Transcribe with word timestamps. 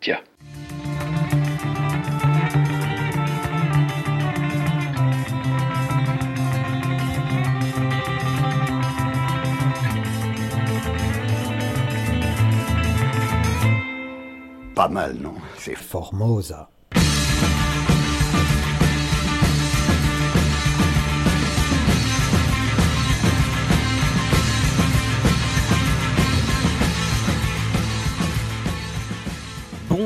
Tiens. 0.00 0.18
Pas 14.74 14.88
mal, 14.88 15.14
non? 15.20 15.34
C'est 15.58 15.76
Formosa. 15.76 16.71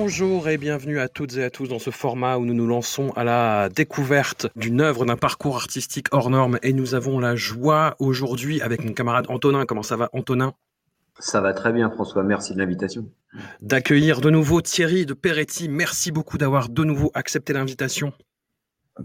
Bonjour 0.09 0.49
et 0.49 0.57
bienvenue 0.57 1.01
à 1.01 1.09
toutes 1.09 1.37
et 1.37 1.43
à 1.43 1.51
tous 1.51 1.67
dans 1.67 1.81
ce 1.81 1.91
format 1.91 2.37
où 2.37 2.45
nous 2.45 2.55
nous 2.55 2.69
lançons 2.69 3.11
à 3.17 3.25
la 3.25 3.69
découverte 3.69 4.47
d'une 4.55 4.81
œuvre, 4.81 5.05
d'un 5.05 5.17
parcours 5.17 5.57
artistique 5.57 6.07
hors 6.13 6.31
norme 6.31 6.61
et 6.63 6.73
nous 6.73 6.95
avons 6.95 7.19
la 7.19 7.35
joie 7.35 7.97
aujourd'hui 7.99 8.63
avec 8.63 8.85
mon 8.85 8.93
camarade 8.93 9.27
Antonin. 9.29 9.67
Comment 9.67 9.83
ça 9.83 9.97
va 9.97 10.09
Antonin? 10.13 10.55
Ça 11.19 11.41
va 11.41 11.53
très 11.53 11.73
bien 11.73 11.91
François, 11.91 12.23
merci 12.23 12.55
de 12.55 12.61
l'invitation. 12.61 13.11
D'accueillir 13.61 14.21
de 14.21 14.31
nouveau 14.31 14.61
Thierry 14.61 15.07
de 15.07 15.13
Peretti. 15.13 15.69
Merci 15.69 16.13
beaucoup 16.13 16.39
d'avoir 16.39 16.69
de 16.69 16.85
nouveau 16.85 17.11
accepté 17.15 17.53
l'invitation. 17.53 18.13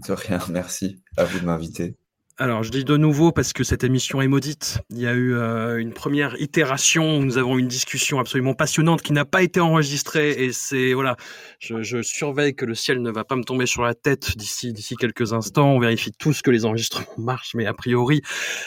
De 0.06 0.12
rien, 0.12 0.38
merci 0.50 1.02
à 1.16 1.24
vous 1.24 1.40
de 1.40 1.46
m'inviter. 1.46 1.96
Alors, 2.42 2.64
je 2.64 2.72
dis 2.72 2.82
de 2.82 2.96
nouveau 2.96 3.30
parce 3.30 3.52
que 3.52 3.62
cette 3.62 3.84
émission 3.84 4.20
est 4.20 4.26
maudite. 4.26 4.80
Il 4.90 4.98
y 4.98 5.06
a 5.06 5.12
eu 5.12 5.32
euh, 5.32 5.76
une 5.76 5.92
première 5.92 6.34
itération 6.40 7.18
où 7.18 7.24
nous 7.24 7.38
avons 7.38 7.56
eu 7.56 7.60
une 7.60 7.68
discussion 7.68 8.18
absolument 8.18 8.52
passionnante 8.52 9.00
qui 9.00 9.12
n'a 9.12 9.24
pas 9.24 9.44
été 9.44 9.60
enregistrée 9.60 10.30
et 10.44 10.52
c'est 10.52 10.92
voilà, 10.92 11.16
je, 11.60 12.02
surveille 12.02 12.56
que 12.56 12.64
le 12.64 12.74
ciel 12.74 13.00
ne 13.00 13.12
va 13.12 13.22
pas 13.22 13.36
me 13.36 13.44
tomber 13.44 13.66
sur 13.66 13.84
la 13.84 13.94
tête 13.94 14.36
d'ici 14.36 14.72
d'ici 14.72 14.96
quelques 14.96 15.32
instants. 15.32 15.70
On 15.70 15.78
vérifie 15.78 16.10
tous 16.10 16.42
que 16.42 16.50
les 16.50 16.64
enregistrements 16.64 17.06
marchent, 17.16 17.54
mais 17.54 17.66
a 17.66 17.74
priori 17.74 18.22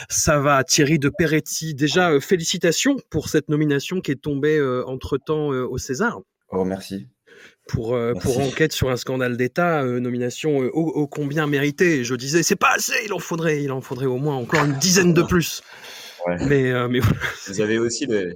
ça 0.08 0.40
va. 0.40 0.64
Thierry 0.64 0.98
de 0.98 1.10
Peretti, 1.10 1.76
déjà 1.76 2.12
euh, 2.12 2.22
félicitations 2.22 2.96
pour 3.10 3.28
cette 3.28 3.50
nomination 3.50 4.00
qui 4.00 4.12
est 4.12 4.22
tombée 4.22 4.58
euh, 4.58 4.88
entre 4.88 5.18
temps 5.18 5.48
au 5.48 5.78
César. 5.78 6.22
Oh 6.48 6.64
merci 6.64 7.10
pour, 7.68 7.96
euh, 7.96 8.14
pour 8.14 8.40
enquête 8.40 8.74
sur 8.74 8.90
un 8.90 8.98
scandale 8.98 9.38
d'État, 9.38 9.84
euh, 9.84 10.00
nomination 10.00 10.62
euh, 10.62 10.70
ô, 10.74 10.88
ô, 10.88 11.08
combien 11.08 11.48
méritée. 11.48 12.04
Je 12.04 12.16
disais, 12.16 12.44
c'est 12.44 12.56
pas 12.56 12.74
assez, 12.76 12.94
il 13.06 13.14
en 13.14 13.20
faudrait, 13.20 13.64
il 13.64 13.72
en 13.72 13.82
faudrait 13.82 14.06
au 14.06 14.18
moins 14.18 14.36
encore 14.36 14.64
une 14.64 14.74
dizaine 14.74 15.14
de 15.14 15.22
plus. 15.22 15.62
Ouais. 16.28 16.38
Mais, 16.48 16.88
mais 16.90 17.00
vous 17.48 17.62
avez 17.62 17.78
aussi 17.78 18.08
le, 18.08 18.34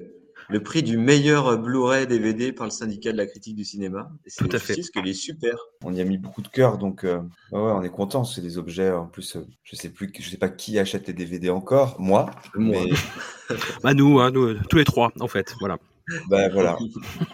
le 0.49 0.63
prix 0.63 0.81
du 0.81 0.97
meilleur 0.97 1.57
Blu-ray 1.59 2.07
DVD 2.07 2.51
par 2.51 2.65
le 2.65 2.71
syndicat 2.71 3.11
de 3.11 3.17
la 3.17 3.27
critique 3.27 3.55
du 3.55 3.63
cinéma. 3.63 4.11
Et 4.25 4.31
Tout 4.35 4.49
à 4.51 4.59
fait. 4.59 4.75
Parce 4.75 4.89
qu'il 4.89 5.07
est 5.07 5.13
super. 5.13 5.55
On 5.83 5.93
y 5.93 6.01
a 6.01 6.03
mis 6.03 6.17
beaucoup 6.17 6.41
de 6.41 6.47
cœur, 6.47 6.77
donc 6.77 7.03
euh, 7.03 7.19
ouais, 7.51 7.59
on 7.59 7.83
est 7.83 7.89
content. 7.89 8.23
C'est 8.23 8.41
des 8.41 8.57
objets. 8.57 8.91
En 8.91 9.05
plus, 9.05 9.35
euh, 9.35 9.45
je 9.63 9.75
sais 9.75 9.89
plus, 9.89 10.11
je 10.19 10.27
sais 10.27 10.37
pas 10.37 10.49
qui 10.49 10.79
achète 10.79 11.07
les 11.07 11.13
DVD 11.13 11.49
encore. 11.49 11.95
Moi. 11.99 12.31
Moi. 12.55 12.81
Mais... 12.83 13.55
bah 13.83 13.93
nous, 13.93 14.19
hein, 14.19 14.31
nous, 14.31 14.55
tous 14.69 14.77
les 14.77 14.85
trois, 14.85 15.11
en 15.19 15.27
fait. 15.27 15.53
Voilà. 15.59 15.77
Ben 16.27 16.49
voilà. 16.51 16.77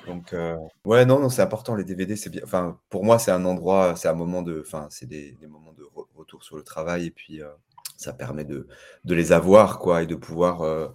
Donc 0.08 0.34
euh, 0.34 0.58
ouais 0.86 1.06
non 1.06 1.20
non 1.20 1.30
c'est 1.30 1.42
important 1.42 1.76
les 1.76 1.84
DVD 1.84 2.16
c'est 2.16 2.30
bien. 2.30 2.42
Enfin 2.44 2.80
pour 2.90 3.04
moi 3.04 3.20
c'est 3.20 3.32
un 3.32 3.46
endroit 3.46 3.96
c'est 3.96 4.08
un 4.08 4.14
moment 4.14 4.42
de 4.42 4.62
enfin 4.62 4.88
c'est 4.90 5.06
des, 5.06 5.32
des, 5.34 5.48
moments 5.48 5.74
de 5.74 5.84
re 5.84 6.08
retour 6.16 6.44
sur 6.44 6.58
le 6.58 6.64
travail 6.64 7.08
et 7.08 7.12
puis 7.12 7.42
euh, 7.42 7.50
ça 7.98 8.14
permet 8.14 8.46
de, 8.46 8.68
de 9.04 9.16
les 9.16 9.32
avoir 9.32 9.80
quoi 9.80 10.04
et 10.04 10.08
de 10.08 10.16
pouvoir 10.16 10.62
euh, 10.62 10.88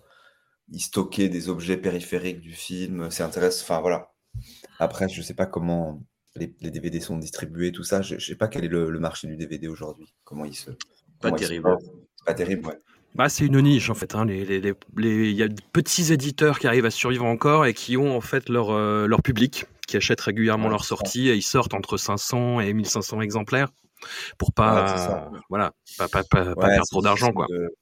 y 0.71 0.81
stocker 0.81 1.29
des 1.29 1.49
objets 1.49 1.77
périphériques 1.77 2.41
du 2.41 2.53
film. 2.53 3.11
C'est 3.11 3.23
intéressant. 3.23 3.65
Enfin 3.65 3.81
voilà. 3.81 4.13
Après 4.79 5.09
je 5.09 5.23
sais 5.23 5.35
pas 5.35 5.47
comment 5.47 6.03
les, 6.37 6.55
les, 6.61 6.71
DVD 6.71 7.01
sont 7.01 7.19
distribués 7.19 7.73
tout 7.73 7.85
ça. 7.85 8.03
Je, 8.03 8.19
je 8.19 8.27
sais 8.27 8.37
pas 8.37 8.49
quel 8.49 8.65
est 8.65 8.69
le, 8.69 8.91
le 8.91 9.01
marché 9.01 9.27
du 9.27 9.37
DVD 9.37 9.69
aujourd'hui. 9.69 10.15
Comment 10.25 10.45
il 10.45 10.55
se 10.55 10.71
pas 11.21 11.33
terrible. 11.33 11.77
C'est 12.17 12.25
pas 12.25 12.35
terrible 12.35 12.67
ouais. 12.67 12.79
Bah, 13.15 13.29
c'est 13.29 13.45
une 13.45 13.61
niche 13.61 13.91
en 13.91 13.95
fait. 13.95 14.15
Hein. 14.15 14.25
Les, 14.25 14.45
les, 14.45 14.61
les, 14.61 15.31
il 15.31 15.37
y 15.37 15.43
a 15.43 15.49
de 15.49 15.61
petits 15.73 16.13
éditeurs 16.13 16.59
qui 16.59 16.67
arrivent 16.67 16.87
à 16.87 16.91
survivre 16.91 17.25
encore 17.25 17.67
et 17.67 17.75
qui 17.75 17.97
ont 17.97 18.17
en 18.17 18.21
fait 18.21 18.49
leur, 18.49 18.71
euh, 18.71 19.07
leur 19.07 19.23
public, 19.23 19.67
qui 19.87 19.97
achètent 19.97 20.21
régulièrement 20.21 20.65
ouais, 20.65 20.71
leurs 20.71 20.85
sorties 20.85 21.29
et 21.29 21.35
ils 21.35 21.43
sortent 21.43 21.75
entre 21.75 21.97
500 21.97 22.61
et 22.61 22.73
1500 22.73 23.21
exemplaires 23.21 23.69
pour 24.39 24.53
pas, 24.53 25.31
ouais, 25.33 25.39
voilà, 25.51 25.73
pas, 25.99 26.09
pas, 26.09 26.23
pas, 26.25 26.45
ouais, 26.45 26.55
pas 26.55 26.69
perdre 26.69 26.87
trop 26.87 27.03
d'argent 27.03 27.33
quoi. 27.33 27.47
De... 27.49 27.75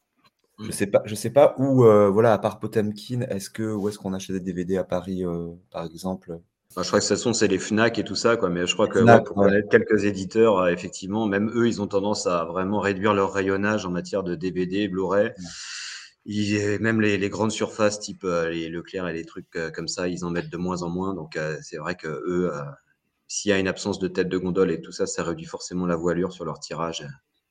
Je 0.61 0.73
sais 0.73 0.89
pas, 0.89 1.03
je 1.05 1.15
sais 1.15 1.31
pas 1.31 1.55
où, 1.59 1.85
euh, 1.85 2.11
voilà, 2.11 2.33
à 2.33 2.39
part 2.39 2.59
Potemkin, 2.59 3.21
est-ce 3.29 3.49
que 3.49 3.63
où 3.63 3.89
est-ce 3.89 3.99
qu'on 3.99 4.13
achète 4.13 4.35
des 4.35 4.41
DVD 4.41 4.77
à 4.77 4.85
Paris, 4.85 5.25
euh, 5.25 5.51
par 5.71 5.85
exemple? 5.85 6.41
Enfin, 6.79 6.85
je 6.85 6.91
crois 6.91 7.01
que 7.01 7.05
de 7.07 7.09
toute 7.09 7.17
façon, 7.17 7.33
c'est 7.33 7.49
les 7.49 7.59
FNAC 7.59 7.99
et 7.99 8.05
tout 8.05 8.15
ça, 8.15 8.37
quoi. 8.37 8.51
Mais 8.51 8.65
je 8.65 8.73
crois 8.73 8.87
que 8.87 9.01
Fnac, 9.01 9.37
ouais, 9.37 9.63
pour 9.63 9.69
quelques 9.69 10.05
éditeurs, 10.05 10.59
euh, 10.59 10.69
effectivement, 10.69 11.27
même 11.27 11.51
eux, 11.53 11.67
ils 11.67 11.83
ont 11.83 11.89
tendance 11.89 12.29
à 12.29 12.45
vraiment 12.45 12.79
réduire 12.79 13.15
leur 13.15 13.33
rayonnage 13.33 13.85
en 13.85 13.91
matière 13.91 14.23
de 14.23 14.37
DVD, 14.37 14.87
Blu-ray. 14.87 15.33
Ouais. 16.25 16.79
Même 16.79 17.01
les, 17.01 17.19
les, 17.19 17.29
grandes 17.31 17.51
surfaces, 17.51 17.99
type 17.99 18.23
euh, 18.23 18.51
les 18.51 18.69
Leclerc 18.69 19.09
et 19.09 19.13
les 19.13 19.25
trucs 19.25 19.57
euh, 19.57 19.73
comme 19.73 19.89
ça, 19.89 20.07
ils 20.07 20.25
en 20.25 20.31
mettent 20.31 20.51
de 20.51 20.57
moins 20.57 20.83
en 20.83 20.89
moins. 20.89 21.15
Donc, 21.15 21.37
c'est 21.63 21.79
vrai 21.79 21.97
que 21.97 22.07
eux, 22.07 22.53
s'il 23.27 23.49
y 23.51 23.53
a 23.53 23.59
une 23.59 23.67
absence 23.67 23.99
de 23.99 24.07
tête 24.07 24.29
de 24.29 24.39
gondole 24.39 24.71
et 24.71 24.81
tout 24.81 24.93
ça, 24.93 25.07
ça 25.07 25.25
réduit 25.25 25.47
forcément 25.47 25.85
la 25.85 25.97
voilure 25.97 26.33
sur 26.33 26.45
leur 26.45 26.61
tirage. 26.61 27.05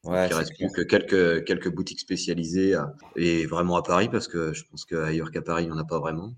Ouais, 0.06 0.28
il 0.30 0.34
reste 0.34 0.56
plus 0.56 0.72
que 0.72 0.84
quelques, 0.84 1.44
quelques 1.44 1.70
boutiques 1.70 2.00
spécialisées 2.00 2.80
et 3.18 3.46
vraiment 3.46 3.76
à 3.76 3.84
Paris, 3.84 4.08
parce 4.08 4.30
que 4.30 4.54
je 4.54 4.64
pense 4.72 4.86
qu'ailleurs 4.86 5.32
qu'à 5.32 5.42
Paris, 5.42 5.66
il 5.66 5.68
n'y 5.68 5.74
en 5.74 5.80
a 5.80 5.84
pas 5.84 6.00
vraiment. 6.00 6.34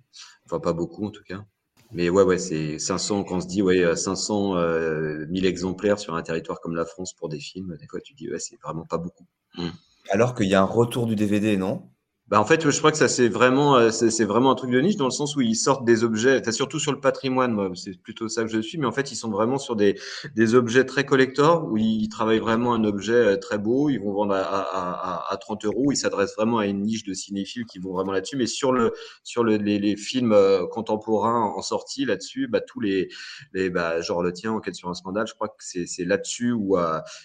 Enfin, 0.46 0.60
pas 0.60 0.74
beaucoup 0.74 1.06
en 1.06 1.12
tout 1.12 1.24
cas. 1.24 1.46
Mais 1.92 2.10
ouais, 2.10 2.24
ouais, 2.24 2.38
c'est 2.38 2.78
500, 2.78 3.24
quand 3.24 3.38
on 3.38 3.42
se 3.42 3.48
dit 3.48 3.62
ouais, 3.62 3.96
500 3.96 4.58
euh, 4.58 5.26
1000 5.30 5.46
exemplaires 5.46 6.00
sur 6.00 6.16
un 6.16 6.22
territoire 6.22 6.62
comme 6.62 6.76
la 6.76 6.86
France 6.86 7.14
pour 7.14 7.30
des 7.30 7.40
films, 7.40 7.76
des 7.80 7.88
fois 7.88 8.00
tu 8.00 8.14
dis 8.14 8.30
ouais, 8.30 8.40
c'est 8.40 8.58
vraiment 8.62 8.86
pas 8.86 8.98
beaucoup. 8.98 9.26
Mmh. 9.58 9.70
Alors 10.12 10.36
qu'il 10.36 10.48
y 10.48 10.56
a 10.56 10.62
un 10.62 10.66
retour 10.66 11.08
du 11.08 11.16
DVD, 11.16 11.58
non? 11.58 11.90
Bah 12.30 12.40
en 12.40 12.46
fait, 12.46 12.70
je 12.70 12.78
crois 12.78 12.92
que 12.92 12.98
ça 12.98 13.08
c'est 13.08 13.28
vraiment, 13.28 13.76
euh, 13.76 13.90
c'est 13.90 14.24
vraiment 14.24 14.52
un 14.52 14.56
truc 14.56 14.70
de 14.70 14.80
niche 14.80 14.98
dans 14.98 15.06
le 15.06 15.12
sens 15.12 15.36
où 15.36 15.42
ils 15.42 15.56
sortent 15.56 15.84
des 15.84 16.04
objets. 16.04 16.44
Surtout 16.52 16.78
sur 16.80 16.92
le 16.92 17.00
patrimoine, 17.00 17.54
moi, 17.54 17.72
c'est 17.74 18.00
plutôt 18.00 18.28
ça 18.28 18.44
que 18.44 18.50
je 18.50 18.60
suis. 18.60 18.78
Mais 18.78 18.86
en 18.86 18.92
fait, 18.92 19.12
ils 19.12 19.16
sont 19.16 19.32
vraiment 19.32 19.58
sur 19.58 19.76
des, 19.76 20.00
des 20.36 20.54
objets 20.54 20.86
très 20.86 21.06
collector 21.06 21.66
où 21.66 21.78
ils 21.78 22.08
travaillent 22.08 22.40
vraiment 22.40 22.76
un 22.76 22.84
objet 22.84 23.14
euh, 23.14 23.38
très 23.38 23.58
beau. 23.58 23.90
Ils 23.90 23.98
vont 23.98 24.14
vendre 24.14 24.36
à, 24.36 24.42
à, 24.42 25.34
à 25.34 25.38
30 25.38 25.66
euros. 25.66 25.92
Ils 25.92 25.98
s'adressent 25.98 26.36
vraiment 26.36 26.60
à 26.60 26.68
une 26.68 26.84
niche 26.84 27.04
de 27.04 27.16
cinéphiles 27.16 27.66
qui 27.66 27.80
vont 27.80 27.94
vraiment 27.94 28.12
là-dessus. 28.12 28.38
Mais 28.38 28.46
sur 28.46 28.74
le, 28.74 28.94
sur 29.24 29.44
le, 29.44 29.56
les, 29.58 29.96
films 29.98 30.34
euh, 30.34 30.68
contemporains 30.68 31.42
en 31.42 31.64
sortie 31.64 32.06
là-dessus, 32.06 32.48
bah 32.48 32.62
tous 32.62 32.80
les, 32.80 33.10
les, 33.54 33.72
bah 33.72 34.02
genre 34.02 34.22
le 34.22 34.34
tien, 34.34 34.52
enquête 34.52 34.76
sur 34.76 34.90
un 34.90 34.94
scandale, 34.94 35.26
je 35.26 35.34
crois 35.34 35.48
que 35.48 35.64
c'est 35.64 36.06
là-dessus 36.06 36.52
où 36.52 36.78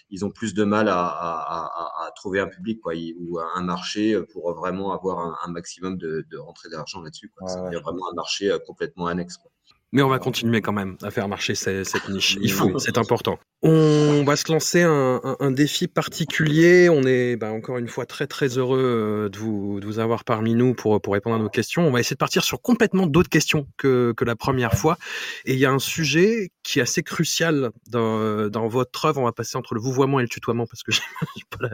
ils 0.09 0.25
ont 0.25 0.31
plus 0.31 0.55
de 0.55 0.65
mal 0.65 0.89
à, 0.89 0.95
à, 0.95 2.11
trouver 2.17 2.41
un 2.41 2.47
public, 2.47 2.81
quoi, 2.81 2.95
ou 3.19 3.39
un 3.39 3.63
marché 3.63 4.19
pour 4.33 4.55
vraiment 4.55 4.94
avoir 4.95 5.19
un, 5.19 5.37
un 5.45 5.51
maximum 5.51 5.99
de, 5.99 6.27
de 6.31 6.39
rentrée 6.39 6.69
d'argent 6.71 7.03
là-dessus. 7.03 7.33
Ouais, 7.41 7.77
vraiment 7.81 8.11
un 8.11 8.15
marché 8.15 8.51
euh, 8.51 8.59
complètement 8.59 9.07
annexe. 9.07 9.37
Quoi. 9.37 9.51
Mais 9.95 10.03
on 10.03 10.09
va 10.09 10.19
continuer 10.19 10.61
quand 10.61 10.73
même 10.73 10.97
à 11.05 11.13
faire 11.13 11.29
marcher 11.29 11.55
cette, 11.55 11.87
cette 11.87 12.09
niche. 12.09 12.37
Il 12.43 12.51
faut, 12.51 12.77
c'est 12.81 12.99
important. 12.99 13.39
On 13.63 14.25
va 14.27 14.35
se 14.35 14.51
lancer 14.51 14.83
un, 14.83 15.21
un, 15.23 15.37
un 15.39 15.51
défi 15.53 15.87
particulier. 15.87 16.89
On 16.91 17.05
est 17.05 17.37
bah, 17.37 17.53
encore 17.53 17.79
une 17.79 17.87
fois 17.87 18.05
très 18.05 18.27
très 18.27 18.59
heureux 18.59 18.83
euh, 18.83 19.29
de 19.29 19.39
vous, 19.39 19.79
de 19.79 19.87
vous 19.87 20.01
avoir 20.01 20.25
parmi 20.25 20.55
nous 20.55 20.75
pour, 20.75 21.01
pour 21.01 21.13
répondre 21.13 21.37
à 21.37 21.39
nos 21.39 21.49
questions. 21.49 21.87
On 21.87 21.93
va 21.93 22.01
essayer 22.01 22.17
de 22.17 22.19
partir 22.19 22.43
sur 22.43 22.61
complètement 22.61 23.07
d'autres 23.07 23.29
questions 23.29 23.69
que, 23.77 24.13
que 24.17 24.25
la 24.25 24.35
première 24.35 24.75
fois. 24.75 24.99
Et 25.45 25.53
il 25.53 25.61
y 25.61 25.65
a 25.65 25.71
un 25.71 25.79
sujet 25.79 26.51
qui 26.65 26.79
est 26.79 26.83
assez 26.83 27.03
crucial 27.03 27.71
dans, 27.89 28.49
dans 28.49 28.67
votre 28.67 29.05
œuvre. 29.05 29.21
On 29.21 29.25
va 29.25 29.33
passer 29.33 29.57
entre 29.57 29.75
le 29.75 29.81
vouvoiement 29.81 30.19
et 30.19 30.23
le 30.23 30.29
tutoiement 30.29 30.67
parce 30.67 30.83
que 30.83 30.93
j'ai 30.93 31.03
pas 31.51 31.69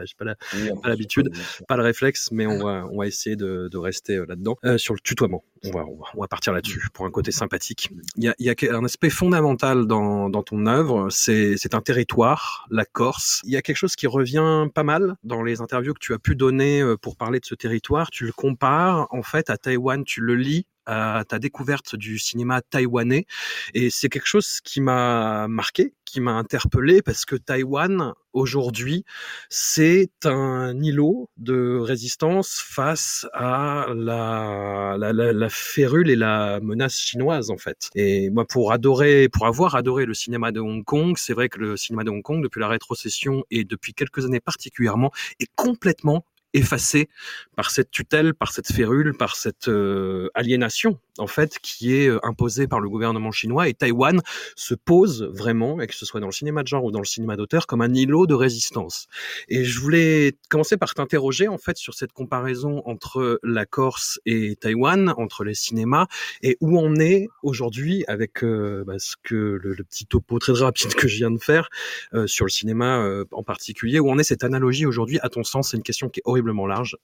l'habitude, 0.83 1.29
la, 1.33 1.39
pas, 1.39 1.65
pas, 1.67 1.77
le 1.77 1.83
réflexe, 1.83 2.29
mais 2.31 2.45
on 2.45 2.63
va, 2.63 2.85
on 2.91 2.99
va 2.99 3.07
essayer 3.07 3.35
de, 3.35 3.69
de 3.71 3.77
rester 3.77 4.17
euh, 4.17 4.25
là-dedans. 4.27 4.57
Euh, 4.65 4.77
sur 4.77 4.93
le 4.93 4.99
tutoiement, 4.99 5.43
on 5.63 5.71
va, 5.71 5.85
on 5.85 5.95
va, 5.95 6.05
on 6.13 6.21
va 6.21 6.27
partir 6.27 6.53
là-dessus 6.53 6.89
pour 6.93 7.05
un 7.05 7.11
côté 7.11 7.31
sympathique. 7.31 7.89
Il 8.17 8.25
y 8.25 8.27
a, 8.27 8.35
il 8.37 8.45
y 8.45 8.49
a 8.49 8.75
un 8.77 8.85
aspect 8.85 9.09
fondamental 9.09 9.87
dans, 9.87 10.29
dans 10.29 10.43
ton 10.43 10.65
œuvre, 10.67 11.09
c'est 11.09 11.73
un 11.73 11.81
territoire, 11.81 12.67
la 12.69 12.85
Corse. 12.85 13.41
Il 13.45 13.51
y 13.51 13.57
a 13.57 13.61
quelque 13.61 13.77
chose 13.77 13.95
qui 13.95 14.07
revient 14.07 14.67
pas 14.75 14.83
mal 14.83 15.15
dans 15.23 15.41
les 15.41 15.61
interviews 15.61 15.93
que 15.93 15.99
tu 15.99 16.13
as 16.13 16.19
pu 16.19 16.35
donner 16.35 16.81
euh, 16.81 16.97
pour 16.97 17.15
parler 17.15 17.39
de 17.39 17.45
ce 17.45 17.55
territoire. 17.55 18.11
Tu 18.11 18.25
le 18.25 18.33
compares 18.33 19.07
en 19.11 19.23
fait 19.23 19.49
à 19.49 19.57
Taïwan, 19.57 20.03
tu 20.03 20.19
le 20.19 20.35
lis 20.35 20.65
à 20.85 21.23
ta 21.27 21.39
découverte 21.39 21.95
du 21.95 22.19
cinéma 22.19 22.61
taïwanais 22.61 23.25
et 23.73 23.89
c'est 23.89 24.09
quelque 24.09 24.25
chose 24.25 24.59
qui 24.63 24.81
m'a 24.81 25.47
marqué, 25.47 25.93
qui 26.05 26.21
m'a 26.21 26.33
interpellé 26.33 27.01
parce 27.01 27.25
que 27.25 27.35
Taïwan 27.35 28.13
aujourd'hui 28.33 29.05
c'est 29.49 30.11
un 30.25 30.79
îlot 30.81 31.29
de 31.37 31.77
résistance 31.77 32.61
face 32.65 33.27
à 33.33 33.87
la, 33.95 34.95
la, 34.97 35.13
la, 35.13 35.33
la, 35.33 35.49
férule 35.49 36.09
et 36.09 36.15
la 36.15 36.59
menace 36.61 36.97
chinoise 36.97 37.49
en 37.49 37.57
fait. 37.57 37.89
Et 37.95 38.29
moi 38.29 38.45
pour 38.45 38.71
adorer, 38.71 39.29
pour 39.29 39.47
avoir 39.47 39.75
adoré 39.75 40.05
le 40.05 40.13
cinéma 40.13 40.51
de 40.51 40.59
Hong 40.59 40.83
Kong, 40.83 41.15
c'est 41.17 41.33
vrai 41.33 41.49
que 41.49 41.59
le 41.59 41.77
cinéma 41.77 42.03
de 42.03 42.09
Hong 42.09 42.23
Kong 42.23 42.41
depuis 42.43 42.59
la 42.59 42.67
rétrocession 42.67 43.45
et 43.51 43.63
depuis 43.63 43.93
quelques 43.93 44.25
années 44.25 44.39
particulièrement 44.39 45.11
est 45.39 45.49
complètement 45.55 46.25
effacé 46.53 47.09
par 47.55 47.71
cette 47.71 47.91
tutelle, 47.91 48.33
par 48.33 48.51
cette 48.51 48.71
férule, 48.71 49.15
par 49.15 49.35
cette 49.35 49.67
euh, 49.67 50.29
aliénation 50.33 50.99
en 51.17 51.27
fait 51.27 51.59
qui 51.59 51.95
est 51.95 52.07
euh, 52.07 52.19
imposée 52.23 52.67
par 52.67 52.79
le 52.79 52.89
gouvernement 52.89 53.31
chinois 53.31 53.67
et 53.67 53.73
Taïwan 53.73 54.21
se 54.55 54.73
pose 54.73 55.23
vraiment, 55.23 55.81
et 55.81 55.87
que 55.87 55.95
ce 55.95 56.05
soit 56.05 56.19
dans 56.19 56.27
le 56.27 56.31
cinéma 56.31 56.63
de 56.63 56.67
genre 56.67 56.83
ou 56.83 56.91
dans 56.91 56.99
le 56.99 57.05
cinéma 57.05 57.35
d'auteur, 57.35 57.67
comme 57.67 57.81
un 57.81 57.93
îlot 57.93 58.27
de 58.27 58.33
résistance. 58.33 59.07
Et 59.49 59.63
je 59.63 59.79
voulais 59.79 60.33
commencer 60.49 60.77
par 60.77 60.93
t'interroger 60.93 61.47
en 61.47 61.57
fait 61.57 61.77
sur 61.77 61.93
cette 61.93 62.13
comparaison 62.13 62.81
entre 62.85 63.39
la 63.43 63.65
Corse 63.65 64.19
et 64.25 64.55
Taïwan, 64.55 65.13
entre 65.17 65.43
les 65.43 65.53
cinémas, 65.53 66.07
et 66.41 66.57
où 66.61 66.79
on 66.79 66.95
est 66.95 67.27
aujourd'hui 67.43 68.03
avec 68.07 68.43
euh, 68.43 68.83
bah, 68.85 68.95
ce 68.97 69.15
que 69.21 69.59
le, 69.61 69.75
petit 69.83 70.05
topo 70.05 70.39
très 70.39 70.53
rapide 70.53 70.93
que 70.93 71.07
je 71.07 71.17
viens 71.17 71.31
de 71.31 71.39
faire 71.39 71.69
sur 72.27 72.45
le 72.45 72.51
cinéma 72.51 73.23
en 73.31 73.43
particulier, 73.43 73.99
où 73.99 74.09
on 74.09 74.17
est 74.19 74.23
cette 74.23 74.43
analogie 74.43 74.85
aujourd'hui. 74.85 75.19
À 75.21 75.29
ton 75.29 75.43
sens, 75.43 75.71
c'est 75.71 75.77
une 75.77 75.83
question 75.83 76.07
qui 76.07 76.19
est 76.19 76.23
large. 76.67 76.97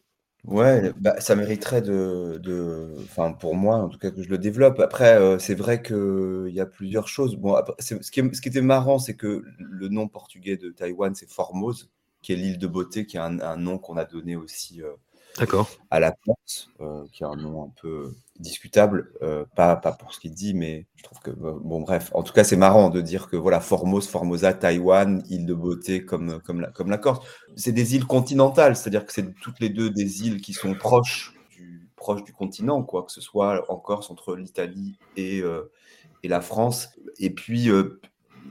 Ouais, 0.45 0.93
bah, 0.97 1.19
ça 1.19 1.35
mériterait 1.35 1.81
de, 1.81 2.39
de, 2.41 2.95
enfin 3.03 3.33
pour 3.33 3.55
moi 3.55 3.75
en 3.77 3.89
tout 3.89 3.97
cas 3.97 4.11
que 4.11 4.23
je 4.23 4.29
le 4.29 4.37
développe. 4.37 4.79
Après, 4.79 5.17
euh, 5.17 5.39
c'est 5.39 5.55
vrai 5.55 5.81
qu'il 5.81 6.51
y 6.53 6.61
a 6.61 6.65
plusieurs 6.65 7.07
choses. 7.09 7.35
Bon, 7.35 7.55
ce 7.79 7.95
qui, 7.95 8.21
ce 8.33 8.41
qui 8.41 8.47
était 8.47 8.61
marrant, 8.61 8.97
c'est 8.97 9.15
que 9.15 9.43
le 9.57 9.87
nom 9.89 10.07
portugais 10.07 10.55
de 10.55 10.69
Taïwan, 10.69 11.13
c'est 11.15 11.29
Formose, 11.29 11.89
qui 12.21 12.31
est 12.31 12.37
l'île 12.37 12.59
de 12.59 12.67
beauté, 12.67 13.05
qui 13.05 13.17
est 13.17 13.19
un, 13.19 13.57
nom 13.57 13.77
qu'on 13.77 13.97
a 13.97 14.05
donné 14.05 14.37
aussi 14.37 14.81
euh, 14.81 14.93
D'accord. 15.37 15.69
à 15.91 15.99
la 15.99 16.11
Corse, 16.11 16.69
euh, 16.81 17.05
qui 17.11 17.23
est 17.23 17.25
un 17.25 17.35
nom 17.35 17.65
un 17.65 17.71
peu 17.81 18.15
discutable, 18.39 19.11
euh, 19.21 19.45
pas, 19.55 19.75
pas 19.75 19.91
pour 19.91 20.13
ce 20.13 20.19
qu'il 20.19 20.33
dit, 20.33 20.53
mais 20.53 20.85
je 20.95 21.03
trouve 21.03 21.19
que, 21.19 21.31
euh, 21.31 21.59
bon, 21.61 21.81
bref, 21.81 22.11
en 22.13 22.23
tout 22.23 22.33
cas, 22.33 22.43
c'est 22.43 22.55
marrant 22.55 22.89
de 22.89 23.01
dire 23.01 23.29
que, 23.29 23.35
voilà, 23.35 23.59
Formose, 23.59 24.07
Formosa, 24.07 24.53
Taïwan, 24.53 25.23
île 25.29 25.45
de 25.45 25.53
beauté 25.53 26.03
comme, 26.05 26.41
comme, 26.41 26.61
la, 26.61 26.71
comme 26.71 26.89
la 26.89 26.97
Corse. 26.97 27.25
C'est 27.55 27.71
des 27.71 27.95
îles 27.95 28.05
continentales, 28.05 28.75
c'est-à-dire 28.75 29.05
que 29.05 29.13
c'est 29.13 29.33
toutes 29.41 29.59
les 29.59 29.69
deux 29.69 29.89
des 29.89 30.25
îles 30.25 30.41
qui 30.41 30.53
sont 30.53 30.73
proches 30.73 31.33
du, 31.51 31.87
du 32.25 32.33
continent, 32.33 32.83
quoi, 32.83 33.03
que 33.03 33.11
ce 33.11 33.21
soit 33.21 33.63
en 33.71 33.77
Corse 33.77 34.09
entre 34.11 34.35
l'Italie 34.35 34.97
et, 35.15 35.41
et 36.23 36.27
la 36.27 36.41
France. 36.41 36.89
Et 37.19 37.29
puis, 37.29 37.69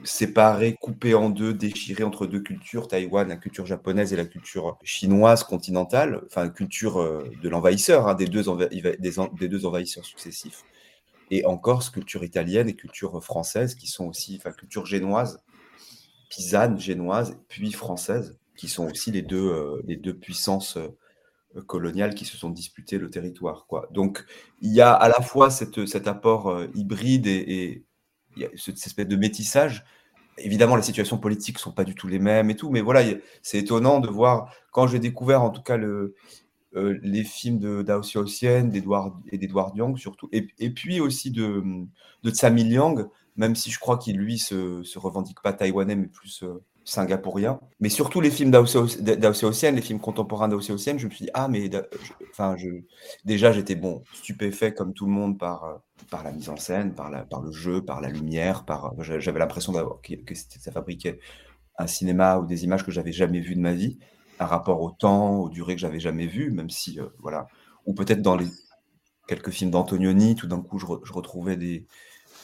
séparé, 0.03 0.75
coupé 0.79 1.13
en 1.13 1.29
deux, 1.29 1.53
déchiré 1.53 2.03
entre 2.03 2.25
deux 2.25 2.41
cultures, 2.41 2.87
Taïwan, 2.87 3.27
la 3.27 3.37
culture 3.37 3.65
japonaise 3.65 4.13
et 4.13 4.15
la 4.15 4.25
culture 4.25 4.77
chinoise 4.83 5.43
continentale, 5.43 6.21
enfin 6.25 6.49
culture 6.49 6.99
euh, 6.99 7.29
de 7.41 7.49
l'envahisseur, 7.49 8.07
hein, 8.07 8.15
des, 8.15 8.27
deux 8.27 8.43
des, 8.69 9.47
deux 9.47 9.65
envahisseurs 9.65 10.05
successifs. 10.05 10.63
Et 11.29 11.45
en 11.45 11.57
Corse, 11.57 11.89
culture 11.89 12.23
italienne 12.23 12.69
et 12.69 12.75
culture 12.75 13.21
française, 13.23 13.75
qui 13.75 13.87
sont 13.87 14.05
aussi, 14.05 14.37
enfin 14.39 14.51
culture 14.51 14.85
génoise, 14.85 15.43
pisane, 16.29 16.79
génoise, 16.79 17.37
puis 17.49 17.71
française, 17.71 18.37
qui 18.55 18.67
sont 18.69 18.89
aussi 18.89 19.11
les 19.11 19.21
deux, 19.21 19.49
euh, 19.49 19.81
les 19.85 19.97
deux 19.97 20.15
puissances 20.15 20.77
euh, 20.77 21.61
coloniales 21.65 22.15
qui 22.15 22.25
se 22.25 22.37
sont 22.37 22.49
disputées 22.49 22.97
le 22.97 23.09
territoire. 23.09 23.67
Donc 23.91 24.25
il 24.61 24.73
y 24.73 24.81
a 24.81 24.93
à 24.93 25.09
la 25.09 25.21
fois 25.21 25.49
cette, 25.49 25.85
cet 25.85 26.07
apport 26.07 26.61
hybride 26.75 27.25
et 27.25 27.86
il 28.37 28.41
y 28.41 28.45
a 28.45 28.49
cette 28.55 28.77
espèce 28.77 29.07
de 29.07 29.15
métissage. 29.15 29.83
Évidemment, 30.37 30.75
les 30.75 30.83
situations 30.83 31.17
politiques 31.17 31.55
ne 31.55 31.61
sont 31.61 31.71
pas 31.71 31.83
du 31.83 31.95
tout 31.95 32.07
les 32.07 32.19
mêmes 32.19 32.49
et 32.49 32.55
tout, 32.55 32.69
mais 32.69 32.81
voilà, 32.81 33.01
c'est 33.41 33.57
étonnant 33.57 33.99
de 33.99 34.07
voir, 34.07 34.53
quand 34.71 34.85
j'ai 34.87 34.99
découvert 34.99 35.41
en 35.41 35.49
tout 35.49 35.63
cas 35.63 35.77
euh, 35.77 36.13
les 36.73 37.23
films 37.23 37.57
de 37.57 37.81
Dao 37.81 38.01
Xiaoxian 38.01 38.69
et 39.31 39.37
d'Edouard 39.37 39.73
Yang 39.75 39.97
surtout, 39.97 40.29
et, 40.31 40.69
puis 40.69 40.99
aussi 40.99 41.31
de, 41.31 41.63
de 42.23 42.29
Tsami 42.29 42.63
Liang, 42.63 43.09
même 43.35 43.55
si 43.55 43.71
je 43.71 43.79
crois 43.79 43.97
qu'il 43.97 44.17
lui 44.17 44.37
se, 44.37 44.83
se 44.83 44.99
revendique 44.99 45.41
pas 45.41 45.53
taïwanais, 45.53 45.95
mais 45.95 46.07
plus 46.07 46.43
euh, 46.43 46.63
singapourien. 46.87 47.59
Mais 47.79 47.89
surtout 47.89 48.21
les 48.21 48.31
films 48.31 48.49
d'Aocean, 48.49 48.85
les 49.73 49.81
films 49.81 49.99
contemporains 49.99 50.47
d'Aocean, 50.47 50.77
je 50.97 51.05
me 51.05 51.11
suis 51.11 51.25
dit, 51.25 51.31
ah, 51.33 51.49
mais 51.49 51.69
enfin, 52.31 52.55
je, 52.55 52.69
déjà, 53.25 53.51
j'étais 53.51 53.75
bon, 53.75 54.03
stupéfait 54.13 54.73
comme 54.73 54.93
tout 54.93 55.05
le 55.05 55.11
monde 55.11 55.37
par, 55.37 55.65
euh, 55.65 55.75
par 56.09 56.23
la 56.23 56.31
mise 56.31 56.49
en 56.49 56.55
scène, 56.55 56.95
par, 56.95 57.11
la, 57.11 57.25
par 57.25 57.41
le 57.41 57.51
jeu, 57.51 57.83
par 57.83 57.99
la 57.99 58.09
lumière, 58.09 58.63
par, 58.63 58.93
j'avais 58.99 59.39
l'impression 59.39 59.73
que, 60.01 60.15
que 60.15 60.33
ça 60.33 60.71
fabriquait 60.71 61.19
un 61.77 61.87
cinéma 61.87 62.37
ou 62.39 62.45
des 62.45 62.63
images 62.63 62.85
que 62.85 62.91
j'avais 62.91 63.11
jamais 63.11 63.41
vues 63.41 63.55
de 63.55 63.61
ma 63.61 63.73
vie, 63.73 63.99
un 64.39 64.45
rapport 64.45 64.81
au 64.81 64.91
temps, 64.91 65.39
aux 65.41 65.49
durées 65.49 65.75
que 65.75 65.81
j'avais 65.81 65.99
jamais 65.99 66.25
vues, 66.25 66.51
même 66.51 66.69
si, 66.69 67.01
euh, 67.01 67.07
voilà, 67.19 67.47
ou 67.85 67.93
peut-être 67.93 68.21
dans 68.21 68.37
les 68.37 68.47
quelques 69.27 69.51
films 69.51 69.71
d'Antonioni, 69.71 70.35
tout 70.35 70.47
d'un 70.47 70.61
coup, 70.61 70.79
je 70.79 71.13
retrouvais 71.13 71.57
des, 71.57 71.85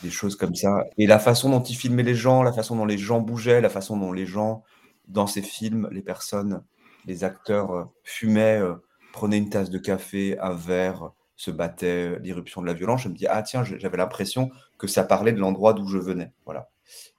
des 0.03 0.11
choses 0.11 0.35
comme 0.35 0.53
ça. 0.53 0.85
Et 0.97 1.07
la 1.07 1.17
façon 1.17 1.49
dont 1.49 1.63
il 1.63 1.75
filmait 1.75 2.03
les 2.03 2.13
gens, 2.13 2.43
la 2.43 2.53
façon 2.53 2.75
dont 2.75 2.85
les 2.85 2.97
gens 2.97 3.21
bougeaient, 3.21 3.61
la 3.61 3.69
façon 3.69 3.97
dont 3.97 4.11
les 4.11 4.27
gens, 4.27 4.63
dans 5.07 5.25
ces 5.25 5.41
films, 5.41 5.87
les 5.91 6.01
personnes, 6.01 6.63
les 7.05 7.23
acteurs 7.23 7.71
euh, 7.71 7.83
fumaient, 8.03 8.59
euh, 8.59 8.75
prenaient 9.13 9.37
une 9.37 9.49
tasse 9.49 9.69
de 9.69 9.77
café, 9.79 10.37
un 10.39 10.53
verre, 10.53 11.11
se 11.35 11.51
battaient, 11.51 12.19
l'irruption 12.19 12.61
de 12.61 12.67
la 12.67 12.73
violence, 12.73 13.01
je 13.01 13.09
me 13.09 13.15
dis, 13.15 13.25
ah 13.27 13.41
tiens, 13.41 13.63
j'avais 13.63 13.97
l'impression 13.97 14.51
que 14.77 14.87
ça 14.87 15.03
parlait 15.03 15.33
de 15.33 15.39
l'endroit 15.39 15.73
d'où 15.73 15.87
je 15.87 15.97
venais. 15.97 16.31
Voilà. 16.45 16.69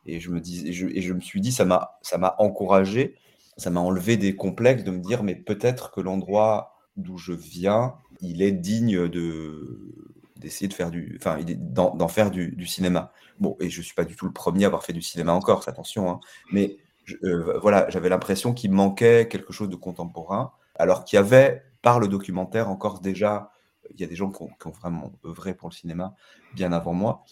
Et 0.07 0.21
je 0.21 0.31
me, 0.31 0.41
dis, 0.41 0.69
et 0.69 0.73
je, 0.73 0.87
et 0.87 1.01
je 1.01 1.13
me 1.13 1.21
suis 1.21 1.41
dit, 1.41 1.53
ça 1.53 1.65
m'a 1.65 2.35
encouragé, 2.39 3.17
ça 3.57 3.71
m'a 3.71 3.81
enlevé 3.81 4.17
des 4.17 4.37
complexes 4.37 4.85
de 4.85 4.91
me 4.91 5.01
dire, 5.01 5.23
mais 5.23 5.35
peut-être 5.35 5.91
que 5.91 6.01
l'endroit 6.01 6.75
d'où 6.97 7.19
je 7.19 7.33
viens, 7.33 7.95
il 8.21 8.43
est 8.43 8.53
digne 8.53 9.09
de, 9.09 10.14
d'essayer 10.37 10.69
de 10.69 10.75
faire 10.75 10.91
du, 10.91 11.17
enfin, 11.21 11.39
d'en 11.45 12.09
faire 12.09 12.31
du, 12.31 12.67
cinéma. 12.67 13.13
Bon, 13.39 13.57
et 13.61 13.71
je 13.71 13.81
suis 13.83 13.95
pas 13.95 14.05
du 14.05 14.17
tout 14.17 14.27
le 14.27 14.33
premier 14.33 14.65
à 14.65 14.67
avoir 14.69 14.85
fait 14.85 14.93
du 14.93 15.03
cinéma 15.03 15.33
encore, 15.33 15.67
attention, 15.69 16.11
hein, 16.11 16.21
mais 16.53 16.77
euh, 17.23 17.59
voilà, 17.61 17.89
j'avais 17.91 18.09
l'impression 18.09 18.53
qu'il 18.53 18.73
manquait 18.73 19.29
quelque 19.29 19.53
chose 19.53 19.69
de 19.69 19.77
contemporain, 19.77 20.53
alors 20.77 21.05
qu'il 21.05 21.17
y 21.17 21.21
avait, 21.21 21.63
par 21.83 22.01
le 22.01 22.09
documentaire, 22.09 22.69
encore 22.69 23.01
déjà, 23.01 23.51
il 23.95 24.01
y 24.01 24.05
a 24.05 24.07
des 24.07 24.17
gens 24.17 24.31
qui 24.31 24.43
ont, 24.43 24.71
vraiment 24.71 25.13
œuvré 25.25 25.55
pour 25.55 25.69
le 25.69 25.75
cinéma 25.75 26.15
bien 26.55 26.73
avant 26.73 26.95
moi, 26.95 27.25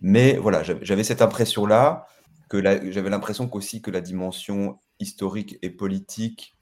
mais 0.00 0.36
voilà, 0.36 0.62
j'avais 0.62 1.04
cette 1.04 1.22
impression-là, 1.22 2.06
que 2.48 2.60
j'avais 2.90 3.10
l'impression 3.10 3.48
qu'aussi 3.48 3.80
que 3.80 3.92
la 3.92 4.00
dimension 4.00 4.80
historique 4.98 5.58
et 5.62 5.70
politique 5.70 6.56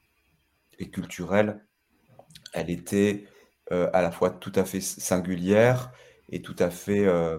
et 0.78 0.90
culturelle, 0.90 1.64
elle 2.52 2.68
était 2.68 3.24
euh, 3.70 3.90
à 3.92 4.00
la 4.00 4.10
fois 4.10 4.30
tout 4.30 4.52
à 4.54 4.64
fait 4.64 4.80
singulière 4.80 5.92
et 6.30 6.40
tout 6.40 6.56
à 6.58 6.70
fait 6.70 7.04
euh, 7.04 7.38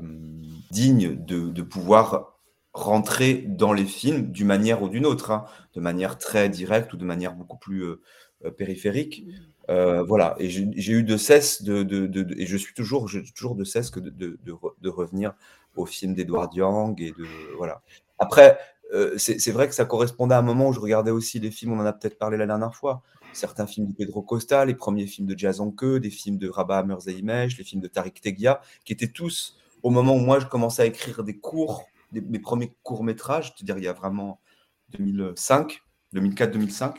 digne 0.70 1.16
de, 1.16 1.62
pouvoir 1.64 2.40
rentrer 2.72 3.46
dans 3.48 3.74
les 3.74 3.86
films 3.86 4.32
d'une 4.32 4.46
manière 4.46 4.84
ou 4.84 4.90
d'une 4.90 5.08
autre, 5.08 5.32
hein, 5.32 5.46
de 5.74 5.80
manière 5.80 6.20
très 6.20 6.48
directe 6.48 6.94
ou 6.94 6.98
de 6.98 7.06
manière 7.06 7.34
beaucoup 7.34 7.58
plus 7.58 7.84
euh, 7.84 8.52
périphérique. 8.56 9.26
voilà, 9.68 10.36
et 10.38 10.50
j'ai 10.50 10.94
eu 10.94 11.04
de 11.04 11.18
cesse 11.18 11.64
de, 11.64 12.12
et 12.38 12.46
je 12.46 12.58
suis 12.58 12.76
toujours, 12.76 13.10
toujours 13.36 13.56
de 13.56 13.64
cesse 13.64 13.90
que 13.90 14.00
de, 14.00 14.90
revenir 14.90 15.34
au 15.76 15.88
film 15.88 16.14
d'Edouard 16.14 16.52
Yang 16.54 17.02
et 17.02 17.12
de 17.12 17.26
voilà. 17.58 17.82
Après, 18.20 18.60
c'est 19.18 19.52
vrai 19.52 19.68
que 19.68 19.74
ça 19.74 19.86
correspondait 19.86 20.36
à 20.36 20.40
un 20.40 20.44
moment 20.44 20.70
où 20.70 20.74
je 20.74 20.80
regardais 20.80 21.12
aussi 21.12 21.40
les 21.40 21.52
films, 21.52 21.74
on 21.74 21.80
en 21.80 21.86
a 21.86 21.94
peut-être 21.94 22.20
parlé 22.20 22.38
la 22.38 22.46
dernière 22.46 22.76
fois, 22.76 23.02
certains 23.34 23.68
films 23.68 23.88
de 23.88 23.94
Pedro 23.94 24.22
Costa, 24.22 24.66
les 24.66 24.76
premiers 24.76 25.08
films 25.08 25.28
de 25.28 25.38
Jazz 25.38 25.62
Queue, 25.78 26.00
des 26.00 26.10
films 26.10 26.38
de 26.38 26.50
Rabat 26.50 26.84
Merzeimesh, 26.84 27.58
les 27.58 27.64
films 27.64 27.82
de 27.82 27.88
Tariq 27.88 28.22
Tegia, 28.22 28.62
qui 28.86 28.94
étaient 28.94 29.08
tous 29.08 29.58
au 29.84 29.90
moment 29.90 30.16
où 30.16 30.20
moi 30.20 30.40
je 30.40 30.46
commençais 30.46 30.82
à 30.82 30.86
écrire 30.86 31.24
des 31.24 31.38
cours, 31.38 31.86
mes 32.12 32.40
premiers 32.40 32.74
courts-métrages, 32.84 33.54
c'est-à-dire 33.56 33.78
il 33.78 33.84
y 33.84 33.88
a 33.88 33.94
vraiment 33.94 34.40
2005, 34.98 35.82
2004-2005. 36.14 36.96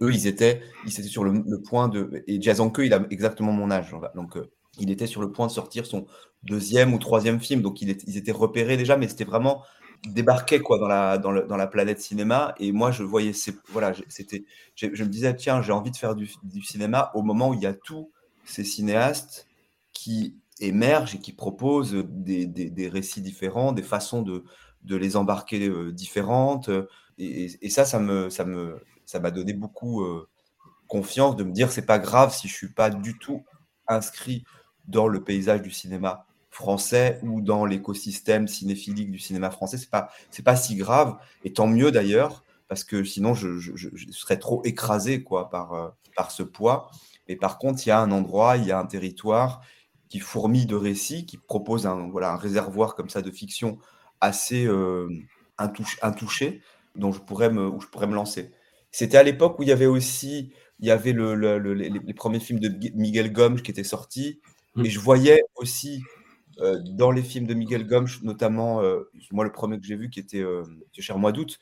Eux, 0.00 0.12
ils 0.12 0.26
étaient, 0.26 0.62
ils 0.86 0.92
étaient 0.92 1.02
sur 1.02 1.24
le, 1.24 1.60
point 1.62 1.88
de. 1.88 2.24
Et 2.26 2.40
Jazz 2.40 2.60
Queue, 2.72 2.86
il 2.86 2.94
a 2.94 3.06
exactement 3.10 3.52
mon 3.52 3.70
âge. 3.70 3.94
Donc, 4.14 4.36
euh, 4.36 4.50
il 4.80 4.90
était 4.90 5.06
sur 5.06 5.20
le 5.20 5.30
point 5.30 5.46
de 5.46 5.52
sortir 5.52 5.86
son 5.86 6.06
deuxième 6.42 6.94
ou 6.94 6.98
troisième 6.98 7.38
film. 7.38 7.62
Donc, 7.62 7.80
il 7.82 7.96
ils 8.06 8.16
étaient 8.16 8.32
repérés 8.32 8.76
déjà, 8.76 8.96
mais 8.96 9.08
c'était 9.08 9.24
vraiment 9.24 9.62
débarquait 10.06 10.60
quoi 10.60 10.78
dans 10.78 10.88
la, 10.88 11.18
dans, 11.18 11.32
dans, 11.32 11.56
la 11.56 11.66
planète 11.66 12.00
cinéma. 12.00 12.54
Et 12.58 12.72
moi 12.72 12.90
je 12.90 13.02
voyais 13.02 13.32
voilà 13.68 13.92
c'était 14.08 14.44
je, 14.74 14.86
me 14.86 15.08
disais 15.08 15.34
tiens 15.34 15.62
j'ai 15.62 15.72
envie 15.72 15.90
de 15.90 15.96
faire 15.96 16.14
du, 16.14 16.28
cinéma 16.62 17.10
au 17.14 17.22
moment 17.22 17.50
où 17.50 17.54
il 17.54 17.60
y 17.60 17.66
a 17.66 17.74
tous 17.74 18.10
ces 18.44 18.64
cinéastes 18.64 19.46
qui 19.92 20.36
émergent 20.60 21.14
et 21.14 21.18
qui 21.18 21.32
proposent 21.32 22.04
des, 22.08 22.46
des, 22.46 22.88
récits 22.88 23.22
différents 23.22 23.72
des 23.72 23.82
façons 23.82 24.22
de, 24.22 24.44
de 24.82 24.96
les 24.96 25.16
embarquer 25.16 25.68
euh, 25.68 25.92
différentes. 25.92 26.70
Et, 27.18 27.50
et, 27.62 27.70
ça 27.70 27.84
ça 27.84 27.98
me 27.98 28.28
ça 28.30 28.44
me 28.44 28.82
ça 29.06 29.20
m'a 29.20 29.30
donné 29.30 29.52
beaucoup 29.52 30.02
euh, 30.02 30.28
confiance 30.88 31.36
de 31.36 31.44
me 31.44 31.52
dire 31.52 31.70
c'est 31.70 31.86
pas 31.86 31.98
grave 31.98 32.34
si 32.34 32.48
je 32.48 32.54
suis 32.54 32.72
pas 32.72 32.90
du 32.90 33.18
tout 33.18 33.44
inscrit 33.86 34.44
dans 34.86 35.08
le 35.08 35.22
paysage 35.22 35.62
du 35.62 35.70
cinéma 35.70 36.26
français 36.54 37.18
ou 37.22 37.40
dans 37.40 37.66
l'écosystème 37.66 38.46
cinéphilique 38.46 39.10
du 39.10 39.18
cinéma 39.18 39.50
français. 39.50 39.76
C'est 39.76 39.90
pas 39.90 40.10
c'est 40.30 40.44
pas 40.44 40.56
si 40.56 40.76
grave 40.76 41.16
et 41.42 41.52
tant 41.52 41.66
mieux 41.66 41.90
d'ailleurs 41.90 42.44
parce 42.68 42.84
que 42.84 43.02
sinon 43.04 43.34
je, 43.34 43.58
serais 44.12 44.38
trop 44.38 44.62
écrasé 44.64 45.22
quoi 45.24 45.50
par 45.50 45.72
euh, 45.74 45.88
par 46.16 46.30
ce 46.30 46.42
poids. 46.42 46.90
Et 47.26 47.36
par 47.36 47.58
contre, 47.58 47.84
il 47.86 47.88
y 47.88 47.92
a 47.92 48.00
un 48.00 48.12
endroit, 48.12 48.56
il 48.56 48.66
y 48.66 48.72
a 48.72 48.78
un 48.78 48.86
territoire 48.86 49.62
qui 50.08 50.20
fourmille 50.20 50.66
de 50.66 50.76
récits, 50.76 51.26
qui 51.26 51.38
propose 51.38 51.86
un 51.86 52.08
voilà 52.08 52.32
un 52.32 52.36
réservoir 52.36 52.94
comme 52.94 53.08
ça 53.08 53.20
de 53.20 53.30
fiction 53.32 53.78
assez 54.20 54.64
euh, 54.66 55.08
intouché, 55.58 56.62
dont 56.94 57.10
je 57.12 57.20
pourrais 57.20 57.50
me 57.50 57.66
où 57.66 57.80
je 57.80 57.88
pourrais 57.88 58.06
me 58.06 58.14
lancer. 58.14 58.52
C'était 58.92 59.16
à 59.16 59.24
l'époque 59.24 59.58
où 59.58 59.64
il 59.64 59.68
y 59.68 59.72
avait 59.72 59.86
aussi 59.86 60.52
il 60.78 60.86
y 60.86 60.90
avait 60.92 61.12
le, 61.12 61.34
les, 61.58 62.14
premiers 62.14 62.40
films 62.40 62.60
de 62.60 62.68
Miguel 62.94 63.32
Gomes 63.32 63.60
qui 63.60 63.70
étaient 63.70 63.84
sortis. 63.84 64.40
Mm. 64.74 64.86
Et 64.86 64.90
je 64.90 65.00
voyais 65.00 65.42
aussi 65.56 66.02
euh, 66.60 66.80
dans 66.84 67.10
les 67.10 67.22
films 67.22 67.46
de 67.46 67.54
Miguel 67.54 67.86
Gomes, 67.86 68.08
notamment, 68.22 68.82
euh, 68.82 69.10
moi 69.32 69.44
le 69.44 69.52
premier 69.52 69.78
que 69.78 69.86
j'ai 69.86 69.96
vu 69.96 70.10
qui 70.10 70.20
était 70.20 70.42
euh, 70.42 70.62
Cher 70.98 71.18
Mois 71.18 71.32
d'août, 71.32 71.58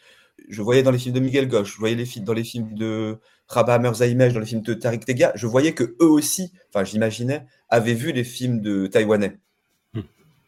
je 0.49 0.63
voyais 0.63 0.83
dans 0.83 0.91
les 0.91 0.99
films 0.99 1.15
de 1.15 1.21
Miguel 1.21 1.49
Gomes, 1.49 1.65
je 1.65 1.77
voyais 1.79 1.95
les 1.95 2.07
films, 2.07 2.25
dans 2.25 2.33
les 2.33 2.45
films 2.45 2.75
de 2.75 3.19
Rabat 3.49 3.79
Merzaimesh, 3.79 4.33
dans 4.33 4.41
les 4.41 4.47
films 4.47 4.63
de 4.63 4.75
Tariq 4.75 5.05
Tega, 5.05 5.33
je 5.35 5.47
voyais 5.47 5.75
que 5.75 5.97
eux 6.01 6.09
aussi, 6.11 6.53
enfin 6.69 6.85
j'imaginais, 6.85 7.47
avaient 7.69 7.95
vu 7.95 8.13
les 8.13 8.25
films 8.25 8.61
de 8.61 8.87
Taïwanais 8.87 9.39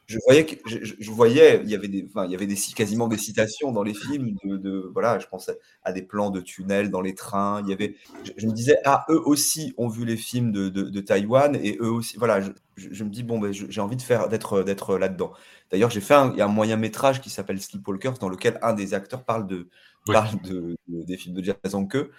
je 0.06 1.10
voyais 1.10 1.60
il 1.64 1.70
y 1.70 1.74
avait 1.74 1.88
des 1.88 2.06
enfin, 2.08 2.26
il 2.26 2.32
y 2.32 2.34
avait 2.34 2.46
quasiment 2.74 3.08
des 3.08 3.16
citations 3.16 3.72
dans 3.72 3.82
les 3.82 3.94
films 3.94 4.36
de, 4.44 4.90
voilà 4.92 5.18
je 5.18 5.26
pensais 5.26 5.58
à 5.82 5.92
des 5.92 6.02
plans 6.02 6.30
de 6.30 6.40
tunnels 6.40 6.90
dans 6.90 7.00
les 7.00 7.14
trains 7.14 7.62
il 7.62 7.70
y 7.70 7.72
avait 7.72 7.96
je, 8.36 8.46
me 8.46 8.52
disais 8.52 8.76
ah 8.84 9.04
eux 9.08 9.20
aussi 9.24 9.74
ont 9.78 9.88
vu 9.88 10.04
les 10.04 10.16
films 10.16 10.52
de, 10.52 10.68
de, 10.68 11.00
Taïwan 11.00 11.56
et 11.56 11.78
eux 11.80 11.90
aussi 11.90 12.16
voilà 12.18 12.40
je, 12.76 13.04
me 13.04 13.08
dis 13.08 13.22
bon 13.22 13.38
ben 13.38 13.52
j'ai 13.52 13.80
envie 13.80 13.96
de 13.96 14.02
faire 14.02 14.28
d'être 14.28 14.62
d'être 14.62 14.98
là 14.98 15.08
dedans 15.08 15.32
d'ailleurs 15.70 15.90
j'ai 15.90 16.00
fait 16.00 16.14
un, 16.14 16.32
il 16.32 16.38
y 16.38 16.42
a 16.42 16.44
un 16.44 16.48
moyen 16.48 16.76
métrage 16.76 17.20
qui 17.20 17.30
s'appelle 17.30 17.60
Sleepwalkers 17.60 18.18
dans 18.20 18.28
lequel 18.28 18.58
un 18.62 18.74
des 18.74 18.94
acteurs 18.94 19.24
parle 19.24 19.46
de 19.46 19.68
parle 20.06 20.40
de, 20.42 20.76
des 20.88 21.16
films 21.16 21.34
de 21.34 21.42
Jason 21.42 21.86
que 21.86 22.10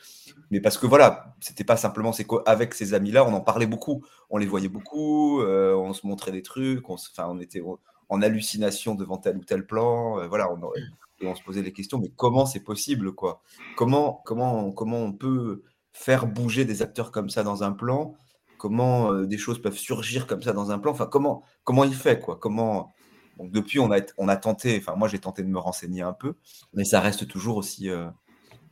mais 0.52 0.60
parce 0.60 0.78
que 0.78 0.86
voilà, 0.86 1.36
c'était 1.40 1.64
pas 1.64 1.78
simplement, 1.78 2.12
c'est 2.14 2.26
qu'avec 2.26 2.74
ces 2.74 2.94
amis-là, 2.94 3.26
on 3.26 3.34
en 3.34 3.42
parlait 3.42 3.68
beaucoup, 3.68 4.04
on 4.30 4.38
les 4.38 4.46
voyait 4.46 4.70
beaucoup, 4.70 5.42
euh, 5.42 5.76
on 5.76 5.94
se 5.94 6.06
montrait 6.06 6.32
des 6.32 6.44
trucs, 6.44 6.90
on, 6.90 6.96
on 7.18 7.40
était 7.40 7.64
en 8.10 8.22
hallucination 8.22 8.96
devant 8.96 9.18
tel 9.18 9.38
ou 9.38 9.44
tel 9.44 9.66
plan, 9.66 10.20
euh, 10.20 10.28
voilà, 10.28 10.52
on, 10.52 10.60
et 11.22 11.28
on 11.28 11.36
se 11.36 11.44
posait 11.44 11.62
des 11.64 11.74
questions, 11.74 11.98
mais 11.98 12.12
comment 12.16 12.46
c'est 12.46 12.60
possible, 12.60 13.14
quoi? 13.14 13.42
Comment, 13.76 14.22
comment, 14.26 14.72
comment 14.72 15.00
on 15.00 15.14
peut 15.14 15.64
faire 15.94 16.28
bouger 16.28 16.66
des 16.66 16.82
acteurs 16.82 17.12
comme 17.12 17.30
ça 17.30 17.44
dans 17.44 17.64
un 17.64 17.72
plan? 17.72 18.16
Comment 18.58 19.12
euh, 19.12 19.26
des 19.26 19.38
choses 19.38 19.62
peuvent 19.62 19.78
surgir 19.78 20.28
comme 20.28 20.42
ça 20.42 20.54
dans 20.54 20.72
un 20.72 20.80
plan? 20.80 20.92
Enfin, 20.92 21.08
comment, 21.08 21.44
comment 21.64 21.84
il 21.84 21.96
fait, 21.96 22.20
quoi? 22.20 22.38
Comment 22.38 22.94
donc 23.38 23.52
depuis, 23.52 23.80
on 23.80 23.92
a, 23.92 24.00
on 24.18 24.28
a 24.28 24.38
tenté, 24.38 24.78
enfin 24.78 24.96
moi 24.96 25.08
j'ai 25.08 25.20
tenté 25.20 25.44
de 25.44 25.48
me 25.48 25.60
renseigner 25.60 26.02
un 26.02 26.14
peu, 26.14 26.36
mais 26.74 26.84
ça 26.84 27.00
reste 27.00 27.28
toujours 27.28 27.58
aussi, 27.58 27.90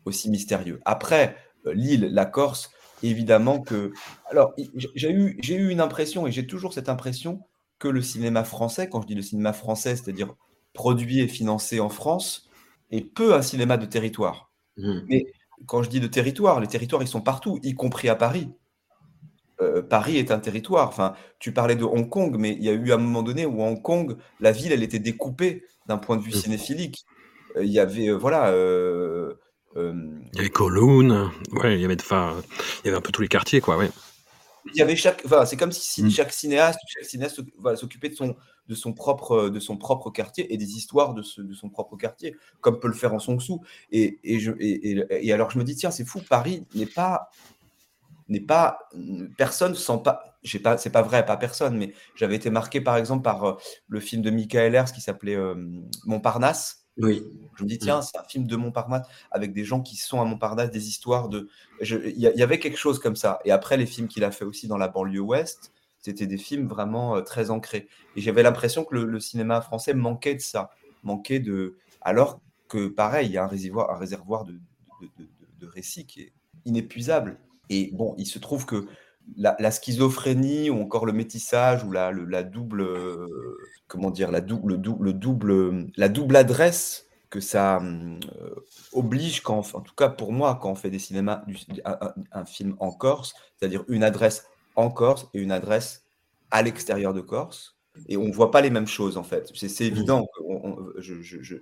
aussi 0.05 0.29
mystérieux. 0.29 0.81
Après, 0.85 1.35
euh, 1.67 1.73
l'île, 1.73 2.09
la 2.11 2.25
Corse, 2.25 2.71
évidemment 3.01 3.59
que. 3.59 3.93
Alors, 4.29 4.53
j'ai 4.95 5.11
eu, 5.11 5.37
j'ai 5.41 5.55
eu 5.55 5.69
une 5.69 5.81
impression, 5.81 6.27
et 6.27 6.31
j'ai 6.31 6.47
toujours 6.47 6.73
cette 6.73 6.89
impression, 6.89 7.41
que 7.79 7.87
le 7.87 8.01
cinéma 8.01 8.43
français, 8.43 8.87
quand 8.89 9.01
je 9.01 9.07
dis 9.07 9.15
le 9.15 9.21
cinéma 9.21 9.53
français, 9.53 9.95
c'est-à-dire 9.95 10.35
produit 10.73 11.19
et 11.19 11.27
financé 11.27 11.79
en 11.79 11.89
France, 11.89 12.49
est 12.91 13.01
peu 13.01 13.35
un 13.35 13.41
cinéma 13.41 13.77
de 13.77 13.85
territoire. 13.85 14.51
Mmh. 14.77 14.99
Mais 15.07 15.25
quand 15.65 15.83
je 15.83 15.89
dis 15.89 15.99
de 15.99 16.07
territoire, 16.07 16.59
les 16.59 16.67
territoires, 16.67 17.01
ils 17.01 17.07
sont 17.07 17.21
partout, 17.21 17.59
y 17.61 17.73
compris 17.73 18.09
à 18.09 18.15
Paris. 18.15 18.49
Euh, 19.63 19.81
Paris 19.81 20.17
est 20.17 20.31
un 20.31 20.39
territoire. 20.39 20.87
Enfin, 20.87 21.15
tu 21.39 21.51
parlais 21.51 21.75
de 21.75 21.83
Hong 21.83 22.09
Kong, 22.09 22.35
mais 22.37 22.51
il 22.51 22.63
y 22.63 22.69
a 22.69 22.73
eu 22.73 22.91
un 22.91 22.97
moment 22.97 23.23
donné 23.23 23.45
où 23.45 23.61
Hong 23.61 23.81
Kong, 23.81 24.17
la 24.39 24.51
ville, 24.51 24.71
elle 24.71 24.83
était 24.83 24.99
découpée 24.99 25.63
d'un 25.87 25.97
point 25.97 26.17
de 26.17 26.21
vue 26.21 26.31
cinéphilique. 26.31 27.05
Euh, 27.57 27.63
il 27.63 27.71
y 27.71 27.79
avait, 27.79 28.11
voilà, 28.11 28.49
euh, 28.49 29.33
il 29.75 30.35
y 30.35 30.39
avait 30.39 30.49
Kowloon, 30.49 31.31
ouais, 31.53 31.75
il 31.75 31.81
y 31.81 31.85
avait, 31.85 31.97
enfin, 31.99 32.35
il 32.83 32.87
y 32.87 32.89
avait 32.89 32.97
un 32.97 33.01
peu 33.01 33.11
tous 33.11 33.21
les 33.21 33.27
quartiers, 33.27 33.59
quoi, 33.59 33.77
ouais. 33.77 33.89
Il 34.73 34.79
y 34.79 34.81
avait 34.81 34.95
chaque, 34.95 35.21
enfin, 35.25 35.45
c'est 35.45 35.57
comme 35.57 35.71
si 35.71 36.03
mm. 36.03 36.09
chaque 36.11 36.31
cinéaste, 36.31 36.79
chaque 36.87 37.05
cinéaste 37.05 37.41
s'occupait 37.75 38.09
de 38.09 38.15
son, 38.15 38.35
de 38.67 38.75
son 38.75 38.93
propre, 38.93 39.49
de 39.49 39.59
son 39.59 39.77
propre 39.77 40.09
quartier 40.09 40.53
et 40.53 40.57
des 40.57 40.77
histoires 40.77 41.13
de, 41.13 41.21
ce, 41.21 41.41
de 41.41 41.53
son 41.53 41.69
propre 41.69 41.97
quartier, 41.97 42.35
comme 42.61 42.79
peut 42.79 42.87
le 42.87 42.93
faire 42.93 43.13
en 43.13 43.19
Song 43.19 43.41
Soo. 43.41 43.61
Et, 43.91 44.19
et, 44.23 44.39
je, 44.39 44.51
et, 44.59 45.05
et, 45.09 45.33
alors 45.33 45.51
je 45.51 45.59
me 45.59 45.63
dis 45.63 45.75
tiens, 45.75 45.91
c'est 45.91 46.05
fou, 46.05 46.21
Paris 46.29 46.65
n'est 46.75 46.85
pas, 46.85 47.29
n'est 48.27 48.41
pas, 48.41 48.79
personne 49.37 49.75
sent 49.75 49.99
pas, 50.03 50.37
j'ai 50.43 50.59
pas, 50.59 50.77
c'est 50.77 50.89
pas 50.89 51.01
vrai, 51.01 51.25
pas 51.25 51.37
personne, 51.37 51.77
mais 51.77 51.93
j'avais 52.15 52.35
été 52.35 52.49
marqué 52.49 52.81
par 52.81 52.97
exemple 52.97 53.23
par 53.23 53.43
euh, 53.43 53.53
le 53.87 53.99
film 53.99 54.21
de 54.21 54.29
Michael 54.29 54.75
Ers 54.75 54.91
qui 54.91 55.01
s'appelait 55.01 55.35
euh, 55.35 55.55
Montparnasse 56.05 56.83
oui. 56.97 57.23
Je 57.57 57.63
me 57.63 57.69
dis, 57.69 57.79
tiens, 57.79 58.01
c'est 58.01 58.17
un 58.17 58.23
film 58.23 58.45
de 58.45 58.55
Montparnasse 58.55 59.07
avec 59.31 59.53
des 59.53 59.63
gens 59.63 59.81
qui 59.81 59.95
sont 59.95 60.21
à 60.21 60.25
Montparnasse, 60.25 60.69
des 60.69 60.87
histoires 60.87 61.27
de. 61.29 61.49
Il 61.81 62.19
y, 62.19 62.43
avait 62.43 62.59
quelque 62.59 62.77
chose 62.77 62.99
comme 62.99 63.15
ça. 63.15 63.39
Et 63.45 63.51
après, 63.51 63.77
les 63.77 63.85
films 63.85 64.07
qu'il 64.07 64.23
a 64.23 64.31
fait 64.31 64.45
aussi 64.45 64.67
dans 64.67 64.77
la 64.77 64.87
banlieue 64.87 65.19
ouest, 65.19 65.71
c'était 65.99 66.27
des 66.27 66.37
films 66.37 66.67
vraiment 66.67 67.15
euh, 67.15 67.21
très 67.21 67.49
ancrés. 67.49 67.87
Et 68.15 68.21
j'avais 68.21 68.43
l'impression 68.43 68.83
que 68.83 68.95
le, 68.95 69.19
cinéma 69.19 69.61
français 69.61 69.93
manquait 69.93 70.35
de 70.35 70.41
ça. 70.41 70.69
Manquait 71.03 71.39
de. 71.39 71.77
Alors 72.01 72.41
que, 72.67 72.87
pareil, 72.87 73.27
il 73.27 73.33
y 73.33 73.37
a 73.37 73.43
un 73.43 73.47
réservoir, 73.47 73.91
un 73.91 73.97
réservoir 73.97 74.43
de, 74.43 74.59
de, 75.59 75.67
récits 75.67 76.05
qui 76.05 76.21
est 76.21 76.33
inépuisable. 76.65 77.39
Et 77.69 77.91
bon, 77.93 78.15
il 78.17 78.25
se 78.25 78.39
trouve 78.39 78.65
que 78.65 78.87
la, 79.37 79.71
schizophrénie 79.71 80.69
ou 80.69 80.81
encore 80.81 81.05
le 81.05 81.13
métissage 81.13 81.83
ou 81.83 81.91
la, 81.91 82.11
la 82.11 82.43
double, 82.43 82.81
euh, 82.81 83.27
comment 83.87 84.11
dire, 84.11 84.31
la 84.31 84.41
double, 84.41 84.73
le 84.99 85.13
double, 85.13 85.87
la 85.95 86.09
double 86.09 86.35
adresse 86.35 87.07
que 87.29 87.39
ça 87.39 87.81
euh, 87.81 88.19
oblige, 88.91 89.41
quand, 89.41 89.73
en 89.73 89.81
tout 89.81 89.95
cas 89.95 90.09
pour 90.09 90.31
moi, 90.31 90.59
quand 90.61 90.69
on 90.69 90.75
fait 90.75 90.91
des 90.91 90.99
cinémas, 90.99 91.43
un, 92.31 92.45
film 92.45 92.75
en 92.79 92.91
Corse, 92.91 93.33
c'est-à-dire 93.57 93.83
une 93.87 94.03
adresse 94.03 94.45
en 94.75 94.91
Corse 94.91 95.27
et 95.33 95.39
une 95.39 95.51
adresse 95.51 96.03
à 96.51 96.61
l'extérieur 96.61 97.11
de 97.11 97.21
Corse, 97.21 97.75
et 98.07 98.17
on 98.17 98.25
ne 98.25 98.31
voit 98.31 98.51
pas 98.51 98.61
les 98.61 98.69
mêmes 98.69 98.87
choses 98.87 99.17
en 99.17 99.23
fait. 99.23 99.51
C'est 99.55 99.85
évident. 99.85 100.27
Que 100.37 101.01
je, 101.01 101.55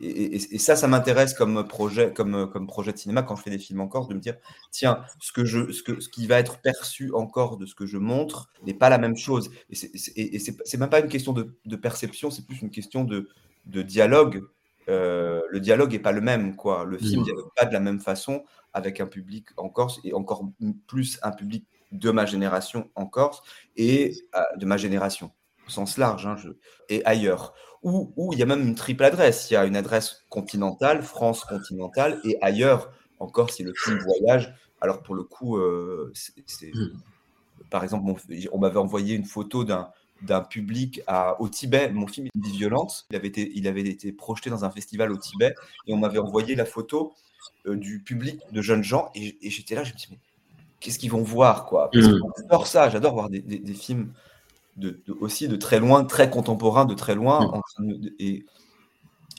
et, 0.00 0.58
ça, 0.58 0.76
ça 0.76 0.88
m'intéresse 0.88 1.34
comme 1.34 1.66
projet, 1.66 2.12
comme, 2.12 2.50
comme 2.50 2.66
projet 2.66 2.92
de 2.92 2.98
cinéma 2.98 3.22
quand 3.22 3.36
je 3.36 3.42
fais 3.42 3.50
des 3.50 3.58
films 3.58 3.80
en 3.80 3.88
Corse, 3.88 4.08
de 4.08 4.14
me 4.14 4.20
dire 4.20 4.36
tiens, 4.70 5.04
ce, 5.20 5.32
que 5.32 5.44
je, 5.44 5.72
ce, 5.72 5.82
que, 5.82 6.00
ce 6.00 6.08
qui 6.08 6.26
va 6.26 6.38
être 6.38 6.60
perçu 6.60 7.12
encore 7.14 7.56
de 7.56 7.66
ce 7.66 7.74
que 7.74 7.86
je 7.86 7.98
montre 7.98 8.50
n'est 8.64 8.74
pas 8.74 8.88
la 8.88 8.98
même 8.98 9.16
chose. 9.16 9.50
Et 9.70 10.38
c'est 10.38 10.78
même 10.78 10.90
pas 10.90 11.00
une 11.00 11.08
question 11.08 11.32
de, 11.32 11.56
de 11.64 11.76
perception, 11.76 12.30
c'est 12.30 12.46
plus 12.46 12.60
une 12.62 12.70
question 12.70 13.04
de, 13.04 13.28
de 13.66 13.82
dialogue. 13.82 14.42
Euh, 14.88 15.42
le 15.50 15.60
dialogue 15.60 15.92
n'est 15.92 15.98
pas 15.98 16.12
le 16.12 16.20
même. 16.20 16.56
Quoi. 16.56 16.84
Le 16.84 16.98
film 16.98 17.16
ne 17.16 17.20
mmh. 17.20 17.24
dialogue 17.24 17.50
pas 17.54 17.66
de 17.66 17.72
la 17.72 17.80
même 17.80 18.00
façon 18.00 18.44
avec 18.72 19.00
un 19.00 19.06
public 19.06 19.46
en 19.56 19.68
Corse 19.68 20.00
et 20.04 20.14
encore 20.14 20.44
plus 20.86 21.18
un 21.22 21.30
public 21.30 21.66
de 21.92 22.10
ma 22.10 22.26
génération 22.26 22.90
en 22.94 23.06
Corse 23.06 23.42
et 23.76 24.14
euh, 24.34 24.40
de 24.56 24.66
ma 24.66 24.76
génération 24.76 25.30
au 25.68 25.70
sens 25.70 25.98
large 25.98 26.26
hein, 26.26 26.36
je, 26.36 26.48
et 26.88 27.04
ailleurs 27.04 27.54
où, 27.82 28.30
il 28.32 28.38
y 28.38 28.42
a 28.42 28.46
même 28.46 28.66
une 28.66 28.74
triple 28.74 29.04
adresse. 29.04 29.50
Il 29.50 29.54
y 29.54 29.56
a 29.56 29.64
une 29.64 29.76
adresse 29.76 30.24
continentale, 30.28 31.02
France 31.02 31.44
continentale, 31.44 32.20
et 32.24 32.36
ailleurs, 32.40 32.92
encore 33.18 33.50
si 33.50 33.62
le 33.62 33.72
film 33.74 33.98
voyage. 33.98 34.54
Alors 34.80 35.02
pour 35.02 35.14
le 35.14 35.24
coup, 35.24 35.56
euh, 35.56 36.12
c'est, 36.14 36.72
hmm. 36.72 36.92
par 37.70 37.82
exemple, 37.84 38.20
on 38.52 38.58
m'avait 38.58 38.78
envoyé 38.78 39.14
une 39.14 39.24
photo 39.24 39.64
d'un, 39.64 39.88
d'un 40.22 40.40
public 40.40 41.02
à, 41.06 41.40
au 41.40 41.48
Tibet. 41.48 41.90
Mon 41.90 42.06
film 42.06 42.26
est 42.26 42.48
violente. 42.48 43.06
Il 43.10 43.16
avait, 43.16 43.28
été, 43.28 43.50
il 43.54 43.66
avait 43.66 43.82
été 43.82 44.12
projeté 44.12 44.50
dans 44.50 44.64
un 44.64 44.70
festival 44.70 45.12
au 45.12 45.16
Tibet, 45.16 45.54
et 45.86 45.92
on 45.92 45.96
m'avait 45.96 46.18
envoyé 46.18 46.54
la 46.54 46.64
photo 46.64 47.12
euh, 47.66 47.76
du 47.76 48.00
public 48.00 48.40
de 48.52 48.62
jeunes 48.62 48.84
gens, 48.84 49.10
et, 49.14 49.36
j'étais 49.42 49.74
là, 49.74 49.84
je 49.84 49.92
me 49.92 49.98
dis, 49.98 50.06
mais 50.10 50.18
qu'est-ce 50.80 50.98
qu'ils 50.98 51.10
vont 51.10 51.22
voir 51.22 51.66
quoi? 51.66 51.90
Hmm. 51.94 52.20
J'adore 52.38 52.66
ça, 52.66 52.88
j'adore 52.88 53.14
voir 53.14 53.30
des, 53.30 53.40
des 53.40 53.74
films 53.74 54.12
aussi 55.20 55.48
de 55.48 55.56
très 55.56 55.80
loin, 55.80 56.04
très 56.04 56.30
contemporain, 56.30 56.84
de 56.84 56.94
très 56.94 57.14
loin. 57.14 57.60
Mm. 57.78 57.92
et, 58.18 58.46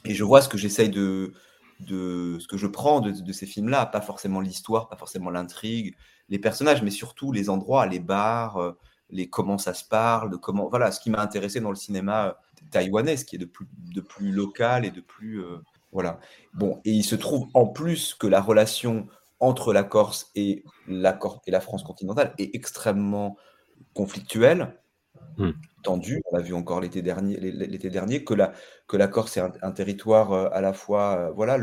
et, 0.06 0.14
je 0.14 0.24
vois 0.24 0.42
ce 0.42 0.50
que 0.50 0.58
j'essaye 0.58 0.90
de, 0.90 1.34
de, 1.80 2.38
ce 2.40 2.48
que 2.48 2.58
je 2.58 2.68
prends 2.68 3.00
de, 3.00 3.32
ces 3.32 3.46
films-là, 3.46 3.86
pas 3.86 4.02
forcément 4.02 4.42
l'histoire, 4.42 4.90
pas 4.90 4.98
forcément 4.98 5.30
l'intrigue, 5.30 5.96
les 6.30 6.40
personnages, 6.40 6.84
mais 6.84 6.92
surtout 6.92 7.32
les 7.32 7.50
endroits, 7.50 7.86
les 7.86 8.00
bars, 8.00 8.58
euh, 8.58 8.78
les 9.10 9.30
comment 9.30 9.58
ça 9.58 9.74
se 9.74 9.84
parle, 9.84 10.30
de 10.30 10.36
comment, 10.36 10.68
voilà, 10.70 10.92
ce 10.92 11.00
qui 11.00 11.10
m'a 11.10 11.22
intéressé 11.22 11.60
dans 11.60 11.70
le 11.70 11.76
cinéma 11.76 12.28
euh, 12.28 12.34
taïwanais, 12.72 13.18
ce 13.18 13.26
qui 13.26 13.36
est 13.36 13.40
de 13.40 13.46
plus, 13.46 13.68
de 13.94 14.02
plus 14.02 14.32
local 14.32 14.86
et 14.86 14.92
de 14.92 15.02
plus, 15.02 15.42
euh, 15.42 15.58
voilà. 15.92 16.20
Bon, 16.54 16.82
et 16.86 16.92
il 16.92 17.04
se 17.04 17.16
trouve 17.16 17.48
en 17.54 17.66
plus 17.66 18.14
que 18.14 18.28
la 18.28 18.42
relation 18.42 19.08
entre 19.40 19.72
la 19.74 19.84
Corse 19.84 20.32
et 20.36 20.64
la, 20.88 21.18
et 21.48 21.52
la 21.52 21.62
France 21.62 21.84
continentale 21.84 22.34
est 22.38 22.54
extrêmement 22.54 23.38
conflictuelle 23.94 24.78
Mmh. 25.38 25.52
tendu. 25.84 26.22
On 26.32 26.38
l'a 26.38 26.44
vu 26.44 26.54
encore 26.54 26.82
l'été 26.82 27.02
dernier, 27.02 27.40
l'été 27.40 27.90
dernier 27.90 28.24
que 28.24 28.34
la, 28.34 28.54
que 28.88 28.98
la 28.98 29.08
Corse 29.08 29.38
est 29.38 29.42
un, 29.62 29.72
territoire 29.72 30.34
euh, 30.34 30.50
à 30.52 30.62
la 30.62 30.74
fois, 30.74 31.18
euh, 31.18 31.32
voilà, 31.32 31.58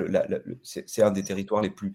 c'est 0.63 1.03
un 1.03 1.11
des 1.11 1.23
territoires 1.23 1.63
les 1.63 1.71
plus 1.71 1.93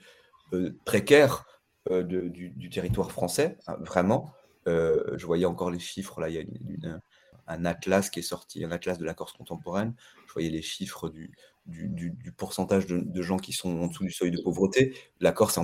euh, 0.53 0.75
précaires 0.85 1.45
du, 1.89 2.69
territoire 2.71 3.11
français, 3.11 3.57
hein, 3.67 3.75
vraiment. 3.79 4.33
je 4.67 5.25
voyais 5.25 5.45
encore 5.45 5.71
les 5.71 5.79
chiffres 5.79 6.21
là, 6.21 6.29
il 6.29 6.35
y 6.35 6.87
a 6.87 6.99
un 7.47 7.65
atlas 7.65 8.09
qui 8.11 8.19
est 8.19 8.23
sorti, 8.23 8.63
un 8.63 8.71
atlas 8.71 8.99
de 8.99 9.05
la 9.05 9.15
Corse 9.15 9.33
contemporaine. 9.33 9.95
Je 10.27 10.33
voyais 10.33 10.49
les 10.49 10.61
chiffres 10.61 11.09
du, 11.09 11.31
du, 11.65 12.31
pourcentage 12.37 12.85
de, 12.85 13.21
gens 13.21 13.37
qui 13.37 13.53
sont 13.53 13.81
en 13.81 13.87
dessous 13.87 14.03
du 14.03 14.11
seuil 14.11 14.31
de 14.31 14.41
pauvreté. 14.41 14.95
La 15.19 15.31
Corse 15.31 15.57
est 15.57 15.61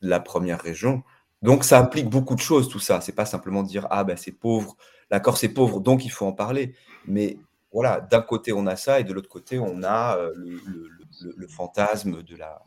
la 0.00 0.20
première 0.20 0.60
région. 0.60 1.02
Donc 1.42 1.64
ça 1.64 1.80
implique 1.80 2.08
beaucoup 2.08 2.34
de 2.34 2.40
choses, 2.40 2.68
tout 2.68 2.80
ça. 2.80 3.00
C'est 3.00 3.14
pas 3.14 3.26
simplement 3.26 3.62
dire 3.62 3.86
ah 3.90 4.04
ben 4.04 4.16
c'est 4.16 4.32
pauvre, 4.32 4.76
la 5.10 5.20
Corse 5.20 5.44
est 5.44 5.48
pauvre, 5.54 5.80
donc 5.80 6.04
il 6.04 6.10
faut 6.10 6.26
en 6.26 6.32
parler. 6.32 6.74
Mais 7.06 7.38
voilà, 7.72 8.00
d'un 8.00 8.20
côté 8.20 8.52
on 8.52 8.66
a 8.66 8.76
ça 8.76 9.00
et 9.00 9.04
de 9.04 9.12
l'autre 9.12 9.28
côté 9.28 9.58
on 9.58 9.82
a 9.82 10.16
euh, 10.18 10.32
le, 10.34 11.48
fantasme 11.48 12.22
de 12.22 12.36
la. 12.36 12.62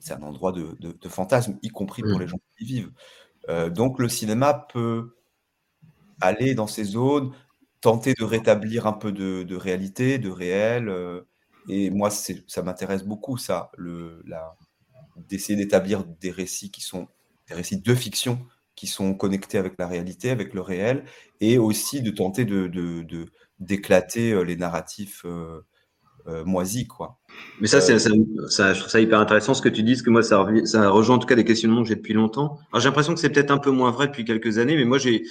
C'est 0.00 0.14
un 0.14 0.22
endroit 0.22 0.52
de, 0.52 1.08
fantasme, 1.08 1.58
y 1.62 1.68
compris 1.68 2.02
pour 2.02 2.16
mm. 2.16 2.20
les 2.20 2.28
gens 2.28 2.38
qui 2.56 2.64
y 2.64 2.66
vivent. 2.66 2.92
donc 3.70 3.98
le 3.98 4.08
cinéma 4.08 4.54
peut 4.72 5.14
aller 6.20 6.54
dans 6.54 6.66
ces 6.66 6.84
zones, 6.84 7.32
tenter 7.82 8.14
de 8.14 8.24
rétablir 8.24 8.86
un 8.86 8.94
peu 8.94 9.12
de, 9.12 9.56
réalité, 9.56 10.18
de 10.18 10.30
réel. 10.30 10.90
et 11.68 11.90
moi, 11.90 12.08
ça 12.10 12.62
m'intéresse 12.62 13.04
beaucoup, 13.04 13.36
ça, 13.36 13.70
d'essayer 15.28 15.56
d'établir 15.56 16.04
des 16.04 16.30
récits 16.30 16.70
qui 16.70 16.80
sont 16.80 17.08
des 17.48 17.54
récits 17.54 17.80
de 17.80 17.94
fiction 17.94 18.38
qui 18.76 18.86
sont 18.86 19.14
connectés 19.14 19.58
avec 19.58 19.74
la 19.78 19.86
réalité, 19.86 20.30
avec 20.30 20.54
le 20.54 20.60
réel, 20.60 21.04
et 21.40 21.58
aussi 21.58 22.02
de 22.02 22.10
tenter 22.10 22.44
de, 22.44 22.70
d'éclater 23.60 24.32
euh, 24.32 24.42
les 24.42 24.56
narratifs 24.56 25.22
euh, 25.24 25.60
euh, 26.26 26.44
moisis, 26.44 26.88
quoi. 26.88 27.18
Mais 27.60 27.68
ça, 27.68 27.80
je 27.80 28.78
trouve 28.78 28.90
ça 28.90 29.00
hyper 29.00 29.20
intéressant 29.20 29.54
ce 29.54 29.62
que 29.62 29.68
tu 29.68 29.82
dis, 29.82 29.92
parce 29.92 30.02
que 30.02 30.10
moi, 30.10 30.22
ça, 30.22 30.46
ça 30.64 30.88
rejoint 30.88 31.16
en 31.16 31.18
tout 31.18 31.26
cas 31.26 31.36
des 31.36 31.44
questionnements 31.44 31.82
que 31.82 31.88
j'ai 31.88 31.96
depuis 31.96 32.14
longtemps. 32.14 32.58
Alors, 32.72 32.80
j'ai 32.80 32.88
l'impression 32.88 33.14
que 33.14 33.20
c'est 33.20 33.30
peut-être 33.30 33.50
un 33.50 33.58
peu 33.58 33.70
moins 33.70 33.90
vrai 33.90 34.08
depuis 34.08 34.24
quelques 34.24 34.58
années, 34.58 34.76
mais 34.76 34.84
moi, 34.84 34.98
j'ai, 34.98 35.22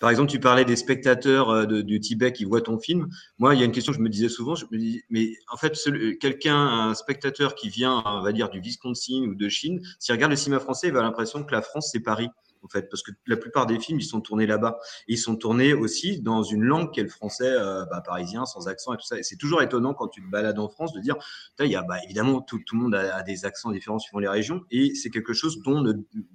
par 0.00 0.10
exemple, 0.10 0.30
tu 0.30 0.40
parlais 0.40 0.64
des 0.64 0.76
spectateurs 0.76 1.66
du 1.66 2.00
Tibet 2.00 2.32
qui 2.32 2.44
voient 2.44 2.60
ton 2.60 2.78
film. 2.78 3.08
Moi, 3.38 3.54
il 3.54 3.60
y 3.60 3.62
a 3.62 3.66
une 3.66 3.72
question 3.72 3.92
que 3.92 3.98
je 3.98 4.02
me 4.02 4.08
disais 4.08 4.28
souvent. 4.28 4.54
Je 4.54 4.64
me 4.70 4.78
mais 5.10 5.32
en 5.50 5.56
fait, 5.56 5.76
quelqu'un, 6.20 6.56
un 6.56 6.94
spectateur 6.94 7.54
qui 7.54 7.68
vient, 7.68 8.02
on 8.06 8.22
va 8.22 8.32
dire, 8.32 8.48
du 8.48 8.60
Wisconsin 8.60 9.22
ou 9.28 9.34
de 9.34 9.48
Chine, 9.48 9.80
s'il 9.98 10.14
regarde 10.14 10.30
le 10.30 10.36
cinéma 10.36 10.60
français, 10.60 10.88
il 10.88 10.92
va 10.92 11.02
l'impression 11.02 11.42
que 11.42 11.52
la 11.52 11.62
France, 11.62 11.90
c'est 11.92 12.00
Paris 12.00 12.28
en 12.62 12.68
fait, 12.68 12.88
parce 12.88 13.02
que 13.02 13.10
la 13.26 13.36
plupart 13.36 13.66
des 13.66 13.78
films, 13.78 14.00
ils 14.00 14.04
sont 14.04 14.20
tournés 14.20 14.46
là-bas. 14.46 14.78
ils 15.06 15.18
sont 15.18 15.36
tournés 15.36 15.74
aussi 15.74 16.20
dans 16.20 16.42
une 16.42 16.62
langue 16.62 16.92
qui 16.92 17.00
est 17.00 17.04
le 17.04 17.08
français 17.08 17.50
euh, 17.50 17.84
bah, 17.86 18.02
parisien, 18.04 18.44
sans 18.46 18.68
accent 18.68 18.92
et 18.94 18.96
tout 18.96 19.06
ça. 19.06 19.18
Et 19.18 19.22
c'est 19.22 19.36
toujours 19.36 19.62
étonnant 19.62 19.94
quand 19.94 20.08
tu 20.08 20.22
te 20.22 20.30
balades 20.30 20.58
en 20.58 20.68
France 20.68 20.92
de 20.92 21.00
dire, 21.00 21.16
il 21.60 21.66
y 21.66 21.76
a, 21.76 21.82
bah, 21.82 21.96
évidemment, 22.04 22.40
tout, 22.40 22.58
tout, 22.64 22.76
le 22.76 22.82
monde 22.82 22.94
a, 22.94 23.22
des 23.22 23.44
accents 23.44 23.70
différents 23.70 23.98
suivant 23.98 24.18
les 24.18 24.28
régions, 24.28 24.62
et 24.70 24.94
c'est 24.94 25.10
quelque 25.10 25.32
chose 25.32 25.60
dont 25.62 25.80
ne, 25.80 25.92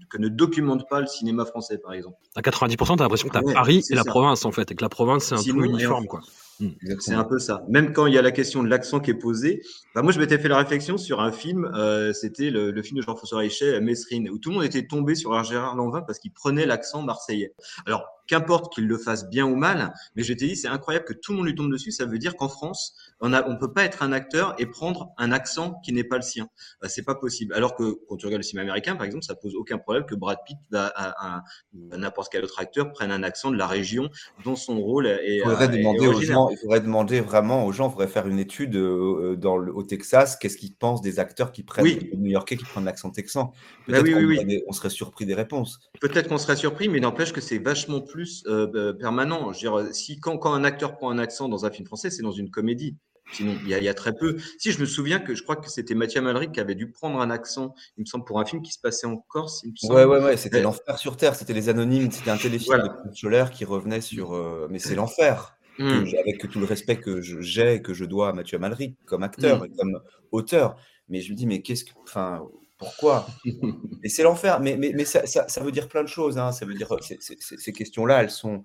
que 0.10 0.18
ne 0.18 0.28
documente 0.28 0.88
pas 0.90 1.02
le 1.02 1.08
cinéma 1.08 1.46
français, 1.46 1.78
par 1.78 1.94
exemple. 1.94 2.18
À 2.36 2.42
90%, 2.42 2.78
tu 2.78 2.92
as 2.92 2.96
l'impression 2.96 3.28
que 3.28 3.34
tu 3.38 3.50
as 3.50 3.54
Paris 3.54 3.84
et 3.90 3.96
la 3.96 4.04
province, 4.04 4.46
en 4.46 4.52
fait, 4.52 4.72
et 4.72 4.76
que 4.76 4.84
la 4.84 4.90
province, 4.90 5.26
c'est 5.26 5.36
un 5.36 5.54
peu 5.54 5.66
uniforme, 5.66 6.08
quoi. 6.08 6.22
Mm. 6.60 6.70
C'est 7.00 7.14
un 7.14 7.24
peu 7.24 7.40
ça. 7.40 7.64
Même 7.70 7.94
quand 7.94 8.06
il 8.06 8.14
y 8.14 8.18
a 8.18 8.22
la 8.22 8.32
question 8.32 8.64
de 8.64 8.70
l'accent 8.70 9.00
qui 9.00 9.12
est 9.12 9.16
posée, 9.16 9.62
bah 9.96 10.02
moi 10.02 10.12
je 10.12 10.20
m'étais 10.20 10.38
fait 10.38 10.48
la 10.48 10.58
réflexion 10.58 10.98
sur 10.98 11.22
un 11.22 11.32
film, 11.32 11.66
euh, 11.76 12.14
c'était 12.14 12.50
le, 12.50 12.82
film 12.82 12.98
de 12.98 13.04
Jean-François 13.04 13.40
Richet, 13.40 13.80
Mesrine, 13.82 14.30
où 14.30 14.38
tout 14.38 14.50
le 14.50 14.56
monde 14.56 14.66
était 14.66 14.86
tombé 14.86 15.16
sur 15.16 15.42
Gérard 15.44 15.76
Lanvin 15.76 16.02
parce 16.02 16.20
qu'il 16.20 16.32
prenait 16.32 16.66
l'accent 16.66 17.02
marseillais. 17.02 17.54
Alors 17.86 18.06
qu'importe 18.28 18.74
qu'il 18.74 18.88
le 18.88 18.98
fasse 18.98 19.30
bien 19.30 19.46
ou 19.46 19.56
mal, 19.56 19.94
mais 20.16 20.24
je 20.24 20.34
t'ai 20.34 20.48
dit, 20.48 20.56
c'est 20.56 20.68
incroyable 20.68 21.06
que 21.06 21.14
tout 21.14 21.32
le 21.32 21.40
monde 21.40 21.48
lui 21.48 21.56
tombe 21.56 21.72
dessus. 21.72 21.92
Ça 21.92 22.06
veut 22.06 22.18
dire 22.18 22.36
qu'en 22.36 22.50
France, 22.50 22.96
on 23.20 23.30
ne 23.30 23.40
on 23.48 23.58
peut 23.58 23.72
pas 23.72 23.84
être 23.84 24.04
un 24.04 24.12
acteur 24.12 24.56
et 24.58 24.66
prendre 24.66 25.14
un 25.18 25.32
accent 25.32 25.80
qui 25.84 25.94
n'est 25.94 26.04
pas 26.04 26.18
le 26.18 26.22
sien. 26.22 26.48
Bah, 26.82 26.90
c'est 26.90 27.04
pas 27.04 27.16
possible. 27.16 27.54
Alors 27.54 27.76
que 27.76 28.00
quand 28.08 28.18
tu 28.18 28.26
regardes 28.26 28.42
le 28.42 28.48
cinéma 28.48 28.64
américain, 28.64 28.96
par 28.96 29.06
exemple, 29.06 29.24
ça 29.24 29.36
pose 29.36 29.56
aucun 29.56 29.78
problème 29.78 30.06
que 30.06 30.16
Brad 30.16 30.38
Pitt, 30.46 30.58
à, 30.74 31.44
n'importe 31.74 32.32
quel 32.32 32.44
autre 32.44 32.60
acteur, 32.60 32.92
prenne 32.92 33.12
un 33.12 33.24
accent 33.24 33.52
de 33.52 33.58
la 33.58 33.68
région 33.68 34.10
dont 34.44 34.56
son 34.56 34.80
rôle 34.80 35.08
est. 35.08 35.38
Il 35.38 35.44
faudrait, 35.44 35.68
demander, 35.68 36.08
aux 36.08 36.22
gens, 36.22 36.50
il 36.50 36.58
faudrait 36.58 36.82
demander 36.82 37.22
vraiment 37.22 37.66
aux 37.66 37.72
gens, 37.72 37.88
il 37.90 37.92
faudrait 37.92 38.08
faire 38.08 38.28
une 38.28 38.40
étude 38.40 38.76
euh, 38.76 39.36
dans 39.36 39.58
le, 39.58 39.74
au 39.74 39.84
Texas, 39.84 40.38
qu'est-ce 40.38 40.58
qu'ils 40.58 40.76
pensent 40.76 41.02
des 41.02 41.20
acteurs 41.20 41.52
qui 41.52 41.64
prennent, 41.64 41.86
oui. 41.86 42.10
les 42.12 42.18
New-Yorkais 42.18 42.58
qui 42.58 42.66
prennent 42.66 42.86
l'accent 42.86 43.10
texan. 43.10 43.54
Bah 43.88 44.02
Peut-être 44.02 44.14
qu'on 44.14 44.70
on 44.70 44.74
serait 44.74 44.90
surpris 44.90 45.26
des 45.26 45.34
réponses. 45.34 45.80
Peut-être 46.00 46.30
qu'on 46.30 46.38
serait 46.38 46.56
surpris, 46.56 46.90
mais 46.90 47.00
n'empêche 47.00 47.34
que 47.34 47.42
c'est 47.42 47.58
vachement 47.58 48.02
plus 48.02 48.13
euh, 48.48 48.68
euh, 48.76 48.94
permanent. 48.94 49.54
Je 49.54 49.68
veux 49.68 49.84
dire, 49.84 49.96
si 49.96 50.20
quand, 50.20 50.38
quand 50.38 50.54
un 50.54 50.64
acteur 50.64 50.96
prend 50.96 51.10
un 51.10 51.20
accent 51.20 51.50
dans 51.50 51.66
un 51.66 51.72
film 51.72 51.86
français, 51.86 52.10
c'est 52.10 52.24
dans 52.24 52.32
une 52.32 52.50
comédie. 52.50 52.96
Sinon, 53.32 53.56
il 53.64 53.70
y, 53.70 53.88
a, 53.88 53.94
très 53.94 54.14
peu. 54.14 54.38
Si 54.60 54.72
je 54.72 54.80
me 54.80 54.86
souviens 54.86 55.20
que 55.20 55.34
je 55.34 55.44
crois 55.44 55.56
que 55.56 55.70
c'était 55.70 55.96
Mathieu 55.96 56.22
Malric 56.22 56.52
qui 56.52 56.60
avait 56.60 56.76
dû 56.76 56.92
prendre 56.92 57.20
un 57.20 57.32
accent, 57.32 57.74
il 57.98 58.02
me 58.02 58.06
semble, 58.06 58.26
pour 58.26 58.40
un 58.40 58.46
film 58.46 58.62
qui 58.62 58.72
se 58.72 58.80
passait 58.80 59.08
en 59.08 59.18
Corse. 59.18 59.62
Il 59.64 59.72
me 59.72 59.76
semble. 59.78 59.96
Ouais, 59.96 60.06
ouais, 60.06 60.24
ouais, 60.24 60.38
c'était 60.38 60.62
l'enfer 60.62 60.98
sur 61.00 61.18
terre. 61.18 61.34
C'était 61.34 61.54
les 61.54 61.70
anonymes. 61.70 62.12
C'était 62.12 62.30
un 62.30 62.38
téléfilm 62.38 62.84
de 63.06 63.16
Scholler 63.16 63.46
qui 63.52 63.66
revenait 63.66 64.02
sur. 64.02 64.34
Euh, 64.34 64.68
mais 64.70 64.78
c'est 64.78 64.96
l'enfer. 64.96 65.56
Hmm. 65.80 66.04
Avec 66.20 66.48
tout 66.52 66.60
le 66.60 66.66
respect 66.66 66.98
que 66.98 67.22
j'ai 67.22 67.76
et 67.76 67.82
que 67.82 67.96
je 67.96 68.06
dois 68.06 68.30
à 68.30 68.34
Mathieu 68.34 68.60
Malric 68.60 68.96
comme 69.06 69.24
acteur 69.24 69.62
hmm. 69.62 69.66
et 69.66 69.70
comme 69.70 70.00
auteur. 70.32 70.76
Mais 71.10 71.22
je 71.22 71.32
me 71.32 71.36
dis, 71.36 71.48
mais 71.48 71.62
qu'est-ce 71.62 71.86
que. 71.86 71.92
Enfin, 72.04 72.44
pourquoi? 72.84 73.28
Et 74.04 74.10
c'est 74.10 74.24
l'enfer. 74.24 74.60
Mais, 74.60 74.76
mais, 74.78 74.92
mais 74.94 75.06
ça, 75.06 75.26
ça, 75.26 75.62
veut 75.62 75.72
dire 75.72 75.88
plein 75.88 76.04
de 76.04 76.08
choses. 76.08 76.38
Hein. 76.38 76.52
Ça 76.52 76.66
veut 76.66 76.74
dire 76.74 76.94
ces 77.00 77.74
questions-là, 77.74 78.22
elles 78.22 78.30
sont, 78.30 78.64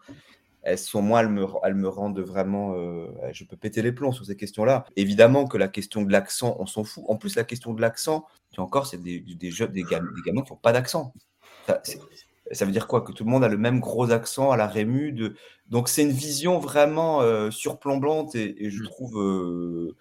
elles 0.62 0.78
sont 0.78 1.02
moi, 1.02 1.20
elles 1.20 1.28
me, 1.28 1.46
elles 1.64 1.74
me 1.74 1.88
rendent 1.88 2.20
vraiment. 2.20 2.74
Euh, 2.74 3.07
je 3.33 3.44
peux 3.44 3.57
péter 3.57 3.83
les 3.83 3.92
plombs 3.92 4.12
sur 4.12 4.24
ces 4.24 4.37
questions-là. 4.37 4.85
Évidemment 4.96 5.46
que 5.46 5.57
la 5.57 5.68
question 5.68 6.02
de 6.02 6.12
l'accent, 6.12 6.57
on 6.59 6.66
s'en 6.66 6.85
fout. 6.85 7.04
En 7.09 7.16
plus, 7.16 7.37
la 7.37 7.44
question 7.44 7.72
de 7.74 7.81
l'accent, 7.81 8.26
tu 8.52 8.61
encore, 8.61 8.87
c'est 8.87 9.02
des, 9.02 9.20
des, 9.20 9.50
jeunes, 9.50 9.72
des, 9.72 9.83
gamins, 9.83 10.11
des 10.14 10.22
gamins 10.22 10.42
qui 10.42 10.52
n'ont 10.52 10.59
pas 10.59 10.72
d'accent. 10.72 11.12
Ça, 11.66 11.81
ça, 12.52 12.64
veut 12.64 12.72
dire 12.72 12.87
quoi? 12.87 13.02
Que 13.02 13.12
tout 13.12 13.24
le 13.24 13.31
monde 13.31 13.44
a 13.44 13.48
le 13.48 13.59
même 13.59 13.81
gros 13.81 14.11
accent 14.11 14.50
à 14.50 14.57
la 14.57 14.66
rému. 14.66 15.12
De... 15.12 15.35
Donc, 15.68 15.88
c'est 15.88 16.02
une 16.02 16.12
vision 16.12 16.59
vraiment 16.59 17.22
euh, 17.22 17.50
surplombante 17.50 18.35
et, 18.35 18.70
je 18.70 18.83
mmh. 18.83 18.87
trouve. 18.87 19.20
Euh, 19.20 19.96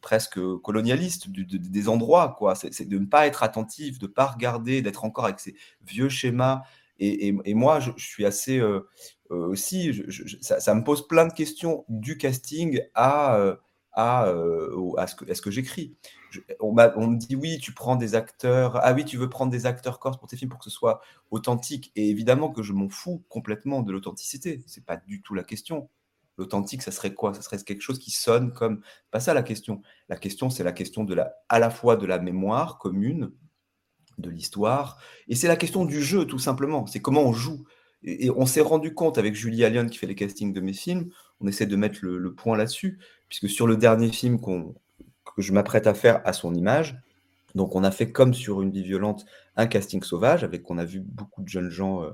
presque 0.00 0.38
colonialiste 0.62 1.30
des 1.30 1.88
endroits, 1.88 2.34
quoi. 2.38 2.54
C'est 2.54 2.88
de 2.88 2.98
ne 2.98 3.06
pas 3.06 3.26
être 3.26 3.42
attentif, 3.42 3.98
de 3.98 4.06
ne 4.06 4.12
pas 4.12 4.26
regarder, 4.26 4.82
d'être 4.82 5.04
encore 5.04 5.24
avec 5.24 5.40
ces 5.40 5.54
vieux 5.82 6.08
schémas. 6.08 6.62
Et, 6.98 7.54
moi, 7.54 7.80
je, 7.80 7.90
suis 7.96 8.24
assez 8.24 8.58
euh, 8.58 8.88
euh, 9.32 9.46
aussi, 9.48 10.04
ça, 10.40 10.74
me 10.74 10.84
pose 10.84 11.08
plein 11.08 11.26
de 11.26 11.32
questions 11.32 11.84
du 11.88 12.16
casting 12.16 12.80
à, 12.94 13.36
euh, 13.36 13.56
à, 13.92 14.32
à 14.96 15.06
ce 15.06 15.14
que, 15.16 15.24
que 15.24 15.50
j'écris. 15.50 15.96
On, 16.60 16.76
on, 16.96 17.08
me 17.08 17.16
dit 17.16 17.34
oui, 17.34 17.58
tu 17.58 17.72
prends 17.72 17.96
des 17.96 18.14
acteurs. 18.14 18.78
Ah 18.82 18.92
oui, 18.92 19.04
tu 19.04 19.16
veux 19.16 19.28
prendre 19.28 19.50
des 19.50 19.66
acteurs 19.66 19.98
corse 19.98 20.16
pour 20.16 20.28
tes 20.28 20.36
films 20.36 20.50
pour 20.50 20.60
que 20.60 20.64
ce 20.64 20.70
soit 20.70 21.00
authentique. 21.30 21.90
Et 21.96 22.08
évidemment 22.08 22.50
que 22.50 22.62
je 22.62 22.72
m'en 22.72 22.88
fous 22.88 23.24
complètement 23.28 23.82
de 23.82 23.90
l'authenticité. 23.90 24.62
C'est 24.66 24.84
pas 24.84 24.96
du 24.96 25.22
tout 25.22 25.34
la 25.34 25.42
question. 25.42 25.88
L'authentique, 26.42 26.82
ça 26.82 26.90
serait 26.90 27.14
quoi? 27.14 27.34
Ça 27.34 27.40
serait 27.40 27.58
quelque 27.58 27.82
chose 27.82 28.00
qui 28.00 28.10
sonne 28.10 28.52
comme. 28.52 28.80
Pas 29.12 29.20
ça 29.20 29.32
la 29.32 29.44
question. 29.44 29.80
La 30.08 30.16
question, 30.16 30.50
c'est 30.50 30.64
la 30.64 30.72
question 30.72 31.04
de 31.04 31.14
la, 31.14 31.36
à 31.48 31.60
la 31.60 31.70
fois 31.70 31.94
de 31.94 32.04
la 32.04 32.18
mémoire 32.18 32.78
commune, 32.78 33.30
de 34.18 34.28
l'histoire. 34.28 34.98
Et 35.28 35.36
c'est 35.36 35.46
la 35.46 35.54
question 35.54 35.84
du 35.84 36.02
jeu, 36.02 36.26
tout 36.26 36.40
simplement. 36.40 36.86
C'est 36.86 37.00
comment 37.00 37.22
on 37.22 37.32
joue. 37.32 37.64
Et, 38.02 38.28
on 38.30 38.44
s'est 38.44 38.60
rendu 38.60 38.92
compte 38.92 39.18
avec 39.18 39.36
Julie 39.36 39.64
Allion 39.64 39.86
qui 39.86 39.98
fait 39.98 40.08
les 40.08 40.16
castings 40.16 40.52
de 40.52 40.60
mes 40.60 40.72
films, 40.72 41.10
on 41.40 41.46
essaie 41.46 41.66
de 41.66 41.76
mettre 41.76 42.00
le, 42.02 42.34
point 42.34 42.56
là-dessus, 42.56 42.98
puisque 43.28 43.48
sur 43.48 43.68
le 43.68 43.76
dernier 43.76 44.10
film 44.10 44.40
que 44.40 45.42
je 45.42 45.52
m'apprête 45.52 45.86
à 45.86 45.94
faire 45.94 46.20
à 46.24 46.32
son 46.32 46.56
image, 46.56 47.00
donc 47.54 47.76
on 47.76 47.84
a 47.84 47.92
fait 47.92 48.10
comme 48.10 48.34
sur 48.34 48.62
Une 48.62 48.72
vie 48.72 48.82
violente 48.82 49.24
un 49.56 49.68
casting 49.68 50.02
sauvage, 50.02 50.42
avec 50.42 50.68
on 50.70 50.78
a 50.78 50.84
vu 50.84 51.00
beaucoup 51.00 51.42
de 51.42 51.48
jeunes 51.48 51.70
gens 51.70 52.02
euh, 52.02 52.10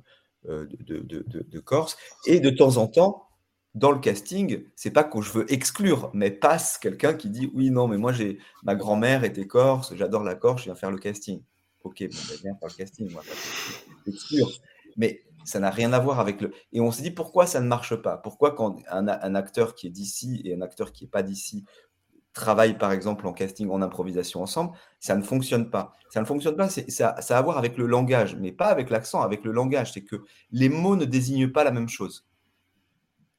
euh, 0.49 0.67
de, 0.81 1.01
de, 1.01 1.61
Corse, 1.61 1.97
et 2.27 2.41
de 2.41 2.51
temps 2.51 2.77
en 2.77 2.87
temps, 2.87 3.28
dans 3.79 3.93
le 3.93 3.99
casting, 4.01 4.65
c'est 4.75 4.91
pas 4.91 5.05
que 5.05 5.21
je 5.21 5.31
veux 5.31 5.53
exclure, 5.53 6.11
mais 6.13 6.31
passe 6.31 6.79
quelqu'un 6.79 7.15
qui 7.15 7.31
dit 7.31 7.51
oui, 7.55 7.71
non, 7.71 7.87
mais 7.87 7.97
moi 7.97 8.13
j'ai 8.13 8.39
ma 8.65 8.75
grand-mère 8.75 9.25
était 9.25 9.47
corse, 9.47 9.95
j'adore 9.95 10.25
la 10.25 10.35
Corse, 10.35 10.63
je 10.63 10.65
viens 10.67 10.75
faire 10.75 10.91
le 10.91 10.99
casting. 10.99 11.43
Ok, 11.85 12.03
bon, 12.03 12.19
ben, 12.29 12.37
viens 12.43 12.55
faire 12.57 12.69
le 12.69 12.75
casting, 12.75 13.13
moi, 13.13 13.23
exclure. 14.07 14.51
Mais 14.97 15.23
ça 15.45 15.61
n'a 15.61 15.71
rien 15.71 15.93
à 15.93 16.01
voir 16.01 16.19
avec 16.19 16.41
le. 16.41 16.53
Et 16.73 16.81
on 16.81 16.91
s'est 16.91 17.03
dit 17.03 17.13
pourquoi 17.13 17.47
ça 17.47 17.61
ne 17.61 17.69
marche 17.69 17.95
pas? 17.95 18.17
Pourquoi 18.17 18.55
quand 18.55 18.77
un, 18.91 19.35
acteur 19.35 19.75
qui 19.75 19.87
est 19.87 19.91
d'ici 19.91 20.43
et 20.45 20.55
un 20.55 20.61
acteur 20.61 20.93
qui 20.93 21.05
n'est 21.05 21.11
pas 21.11 21.23
d'ici 21.23 21.65
travaillent 22.33 22.79
par 22.79 22.93
exemple 22.93 23.27
en 23.27 23.33
casting, 23.33 23.71
en 23.71 23.81
improvisation 23.81 24.43
ensemble, 24.43 24.77
ça 24.99 25.15
ne 25.17 25.23
fonctionne 25.23 25.71
pas. 25.71 25.93
Ça 26.11 26.21
ne 26.21 26.27
fonctionne 26.27 26.57
pas, 26.57 26.69
ça, 26.69 26.83
ça 26.89 27.37
a 27.37 27.39
à 27.39 27.43
voir 27.43 27.59
avec 27.59 27.79
le 27.79 27.87
langage, 27.87 28.37
mais 28.37 28.53
pas 28.53 28.67
avec 28.67 28.91
l'accent, 28.91 29.23
avec 29.23 29.45
le 29.45 29.53
langage. 29.53 29.93
C'est 29.93 30.05
que 30.05 30.25
les 30.51 30.69
mots 30.69 30.97
ne 30.97 31.05
désignent 31.05 31.51
pas 31.51 31.65
la 31.65 31.71
même 31.71 31.89
chose. 31.89 32.28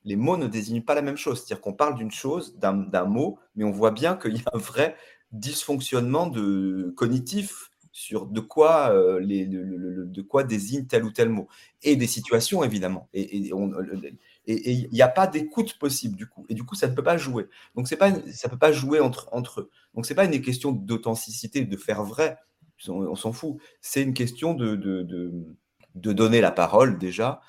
Les 0.10 0.16
mots 0.16 0.38
ne 0.38 0.48
désignent 0.48 0.82
pas 0.82 0.96
la 0.96 1.04
même 1.04 1.18
chose. 1.18 1.38
C'est-à-dire 1.38 1.62
qu'on 1.62 1.74
parle 1.74 1.94
d'une 1.94 2.10
chose, 2.10 2.58
d'un 2.58 3.06
mot, 3.06 3.38
mais 3.56 3.64
on 3.64 3.70
voit 3.70 3.92
bien 3.92 4.16
qu'il 4.16 4.36
y 4.36 4.40
a 4.40 4.50
un 4.56 4.58
vrai 4.58 4.96
dysfonctionnement 5.32 6.32
cognitif 6.96 7.70
sur 7.92 8.26
de 8.26 8.40
quoi, 8.40 8.90
euh, 8.90 9.20
les, 9.20 9.46
de 9.46 10.22
quoi 10.24 10.44
désigne 10.44 10.86
tel 10.88 11.04
ou 11.04 11.12
tel 11.12 11.30
mot. 11.30 11.48
Et 11.84 11.96
des 11.96 12.08
situations, 12.08 12.64
évidemment. 12.64 13.08
Et 13.14 13.46
il 14.48 14.90
n'y 14.92 15.02
a 15.04 15.08
pas 15.08 15.28
d'écoute 15.28 15.78
possible, 15.78 16.16
du 16.16 16.26
coup. 16.26 16.44
Et 16.50 16.56
du 16.56 16.64
coup, 16.64 16.74
ça 16.74 16.88
ne 16.88 16.96
peut 16.96 17.04
pas 17.04 17.18
jouer. 17.18 17.48
Donc, 17.76 17.94
pas, 17.96 18.12
ça 18.32 18.48
ne 18.48 18.52
peut 18.52 18.58
pas 18.58 18.72
jouer 18.72 19.00
entre, 19.00 19.60
eux. 19.60 19.70
Donc, 19.94 20.08
ce 20.08 20.14
n'est 20.14 20.16
pas 20.16 20.26
une 20.26 20.42
question 20.42 20.72
d'authenticité, 20.72 21.66
de 21.66 21.78
faire 21.78 22.04
vrai. 22.04 22.40
On, 22.88 23.16
s'en 23.16 23.32
fout. 23.32 23.58
C'est 23.80 24.02
une 24.02 24.16
question 24.16 24.56
de, 24.56 24.76
de, 24.76 25.44
donner 25.94 26.42
la 26.42 26.52
parole, 26.52 26.98
déjà, 26.98 27.42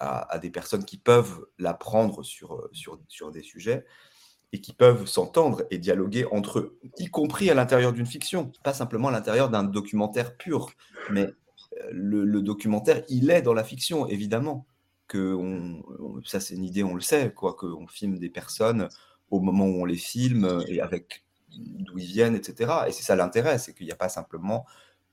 à, 0.00 0.38
des 0.38 0.50
personnes 0.50 0.84
qui 0.84 0.96
peuvent 0.96 1.46
la 1.58 1.74
prendre 1.74 2.22
sur, 2.22 2.68
sur, 2.72 3.30
des 3.30 3.42
sujets 3.42 3.84
et 4.52 4.60
qui 4.60 4.72
peuvent 4.72 5.06
s'entendre 5.06 5.64
et 5.70 5.78
dialoguer 5.78 6.24
entre 6.30 6.60
eux, 6.60 6.78
y 6.98 7.06
compris 7.06 7.50
à 7.50 7.54
l'intérieur 7.54 7.92
d'une 7.92 8.06
fiction, 8.06 8.52
pas 8.62 8.72
simplement 8.72 9.08
à 9.08 9.10
l'intérieur 9.10 9.50
d'un 9.50 9.64
documentaire 9.64 10.36
pur, 10.36 10.70
mais 11.10 11.24
euh, 11.24 11.90
le, 11.90 12.40
documentaire, 12.40 13.02
il 13.08 13.30
est 13.30 13.42
dans 13.42 13.54
la 13.54 13.64
fiction, 13.64 14.06
évidemment. 14.06 14.66
Ça, 16.24 16.40
c'est 16.40 16.54
une 16.54 16.64
idée, 16.64 16.84
on 16.84 16.94
le 16.94 17.00
sait, 17.00 17.32
quoi, 17.32 17.54
qu'on 17.54 17.86
filme 17.86 18.18
des 18.18 18.30
personnes 18.30 18.88
au 19.30 19.40
moment 19.40 19.66
où 19.66 19.82
on 19.82 19.84
les 19.84 19.96
filme 19.96 20.62
et 20.68 20.80
avec 20.80 21.24
d'où 21.56 21.98
ils 21.98 22.06
viennent, 22.06 22.34
etc. 22.34 22.72
Et 22.86 22.92
c'est 22.92 23.02
ça 23.02 23.16
l'intérêt, 23.16 23.58
c'est 23.58 23.74
qu'il 23.74 23.86
n'y 23.86 23.92
a 23.92 23.96
pas 23.96 24.08
simplement 24.08 24.66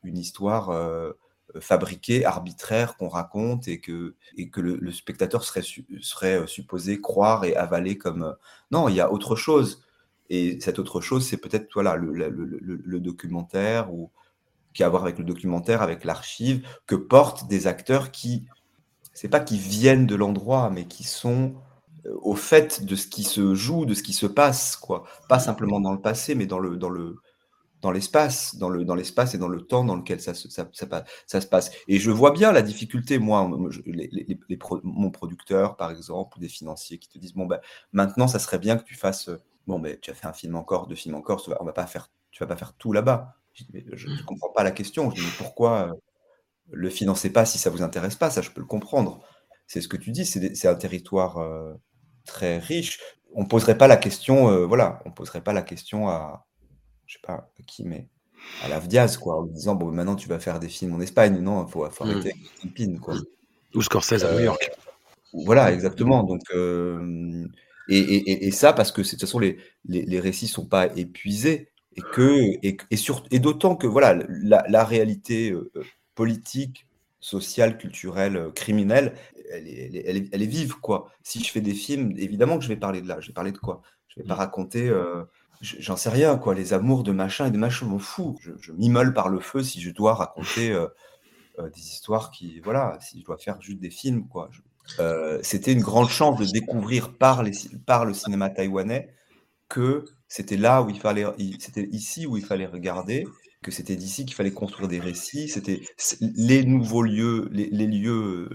une 0.03 0.17
histoire 0.17 0.69
euh, 0.69 1.13
fabriqué, 1.59 2.25
arbitraire 2.25 2.97
qu'on 2.97 3.09
raconte 3.09 3.67
et 3.67 3.79
que, 3.79 4.15
et 4.37 4.49
que 4.49 4.61
le, 4.61 4.91
spectateur 4.91 5.43
serait, 5.43 5.63
serait 6.01 6.47
supposé 6.47 7.01
croire 7.01 7.45
et 7.45 7.55
avaler 7.55 7.97
comme... 7.97 8.35
non, 8.71 8.89
il 8.89 8.95
y 8.95 9.01
a 9.01 9.11
autre 9.11 9.35
chose. 9.35 9.83
Et 10.29 10.59
cette 10.59 10.79
autre 10.79 11.01
chose, 11.01 11.25
c'est 11.27 11.37
peut-être 11.37 11.67
voilà, 11.73 11.95
le, 11.95 12.11
le, 12.11 12.99
documentaire 12.99 13.93
ou 13.93 14.11
qui 14.73 14.83
a 14.83 14.87
à 14.87 14.89
voir 14.89 15.03
avec 15.03 15.17
le 15.17 15.23
documentaire, 15.23 15.81
avec 15.81 16.03
l'archive, 16.03 16.67
que 16.87 16.95
portent 16.95 17.47
des 17.47 17.67
acteurs 17.67 18.11
qui, 18.11 18.45
c'est 19.13 19.29
pas 19.29 19.39
qui 19.39 19.57
viennent 19.57 20.05
de 20.05 20.15
l'endroit, 20.15 20.69
mais 20.69 20.85
qui 20.85 21.03
sont 21.03 21.55
au 22.21 22.35
fait 22.35 22.83
de 22.83 22.95
ce 22.95 23.07
qui 23.07 23.23
se 23.23 23.55
joue, 23.55 23.85
de 23.85 23.93
ce 23.93 24.03
qui 24.03 24.13
se 24.13 24.25
passe, 24.25 24.75
quoi. 24.75 25.05
Pas 25.29 25.39
simplement 25.39 25.79
dans 25.79 25.93
le 25.93 26.01
passé, 26.01 26.35
mais 26.35 26.45
dans 26.45 26.59
le, 26.59 26.77
dans 26.77 26.89
le, 26.89 27.17
dans 27.85 27.91
l'espace, 27.91 28.55
dans, 28.55 28.69
le, 28.69 28.83
dans 28.83 28.95
l'espace 28.95 29.35
et 29.35 29.37
dans 29.37 29.47
le 29.47 29.61
temps 29.61 29.83
dans 29.83 29.95
lequel 29.95 30.19
ça 30.19 30.33
se, 30.33 30.49
ça, 30.49 30.67
ça, 30.73 31.41
se 31.41 31.45
passe. 31.45 31.69
Et 31.87 31.99
je 31.99 32.09
vois 32.09 32.31
bien 32.31 32.51
la 32.51 32.63
difficulté, 32.63 33.19
moi, 33.19 33.47
les, 33.85 34.09
les, 34.11 34.59
mon 34.81 35.11
producteur, 35.11 35.77
par 35.77 35.91
exemple, 35.91 36.35
ou 36.35 36.39
des 36.39 36.49
financiers 36.49 36.97
qui 36.97 37.09
te 37.09 37.19
disent, 37.19 37.35
bon, 37.35 37.45
ben, 37.45 37.59
maintenant, 37.93 38.27
ça 38.27 38.39
serait 38.39 38.57
bien 38.57 38.75
que 38.77 38.83
tu 38.83 38.95
fasses, 38.95 39.29
bon, 39.67 39.77
ben, 39.77 39.99
tu 40.01 40.09
as 40.09 40.15
fait 40.15 40.25
un 40.25 40.33
film 40.33 40.55
encore, 40.55 40.87
deux 40.87 40.95
films 40.95 41.13
encore, 41.13 41.47
on 41.59 41.63
va 41.63 41.73
pas 41.73 41.85
faire, 41.85 42.09
tu 42.31 42.41
vas 42.41 42.47
pas 42.47 42.57
faire 42.57 42.73
tout 42.73 42.91
là-bas. 42.91 43.35
Je 43.53 44.09
ne 44.09 44.23
comprends 44.23 44.49
pas 44.49 44.63
la 44.63 44.71
question. 44.71 45.11
Je 45.11 45.21
dis, 45.21 45.31
pourquoi 45.37 45.89
euh, 45.89 45.93
le 46.71 46.89
financez 46.89 47.31
pas 47.31 47.45
si 47.45 47.59
ça 47.59 47.69
vous 47.69 47.83
intéresse 47.83 48.15
pas? 48.15 48.31
Ça, 48.31 48.41
je 48.41 48.49
peux 48.49 48.61
le 48.61 48.67
comprendre. 48.67 49.19
C'est 49.67 49.79
ce 49.79 49.87
que 49.87 49.97
tu 49.97 50.09
dis, 50.09 50.25
c'est 50.25 50.67
un 50.67 50.75
territoire 50.75 51.37
euh, 51.37 51.75
très 52.25 52.57
riche. 52.57 52.99
On 53.35 53.45
poserait 53.45 53.77
pas 53.77 53.87
la 53.87 53.97
question, 53.97 54.49
euh, 54.49 54.65
voilà, 54.65 55.03
on 55.05 55.11
poserait 55.11 55.43
pas 55.43 55.53
la 55.53 55.61
question 55.61 56.09
à, 56.09 56.47
je 57.05 57.13
sais 57.13 57.19
pas 57.23 57.49
qui, 57.65 57.83
mais 57.83 58.07
à 58.63 58.67
la 58.69 58.79
Diaz, 58.79 59.17
quoi, 59.17 59.37
en 59.37 59.43
disant 59.43 59.75
bon, 59.75 59.91
maintenant 59.91 60.15
tu 60.15 60.27
vas 60.27 60.39
faire 60.39 60.59
des 60.59 60.69
films 60.69 60.93
en 60.93 61.01
Espagne, 61.01 61.39
non, 61.39 61.65
il 61.65 61.71
faut, 61.71 61.89
faut, 61.89 62.03
arrêter 62.03 62.33
mmh. 62.63 62.67
avec 62.77 62.99
quoi. 62.99 63.15
Ou 63.73 63.81
Scorsese 63.81 64.23
à 64.23 64.33
New 64.33 64.43
York. 64.43 64.69
Euh, 64.71 65.39
voilà, 65.45 65.71
exactement. 65.73 66.23
Donc, 66.23 66.41
euh, 66.53 67.45
et, 67.89 67.99
et, 67.99 68.47
et, 68.47 68.51
ça 68.51 68.73
parce 68.73 68.91
que 68.91 69.01
de 69.01 69.07
toute 69.07 69.19
façon 69.19 69.39
les, 69.39 69.57
les, 69.85 70.03
les 70.03 70.19
récits 70.19 70.47
sont 70.47 70.65
pas 70.65 70.87
épuisés 70.95 71.69
et 71.95 72.01
que 72.01 72.39
et, 72.63 72.77
et, 72.89 72.97
et 73.31 73.39
d'autant 73.39 73.75
que 73.75 73.85
voilà 73.85 74.17
la, 74.27 74.65
la 74.67 74.83
réalité 74.85 75.51
euh, 75.51 75.69
politique, 76.15 76.87
sociale, 77.19 77.77
culturelle, 77.77 78.51
criminelle, 78.55 79.13
elle 79.51 79.67
est, 79.67 80.03
elle, 80.05 80.17
est, 80.17 80.29
elle, 80.31 80.41
est, 80.41 80.47
vive 80.47 80.75
quoi. 80.79 81.11
Si 81.21 81.43
je 81.43 81.51
fais 81.51 81.61
des 81.61 81.73
films, 81.73 82.13
évidemment 82.17 82.57
que 82.57 82.63
je 82.63 82.69
vais 82.69 82.77
parler 82.77 83.01
de 83.01 83.07
là. 83.07 83.19
Je 83.19 83.27
vais 83.27 83.33
parler 83.33 83.51
de 83.51 83.57
quoi? 83.57 83.81
Je 84.07 84.21
vais 84.21 84.27
pas 84.27 84.35
mmh. 84.35 84.37
raconter 84.37 84.89
j'en 85.61 85.95
sais 85.95 86.09
rien, 86.09 86.37
quoi, 86.37 86.53
les 86.53 86.73
amours 86.73 87.03
de 87.03 87.11
machin 87.11 87.47
et 87.47 87.51
de 87.51 87.57
machin, 87.57 87.85
je 87.85 87.91
m'en 87.91 87.99
fous. 87.99 88.37
Je, 88.39 88.71
m'immole 88.73 89.13
par 89.13 89.29
le 89.29 89.39
feu 89.39 89.63
si 89.63 89.81
je 89.81 89.91
dois 89.91 90.13
raconter 90.13 90.71
euh, 90.71 90.87
euh, 91.59 91.69
des 91.69 91.81
histoires 91.81 92.31
qui, 92.31 92.59
voilà, 92.61 92.97
si 93.01 93.19
je 93.19 93.25
dois 93.25 93.37
faire 93.37 93.61
juste 93.61 93.79
des 93.79 93.89
films, 93.89 94.27
quoi. 94.27 94.49
Euh, 94.99 95.39
c'était 95.41 95.73
une 95.73 95.81
grande 95.81 96.09
chance 96.09 96.39
de 96.39 96.45
découvrir 96.45 97.17
par, 97.17 97.41
les, 97.41 97.53
par 97.87 98.05
le 98.05 98.13
cinéma 98.13 98.49
taïwanais 98.51 99.09
que 99.67 100.05
c'était 100.27 100.57
là 100.57 100.83
où 100.83 100.91
il 100.91 100.99
fallait, 100.99 101.25
c'était 101.59 101.87
ici 101.91 102.27
où 102.27 102.37
il 102.37 102.45
fallait 102.45 102.67
regarder, 102.67 103.25
que 103.63 103.71
c'était 103.71 103.95
d'ici 103.95 104.25
qu'il 104.25 104.35
fallait 104.35 104.51
construire 104.51 104.87
des 104.87 104.99
récits, 104.99 105.49
c'était 105.49 105.81
les 106.21 106.63
nouveaux 106.65 107.01
lieux, 107.01 107.49
les, 107.51 107.87
lieux, 107.87 108.47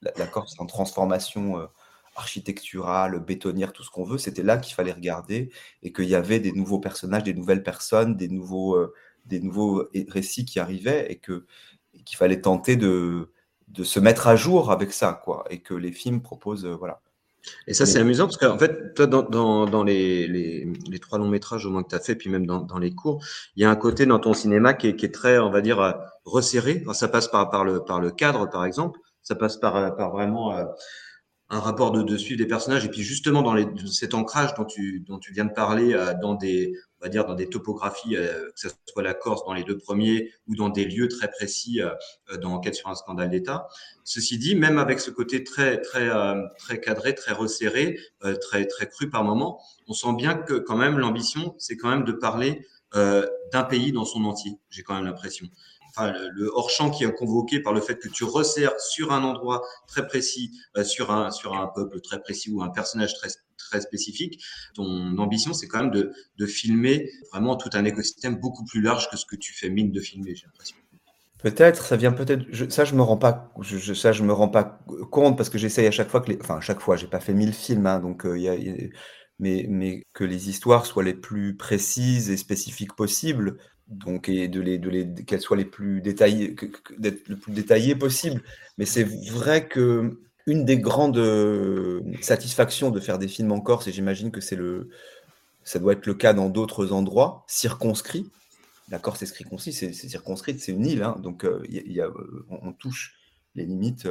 la 0.00 0.26
Corse 0.28 0.54
en 0.60 0.66
transformation 0.66 1.66
architecturale, 2.16 3.20
bétonnière, 3.20 3.72
tout 3.72 3.82
ce 3.82 3.90
qu'on 3.90 4.04
veut, 4.04 4.18
c'était 4.18 4.42
là 4.42 4.58
qu'il 4.58 4.74
fallait 4.74 4.92
regarder 4.92 5.50
et 5.82 5.92
qu'il 5.92 6.06
y 6.06 6.14
avait 6.14 6.40
des 6.40 6.52
nouveaux 6.52 6.78
personnages, 6.78 7.24
des 7.24 7.34
nouvelles 7.34 7.62
personnes, 7.62 8.16
des 8.16 8.28
nouveaux, 8.28 8.76
euh, 8.76 8.92
des 9.26 9.40
nouveaux 9.40 9.88
récits 10.08 10.44
qui 10.44 10.60
arrivaient 10.60 11.06
et 11.10 11.16
que 11.16 11.46
qu'il 12.04 12.16
fallait 12.16 12.40
tenter 12.40 12.76
de, 12.76 13.30
de 13.68 13.84
se 13.84 14.00
mettre 14.00 14.26
à 14.28 14.36
jour 14.36 14.70
avec 14.70 14.92
ça, 14.92 15.20
quoi, 15.24 15.44
et 15.50 15.60
que 15.60 15.74
les 15.74 15.92
films 15.92 16.22
proposent, 16.22 16.66
euh, 16.66 16.74
voilà. 16.74 17.00
Et 17.66 17.74
ça, 17.74 17.86
c'est 17.86 17.98
amusant 17.98 18.26
parce 18.26 18.36
qu'en 18.36 18.56
fait, 18.56 18.94
toi, 18.94 19.06
dans, 19.06 19.22
dans, 19.22 19.66
dans 19.66 19.82
les, 19.82 20.28
les, 20.28 20.72
les, 20.88 20.98
trois 21.00 21.18
longs 21.18 21.28
métrages 21.28 21.66
au 21.66 21.70
moins 21.70 21.82
que 21.82 21.88
tu 21.88 21.96
as 21.96 22.00
fait, 22.00 22.14
puis 22.14 22.30
même 22.30 22.46
dans, 22.46 22.60
dans, 22.60 22.78
les 22.78 22.94
cours, 22.94 23.20
il 23.56 23.62
y 23.62 23.64
a 23.64 23.70
un 23.70 23.74
côté 23.74 24.06
dans 24.06 24.20
ton 24.20 24.32
cinéma 24.32 24.74
qui 24.74 24.86
est, 24.86 24.96
qui 24.96 25.06
est 25.06 25.14
très, 25.14 25.40
on 25.40 25.50
va 25.50 25.60
dire, 25.60 25.80
euh, 25.80 25.92
resserré. 26.24 26.84
ça 26.92 27.08
passe 27.08 27.26
par, 27.26 27.50
par, 27.50 27.64
le, 27.64 27.80
par 27.80 28.00
le 28.00 28.12
cadre, 28.12 28.48
par 28.48 28.64
exemple. 28.64 29.00
Ça 29.22 29.34
passe 29.34 29.56
par, 29.56 29.96
par 29.96 30.12
vraiment 30.12 30.56
un 31.52 31.60
rapport 31.60 31.92
de, 31.92 32.02
de, 32.02 32.16
suivre 32.16 32.38
des 32.38 32.46
personnages 32.46 32.86
et 32.86 32.88
puis 32.88 33.02
justement 33.02 33.42
dans 33.42 33.52
les, 33.52 33.66
cet 33.90 34.14
ancrage 34.14 34.54
dont 34.54 34.64
tu, 34.64 35.00
dont 35.00 35.18
tu 35.18 35.34
viens 35.34 35.44
de 35.44 35.52
parler 35.52 35.92
euh, 35.92 36.14
dans 36.20 36.34
des 36.34 36.72
on 36.98 37.04
va 37.04 37.10
dire 37.10 37.26
dans 37.26 37.34
des 37.34 37.46
topographies 37.46 38.16
euh, 38.16 38.50
que 38.54 38.60
ce 38.60 38.68
soit 38.86 39.02
la 39.02 39.12
Corse 39.12 39.44
dans 39.44 39.52
les 39.52 39.62
deux 39.62 39.76
premiers 39.76 40.32
ou 40.46 40.56
dans 40.56 40.70
des 40.70 40.86
lieux 40.86 41.08
très 41.08 41.28
précis 41.28 41.82
euh, 41.82 41.90
dans 42.38 42.54
Enquête 42.54 42.74
sur 42.74 42.88
un 42.88 42.94
scandale 42.94 43.28
d'État. 43.28 43.68
Ceci 44.02 44.38
dit, 44.38 44.54
même 44.54 44.78
avec 44.78 44.98
ce 44.98 45.10
côté 45.10 45.44
très 45.44 45.80
très 45.80 46.10
très 46.58 46.80
cadré, 46.80 47.14
très 47.14 47.32
resserré, 47.32 47.98
très 48.40 48.66
très 48.66 48.88
cru 48.88 49.10
par 49.10 49.22
moment, 49.22 49.60
on 49.88 49.92
sent 49.92 50.14
bien 50.14 50.34
que 50.34 50.54
quand 50.54 50.76
même 50.76 50.98
l'ambition, 50.98 51.54
c'est 51.58 51.76
quand 51.76 51.90
même 51.90 52.04
de 52.04 52.12
parler 52.12 52.66
d'un 52.94 53.64
pays 53.64 53.92
dans 53.92 54.04
son 54.04 54.24
entier. 54.24 54.58
J'ai 54.70 54.82
quand 54.82 54.94
même 54.94 55.04
l'impression 55.04 55.48
le, 55.98 56.50
hors-champ 56.54 56.90
qui 56.90 57.04
est 57.04 57.12
convoqué 57.12 57.60
par 57.60 57.72
le 57.72 57.80
fait 57.80 57.96
que 57.96 58.08
tu 58.08 58.24
resserres 58.24 58.78
sur 58.80 59.12
un 59.12 59.22
endroit 59.24 59.62
très 59.86 60.06
précis, 60.06 60.52
euh, 60.76 60.84
sur, 60.84 61.10
un, 61.10 61.30
sur 61.30 61.54
un 61.54 61.66
peuple 61.68 62.00
très 62.00 62.20
précis 62.20 62.50
ou 62.50 62.62
un 62.62 62.70
personnage 62.70 63.14
très, 63.14 63.28
très 63.58 63.80
spécifique. 63.80 64.42
Ton 64.74 65.16
ambition, 65.18 65.52
c'est 65.52 65.68
quand 65.68 65.80
même 65.80 65.90
de, 65.90 66.12
de 66.38 66.46
filmer 66.46 67.10
vraiment 67.30 67.56
tout 67.56 67.70
un 67.74 67.84
écosystème 67.84 68.36
beaucoup 68.36 68.64
plus 68.64 68.80
large 68.80 69.10
que 69.10 69.16
ce 69.16 69.26
que 69.26 69.36
tu 69.36 69.52
fais 69.52 69.68
mine 69.68 69.92
de 69.92 70.00
filmer, 70.00 70.34
j'ai 70.34 70.46
l'impression. 70.46 70.76
Peut-être, 71.42 71.84
ça 71.84 71.96
vient 71.96 72.12
peut-être. 72.12 72.70
Ça, 72.70 72.84
je 72.84 72.94
me 72.94 73.02
rends 73.02 73.16
pas. 73.16 73.52
Ça, 73.96 74.12
je 74.12 74.22
me 74.22 74.32
rends 74.32 74.48
pas 74.48 74.80
compte 75.10 75.36
parce 75.36 75.50
que 75.50 75.58
j'essaye 75.58 75.88
à 75.88 75.90
chaque 75.90 76.08
fois 76.08 76.20
que 76.20 76.30
les. 76.30 76.38
Enfin, 76.40 76.58
à 76.58 76.60
chaque 76.60 76.80
fois, 76.80 76.96
j'ai 76.96 77.08
pas 77.08 77.18
fait 77.18 77.34
mille 77.34 77.52
films, 77.52 77.86
hein, 77.86 77.98
donc 77.98 78.24
euh, 78.24 78.36
mais, 79.40 79.66
mais 79.68 80.04
que 80.12 80.22
les 80.22 80.48
histoires 80.48 80.86
soient 80.86 81.02
les 81.02 81.14
plus 81.14 81.56
précises 81.56 82.30
et 82.30 82.36
spécifiques 82.36 82.94
possibles 82.94 83.58
donc 83.92 84.28
et 84.28 84.48
de 84.48 84.62
de 84.62 84.90
les 84.90 85.24
qu'elles 85.24 85.40
soient 85.40 85.56
les 85.56 85.64
plus 85.64 86.00
détaillées, 86.00 86.56
d'être. 86.98 87.20
Mais 88.78 88.84
c'est 88.86 89.04
vrai 89.30 89.68
que 89.68 90.18
une 90.46 90.64
des 90.64 90.78
grandes 90.78 91.18
euh, 91.18 92.00
satisfactions 92.20 92.90
de 92.90 93.00
faire 93.00 93.18
des 93.18 93.28
films 93.28 93.52
en 93.52 93.60
Corse, 93.60 93.86
et 93.86 93.92
j'imagine 93.92 94.30
que 94.30 94.40
c'est 94.40 94.56
le, 94.56 94.88
ça 95.62 95.78
doit 95.78 95.92
être 95.92 96.06
le 96.06 96.14
cas 96.14 96.32
dans 96.32 96.48
d'autres 96.48 96.92
endroits 96.92 97.44
circonscrits. 97.46 98.28
La 98.88 98.98
Corse 98.98 99.22
est 99.22 99.26
circonscrite, 99.26 99.74
c'est 99.74 99.92
circonscrite, 99.92 100.60
c'est 100.60 100.72
une 100.72 100.86
île, 100.86 101.02
hein, 101.02 101.16
donc 101.22 101.44
euh, 101.44 101.62
on, 102.50 102.72
touche 102.72 103.14
les 103.54 103.64
limites, 103.64 104.08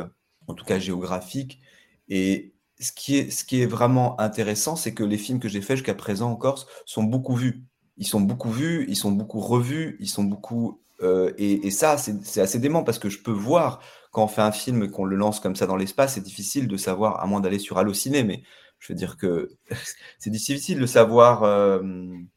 en 0.48 0.54
tout 0.54 0.64
cas 0.64 0.80
géographiques. 0.80 1.60
Et 2.08 2.54
ce 2.80 2.92
qui 2.94 3.18
est 3.18 3.66
vraiment 3.66 4.20
intéressant, 4.20 4.76
c'est 4.76 4.94
que 4.94 5.04
les 5.04 5.18
films 5.18 5.40
que 5.40 5.50
j'ai 5.50 5.62
faits 5.62 5.78
jusqu'à 5.78 5.94
présent 5.94 6.32
en 6.32 6.36
Corse 6.36 6.66
sont 6.86 7.04
beaucoup 7.04 7.36
vus 7.36 7.66
ils 8.02 8.08
sont 8.08 8.20
beaucoup 8.20 8.50
vus, 8.50 8.86
ils 8.90 8.96
sont 8.96 9.12
beaucoup 9.12 9.40
revus, 9.40 9.96
ils 10.00 10.10
sont 10.10 10.24
beaucoup. 10.24 10.82
Euh, 11.04 11.32
et, 11.38 11.70
ça, 11.70 11.98
c'est 12.00 12.42
assez 12.42 12.58
dément 12.58 12.84
parce 12.84 12.98
que 12.98 13.10
je 13.10 13.20
peux 13.20 13.32
voir 13.32 13.80
quand 14.12 14.24
on 14.24 14.28
fait 14.28 14.42
un 14.42 14.52
film 14.52 14.82
et 14.84 14.90
qu'on 14.90 15.06
le 15.06 15.16
lance 15.16 15.40
comme 15.40 15.56
ça 15.56 15.68
dans 15.68 15.76
l'espace, 15.76 16.16
c'est 16.16 16.24
difficile 16.24 16.68
de 16.68 16.78
savoir, 16.78 17.22
à 17.22 17.28
moins 17.28 17.42
d'aller 17.42 17.60
sur 17.60 17.78
Allociné, 17.78 18.24
mais 18.24 18.42
je 18.82 18.92
veux 18.92 18.98
dire 18.98 19.16
que 19.16 19.52
c'est 20.20 20.32
difficile 20.32 20.80
de 20.80 20.86
savoir. 20.86 21.44
Euh, 21.44 21.82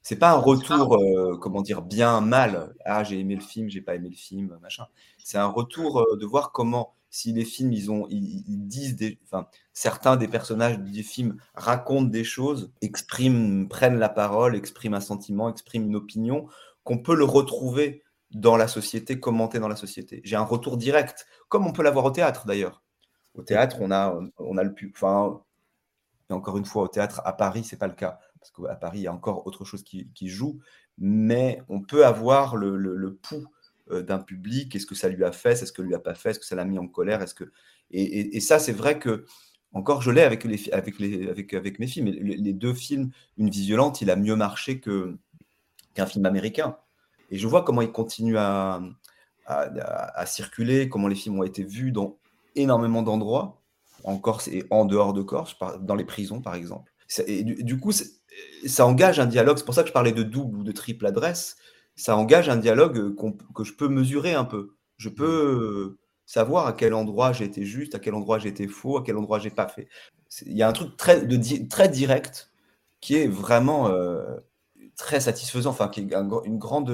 c'est 0.03 0.19
pas 0.19 0.31
un 0.31 0.39
retour, 0.39 0.95
euh, 0.97 1.37
comment 1.39 1.63
dire, 1.63 1.83
bien 1.83 2.21
mal. 2.21 2.75
Ah, 2.85 3.03
j'ai 3.03 3.19
aimé 3.19 3.35
le 3.35 3.41
film, 3.41 3.69
j'ai 3.71 3.81
pas 3.81 3.97
aimé 3.97 4.11
le 4.11 4.17
film, 4.17 4.57
machin. 4.63 4.87
C'est 5.19 5.39
un 5.39 5.47
retour 5.47 6.07
de 6.17 6.27
voir 6.27 6.53
comment 6.53 6.95
si 7.09 7.33
les 7.33 7.45
films, 7.45 7.73
ils, 7.73 7.91
ont, 7.91 8.07
ils, 8.11 8.67
disent 8.67 8.97
des, 8.97 9.21
enfin, 9.25 9.47
certains 9.73 10.17
des 10.17 10.27
personnages 10.27 10.81
des 10.81 11.03
films 11.05 11.37
racontent 11.55 12.09
des 12.09 12.25
choses, 12.25 12.73
expriment, 12.83 13.69
prennent 13.69 13.99
la 13.99 14.09
parole, 14.09 14.57
expriment 14.57 14.95
un 14.95 15.01
sentiment, 15.01 15.49
expriment 15.49 15.87
une 15.87 15.97
opinion, 15.97 16.49
qu'on 16.83 16.99
peut 16.99 17.15
le 17.15 17.25
retrouver 17.25 18.03
dans 18.33 18.57
la 18.57 18.67
société, 18.69 19.21
commenter 19.21 19.61
dans 19.61 19.69
la 19.69 19.77
société. 19.77 20.21
J'ai 20.25 20.37
un 20.37 20.43
retour 20.43 20.77
direct, 20.77 21.27
comme 21.49 21.67
on 21.67 21.73
peut 21.73 21.85
l'avoir 21.85 22.05
au 22.05 22.11
théâtre 22.11 22.47
d'ailleurs. 22.47 22.83
Au 23.35 23.43
théâtre, 23.43 23.77
on 23.81 23.93
a, 23.93 24.19
on 24.39 24.59
a 24.59 24.65
le 24.65 24.75
enfin, 24.91 25.41
encore 26.35 26.59
une 26.59 26.65
fois, 26.65 26.83
au 26.83 26.89
théâtre, 26.89 27.23
à 27.25 27.33
Paris, 27.33 27.65
c'est 27.65 27.79
pas 27.79 27.87
le 27.87 27.95
cas, 27.95 28.19
parce 28.39 28.51
qu'à 28.51 28.75
Paris, 28.77 29.01
il 29.01 29.03
y 29.03 29.07
a 29.07 29.13
encore 29.13 29.47
autre 29.47 29.65
chose 29.65 29.83
qui, 29.83 30.29
joue, 30.29 30.61
mais 30.99 31.63
on 31.69 31.81
peut 31.81 32.05
avoir 32.05 32.57
le, 32.57 33.19
pouls 33.23 33.47
euh, 33.91 34.03
d'un 34.03 34.19
public. 34.19 34.75
Est-ce 34.75 34.87
que 34.87 34.95
ça 34.95 35.09
lui 35.09 35.25
a 35.25 35.33
fait? 35.33 35.53
Est-ce 35.53 35.73
que 35.73 35.83
lui 35.83 35.95
a 35.95 35.99
pas 35.99 36.15
fait? 36.15 36.31
Est-ce 36.31 36.41
que 36.41 36.47
ça 36.47 36.57
l'a 36.57 36.65
mis 36.65 36.79
en 36.79 36.87
colère? 36.87 37.23
Est-ce 37.23 37.35
que 37.35 37.51
et, 37.91 38.41
ça, 38.41 38.59
c'est 38.59 38.73
vrai 38.73 38.99
que 38.99 39.25
encore 39.73 40.03
je 40.03 40.11
l'ai 40.11 40.23
avec 40.23 40.45
les 40.45 40.71
avec 40.73 40.99
les 40.99 41.29
avec 41.29 41.55
avec 41.55 41.79
mes 41.79 41.87
films. 41.87 42.07
Les, 42.07 42.53
deux 42.53 42.75
films, 42.75 43.11
Une 43.37 43.51
vie 43.51 43.63
violente, 43.63 44.01
il 44.01 44.11
a 44.11 44.17
mieux 44.17 44.37
marché 44.37 44.81
qu'un 44.81 46.07
film 46.07 46.27
américain. 46.27 46.77
Et 47.31 47.39
je 47.39 47.47
vois 47.47 47.63
comment 47.63 47.83
il 47.83 47.93
continue 47.93 48.37
à, 48.37 48.81
circuler, 50.27 50.89
comment 50.89 51.09
les 51.09 51.15
films 51.15 51.39
ont 51.39 51.45
été 51.45 51.63
vus 51.63 51.93
dans 51.93 52.19
énormément 52.57 53.03
d'endroits, 53.03 53.63
en 54.05 54.19
Corse 54.19 54.49
et 54.49 54.65
en 54.71 54.85
dehors 54.85 55.13
de 55.13 55.23
Corse, 55.23 55.57
dans 55.81 55.95
les 55.95 56.05
prisons 56.05 56.41
par 56.41 56.55
exemple. 56.55 56.93
Et 57.27 57.43
du, 57.45 57.79
coup, 57.79 57.93
ça 58.67 58.87
engage 58.87 59.19
un 59.21 59.27
dialogue. 59.27 59.59
C'est 59.59 59.65
pour 59.65 59.75
ça 59.75 59.83
que 59.83 59.89
je 59.89 59.93
parlais 59.93 60.13
de 60.13 60.23
double 60.23 60.59
ou 60.59 60.65
de 60.65 60.73
triple 60.73 61.07
adresse 61.07 61.57
ça 61.97 62.17
engage 62.17 62.49
un 62.49 62.57
dialogue 62.57 63.15
que 63.55 63.65
je 63.65 63.73
peux 63.73 63.89
mesurer 63.89 64.35
un 64.35 64.45
peu. 64.45 64.77
Je 64.97 65.09
peux 65.09 65.99
savoir 66.27 66.67
à 66.67 66.73
quel 66.73 66.95
endroit 66.95 67.33
été 67.39 67.65
juste, 67.65 67.95
à 67.95 67.99
quel 67.99 68.15
endroit 68.15 68.45
été 68.45 68.67
faux, 68.67 68.99
à 68.99 69.05
quel 69.05 69.17
endroit 69.17 69.39
j'ai 69.39 69.51
pas 69.51 69.69
fait. 69.69 69.89
Il 70.47 70.57
y 70.57 70.63
a 70.63 70.69
un 70.69 70.73
truc 70.73 70.97
très, 70.97 71.89
direct 71.89 72.51
qui 73.01 73.17
est 73.17 73.29
vraiment 73.29 73.89
euh, 73.89 74.25
très 74.97 75.21
satisfaisant, 75.21 75.71
enfin 75.71 75.89
qui 75.89 76.01
est 76.01 76.15
une 76.45 76.59
grande, 76.59 76.91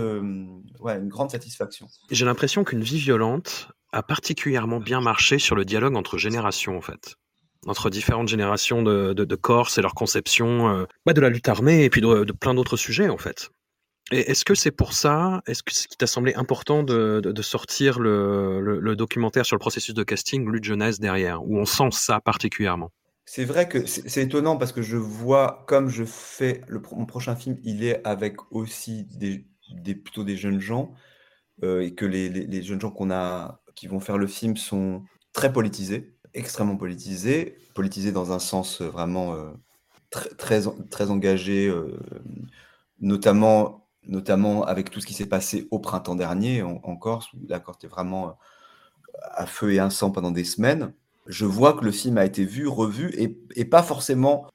ouais, 0.81 0.99
une 0.99 1.09
grande 1.09 1.31
satisfaction. 1.31 1.89
J'ai 2.11 2.25
l'impression 2.25 2.65
qu'une 2.65 2.83
vie 2.83 2.99
violente 2.99 3.69
a 3.93 4.03
particulièrement 4.03 4.81
bien 4.81 5.01
marché 5.01 5.39
sur 5.39 5.57
le 5.57 5.65
dialogue 5.65 5.97
entre 5.97 6.19
générations 6.19 6.77
en 6.77 6.81
fait 6.81 7.17
entre 7.67 7.91
différentes 7.91 8.29
générations 8.29 8.83
de, 8.83 9.13
de, 9.13 9.37
Corses 9.37 9.79
et 9.79 9.83
leur 9.83 9.95
conception 9.95 10.69
euh, 10.69 10.85
bah, 11.05 11.13
de 11.13 11.21
la 11.21 11.29
lutte 11.29 11.49
armée 11.49 11.85
et 11.85 11.91
puis 11.91 12.01
de, 12.01 12.25
de 12.25 12.33
plein 12.33 12.55
d'autres 12.55 12.77
sujets 12.77 13.09
en 13.09 13.19
fait. 13.19 13.51
Est-ce 14.11 14.45
que 14.45 14.57
c'est 14.57 14.73
pour 14.73 14.93
ça, 14.93 15.41
est-ce 15.47 15.63
que 15.63 15.73
ce 15.73 15.87
qui 15.87 15.97
t'a 15.97 16.09
semblé 16.09 16.35
important 16.35 16.83
de, 16.83 17.21
de 17.21 17.43
sortir 17.43 18.01
le, 18.01 18.61
le, 18.61 18.97
documentaire 18.97 19.47
sur 19.47 19.55
le 19.55 19.61
processus 19.61 19.95
de 19.95 20.03
casting, 20.03 20.51
Lutte 20.51 20.65
Jeunesse 20.65 20.99
derrière, 20.99 21.45
où 21.45 21.59
on 21.59 21.65
sent 21.65 21.91
ça 21.93 22.21
particulièrement? 22.21 22.91
C'est 23.25 23.45
vrai 23.45 23.69
que 23.69 23.87
c'est 23.87 24.23
étonnant 24.23 24.57
parce 24.57 24.73
que 24.73 24.83
je 24.83 24.97
vois, 24.97 25.65
comme 25.69 25.91
je 25.91 26.03
fais 26.03 26.63
mon 26.91 27.07
prochain 27.07 27.37
film, 27.37 27.59
il 27.63 27.85
est 27.85 28.05
avec 28.05 28.37
aussi 28.51 29.05
des, 29.17 29.47
plutôt 29.95 30.25
des 30.25 30.37
jeunes 30.37 30.61
gens 30.61 30.93
euh, 31.63 31.83
et 31.83 31.95
que 31.95 32.05
les, 32.05 32.29
les 32.29 32.63
jeunes 32.65 32.81
gens 32.81 32.91
qu'on 32.91 33.13
a 33.13 33.60
qui 33.75 33.87
vont 33.87 34.01
faire 34.01 34.19
le 34.19 34.27
film 34.27 34.57
sont 34.57 35.03
très 35.33 35.53
politisés, 35.53 36.15
extrêmement 36.35 36.77
politisés, 36.77 37.57
politisés 37.75 38.13
dans 38.13 38.33
un 38.33 38.39
sens 38.39 38.83
vraiment 38.83 39.35
euh, 39.35 39.51
très, 40.11 40.63
très, 40.91 41.11
engagé, 41.11 41.69
euh, 41.69 41.99
notamment 43.01 43.81
notamment 44.07 44.65
avec 44.65 44.91
tout 44.91 45.01
ce 45.01 45.07
qui 45.07 45.15
s'est 45.15 45.27
passé 45.27 45.69
au 45.71 45.79
printemps 45.79 46.15
dernier 46.15 46.63
en, 46.63 46.97
Corse, 46.97 47.33
où 47.35 47.39
la 47.49 47.61
Corse 47.61 47.79
était 47.79 47.87
vraiment 47.87 48.29
euh, 48.29 48.33
à 49.33 49.47
feu 49.47 49.73
et 49.73 49.79
un 49.79 49.91
sang 49.91 50.11
pendant 50.11 50.31
des 50.31 50.45
semaines. 50.45 50.93
Je 51.27 51.45
vois 51.45 51.75
que 51.75 51.85
le 51.85 51.93
film 51.93 52.19
a 52.19 52.25
été 52.25 52.45
vu, 52.45 52.67
revu, 52.67 53.13
et, 53.17 53.65
pas 53.65 53.83
forcément 53.83 54.47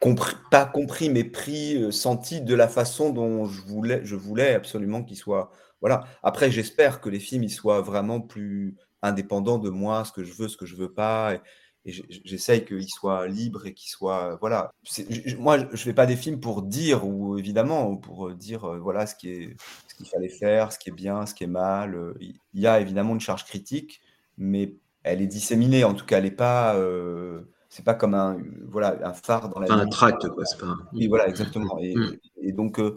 compris, 0.00 0.36
pas 0.50 0.64
compris, 0.64 1.10
mais 1.10 1.24
pris, 1.24 1.76
euh, 1.76 1.90
senti 1.90 2.40
de 2.40 2.54
la 2.54 2.68
façon 2.68 3.10
dont 3.10 3.46
je 3.46 3.60
voulais, 3.62 4.00
je 4.04 4.16
voulais 4.16 4.54
absolument 4.54 5.02
qu'il 5.02 5.16
soit. 5.16 5.50
Voilà. 5.84 6.06
Après, 6.22 6.50
j'espère 6.50 7.02
que 7.02 7.10
les 7.10 7.20
films 7.20 7.42
ils 7.42 7.50
soient 7.50 7.82
vraiment 7.82 8.18
plus 8.18 8.74
indépendants 9.02 9.58
de 9.58 9.68
moi, 9.68 10.06
ce 10.06 10.12
que 10.12 10.24
je 10.24 10.32
veux, 10.32 10.48
ce 10.48 10.56
que 10.56 10.64
je 10.64 10.76
veux 10.76 10.90
pas. 10.90 11.34
Et, 11.34 11.40
et 11.84 11.92
j'essaye 12.24 12.64
qu'il 12.64 12.88
soit 12.88 13.26
libre 13.26 13.66
et 13.66 13.74
qu'il 13.74 13.90
soit 13.90 14.38
voilà 14.40 14.72
moi 15.38 15.58
je 15.70 15.76
fais 15.76 15.92
pas 15.92 16.06
des 16.06 16.16
films 16.16 16.40
pour 16.40 16.62
dire 16.62 17.06
ou 17.06 17.36
évidemment 17.36 17.94
pour 17.96 18.28
euh, 18.28 18.34
dire 18.34 18.64
euh, 18.64 18.78
voilà 18.78 19.06
ce 19.06 19.14
qui 19.14 19.28
est 19.28 19.56
ce 19.88 19.94
qu'il 19.94 20.06
fallait 20.06 20.30
faire 20.30 20.72
ce 20.72 20.78
qui 20.78 20.88
est 20.88 20.94
bien 20.94 21.26
ce 21.26 21.34
qui 21.34 21.44
est 21.44 21.48
mal 21.48 21.94
euh, 21.94 22.14
il 22.20 22.38
y 22.54 22.66
a 22.66 22.80
évidemment 22.80 23.12
une 23.12 23.20
charge 23.20 23.44
critique 23.44 24.00
mais 24.38 24.76
elle 25.02 25.20
est 25.20 25.26
disséminée 25.26 25.84
en 25.84 25.92
tout 25.92 26.06
cas 26.06 26.16
elle 26.16 26.24
est 26.24 26.30
pas 26.30 26.74
c'est 27.68 27.84
pas 27.84 27.94
comme 27.94 28.14
un 28.14 28.38
voilà 28.66 28.96
un 29.06 29.12
phare 29.12 29.50
dans 29.50 29.60
la 29.60 29.70
un 29.70 29.86
tract 29.86 30.26
quoi 30.28 30.46
c'est 30.46 30.58
pas 30.58 30.74
oui 30.94 31.06
voilà 31.08 31.28
exactement 31.28 31.76
et, 31.82 31.94
mm. 31.94 32.52
donc 32.52 32.78
le, 32.78 32.94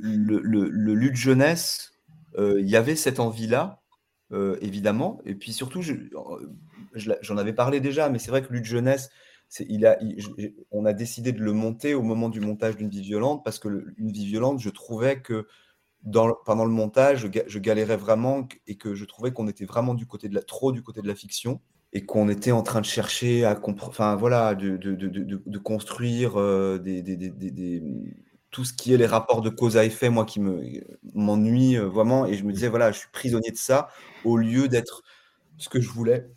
le, 0.00 0.40
le, 0.40 0.66
le 0.70 0.94
lutte 0.94 1.16
jeunesse 1.16 1.92
il 2.36 2.68
y 2.68 2.76
avait 2.76 2.96
cette 2.96 3.20
envie 3.20 3.46
là 3.46 3.80
évidemment. 4.60 5.20
Et 5.24 5.34
puis 5.34 5.52
surtout 5.52 5.82
je, 5.82 5.94
j'en 6.94 7.36
avais 7.36 7.52
parlé 7.52 7.80
déjà, 7.80 8.08
mais 8.08 8.18
c'est 8.18 8.30
vrai 8.30 8.42
que 8.42 8.52
Lutte 8.52 8.64
Jeunesse, 8.64 9.10
il 9.60 9.86
a, 9.86 9.98
on 10.70 10.84
a 10.84 10.92
décidé 10.92 11.32
de 11.32 11.42
le 11.42 11.52
monter 11.52 11.94
au 11.94 12.02
moment 12.02 12.28
du 12.28 12.40
montage 12.40 12.76
d'une 12.76 12.90
vie 12.90 13.02
violente 13.02 13.42
parce 13.44 13.58
que 13.58 13.86
une 13.96 14.12
vie 14.12 14.26
violente, 14.26 14.60
je 14.60 14.70
trouvais 14.70 15.20
que 15.20 15.46
dans, 16.02 16.34
pendant 16.44 16.64
le 16.64 16.70
montage, 16.70 17.28
je, 17.46 17.58
galérais 17.58 17.96
vraiment 17.96 18.46
et 18.66 18.76
que 18.76 18.94
je 18.94 19.04
trouvais 19.04 19.32
qu'on 19.32 19.48
était 19.48 19.64
vraiment 19.64 19.94
du 19.94 20.06
côté 20.06 20.28
de 20.28 20.34
la, 20.34 20.42
trop 20.42 20.72
du 20.72 20.82
côté 20.82 21.02
de 21.02 21.08
la 21.08 21.14
fiction 21.14 21.60
et 21.92 22.04
qu'on 22.04 22.28
était 22.28 22.52
en 22.52 22.62
train 22.62 22.80
de 22.80 22.86
chercher 22.86 23.44
à 23.44 23.58
enfin 23.62 24.14
voilà, 24.14 24.54
de, 24.54 24.76
de, 24.76 24.94
de, 24.94 25.42
de 25.44 25.58
construire 25.58 26.38
euh, 26.38 26.78
des, 26.78 27.02
tout 28.50 28.64
ce 28.64 28.72
qui 28.72 28.94
est 28.94 28.96
les 28.96 29.06
rapports 29.06 29.42
de 29.42 29.50
cause 29.50 29.76
à 29.76 29.84
effet, 29.84 30.08
moi 30.08 30.24
qui 30.24 30.40
me 30.40 30.62
m'ennuie 31.14 31.76
euh, 31.76 31.86
vraiment, 31.86 32.26
et 32.26 32.34
je 32.34 32.44
me 32.44 32.52
disais 32.52 32.68
voilà, 32.68 32.92
je 32.92 32.98
suis 33.00 33.08
prisonnier 33.12 33.50
de 33.50 33.56
ça 33.56 33.88
au 34.24 34.36
lieu 34.36 34.68
d'être 34.68 35.02
ce 35.58 35.68
que 35.68 35.80
je 35.80 35.88
voulais 35.88 36.28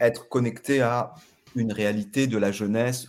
être 0.00 0.28
connecté 0.28 0.80
à 0.80 1.14
une 1.56 1.72
réalité 1.72 2.26
de 2.26 2.38
la 2.38 2.52
jeunesse 2.52 3.08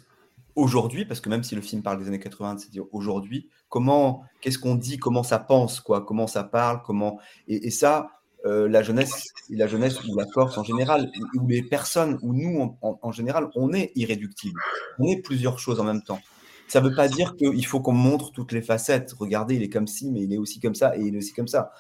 aujourd'hui, 0.56 1.06
parce 1.06 1.22
que 1.22 1.30
même 1.30 1.44
si 1.44 1.56
le 1.56 1.62
film 1.62 1.82
parle 1.82 2.00
des 2.00 2.08
années 2.08 2.20
80, 2.20 2.58
c'est-à-dire 2.58 2.86
aujourd'hui, 2.92 3.50
comment, 3.70 4.24
qu'est-ce 4.42 4.60
qu'on 4.60 4.76
dit, 4.76 4.98
comment 4.98 5.24
ça 5.24 5.40
pense, 5.40 5.80
quoi, 5.80 6.02
comment 6.06 6.28
ça 6.28 6.44
parle, 6.44 6.82
comment, 6.84 7.20
et, 7.48 7.70
ça, 7.72 8.08
euh, 8.46 8.68
la 8.68 8.82
jeunesse, 8.84 9.28
la 9.50 9.68
jeunesse 9.68 10.04
ou 10.04 10.18
la 10.18 10.26
Corse 10.26 10.58
en 10.58 10.64
général, 10.64 11.12
ou 11.36 11.48
les 11.48 11.64
personnes, 11.64 12.18
ou 12.22 12.34
nous 12.34 12.78
en, 12.82 13.12
général, 13.12 13.50
on 13.56 13.74
est 13.74 13.92
irréductible, 13.96 14.60
on 14.98 15.08
est 15.08 15.22
plusieurs 15.22 15.60
choses 15.60 15.80
en 15.80 15.84
même 15.84 16.02
temps. 16.02 16.20
Ça 16.70 16.82
ne 16.82 16.88
veut 16.88 16.96
pas 16.96 17.08
dire 17.08 17.36
qu'il 17.36 17.66
faut 17.66 17.82
qu'on 17.82 17.94
montre 17.94 18.32
toutes 18.32 18.52
les 18.52 18.62
facettes. 18.62 19.14
Regardez, 19.20 19.56
il 19.56 19.64
est 19.64 19.70
comme 19.70 19.88
ci, 19.88 20.10
mais 20.12 20.22
il 20.22 20.34
est 20.34 20.38
aussi 20.38 20.60
comme 20.60 20.76
ça, 20.76 20.96
et 20.96 21.02
il 21.02 21.16
est 21.16 21.18
aussi 21.18 21.34
comme 21.34 21.48
ça 21.48 21.72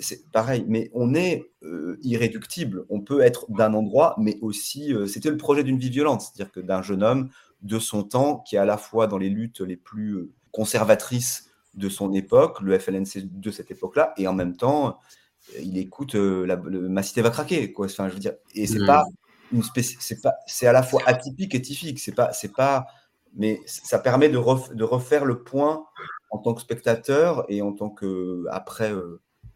c'est 0.00 0.30
pareil, 0.30 0.64
mais 0.68 0.90
on 0.94 1.14
est 1.14 1.50
euh, 1.62 1.98
irréductible. 2.02 2.84
On 2.88 3.00
peut 3.00 3.20
être 3.20 3.50
d'un 3.50 3.74
endroit, 3.74 4.14
mais 4.18 4.38
aussi, 4.40 4.92
euh, 4.92 5.06
c'était 5.06 5.30
le 5.30 5.36
projet 5.36 5.64
d'une 5.64 5.78
vie 5.78 5.90
violente, 5.90 6.22
c'est-à-dire 6.22 6.52
que 6.52 6.60
d'un 6.60 6.82
jeune 6.82 7.02
homme 7.02 7.30
de 7.62 7.78
son 7.78 8.02
temps, 8.02 8.38
qui 8.46 8.56
est 8.56 8.58
à 8.58 8.64
la 8.64 8.76
fois 8.76 9.06
dans 9.06 9.18
les 9.18 9.28
luttes 9.28 9.60
les 9.60 9.76
plus 9.76 10.12
euh, 10.12 10.30
conservatrices 10.52 11.50
de 11.74 11.88
son 11.88 12.12
époque, 12.12 12.60
le 12.60 12.78
FLNC 12.78 13.28
de 13.30 13.50
cette 13.50 13.70
époque-là, 13.70 14.14
et 14.16 14.26
en 14.26 14.32
même 14.32 14.56
temps, 14.56 14.98
il 15.60 15.78
écoute 15.78 16.14
la, 16.14 16.56
Ma 16.56 17.02
cité 17.02 17.22
va 17.22 17.30
craquer, 17.30 17.72
quoi. 17.72 17.86
Enfin, 17.86 18.08
je 18.08 18.14
veux 18.14 18.20
dire, 18.20 18.32
et 18.54 18.66
c'est 18.66 18.84
pas 18.84 19.04
une 19.52 19.62
c'est 20.00 20.20
pas, 20.20 20.34
c'est 20.46 20.66
à 20.66 20.72
la 20.72 20.82
fois 20.82 21.02
atypique 21.06 21.54
et 21.54 21.62
typique. 21.62 22.00
C'est 22.00 22.14
pas, 22.14 22.32
c'est 22.32 22.52
pas, 22.52 22.86
mais 23.36 23.60
ça 23.66 23.98
permet 23.98 24.28
de, 24.28 24.38
refaire 24.38 25.24
le 25.24 25.42
point 25.42 25.86
en 26.30 26.38
tant 26.38 26.54
que 26.54 26.60
spectateur 26.60 27.44
et 27.48 27.62
en 27.62 27.72
tant 27.72 27.90
que 27.90 28.44
après 28.50 28.92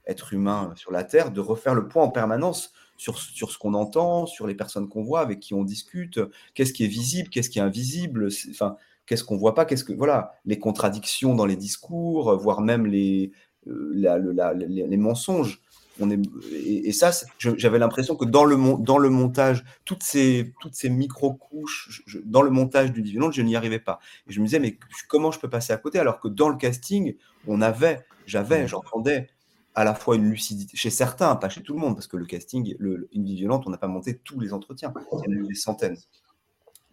être 0.06 0.32
humain 0.32 0.72
sur 0.76 0.92
la 0.92 1.04
Terre, 1.04 1.30
de 1.30 1.40
refaire 1.40 1.74
le 1.74 1.88
point 1.88 2.04
en 2.04 2.10
permanence 2.10 2.72
sur, 2.96 3.18
sur 3.18 3.50
ce 3.50 3.58
qu'on 3.58 3.74
entend, 3.74 4.26
sur 4.26 4.46
les 4.46 4.54
personnes 4.54 4.88
qu'on 4.88 5.02
voit, 5.02 5.20
avec 5.20 5.40
qui 5.40 5.54
on 5.54 5.64
discute, 5.64 6.20
qu'est-ce 6.54 6.72
qui 6.72 6.84
est 6.84 6.88
visible, 6.88 7.30
qu'est-ce 7.30 7.48
qui 7.48 7.58
est 7.58 7.62
invisible, 7.62 8.28
enfin, 8.50 8.76
qu'est-ce 9.06 9.24
qu'on 9.24 9.36
voit 9.36 9.54
pas, 9.54 9.64
qu'est-ce 9.64 9.84
que 9.84 9.92
voilà, 9.92 10.34
les 10.44 10.58
contradictions 10.58 11.34
dans 11.34 11.46
les 11.46 11.56
discours, 11.56 12.36
voire 12.36 12.60
même 12.60 12.86
les, 12.86 13.32
euh, 13.66 13.92
les, 13.94 14.96
mensonges. 14.96 15.60
On 16.00 16.10
est, 16.10 16.18
et, 16.52 16.92
ça, 16.92 17.10
j'avais 17.38 17.78
l'impression 17.78 18.16
que 18.16 18.24
dans 18.24 18.44
le, 18.44 18.56
dans 18.82 18.98
le 18.98 19.10
montage, 19.10 19.64
toutes 19.84 20.02
ces, 20.02 20.52
toutes 20.60 20.74
ces 20.74 20.88
micro-couches, 20.88 22.02
dans 22.24 22.42
le 22.42 22.50
montage 22.50 22.92
du 22.92 23.02
Divinante, 23.02 23.32
je 23.32 23.42
n'y 23.42 23.54
arrivais 23.54 23.78
pas. 23.78 24.00
Et 24.26 24.32
je 24.32 24.40
me 24.40 24.46
disais, 24.46 24.58
mais 24.58 24.78
comment 25.08 25.30
je 25.30 25.38
peux 25.38 25.50
passer 25.50 25.72
à 25.72 25.76
côté 25.76 25.98
alors 25.98 26.20
que 26.20 26.28
dans 26.28 26.48
le 26.48 26.56
casting, 26.56 27.16
on 27.46 27.60
avait, 27.60 28.04
j'avais, 28.26 28.66
j'entendais 28.66 29.28
à 29.74 29.84
la 29.84 29.94
fois 29.94 30.16
une 30.16 30.28
lucidité, 30.28 30.76
chez 30.76 30.90
certains, 30.90 31.36
pas 31.36 31.48
chez 31.48 31.62
tout 31.62 31.74
le 31.74 31.80
monde, 31.80 31.94
parce 31.94 32.06
que 32.06 32.16
le 32.16 32.26
casting, 32.26 32.74
le, 32.78 33.08
une 33.12 33.24
vie 33.24 33.36
violente, 33.36 33.64
on 33.66 33.70
n'a 33.70 33.78
pas 33.78 33.88
monté 33.88 34.18
tous 34.18 34.40
les 34.40 34.52
entretiens, 34.52 34.92
il 35.12 35.32
y 35.32 35.34
en 35.34 35.38
a 35.38 35.44
eu 35.44 35.46
des 35.46 35.54
centaines. 35.54 35.96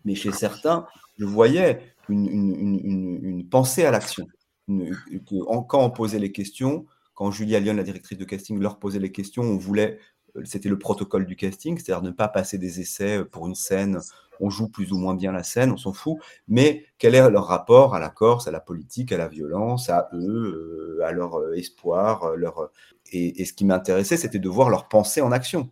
Mais 0.06 0.15
chez 0.15 0.32
certains, 0.32 0.86
je 1.17 1.26
voyais 1.26 1.82
une, 2.08 2.28
une, 2.28 3.20
une, 3.24 3.50
pensée 3.50 3.84
à 3.86 3.91
l'action. 3.91 4.28
Quand 4.67 5.84
on 5.84 5.89
posait 5.89 6.20
les 6.20 6.32
questions, 6.32 6.86
quand 7.18 7.32
Julia 7.32 7.60
Lyon, 7.60 7.74
la 7.74 7.84
directrice 7.84 8.18
de 8.18 8.24
casting, 8.24 8.60
leur 8.62 8.80
posait 8.80 9.00
les 9.00 9.12
questions, 9.12 9.44
on 9.44 9.58
voulait, 9.58 10.00
euh, 10.38 10.44
c'était 10.46 10.70
le 10.70 10.80
protocole 10.80 11.26
du 11.26 11.36
casting, 11.36 11.78
c'est-à-dire 11.78 12.02
ne 12.02 12.12
pas 12.12 12.30
passer 12.30 12.58
des 12.58 12.80
essais 12.80 13.26
pour 13.26 13.48
une 13.48 13.56
scène 13.56 14.00
on 14.40 14.50
joue 14.50 14.70
plus 14.70 14.92
ou 14.92 14.98
moins 14.98 15.16
bien 15.16 15.32
la 15.32 15.44
scène, 15.44 15.72
on 15.72 15.78
s'en 15.78 15.94
fout, 15.94 16.18
mais 16.48 16.86
quel 16.98 17.16
est 17.16 17.30
leur 17.30 17.46
rapport 17.46 17.96
à 17.96 18.00
la 18.00 18.10
Corse, 18.10 18.48
à 18.48 18.52
la 18.52 18.60
politique, 18.60 19.12
à 19.12 19.18
la 19.18 19.28
violence, 19.28 19.90
à 19.90 20.10
eux, 20.14 20.98
euh, 21.00 21.06
à 21.06 21.12
leur 21.12 21.40
euh, 21.40 21.54
espoir, 21.54 22.24
euh, 22.24 22.36
leur... 22.36 22.72
Et, 23.12 23.46
ce 23.46 23.54
qui 23.54 23.66
m'intéressait, 23.66 24.18
c'était 24.18 24.40
de 24.40 24.50
voir 24.50 24.70
leur 24.70 24.88
pensée 24.88 25.22
en 25.22 25.32
action. 25.32 25.70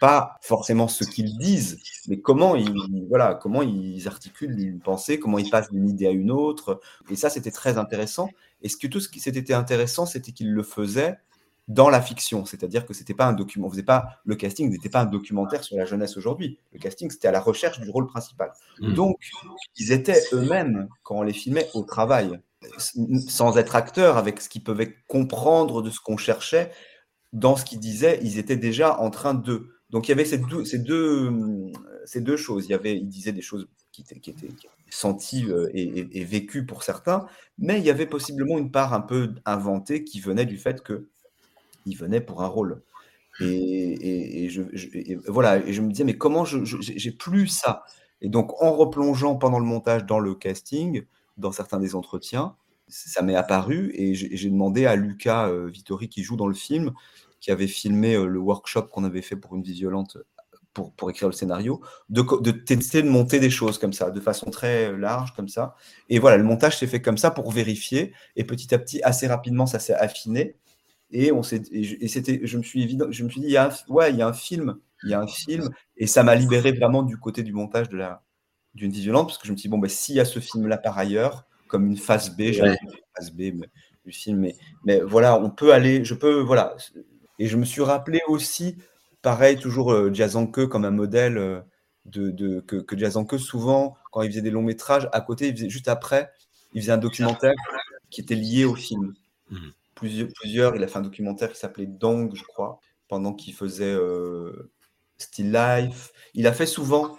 Pas 0.00 0.36
forcément 0.42 0.86
ce 0.86 1.02
qu'ils 1.02 1.36
disent, 1.38 1.80
mais 2.06 2.20
comment 2.20 2.54
ils, 2.54 3.06
voilà, 3.08 3.34
comment 3.34 3.62
ils 3.62 4.06
articulent 4.06 4.56
une 4.60 4.78
pensée, 4.78 5.18
comment 5.18 5.38
ils 5.38 5.50
passent 5.50 5.72
d'une 5.72 5.88
idée 5.88 6.06
à 6.06 6.12
une 6.12 6.30
autre. 6.30 6.80
Et 7.10 7.16
ça, 7.16 7.30
c'était 7.30 7.50
très 7.50 7.78
intéressant. 7.78 8.30
Et 8.62 8.68
ce 8.68 8.76
que 8.76 8.86
tout 8.86 9.00
ce 9.00 9.08
qui 9.08 9.20
s'était 9.20 9.54
intéressant, 9.54 10.06
c'était 10.06 10.32
qu'ils 10.32 10.52
le 10.52 10.62
faisaient 10.62 11.18
dans 11.68 11.90
la 11.90 12.00
fiction, 12.00 12.46
c'est-à-dire 12.46 12.86
que 12.86 12.94
c'était 12.94 13.12
pas 13.12 13.26
un 13.26 13.34
document, 13.34 13.66
on 13.66 13.70
faisait 13.70 13.82
pas 13.82 14.20
le 14.24 14.36
casting 14.36 14.70
n'était 14.70 14.88
pas 14.88 15.02
un 15.02 15.06
documentaire 15.06 15.62
sur 15.62 15.76
la 15.76 15.84
jeunesse 15.84 16.16
aujourd'hui. 16.16 16.58
Le 16.72 16.78
casting 16.78 17.10
c'était 17.10 17.28
à 17.28 17.30
la 17.30 17.40
recherche 17.40 17.78
du 17.78 17.90
rôle 17.90 18.06
principal. 18.06 18.52
Hmm. 18.80 18.94
Donc 18.94 19.18
ils 19.76 19.92
étaient 19.92 20.22
eux-mêmes 20.32 20.88
quand 21.02 21.16
on 21.16 21.22
les 21.22 21.34
filmait 21.34 21.68
au 21.74 21.82
travail, 21.82 22.40
sans 22.78 23.58
être 23.58 23.76
acteurs, 23.76 24.16
avec 24.16 24.40
ce 24.40 24.48
qu'ils 24.48 24.64
pouvaient 24.64 24.96
comprendre 25.08 25.82
de 25.82 25.90
ce 25.90 26.00
qu'on 26.00 26.16
cherchait 26.16 26.72
dans 27.32 27.56
ce 27.56 27.64
qu'ils 27.64 27.80
disaient, 27.80 28.18
ils 28.22 28.38
étaient 28.38 28.56
déjà 28.56 28.98
en 28.98 29.10
train 29.10 29.34
de. 29.34 29.68
Donc 29.90 30.08
il 30.08 30.10
y 30.10 30.14
avait 30.14 30.24
ces 30.24 30.38
deux, 30.38 30.64
deux 32.16 32.36
choses. 32.36 32.68
Il 32.68 33.08
disaient 33.08 33.32
des 33.32 33.42
choses 33.42 33.68
qui 33.92 34.02
étaient, 34.02 34.32
senties 34.90 35.46
euh, 35.50 35.68
et, 35.74 36.24
vécues 36.24 36.64
pour 36.64 36.82
certains, 36.82 37.26
mais 37.58 37.78
il 37.78 37.84
y 37.84 37.90
avait 37.90 38.06
possiblement 38.06 38.58
une 38.58 38.70
part 38.70 38.94
un 38.94 39.00
peu 39.00 39.34
inventée 39.44 40.04
qui 40.04 40.20
venait 40.20 40.46
du 40.46 40.56
fait 40.56 40.82
que 40.82 41.08
il 41.84 41.96
venait 41.96 42.20
pour 42.20 42.42
un 42.42 42.46
rôle. 42.46 42.82
Et, 43.40 44.48
je, 44.50 44.62
voilà, 45.30 45.64
et 45.64 45.72
je 45.72 45.80
me 45.80 45.90
disais, 45.90 46.04
mais 46.04 46.18
comment 46.18 46.44
je, 46.44 46.58
j'ai 46.64 47.12
plus 47.12 47.46
ça? 47.46 47.84
Et 48.20 48.28
donc, 48.28 48.60
en 48.60 48.72
replongeant 48.72 49.36
pendant 49.36 49.60
le 49.60 49.64
montage 49.64 50.04
dans 50.06 50.18
le 50.18 50.34
casting, 50.34 51.04
dans 51.36 51.52
certains 51.52 51.78
des 51.78 51.94
entretiens, 51.94 52.56
ça 52.88 53.22
m'est 53.22 53.34
apparu 53.34 53.92
et 53.94 54.14
j'ai 54.14 54.50
demandé 54.50 54.86
à 54.86 54.96
Lucas 54.96 55.48
euh, 55.48 55.68
Vittori 55.68 56.08
qui 56.08 56.22
joue 56.22 56.36
dans 56.36 56.46
le 56.46 56.54
film, 56.54 56.92
qui 57.48 57.52
avait 57.52 57.66
filmé 57.66 58.14
euh, 58.14 58.26
le 58.26 58.38
workshop 58.38 58.88
qu'on 58.88 59.04
avait 59.04 59.22
fait 59.22 59.34
pour 59.34 59.56
une 59.56 59.62
vie 59.62 59.72
violente 59.72 60.18
pour, 60.74 60.92
pour 60.92 61.08
écrire 61.08 61.28
le 61.28 61.32
scénario, 61.32 61.80
de, 62.10 62.22
de, 62.42 62.50
tester 62.50 63.02
de 63.02 63.08
monter 63.08 63.40
des 63.40 63.48
choses 63.48 63.78
comme 63.78 63.94
ça, 63.94 64.10
de 64.10 64.20
façon 64.20 64.50
très 64.50 64.94
large 64.94 65.34
comme 65.34 65.48
ça. 65.48 65.74
Et 66.10 66.18
voilà, 66.18 66.36
le 66.36 66.44
montage 66.44 66.78
s'est 66.78 66.86
fait 66.86 67.00
comme 67.00 67.16
ça 67.16 67.30
pour 67.30 67.50
vérifier 67.50 68.12
et 68.36 68.44
petit 68.44 68.74
à 68.74 68.78
petit, 68.78 69.02
assez 69.02 69.26
rapidement, 69.26 69.64
ça 69.64 69.78
s'est 69.78 69.94
affiné. 69.94 70.56
Et, 71.10 71.32
on 71.32 71.42
s'est, 71.42 71.62
et 71.72 72.06
c'était, 72.06 72.42
je 72.42 72.58
me 72.58 72.62
suis 72.62 72.82
évident, 72.82 73.06
je 73.08 73.24
me 73.24 73.30
suis 73.30 73.40
dit, 73.40 73.46
il 73.46 73.52
y 73.52 73.56
a 73.56 73.68
un, 73.68 73.90
ouais, 73.90 74.10
il 74.10 74.18
y 74.18 74.22
a 74.22 74.28
un 74.28 74.34
film, 74.34 74.76
il 75.04 75.08
y 75.08 75.14
a 75.14 75.20
un 75.22 75.26
film, 75.26 75.70
et 75.96 76.06
ça 76.06 76.22
m'a 76.22 76.34
libéré 76.34 76.72
vraiment 76.72 77.02
du 77.02 77.16
côté 77.16 77.42
du 77.42 77.54
montage 77.54 77.88
de 77.88 77.96
la 77.96 78.22
d'une 78.74 78.92
vie 78.92 79.00
violente, 79.00 79.28
parce 79.28 79.38
que 79.38 79.46
je 79.46 79.52
me 79.52 79.56
suis 79.56 79.68
dit, 79.68 79.70
bon, 79.70 79.78
ben, 79.78 79.88
s'il 79.88 80.16
y 80.16 80.20
a 80.20 80.26
ce 80.26 80.38
film-là 80.38 80.76
par 80.76 80.98
ailleurs, 80.98 81.46
comme 81.66 81.86
une 81.86 81.96
phase 81.96 82.36
B, 82.36 82.52
j'ai 82.52 82.60
une 82.60 82.76
phase 83.16 83.30
B 83.30 83.52
du 84.04 84.12
film, 84.12 84.40
mais, 84.40 84.54
mais 84.84 85.00
voilà, 85.00 85.40
on 85.40 85.48
peut 85.48 85.72
aller, 85.72 86.04
je 86.04 86.12
peux, 86.12 86.40
voilà. 86.40 86.76
Et 87.38 87.46
je 87.46 87.56
me 87.56 87.64
suis 87.64 87.82
rappelé 87.82 88.20
aussi, 88.28 88.76
pareil, 89.22 89.58
toujours 89.58 89.92
euh, 89.92 90.12
Jazanke 90.12 90.66
comme 90.66 90.84
un 90.84 90.90
modèle 90.90 91.38
euh, 91.38 91.60
de, 92.04 92.30
de, 92.30 92.60
que, 92.60 92.76
que 92.76 92.98
Jazanke, 92.98 93.38
souvent, 93.38 93.96
quand 94.12 94.22
il 94.22 94.30
faisait 94.30 94.42
des 94.42 94.50
longs 94.50 94.62
métrages, 94.62 95.08
à 95.12 95.20
côté, 95.20 95.48
il 95.48 95.54
faisait, 95.54 95.68
juste 95.68 95.88
après, 95.88 96.30
il 96.74 96.82
faisait 96.82 96.92
un 96.92 96.98
documentaire 96.98 97.54
qui 98.10 98.20
était 98.20 98.34
lié 98.34 98.64
au 98.64 98.74
film. 98.74 99.14
Mmh 99.50 99.68
plusieurs, 99.98 100.28
plusieurs. 100.40 100.76
Il 100.76 100.82
a 100.82 100.88
fait 100.88 100.98
un 100.98 101.02
documentaire 101.02 101.52
qui 101.52 101.58
s'appelait 101.58 101.86
Dong, 101.86 102.34
je 102.34 102.44
crois, 102.44 102.80
pendant 103.08 103.34
qu'il 103.34 103.54
faisait 103.54 103.92
euh, 103.92 104.70
Still 105.18 105.52
Life. 105.52 106.12
Il 106.34 106.46
a 106.46 106.52
fait 106.52 106.66
souvent 106.66 107.16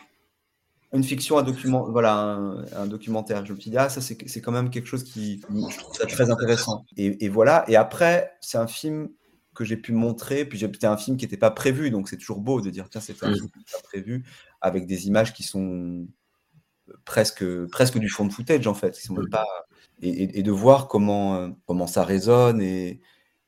une 0.92 1.04
fiction, 1.04 1.38
un 1.38 1.44
document, 1.44 1.90
voilà, 1.92 2.40
un, 2.76 2.88
documentaire. 2.88 3.46
Je 3.46 3.54
me 3.54 3.60
suis 3.60 3.70
dit, 3.70 3.78
ah, 3.78 3.90
ça, 3.90 4.02
c'est 4.02 4.42
quand 4.42 4.52
même 4.52 4.72
quelque 4.72 4.88
chose 4.88 5.04
qui, 5.04 5.42
je 5.50 5.78
trouve 5.78 5.96
ça 5.96 6.08
très 6.08 6.32
intéressant. 6.32 6.84
Et, 6.98 7.30
voilà. 7.30 7.64
Et 7.68 7.76
après, 7.76 8.32
c'est 8.42 8.58
un 8.58 8.68
film 8.68 9.10
que 9.60 9.66
j'ai 9.66 9.78
pu 9.78 9.92
montrer. 9.92 10.46
Puis 10.46 10.60
c'était 10.60 10.88
un 10.88 10.98
film 10.98 11.18
qui 11.18 11.26
n'était 11.26 11.38
pas 11.38 11.52
prévu. 11.52 11.92
Donc 11.92 12.10
c'est 12.10 12.18
toujours 12.18 12.40
beau 12.40 12.62
de 12.62 12.70
dire, 12.70 12.90
tiens, 12.90 13.02
c'est 13.02 13.22
un 13.24 13.34
film 13.34 13.50
qui 13.50 13.64
pas 13.72 13.82
prévu, 13.84 14.24
avec 14.62 14.88
des 14.88 15.08
images 15.08 15.34
qui 15.34 15.44
sont 15.44 16.08
presque, 17.06 17.46
presque 17.68 18.00
du 18.00 18.10
fond 18.10 18.26
de 18.26 18.32
footage, 18.32 18.68
en 18.68 18.74
fait. 18.74 18.92
Qui 18.92 19.08
sont 19.08 19.16
pas 19.30 19.46
et, 20.02 20.44
de 20.44 20.52
voir 20.52 20.88
comment, 20.88 21.36
euh, 21.36 21.50
comment 21.68 21.88
ça 21.88 22.06
résonne 22.06 22.62
et, 22.62 23.02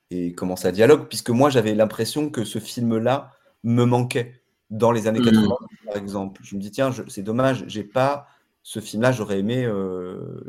et 0.09 0.33
comment 0.33 0.57
ça 0.57 0.73
dialogue, 0.73 1.07
puisque 1.07 1.29
moi 1.29 1.49
j'avais 1.49 1.73
l'impression 1.73 2.29
que 2.29 2.43
ce 2.43 2.59
film-là 2.59 3.31
me 3.63 3.85
manquait 3.85 4.43
dans 4.69 4.91
les 4.91 5.07
années 5.07 5.21
80, 5.21 5.41
mmh. 5.43 5.85
par 5.85 5.95
exemple. 5.95 6.41
Je 6.43 6.55
me 6.57 6.61
dis, 6.61 6.71
tiens, 6.71 6.91
c'est 7.07 7.23
dommage, 7.23 7.63
j'ai 7.67 7.85
pas 7.85 8.27
ce 8.63 8.81
film-là, 8.81 9.13
j'aurais 9.13 9.39
aimé, 9.39 9.63
euh, 9.63 10.41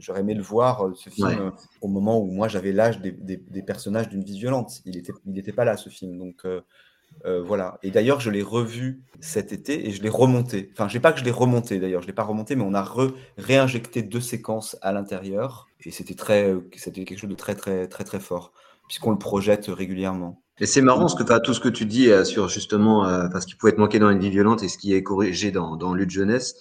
j'aurais 0.00 0.20
aimé 0.20 0.34
le 0.34 0.42
voir, 0.42 0.86
euh, 0.86 0.94
ce 0.94 1.10
film, 1.10 1.52
au 1.80 1.88
moment 1.88 2.18
où 2.20 2.26
moi 2.26 2.48
j'avais 2.48 2.72
l'âge 2.72 3.00
des, 3.00 3.12
des, 3.12 3.62
personnages 3.62 4.08
d'une 4.08 4.24
vie 4.24 4.38
violente. 4.38 4.80
Il 4.84 4.96
n'était 4.96 5.12
il 5.26 5.38
était 5.38 5.52
pas 5.52 5.64
là, 5.64 5.76
ce 5.76 5.88
film. 5.88 6.18
Donc, 6.18 6.44
euh, 6.44 7.42
voilà. 7.42 7.78
Et 7.82 7.90
d'ailleurs, 7.90 8.20
je 8.20 8.30
l'ai 8.30 8.42
revu 8.42 9.02
cet 9.20 9.52
été 9.52 9.88
et 9.88 9.90
je 9.90 10.02
l'ai 10.02 10.08
remonté. 10.08 10.70
Enfin, 10.72 10.88
je 10.88 10.94
sais 10.94 11.00
pas 11.00 11.12
que 11.12 11.20
je 11.20 11.24
l'ai 11.24 11.30
remonté 11.30 11.78
d'ailleurs, 11.78 12.02
je 12.02 12.06
l'ai 12.06 12.12
pas 12.12 12.24
remonté, 12.24 12.56
mais 12.56 12.64
on 12.64 12.74
a 12.74 12.94
réinjecté 13.38 14.02
deux 14.02 14.20
séquences 14.20 14.76
à 14.82 14.92
l'intérieur 14.92 15.68
et 15.80 15.90
c'était 15.90 16.14
très, 16.14 16.54
c'était 16.76 17.04
quelque 17.04 17.18
chose 17.18 17.30
de 17.30 17.34
très 17.34 17.54
très 17.54 17.88
très 17.88 18.04
très 18.04 18.20
fort 18.20 18.52
puisqu'on 18.90 19.12
le 19.12 19.18
projette 19.18 19.66
régulièrement. 19.68 20.42
Et 20.58 20.66
c'est 20.66 20.82
marrant 20.82 21.08
ce 21.08 21.14
que 21.14 21.38
tout 21.38 21.54
ce 21.54 21.60
que 21.60 21.68
tu 21.68 21.86
dis 21.86 22.10
euh, 22.10 22.24
sur 22.24 22.48
justement 22.48 23.06
euh, 23.06 23.28
parce 23.28 23.46
qu'il 23.46 23.56
pouvait 23.56 23.70
être 23.72 23.78
manqué 23.78 23.98
dans 23.98 24.10
une 24.10 24.18
vie 24.18 24.30
violente 24.30 24.62
et 24.62 24.68
ce 24.68 24.76
qui 24.76 24.94
est 24.94 25.02
corrigé 25.02 25.52
dans, 25.52 25.76
dans 25.76 25.94
Lutte 25.94 26.10
jeunesse. 26.10 26.56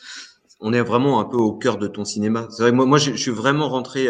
On 0.59 0.73
est 0.73 0.81
vraiment 0.81 1.19
un 1.19 1.25
peu 1.25 1.37
au 1.37 1.53
cœur 1.53 1.77
de 1.77 1.87
ton 1.87 2.03
cinéma. 2.03 2.47
C'est 2.51 2.63
vrai, 2.63 2.71
moi, 2.71 2.85
moi 2.85 2.97
je, 2.97 3.13
suis 3.13 3.31
vraiment 3.31 3.69
rentré 3.69 4.07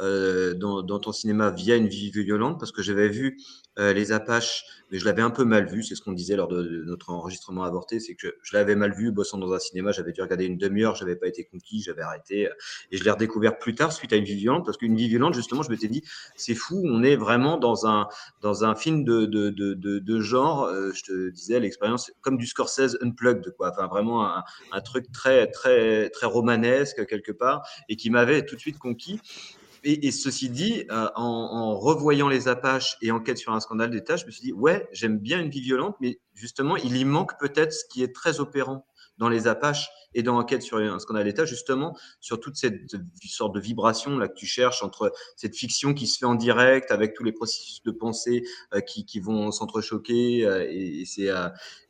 euh, 0.00 0.54
dans, 0.54 0.82
dans, 0.82 0.98
ton 0.98 1.12
cinéma 1.12 1.50
via 1.50 1.76
une 1.76 1.88
vie 1.88 2.10
violente 2.10 2.58
parce 2.58 2.72
que 2.72 2.82
j'avais 2.82 3.08
vu 3.08 3.38
euh, 3.78 3.92
les 3.92 4.12
Apaches, 4.12 4.64
mais 4.90 4.98
je 4.98 5.04
l'avais 5.04 5.22
un 5.22 5.30
peu 5.30 5.44
mal 5.44 5.66
vu. 5.66 5.82
C'est 5.82 5.94
ce 5.94 6.00
qu'on 6.00 6.12
disait 6.12 6.36
lors 6.36 6.48
de, 6.48 6.82
notre 6.86 7.10
enregistrement 7.10 7.64
avorté, 7.64 8.00
c'est 8.00 8.14
que 8.14 8.36
je, 8.42 8.56
l'avais 8.56 8.74
mal 8.74 8.94
vu 8.94 9.12
bossant 9.12 9.36
dans 9.36 9.52
un 9.52 9.58
cinéma. 9.58 9.92
J'avais 9.92 10.12
dû 10.12 10.22
regarder 10.22 10.46
une 10.46 10.56
demi-heure, 10.56 10.94
j'avais 10.94 11.16
pas 11.16 11.26
été 11.26 11.44
conquis, 11.44 11.82
j'avais 11.82 12.02
arrêté, 12.02 12.46
euh, 12.46 12.54
et 12.90 12.96
je 12.96 13.04
l'ai 13.04 13.10
redécouvert 13.10 13.58
plus 13.58 13.74
tard 13.74 13.92
suite 13.92 14.12
à 14.12 14.16
une 14.16 14.24
vie 14.24 14.34
violente, 14.34 14.64
parce 14.64 14.78
qu'une 14.78 14.96
vie 14.96 15.08
violente, 15.08 15.34
justement, 15.34 15.62
je 15.62 15.70
m'étais 15.70 15.88
dit, 15.88 16.02
c'est 16.36 16.54
fou, 16.54 16.82
on 16.86 17.02
est 17.02 17.16
vraiment 17.16 17.58
dans 17.58 17.86
un 17.86 18.08
dans 18.40 18.64
un 18.64 18.74
film 18.74 19.04
de 19.04 19.26
de, 19.26 19.50
de, 19.50 20.20
genre. 20.20 20.64
Euh, 20.64 20.92
je 20.92 21.02
te 21.02 21.30
disais 21.30 21.60
l'expérience 21.60 22.10
comme 22.22 22.38
du 22.38 22.46
Scorsese 22.46 22.96
unplugged, 23.02 23.54
quoi. 23.56 23.70
Enfin, 23.70 23.88
vraiment 23.88 24.26
un, 24.26 24.44
un 24.72 24.80
truc 24.80 25.12
très 25.12 25.48
très 25.48 26.08
très 26.10 26.26
romanesque 26.26 27.06
quelque 27.06 27.32
part, 27.32 27.66
et 27.88 27.96
qui 27.96 28.08
m'avait 28.08 28.44
tout 28.46 28.56
de 28.56 28.60
suite 28.60 28.78
conquis. 28.78 29.20
Et, 29.88 30.10
ceci 30.10 30.50
dit, 30.50 30.84
euh, 30.90 31.08
en, 31.14 31.78
revoyant 31.78 32.28
les 32.28 32.48
Apaches 32.48 32.96
et 33.02 33.12
Enquête 33.12 33.38
sur 33.38 33.52
un 33.52 33.60
scandale 33.60 33.90
d'État, 33.90 34.16
je 34.16 34.26
me 34.26 34.32
suis 34.32 34.42
dit, 34.42 34.52
ouais, 34.52 34.88
j'aime 34.90 35.16
bien 35.16 35.40
une 35.40 35.48
vie 35.48 35.60
violente, 35.60 35.94
mais 36.00 36.18
justement, 36.34 36.76
il 36.76 36.96
y 36.96 37.04
manque 37.04 37.38
peut-être 37.38 37.72
ce 37.72 37.84
qui 37.88 38.02
est 38.02 38.12
très 38.12 38.40
opérant 38.40 38.84
dans 39.16 39.28
les 39.28 39.46
Apaches 39.46 39.88
et 40.12 40.24
dans 40.24 40.38
Enquête 40.38 40.62
sur 40.62 40.78
un 40.78 40.98
scandale 40.98 41.22
d'État, 41.22 41.44
justement, 41.44 41.96
sur 42.20 42.40
toute 42.40 42.56
cette 42.56 42.96
sorte 43.28 43.54
de 43.54 43.60
vibration 43.60 44.18
là 44.18 44.26
que 44.26 44.34
tu 44.34 44.46
cherches 44.46 44.82
entre 44.82 45.12
cette 45.36 45.54
fiction 45.54 45.94
qui 45.94 46.08
se 46.08 46.18
fait 46.18 46.26
en 46.26 46.34
direct 46.34 46.90
avec 46.90 47.14
tous 47.14 47.22
les 47.22 47.32
processus 47.32 47.80
de 47.84 47.92
pensée 47.92 48.42
euh, 48.74 48.80
qui, 48.80 49.20
vont 49.20 49.52
s'entrechoquer 49.52 50.44
euh, 50.44 50.66
et, 50.68 51.04
c'est 51.06 51.30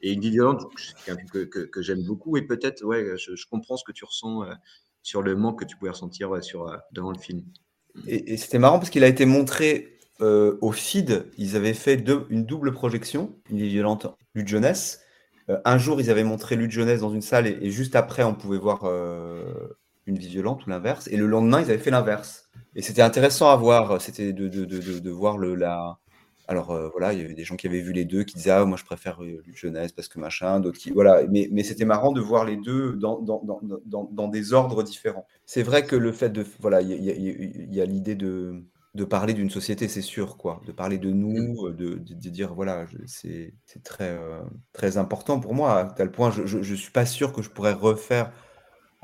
et 0.02 0.12
une 0.12 0.20
vie 0.20 0.32
violente, 0.32 0.64
c'est 1.02 1.12
un 1.12 1.16
que, 1.16 1.80
j'aime 1.80 2.02
beaucoup 2.02 2.36
et 2.36 2.42
peut-être, 2.42 2.84
ouais, 2.84 3.16
je, 3.16 3.34
je, 3.34 3.46
comprends 3.46 3.78
ce 3.78 3.84
que 3.84 3.92
tu 3.92 4.04
ressens 4.04 4.44
sur 5.02 5.22
le 5.22 5.34
manque 5.34 5.60
que 5.60 5.64
tu 5.64 5.78
pouvais 5.78 5.92
ressentir 5.92 6.44
sur, 6.44 6.70
devant 6.92 7.10
le 7.10 7.18
film. 7.18 7.42
Et, 8.06 8.36
c'était 8.36 8.58
marrant 8.58 8.78
parce 8.78 8.90
qu'il 8.90 9.04
a 9.04 9.08
été 9.08 9.26
montré 9.26 9.98
euh, 10.20 10.58
au 10.60 10.72
feed. 10.72 11.26
Ils 11.38 11.56
avaient 11.56 11.74
fait 11.74 12.02
une 12.30 12.44
double 12.44 12.72
projection, 12.72 13.34
une 13.50 13.58
violente, 13.58 14.06
lutte 14.34 14.48
jeunesse. 14.48 15.00
Un 15.64 15.78
jour, 15.78 16.00
ils 16.00 16.10
avaient 16.10 16.24
montré 16.24 16.56
lutte 16.56 16.72
jeunesse 16.72 17.00
dans 17.00 17.10
une 17.10 17.22
salle 17.22 17.46
et, 17.46 17.70
juste 17.70 17.94
après, 17.94 18.24
on 18.24 18.34
pouvait 18.34 18.58
voir 18.58 18.80
euh, 18.84 19.44
une 20.06 20.18
vie 20.18 20.28
violente 20.28 20.66
ou 20.66 20.70
l'inverse. 20.70 21.08
Et 21.08 21.16
le 21.16 21.26
lendemain, 21.26 21.60
ils 21.60 21.70
avaient 21.70 21.78
fait 21.78 21.90
l'inverse. 21.90 22.48
Et 22.74 22.82
c'était 22.82 23.02
intéressant 23.02 23.50
à 23.50 23.56
voir. 23.56 24.00
C'était 24.00 24.32
de, 24.32 25.10
voir 25.10 25.38
le, 25.38 25.54
la, 25.54 25.98
alors 26.48 26.70
euh, 26.70 26.88
voilà, 26.90 27.12
il 27.12 27.20
y 27.20 27.24
avait 27.24 27.34
des 27.34 27.44
gens 27.44 27.56
qui 27.56 27.66
avaient 27.66 27.80
vu 27.80 27.92
les 27.92 28.04
deux, 28.04 28.22
qui 28.24 28.34
disaient 28.36 28.50
ah 28.50 28.64
moi 28.64 28.76
je 28.78 28.84
préfère 28.84 29.22
euh, 29.22 29.42
Lutte 29.44 29.56
Jeunesse 29.56 29.92
parce 29.92 30.08
que 30.08 30.18
machin, 30.20 30.60
d'autres 30.60 30.78
qui 30.78 30.90
voilà. 30.90 31.22
Mais, 31.28 31.48
mais 31.50 31.64
c'était 31.64 31.84
marrant 31.84 32.12
de 32.12 32.20
voir 32.20 32.44
les 32.44 32.56
deux 32.56 32.94
dans, 32.94 33.20
dans, 33.20 33.42
dans, 33.84 34.04
dans 34.12 34.28
des 34.28 34.52
ordres 34.52 34.82
différents. 34.82 35.26
C'est 35.44 35.62
vrai 35.62 35.84
que 35.86 35.96
le 35.96 36.12
fait 36.12 36.30
de 36.30 36.44
voilà, 36.60 36.82
il 36.82 37.04
y, 37.04 37.80
a, 37.80 37.84
l'idée 37.84 38.14
de, 38.14 38.62
de 38.94 39.04
parler 39.04 39.34
d'une 39.34 39.50
société, 39.50 39.88
c'est 39.88 40.02
sûr 40.02 40.36
quoi, 40.36 40.60
de 40.66 40.72
parler 40.72 40.98
de 40.98 41.10
nous, 41.10 41.70
de, 41.72 41.94
de, 41.94 42.30
dire 42.30 42.54
voilà, 42.54 42.86
c'est 43.06 43.52
très 43.82 44.16
très 44.72 44.98
important 44.98 45.40
pour 45.40 45.54
moi 45.54 45.78
à 45.80 45.84
tel 45.84 46.10
point 46.10 46.30
je, 46.30 46.46
je, 46.46 46.62
je 46.62 46.74
suis 46.74 46.92
pas 46.92 47.06
sûr 47.06 47.32
que 47.32 47.42
je 47.42 47.50
pourrais 47.50 47.72
refaire 47.72 48.32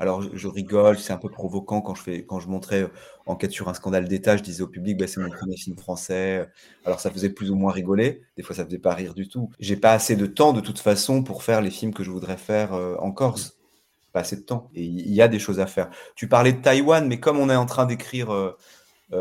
alors, 0.03 0.21
je, 0.21 0.47
rigole, 0.49 0.99
c'est 0.99 1.13
un 1.13 1.17
peu 1.17 1.29
provoquant 1.29 1.79
quand 1.79 1.95
je, 1.95 2.03
fais, 2.03 2.25
quand 2.25 2.41
je 2.41 2.49
montrais 2.49 2.81
euh, 2.81 2.87
Enquête 3.25 3.51
sur 3.51 3.69
un 3.69 3.73
scandale 3.73 4.05
d'État, 4.09 4.35
je 4.35 4.43
disais 4.43 4.61
au 4.61 4.67
public, 4.67 4.97
bah, 4.97 5.07
c'est 5.07 5.21
mon 5.21 5.29
premier 5.29 5.55
film 5.55 5.77
français. 5.77 6.45
Alors, 6.83 6.99
ça 6.99 7.09
faisait 7.09 7.29
plus 7.29 7.51
ou 7.51 7.55
moins 7.55 7.71
rigoler. 7.71 8.21
Des 8.35 8.43
fois, 8.43 8.53
ça 8.53 8.65
faisait 8.65 8.79
pas 8.79 8.93
rire 8.93 9.13
du 9.13 9.29
tout. 9.29 9.49
J'ai 9.61 9.77
pas 9.77 9.93
assez 9.93 10.17
de 10.17 10.25
temps, 10.25 10.51
de 10.51 10.59
toute 10.59 10.79
façon, 10.79 11.23
pour 11.23 11.41
faire 11.41 11.61
les 11.61 11.71
films 11.71 11.93
que 11.93 12.03
je 12.03 12.11
voudrais 12.11 12.35
faire 12.35 12.73
euh, 12.73 12.97
en 12.99 13.13
Corse. 13.13 13.57
Pas 14.11 14.19
assez 14.19 14.35
de 14.35 14.41
temps. 14.41 14.69
Et 14.75 14.83
il 14.83 15.13
y 15.13 15.21
a 15.21 15.29
des 15.29 15.39
choses 15.39 15.61
à 15.61 15.67
faire. 15.67 15.89
Tu 16.15 16.27
parlais 16.27 16.51
de 16.51 16.61
Taïwan, 16.61 17.07
mais 17.07 17.21
comme 17.21 17.39
on 17.39 17.49
est 17.49 17.55
en 17.55 17.65
train 17.65 17.85
d'écrire 17.85 18.29
euh, 18.33 18.57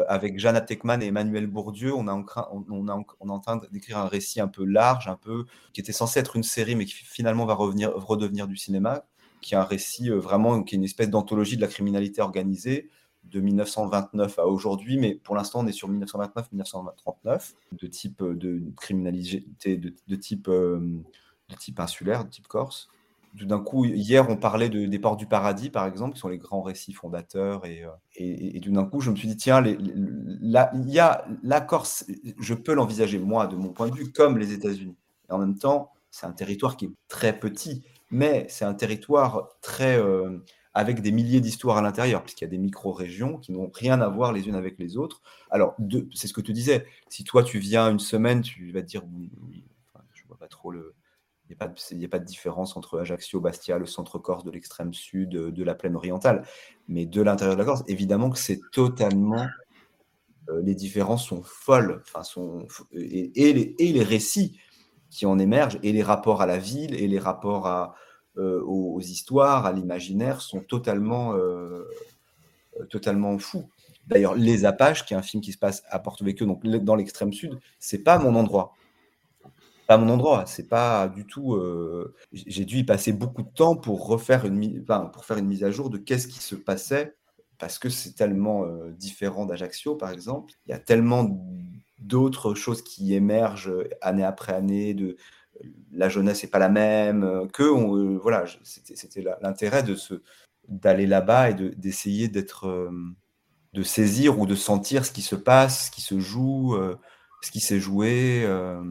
avec 0.08 0.40
Jeanne 0.40 0.64
Tekman 0.66 1.00
et 1.00 1.06
Emmanuel 1.06 1.46
Bourdieu, 1.46 1.94
on, 1.94 2.08
a 2.08 2.12
en, 2.12 2.24
on, 2.68 2.88
est 2.88 3.30
en 3.30 3.38
train 3.38 3.60
d'écrire 3.70 3.98
un 3.98 4.08
récit 4.08 4.40
un 4.40 4.48
peu 4.48 4.64
large, 4.64 5.06
un 5.06 5.16
peu, 5.16 5.44
qui 5.72 5.80
était 5.80 5.92
censé 5.92 6.18
être 6.18 6.34
une 6.34 6.42
série, 6.42 6.74
mais 6.74 6.86
qui 6.86 6.94
finalement 6.94 7.46
va 7.46 7.54
redevenir 7.54 8.48
du 8.48 8.56
cinéma 8.56 9.04
qui 9.42 9.54
est 9.54 9.58
un 9.58 9.64
récit 9.64 10.10
euh, 10.10 10.16
vraiment, 10.16 10.62
qui 10.62 10.74
est 10.74 10.78
une 10.78 10.84
espèce 10.84 11.10
d'anthologie 11.10 11.56
de 11.56 11.60
la 11.60 11.66
criminalité 11.66 12.22
organisée 12.22 12.88
de 13.24 13.40
1929 13.40 14.38
à 14.38 14.46
aujourd'hui, 14.46 14.96
mais 14.96 15.14
pour 15.14 15.36
l'instant 15.36 15.60
on 15.60 15.66
est 15.66 15.72
sur 15.72 15.90
1929-1939, 15.90 17.52
de 17.72 17.86
type 17.86 18.22
euh, 18.22 18.34
de 18.34 18.62
criminalité, 18.76 19.44
de, 19.76 20.16
type, 20.16 20.48
euh, 20.48 20.80
de 21.48 21.54
type 21.56 21.78
insulaire, 21.80 22.24
de 22.24 22.30
type 22.30 22.48
corse. 22.48 22.88
Tout 23.38 23.46
d'un 23.46 23.60
coup, 23.60 23.86
hier 23.86 24.28
on 24.28 24.36
parlait 24.36 24.68
de, 24.68 24.86
des 24.86 24.98
ports 24.98 25.16
du 25.16 25.26
paradis, 25.26 25.70
par 25.70 25.86
exemple, 25.86 26.14
qui 26.14 26.20
sont 26.20 26.28
les 26.28 26.38
grands 26.38 26.62
récits 26.62 26.92
fondateurs, 26.92 27.64
et, 27.64 27.86
et, 28.16 28.60
tout 28.60 28.72
d'un 28.72 28.84
coup 28.84 29.00
je 29.00 29.10
me 29.10 29.16
suis 29.16 29.28
dit, 29.28 29.36
tiens, 29.36 29.62
les, 29.62 29.78
la, 30.40 30.70
y 30.86 30.98
a, 30.98 31.24
la 31.42 31.62
Corse, 31.62 32.04
je 32.38 32.54
peux 32.54 32.74
l'envisager, 32.74 33.18
moi, 33.18 33.46
de 33.46 33.56
mon 33.56 33.70
point 33.70 33.88
de 33.88 33.94
vue, 33.94 34.12
comme 34.12 34.36
les 34.36 34.52
États-Unis. 34.52 34.96
Et 35.30 35.32
en 35.32 35.38
même 35.38 35.56
temps, 35.56 35.92
c'est 36.10 36.26
un 36.26 36.32
territoire 36.32 36.76
qui 36.76 36.84
est 36.84 36.92
très 37.08 37.38
petit 37.38 37.82
mais 38.12 38.46
c'est 38.48 38.66
un 38.66 38.74
territoire 38.74 39.48
très 39.62 39.98
euh, 39.98 40.38
avec 40.74 41.00
des 41.00 41.12
milliers 41.12 41.40
d'histoires 41.40 41.78
à 41.78 41.82
l'intérieur, 41.82 42.22
puisqu'il 42.22 42.44
y 42.44 42.46
a 42.46 42.50
des 42.50 42.58
micro-régions 42.58 43.38
qui 43.38 43.52
n'ont 43.52 43.70
rien 43.74 44.00
à 44.00 44.08
voir 44.08 44.32
les 44.32 44.48
unes 44.48 44.54
avec 44.54 44.78
les 44.78 44.96
autres. 44.96 45.22
Alors, 45.50 45.76
c'est 46.14 46.28
ce 46.28 46.32
que 46.32 46.40
tu 46.40 46.52
disais. 46.52 46.86
Si 47.08 47.24
toi, 47.24 47.42
tu 47.42 47.58
viens 47.58 47.90
une 47.90 47.98
semaine, 47.98 48.42
tu 48.42 48.70
vas 48.70 48.82
te 48.82 48.86
dire, 48.86 49.02
vois 50.28 50.38
pas 50.38 50.48
trop 50.48 50.70
le. 50.70 50.94
Il 51.50 51.98
n'y 51.98 52.04
a, 52.06 52.08
pas 52.08 52.18
de 52.18 52.24
différence 52.24 52.78
entre 52.78 53.00
Ajaccio, 53.00 53.38
Bastia, 53.38 53.76
le 53.76 53.84
centre 53.84 54.18
Corse, 54.18 54.42
de 54.42 54.50
l'extrême 54.50 54.94
sud, 54.94 55.28
de 55.28 55.64
la 55.64 55.74
plaine 55.74 55.96
orientale. 55.96 56.46
Mais 56.88 57.04
de 57.04 57.20
l'intérieur 57.20 57.56
de 57.56 57.60
la 57.60 57.66
Corse, 57.66 57.84
évidemment 57.88 58.30
que 58.30 58.38
c'est 58.38 58.60
totalement. 58.72 59.46
les 60.62 60.74
différences 60.74 61.26
sont 61.26 61.42
folles. 61.42 62.00
Enfin, 62.06 62.22
sont, 62.22 62.66
et, 62.92 63.50
et, 63.50 63.92
les, 63.92 64.02
récits 64.02 64.58
qui 65.12 65.26
en 65.26 65.38
émergent, 65.38 65.78
et 65.84 65.92
les 65.92 66.02
rapports 66.02 66.42
à 66.42 66.46
la 66.46 66.58
ville, 66.58 66.94
et 66.94 67.06
les 67.06 67.18
rapports 67.20 67.66
à, 67.68 67.94
aux, 68.36 69.00
histoires, 69.00 69.66
à 69.66 69.72
l'imaginaire, 69.72 70.40
sont 70.40 70.60
totalement, 70.60 71.34
totalement 72.88 73.38
fous. 73.38 73.68
D'ailleurs, 74.06 74.34
Les 74.34 74.64
Apaches, 74.64 75.04
qui 75.04 75.14
est 75.14 75.16
un 75.16 75.22
film 75.22 75.42
qui 75.42 75.52
se 75.52 75.58
passe 75.58 75.82
à 75.88 75.98
Porto 75.98 76.24
Vecchio, 76.24 76.46
donc 76.46 76.66
dans 76.66 76.96
l'extrême 76.96 77.32
sud, 77.32 77.58
c'est 77.78 78.02
pas 78.02 78.18
mon 78.18 78.34
endroit. 78.34 78.74
Pas 79.86 79.96
mon 79.96 80.08
endroit, 80.08 80.44
c'est 80.46 80.68
pas 80.68 81.08
du 81.08 81.26
tout. 81.26 81.54
Euh, 81.54 82.14
j'ai 82.32 82.64
dû 82.64 82.78
y 82.78 82.84
passer 82.84 83.12
beaucoup 83.12 83.42
de 83.42 83.50
temps 83.50 83.76
pour 83.76 84.06
refaire 84.06 84.44
une, 84.44 84.84
pour 85.12 85.24
faire 85.24 85.38
une 85.38 85.46
mise 85.46 85.64
à 85.64 85.70
jour 85.70 85.90
de 85.90 85.98
qu'est-ce 85.98 86.28
qui 86.28 86.40
se 86.40 86.54
passait, 86.54 87.16
parce 87.58 87.78
que 87.78 87.88
c'est 87.88 88.12
tellement 88.12 88.64
euh, 88.64 88.90
différent 88.92 89.44
d'Ajaccio, 89.44 89.94
par 89.94 90.10
exemple. 90.10 90.52
Il 90.66 90.70
y 90.70 90.74
a 90.74 90.78
tellement 90.78 91.24
d'autres 92.02 92.54
choses 92.54 92.82
qui 92.82 93.14
émergent 93.14 93.70
euh, 93.70 93.88
année 94.00 94.24
après 94.24 94.52
année. 94.54 94.94
De 94.94 95.16
la 95.92 96.08
jeunesse 96.08 96.42
n'est 96.42 96.50
pas 96.50 96.58
la 96.58 96.68
même. 96.68 97.48
Que 97.52 97.64
voilà, 98.18 98.44
c'était 98.64 99.22
l'intérêt 99.42 99.82
de 99.82 99.96
d'aller 100.68 101.06
là-bas 101.06 101.50
et 101.50 101.54
d'essayer 101.54 102.28
d'être 102.28 102.90
de 103.72 103.82
saisir 103.82 104.38
ou 104.38 104.46
de 104.46 104.54
sentir 104.54 105.04
ce 105.06 105.12
qui 105.12 105.22
se 105.22 105.36
passe, 105.36 105.86
ce 105.86 105.90
qui 105.90 106.02
se 106.02 106.18
joue, 106.20 106.74
euh, 106.74 106.96
ce 107.42 107.50
qui 107.50 107.60
s'est 107.60 107.80
joué. 107.80 108.42
Euh, 108.44 108.82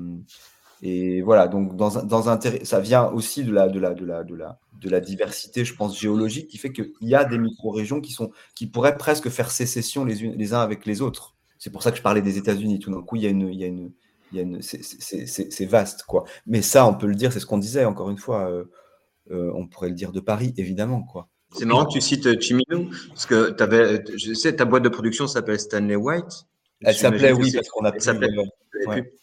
et 0.82 1.22
voilà, 1.22 1.48
donc 1.48 1.76
dans 1.76 2.00
un, 2.00 2.04
dans 2.04 2.30
un 2.30 2.40
ça 2.64 2.80
vient 2.80 3.06
aussi 3.10 3.44
de 3.44 3.52
la, 3.52 3.68
de, 3.70 3.80
la, 3.80 3.94
de, 3.94 4.06
la, 4.06 4.24
de, 4.24 4.36
la, 4.36 4.60
de 4.74 4.90
la 4.90 5.00
diversité, 5.00 5.64
je 5.64 5.76
pense, 5.76 6.00
géologique, 6.00 6.48
qui 6.48 6.58
fait 6.58 6.72
qu'il 6.74 6.92
y 7.02 7.14
a 7.14 7.24
des 7.26 7.38
micro-régions 7.38 8.02
qui, 8.02 8.12
sont, 8.12 8.32
qui 8.56 8.68
pourraient 8.68 8.98
presque 8.98 9.30
faire 9.30 9.52
sécession 9.52 10.04
les, 10.06 10.24
unes, 10.24 10.34
les 10.36 10.54
uns 10.54 10.62
avec 10.62 10.86
les 10.86 11.02
autres. 11.02 11.36
C'est 11.62 11.70
pour 11.70 11.84
ça 11.84 11.92
que 11.92 11.98
je 11.98 12.02
parlais 12.02 12.24
des 12.24 12.40
États-Unis. 12.40 12.80
Tout 12.80 12.90
d'un 12.90 13.04
coup, 13.04 13.18
il 13.18 13.22
y 13.22 13.28
a 13.28 13.30
une, 13.30 13.48
il 13.48 13.60
y 13.60 13.64
a 13.64 13.68
une, 13.68 13.92
il 14.32 14.38
y 14.38 14.40
a 14.40 14.42
une 14.42 14.64
c'est 14.64 15.66
vaste, 15.66 16.02
quoi. 16.08 16.24
Mais 16.48 16.64
ça, 16.64 16.88
on 16.88 16.96
peut 16.96 17.06
le 17.06 17.14
dire, 17.14 17.32
c'est 17.32 17.40
ce 17.40 17.46
qu'on 17.46 17.60
disait, 17.60 17.86
encore 17.86 18.10
une 18.10 18.18
fois, 18.18 18.50
euh, 18.50 19.52
on 19.54 19.68
pourrait 19.68 19.90
le 19.90 19.96
dire 19.96 20.12
de 20.12 20.20
Paris, 20.20 20.56
évidemment, 20.58 21.04
quoi. 21.04 21.30
C'est 21.56 21.66
marrant 21.66 21.86
que 21.86 21.94
tu 21.94 22.02
cites 22.02 22.26
euh, 22.26 22.40
Chimino, 22.40 22.90
parce 23.10 23.28
que 23.28 23.62
avais, 23.62 24.04
je 24.18 24.34
sais, 24.34 24.56
ta 24.56 24.66
boîte 24.66 24.82
de 24.82 24.90
production 24.90 25.28
s'appelle 25.28 25.60
Stanley 25.60 25.96
White. 25.96 26.48
Elle 26.84 26.96
s'appelait, 26.96 27.32
oui, 27.32 27.52
parce 27.54 27.70
qu'on 27.70 27.86
a 27.86 27.92
plus. 27.92 28.10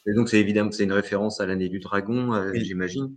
Et 0.06 0.14
donc, 0.14 0.28
c'est 0.28 0.38
évidemment 0.38 0.70
que 0.70 0.76
c'est 0.76 0.84
une 0.84 0.92
référence 0.92 1.40
à 1.40 1.46
l'année 1.46 1.68
du 1.68 1.80
dragon, 1.80 2.34
euh, 2.34 2.52
j'imagine. 2.54 3.16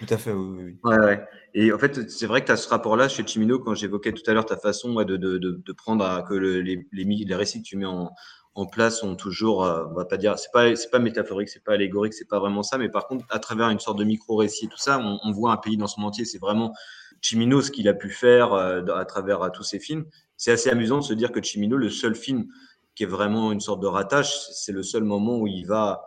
Tout 0.00 0.12
à 0.12 0.18
fait, 0.18 0.32
oui. 0.32 0.56
oui. 0.64 0.76
Ouais, 0.82 0.98
ouais. 0.98 1.24
Et 1.54 1.72
en 1.72 1.78
fait, 1.78 2.10
c'est 2.10 2.26
vrai 2.26 2.40
que 2.40 2.46
tu 2.46 2.52
as 2.52 2.56
ce 2.56 2.68
rapport-là 2.68 3.08
chez 3.08 3.24
Chimino, 3.24 3.60
quand 3.60 3.74
j'évoquais 3.74 4.12
tout 4.12 4.28
à 4.28 4.34
l'heure 4.34 4.44
ta 4.44 4.56
façon 4.56 4.92
de, 4.92 5.04
de, 5.04 5.38
de, 5.38 5.62
de, 5.64 5.72
prendre 5.72 6.04
à, 6.04 6.22
que 6.22 6.34
le, 6.34 6.60
les, 6.60 6.84
les, 6.92 7.04
les, 7.04 7.34
récits 7.36 7.62
que 7.62 7.68
tu 7.68 7.76
mets 7.76 7.86
en, 7.86 8.10
en 8.56 8.64
place 8.64 9.00
sont 9.00 9.16
toujours, 9.16 9.64
euh, 9.64 9.84
on 9.90 9.92
va 9.92 10.06
pas 10.06 10.16
dire, 10.16 10.38
c'est 10.38 10.50
pas, 10.50 10.74
c'est 10.74 10.90
pas 10.90 10.98
métaphorique, 10.98 11.50
c'est 11.50 11.62
pas 11.62 11.74
allégorique, 11.74 12.14
c'est 12.14 12.26
pas 12.26 12.40
vraiment 12.40 12.62
ça, 12.62 12.78
mais 12.78 12.88
par 12.88 13.06
contre, 13.06 13.26
à 13.28 13.38
travers 13.38 13.68
une 13.68 13.78
sorte 13.78 13.98
de 13.98 14.04
micro-récit 14.04 14.64
et 14.64 14.68
tout 14.68 14.78
ça, 14.78 14.98
on, 14.98 15.30
voit 15.32 15.52
un 15.52 15.58
pays 15.58 15.76
dans 15.76 15.86
son 15.86 16.02
entier. 16.02 16.24
C'est 16.24 16.38
vraiment 16.38 16.72
Chimino, 17.20 17.60
ce 17.60 17.70
qu'il 17.70 17.86
a 17.86 17.92
pu 17.92 18.08
faire 18.08 18.54
euh, 18.54 18.82
à 18.96 19.04
travers 19.04 19.52
tous 19.52 19.62
ses 19.62 19.78
films. 19.78 20.06
C'est 20.38 20.52
assez 20.52 20.70
amusant 20.70 20.98
de 20.98 21.04
se 21.04 21.12
dire 21.12 21.32
que 21.32 21.42
Chimino, 21.42 21.76
le 21.76 21.90
seul 21.90 22.14
film 22.14 22.46
qui 22.94 23.02
est 23.02 23.06
vraiment 23.06 23.52
une 23.52 23.60
sorte 23.60 23.80
de 23.80 23.86
rattache, 23.86 24.34
c'est 24.52 24.72
le 24.72 24.82
seul 24.82 25.04
moment 25.04 25.38
où 25.38 25.46
il 25.46 25.66
va, 25.66 26.02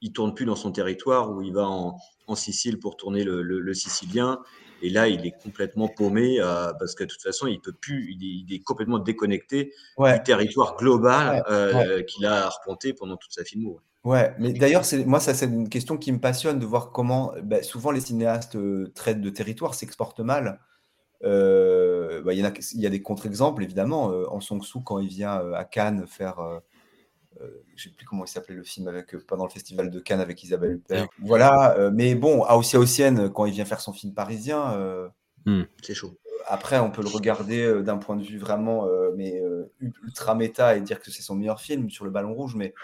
il 0.00 0.12
tourne 0.12 0.34
plus 0.34 0.44
dans 0.44 0.56
son 0.56 0.72
territoire, 0.72 1.30
où 1.30 1.40
il 1.40 1.54
va 1.54 1.68
en, 1.68 1.96
Sicile 2.34 2.78
pour 2.78 2.96
tourner 2.96 3.24
le, 3.24 3.74
sicilien. 3.74 4.40
Et 4.82 4.90
là, 4.90 5.08
il 5.08 5.24
est 5.24 5.42
complètement 5.42 5.88
paumé 5.88 6.40
euh, 6.40 6.72
parce 6.78 6.94
que 6.94 7.04
de 7.04 7.08
toute 7.08 7.22
façon, 7.22 7.46
il 7.46 7.60
peut 7.60 7.72
plus, 7.72 8.12
il 8.12 8.24
est, 8.24 8.44
il 8.46 8.54
est 8.54 8.62
complètement 8.62 8.98
déconnecté 8.98 9.72
ouais. 9.96 10.18
du 10.18 10.22
territoire 10.24 10.76
global 10.76 11.44
euh, 11.48 11.96
ouais. 11.98 12.04
qu'il 12.04 12.26
a 12.26 12.46
arpenté 12.46 12.92
pendant 12.92 13.16
toute 13.16 13.32
sa 13.32 13.44
filmo. 13.44 13.80
Ouais, 14.04 14.34
mais 14.38 14.52
d'ailleurs, 14.52 14.82
moi, 15.06 15.20
ça, 15.20 15.32
c'est 15.32 15.46
une 15.46 15.68
question 15.68 15.96
qui 15.96 16.10
me 16.10 16.18
passionne 16.18 16.58
de 16.58 16.66
voir 16.66 16.90
comment, 16.90 17.32
bah, 17.44 17.62
souvent, 17.62 17.92
les 17.92 18.00
cinéastes 18.00 18.56
euh, 18.56 18.90
traitent 18.96 19.20
de 19.20 19.30
territoire, 19.30 19.74
s'exportent 19.74 20.20
mal. 20.20 20.58
Euh, 21.24 22.20
bah, 22.22 22.32
il, 22.32 22.40
y 22.40 22.42
en 22.42 22.48
a, 22.48 22.52
il 22.74 22.80
y 22.80 22.86
a 22.86 22.90
des 22.90 23.00
contre-exemples, 23.00 23.62
évidemment. 23.62 24.10
Euh, 24.10 24.24
en 24.28 24.40
Song-soo, 24.40 24.80
quand 24.80 24.98
il 24.98 25.08
vient 25.08 25.52
à 25.54 25.64
Cannes 25.64 26.06
faire. 26.08 26.40
Euh, 27.42 27.64
je 27.76 27.88
ne 27.88 27.90
sais 27.90 27.96
plus 27.96 28.06
comment 28.06 28.24
il 28.24 28.28
s'appelait 28.28 28.54
le 28.54 28.62
film 28.62 28.88
avec, 28.88 29.16
pendant 29.26 29.44
le 29.44 29.50
festival 29.50 29.90
de 29.90 30.00
Cannes 30.00 30.20
avec 30.20 30.42
Isabelle 30.42 30.72
Huppert. 30.72 31.08
Voilà, 31.20 31.90
mais 31.92 32.14
bon, 32.14 32.42
Aosia 32.44 32.78
Ossienne, 32.78 33.30
quand 33.30 33.46
il 33.46 33.52
vient 33.52 33.64
faire 33.64 33.80
son 33.80 33.92
film 33.92 34.14
parisien, 34.14 35.10
mmh, 35.46 35.62
c'est 35.82 35.94
chaud. 35.94 36.18
Après, 36.46 36.78
on 36.78 36.90
peut 36.90 37.02
le 37.02 37.08
regarder 37.08 37.82
d'un 37.82 37.98
point 37.98 38.16
de 38.16 38.24
vue 38.24 38.38
vraiment 38.38 38.88
mais, 39.16 39.42
ultra 39.80 40.34
méta 40.34 40.76
et 40.76 40.80
dire 40.80 41.00
que 41.00 41.10
c'est 41.10 41.22
son 41.22 41.34
meilleur 41.34 41.60
film 41.60 41.90
sur 41.90 42.04
le 42.04 42.10
ballon 42.10 42.34
rouge, 42.34 42.54
mais 42.54 42.74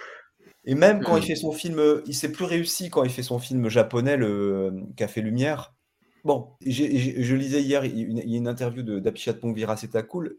et 0.65 0.75
même 0.75 1.03
quand 1.03 1.15
mmh. 1.15 1.19
il 1.19 1.27
fait 1.27 1.37
son 1.37 1.53
film, 1.53 2.03
il 2.07 2.15
s'est 2.15 2.33
plus 2.33 2.45
réussi 2.45 2.91
quand 2.91 3.05
il 3.05 3.11
fait 3.11 3.23
son 3.23 3.39
film 3.39 3.69
japonais, 3.69 4.17
le 4.17 4.73
Café 4.97 5.21
Lumière. 5.21 5.75
Bon, 6.25 6.51
je 6.61 7.35
lisais 7.35 7.63
hier, 7.63 7.85
il 7.85 8.19
y 8.19 8.35
a 8.35 8.37
une 8.37 8.49
interview 8.49 8.83
d'Apichat 8.83 9.35
Pongvira, 9.35 9.77
c'était 9.77 10.03
cool. 10.03 10.37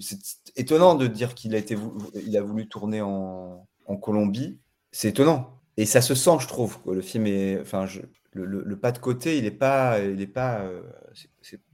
C'est 0.00 0.18
étonnant 0.56 0.94
de 0.94 1.06
dire 1.06 1.34
qu'il 1.34 1.54
a, 1.54 1.58
été, 1.58 1.76
il 2.14 2.36
a 2.36 2.42
voulu 2.42 2.68
tourner 2.68 3.00
en, 3.00 3.66
en 3.86 3.96
Colombie. 3.96 4.58
C'est 4.92 5.08
étonnant. 5.08 5.60
Et 5.76 5.86
ça 5.86 6.00
se 6.00 6.14
sent, 6.14 6.38
je 6.40 6.48
trouve. 6.48 6.78
Le 6.86 7.00
film 7.00 7.26
est. 7.26 7.60
Enfin, 7.60 7.86
le, 8.32 8.44
le, 8.44 8.62
le, 8.62 8.78
pas 8.78 8.92
de 8.92 8.98
côté, 8.98 9.38
il 9.38 9.44
n'est 9.44 9.50
pas, 9.50 10.00
il 10.00 10.20
est 10.20 10.26
pas, 10.26 10.60
euh, 10.60 10.82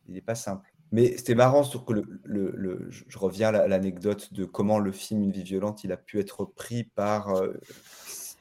il 0.08 0.16
est 0.16 0.22
pas 0.22 0.34
simple. 0.34 0.70
Mais 0.92 1.16
c'était 1.16 1.34
marrant 1.34 1.64
sur 1.64 1.84
que 1.84 1.92
le, 1.92 2.04
le, 2.22 2.88
je 2.88 3.18
reviens 3.18 3.52
à 3.52 3.66
l'anecdote 3.66 4.32
de 4.32 4.44
comment 4.44 4.78
le 4.78 4.92
film 4.92 5.22
Une 5.22 5.32
vie 5.32 5.42
violente, 5.42 5.82
il 5.82 5.90
a 5.90 5.96
pu 5.96 6.20
être 6.20 6.44
pris 6.44 6.84
par 6.84 7.30
euh, 7.30 7.54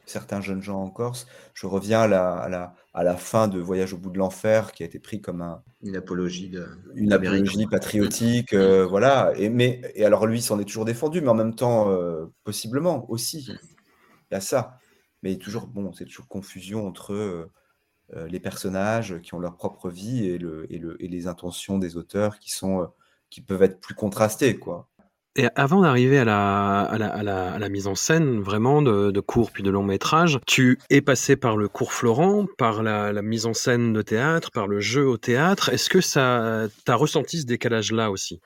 certains 0.05 0.41
jeunes 0.41 0.61
gens 0.61 0.81
en 0.81 0.89
Corse. 0.89 1.27
Je 1.53 1.65
reviens 1.65 2.01
à 2.01 2.07
la, 2.07 2.33
à 2.33 2.49
la, 2.49 2.75
à 2.93 3.03
la 3.03 3.15
fin 3.15 3.47
de 3.47 3.59
Voyage 3.59 3.93
au 3.93 3.97
bout 3.97 4.09
de 4.09 4.17
l'enfer, 4.17 4.71
qui 4.71 4.83
a 4.83 4.85
été 4.85 4.99
pris 4.99 5.21
comme 5.21 5.41
un, 5.41 5.63
une 5.81 5.95
apologie, 5.95 6.49
de, 6.49 6.67
une 6.95 7.13
apologie 7.13 7.67
patriotique. 7.67 8.53
Euh, 8.53 8.85
voilà. 8.85 9.33
Et, 9.37 9.49
mais, 9.49 9.81
et 9.95 10.05
alors 10.05 10.25
lui 10.27 10.41
s'en 10.41 10.59
est 10.59 10.65
toujours 10.65 10.85
défendu, 10.85 11.21
mais 11.21 11.29
en 11.29 11.35
même 11.35 11.55
temps, 11.55 11.89
euh, 11.89 12.25
possiblement 12.43 13.09
aussi. 13.09 13.47
Il 13.49 14.33
y 14.33 14.35
a 14.35 14.41
ça. 14.41 14.79
Mais 15.21 15.37
toujours, 15.37 15.67
bon, 15.67 15.93
c'est 15.93 16.05
toujours 16.05 16.27
confusion 16.27 16.85
entre 16.85 17.13
euh, 17.13 18.27
les 18.27 18.41
personnages 18.41 19.21
qui 19.21 19.33
ont 19.33 19.39
leur 19.39 19.55
propre 19.55 19.89
vie 19.89 20.27
et, 20.27 20.37
le, 20.37 20.71
et, 20.71 20.77
le, 20.77 21.01
et 21.01 21.07
les 21.07 21.27
intentions 21.27 21.79
des 21.79 21.95
auteurs 21.95 22.39
qui, 22.39 22.51
sont, 22.51 22.89
qui 23.29 23.41
peuvent 23.41 23.63
être 23.63 23.79
plus 23.79 23.95
contrastées. 23.95 24.59
Quoi. 24.59 24.89
Et 25.35 25.47
avant 25.55 25.81
d'arriver 25.81 26.19
à 26.19 26.25
la, 26.25 27.69
mise 27.69 27.87
en 27.87 27.95
scène, 27.95 28.41
vraiment, 28.41 28.83
de, 28.83 29.09
de 29.09 29.19
court 29.19 29.51
puis 29.51 29.63
de 29.63 29.71
long 29.71 29.83
métrage, 29.83 30.39
tu 30.45 30.77
es 30.91 31.01
passé 31.01 31.35
par 31.35 31.57
le 31.57 31.67
cours 31.67 31.91
Florent, 31.91 32.45
par 32.57 32.83
la, 32.83 33.21
mise 33.23 33.47
en 33.47 33.53
scène 33.53 33.93
de 33.93 34.01
théâtre, 34.03 34.51
par 34.51 34.67
le 34.67 34.79
jeu 34.79 35.07
au 35.07 35.17
théâtre. 35.17 35.69
Est-ce 35.69 35.89
que 35.89 36.01
ça 36.01 36.67
t'as 36.85 36.95
ressenti 36.95 37.41
ce 37.41 37.45
décalage-là 37.45 38.11
aussi? 38.11 38.41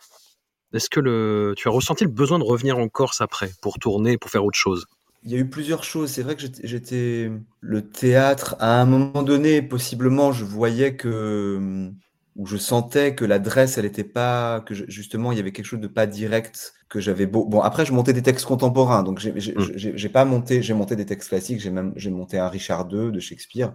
Est-ce 0.74 0.90
que 0.90 1.02
le, 1.02 1.54
tu 1.58 1.68
as 1.68 1.72
ressenti 1.72 2.06
le 2.06 2.10
besoin 2.10 2.40
de 2.40 2.44
revenir 2.44 2.78
en 2.78 2.88
Corse 2.88 3.20
après, 3.20 3.52
pour 3.62 3.80
tourner, 3.80 4.18
pour 4.18 4.32
faire 4.32 4.46
autre 4.46 4.58
chose? 4.58 4.86
Il 5.24 5.32
y 5.32 5.36
a 5.36 5.40
eu 5.40 5.50
plusieurs 5.50 5.84
choses. 5.84 6.12
C'est 6.12 6.24
vrai 6.24 6.38
que 6.38 6.44
j'étais. 6.64 7.32
Le 7.60 7.90
théâtre, 7.90 8.56
à 8.60 8.80
un 8.80 8.86
moment 8.86 9.24
donné, 9.24 9.62
possiblement, 9.62 10.32
je 10.32 10.46
voyais 10.46 10.96
que 10.96 11.92
où 12.38 12.46
je 12.46 12.56
sentais 12.56 13.16
que 13.16 13.26
l'adresse, 13.26 13.78
elle 13.78 13.86
n'était 13.86 14.04
pas, 14.04 14.62
que 14.62 14.74
justement, 14.74 15.32
il 15.32 15.38
y 15.38 15.42
avait 15.42 15.52
quelque 15.52 15.66
chose 15.66 15.80
de 15.80 15.88
pas 15.88 16.06
direct, 16.06 16.74
que 16.90 17.00
j'avais 17.00 17.26
beau. 17.26 17.46
Bon, 17.46 17.62
après, 17.62 17.86
je 17.86 17.94
montais 17.94 18.14
des 18.14 18.22
textes 18.22 18.46
contemporains, 18.46 19.04
donc 19.04 19.20
j'ai 19.20 19.34
mmh. 19.34 20.10
pas 20.10 20.26
monté, 20.26 20.62
j'ai 20.62 20.74
monté 20.74 20.96
des 20.96 21.06
textes 21.06 21.30
classiques, 21.30 21.60
j'ai 21.60 21.70
même, 21.70 21.94
j'ai 21.96 22.10
monté 22.10 22.40
un 22.40 22.48
Richard 22.48 22.88
II 22.92 23.12
de 23.12 23.20
Shakespeare. 23.20 23.74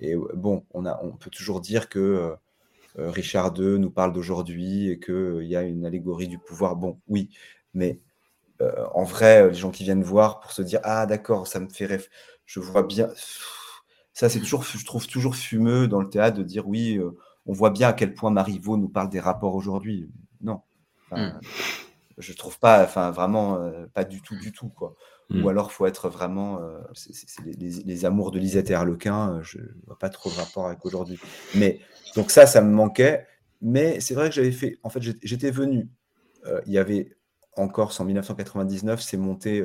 Et 0.00 0.14
bon, 0.34 0.64
on, 0.72 0.86
a, 0.86 0.98
on 1.02 1.12
peut 1.12 1.30
toujours 1.30 1.60
dire 1.60 1.88
que 1.88 2.36
euh, 2.98 3.10
Richard 3.10 3.54
II 3.58 3.78
nous 3.78 3.90
parle 3.90 4.12
d'aujourd'hui 4.12 4.90
et 4.90 5.00
qu'il 5.00 5.14
euh, 5.14 5.44
y 5.44 5.56
a 5.56 5.62
une 5.62 5.84
allégorie 5.84 6.28
du 6.28 6.38
pouvoir. 6.38 6.76
Bon, 6.76 7.00
oui, 7.08 7.30
mais 7.72 8.00
euh, 8.62 8.86
en 8.94 9.04
vrai, 9.04 9.48
les 9.48 9.54
gens 9.54 9.70
qui 9.70 9.84
viennent 9.84 10.02
voir 10.02 10.40
pour 10.40 10.52
se 10.52 10.62
dire 10.62 10.80
Ah, 10.84 11.06
d'accord, 11.06 11.46
ça 11.46 11.60
me 11.60 11.68
fait 11.68 11.86
rêve. 11.86 12.08
Je 12.46 12.60
vois 12.60 12.82
bien. 12.84 13.08
Ça, 14.12 14.28
c'est 14.28 14.38
toujours, 14.38 14.62
je 14.62 14.84
trouve 14.84 15.06
toujours 15.08 15.34
fumeux 15.34 15.88
dans 15.88 16.00
le 16.00 16.08
théâtre 16.08 16.38
de 16.38 16.44
dire 16.44 16.68
Oui, 16.68 17.00
on 17.46 17.52
voit 17.52 17.70
bien 17.70 17.88
à 17.88 17.92
quel 17.92 18.14
point 18.14 18.30
Marivaux 18.30 18.76
nous 18.76 18.88
parle 18.88 19.08
des 19.08 19.20
rapports 19.20 19.54
aujourd'hui. 19.54 20.08
Non. 20.40 20.60
Enfin, 21.10 21.30
mm. 21.30 21.40
Je 22.18 22.32
trouve 22.32 22.58
pas, 22.58 22.82
enfin, 22.84 23.10
vraiment, 23.10 23.56
euh, 23.56 23.86
pas 23.92 24.04
du 24.04 24.22
tout, 24.22 24.36
du 24.36 24.52
tout, 24.52 24.68
quoi. 24.68 24.96
Mm. 25.30 25.44
Ou 25.44 25.48
alors, 25.48 25.72
faut 25.72 25.86
être 25.86 26.08
vraiment. 26.08 26.60
Euh, 26.60 26.80
c'est 26.92 27.44
les, 27.44 27.52
les, 27.52 27.82
les, 27.82 28.04
amours 28.04 28.30
de 28.30 28.38
Lisette 28.38 28.70
et 28.70 28.74
Harlequin, 28.74 29.36
euh, 29.36 29.42
je 29.42 29.58
vois 29.86 29.98
pas 29.98 30.10
trop 30.10 30.30
de 30.30 30.34
rapport 30.36 30.66
avec 30.66 30.84
aujourd'hui. 30.84 31.18
Mais, 31.54 31.80
donc, 32.14 32.30
ça, 32.30 32.46
ça 32.46 32.60
me 32.60 32.72
manquait. 32.72 33.26
Mais 33.62 34.00
c'est 34.00 34.14
vrai 34.14 34.28
que 34.28 34.34
j'avais 34.34 34.52
fait. 34.52 34.78
En 34.82 34.90
fait, 34.90 35.00
j'étais 35.22 35.50
venu. 35.50 35.88
Euh, 36.46 36.60
il 36.66 36.72
y 36.72 36.78
avait 36.78 37.16
en 37.56 37.68
Corse 37.68 38.00
en 38.00 38.04
1999, 38.04 39.00
c'est 39.00 39.16
monté 39.16 39.64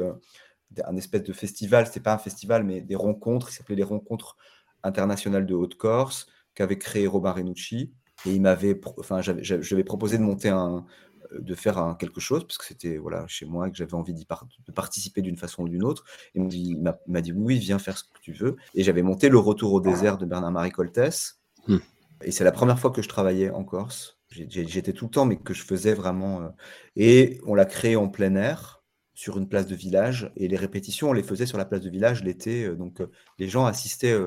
un 0.85 0.95
espèce 0.95 1.23
de 1.23 1.33
festival. 1.33 1.87
C'était 1.87 1.99
pas 1.99 2.13
un 2.13 2.19
festival, 2.19 2.63
mais 2.63 2.81
des 2.81 2.95
rencontres. 2.95 3.49
Il 3.49 3.53
s'appelait 3.55 3.75
les 3.75 3.83
rencontres 3.83 4.37
international 4.83 5.45
de 5.45 5.55
Haute-Corse 5.55 6.27
qu'avait 6.53 6.77
créé 6.77 7.07
Robin 7.07 7.31
Renucci. 7.31 7.91
Et 8.25 8.33
il 8.33 8.41
m'avait, 8.41 8.79
enfin, 8.97 9.21
j'avais 9.21 9.83
proposé 9.83 10.17
de 10.17 10.23
monter 10.23 10.49
un, 10.49 10.85
de 11.31 11.55
faire 11.55 11.95
quelque 11.99 12.19
chose, 12.19 12.43
parce 12.45 12.57
que 12.57 12.65
c'était 12.65 12.97
voilà, 12.97 13.25
chez 13.27 13.45
moi, 13.45 13.69
que 13.69 13.77
j'avais 13.77 13.93
envie 13.93 14.13
d'y 14.13 14.25
de 14.25 14.71
participer 14.71 15.21
d'une 15.21 15.37
façon 15.37 15.63
ou 15.63 15.69
d'une 15.69 15.83
autre. 15.83 16.03
Et 16.35 16.39
il 16.39 16.81
m'a 17.07 17.21
dit 17.21 17.31
oui, 17.31 17.57
viens 17.59 17.79
faire 17.79 17.97
ce 17.97 18.03
que 18.03 18.19
tu 18.21 18.33
veux. 18.33 18.57
Et 18.75 18.83
j'avais 18.83 19.03
monté 19.03 19.29
Le 19.29 19.37
Retour 19.37 19.73
au 19.73 19.81
désert 19.81 20.17
de 20.17 20.25
Bernard-Marie 20.25 20.71
Coltès. 20.71 21.39
Hmm. 21.67 21.77
Et 22.23 22.31
c'est 22.31 22.43
la 22.43 22.51
première 22.51 22.79
fois 22.79 22.91
que 22.91 23.01
je 23.01 23.09
travaillais 23.09 23.49
en 23.49 23.63
Corse. 23.63 24.19
J'étais 24.29 24.93
tout 24.93 25.05
le 25.05 25.11
temps, 25.11 25.25
mais 25.25 25.37
que 25.37 25.53
je 25.53 25.63
faisais 25.63 25.93
vraiment. 25.93 26.41
Euh, 26.41 26.49
et 26.95 27.39
on 27.45 27.55
l'a 27.55 27.65
créé 27.65 27.95
en 27.95 28.09
plein 28.09 28.35
air, 28.35 28.83
sur 29.13 29.37
une 29.37 29.49
place 29.49 29.65
de 29.65 29.75
village. 29.75 30.31
Et 30.35 30.47
les 30.47 30.57
répétitions, 30.57 31.09
on 31.09 31.13
les 31.13 31.23
faisait 31.23 31.45
sur 31.45 31.57
la 31.57 31.65
place 31.65 31.81
de 31.81 31.89
village 31.89 32.23
l'été. 32.23 32.65
Euh, 32.65 32.75
donc 32.75 33.01
euh, 33.01 33.09
les 33.39 33.49
gens 33.49 33.65
assistaient, 33.65 34.17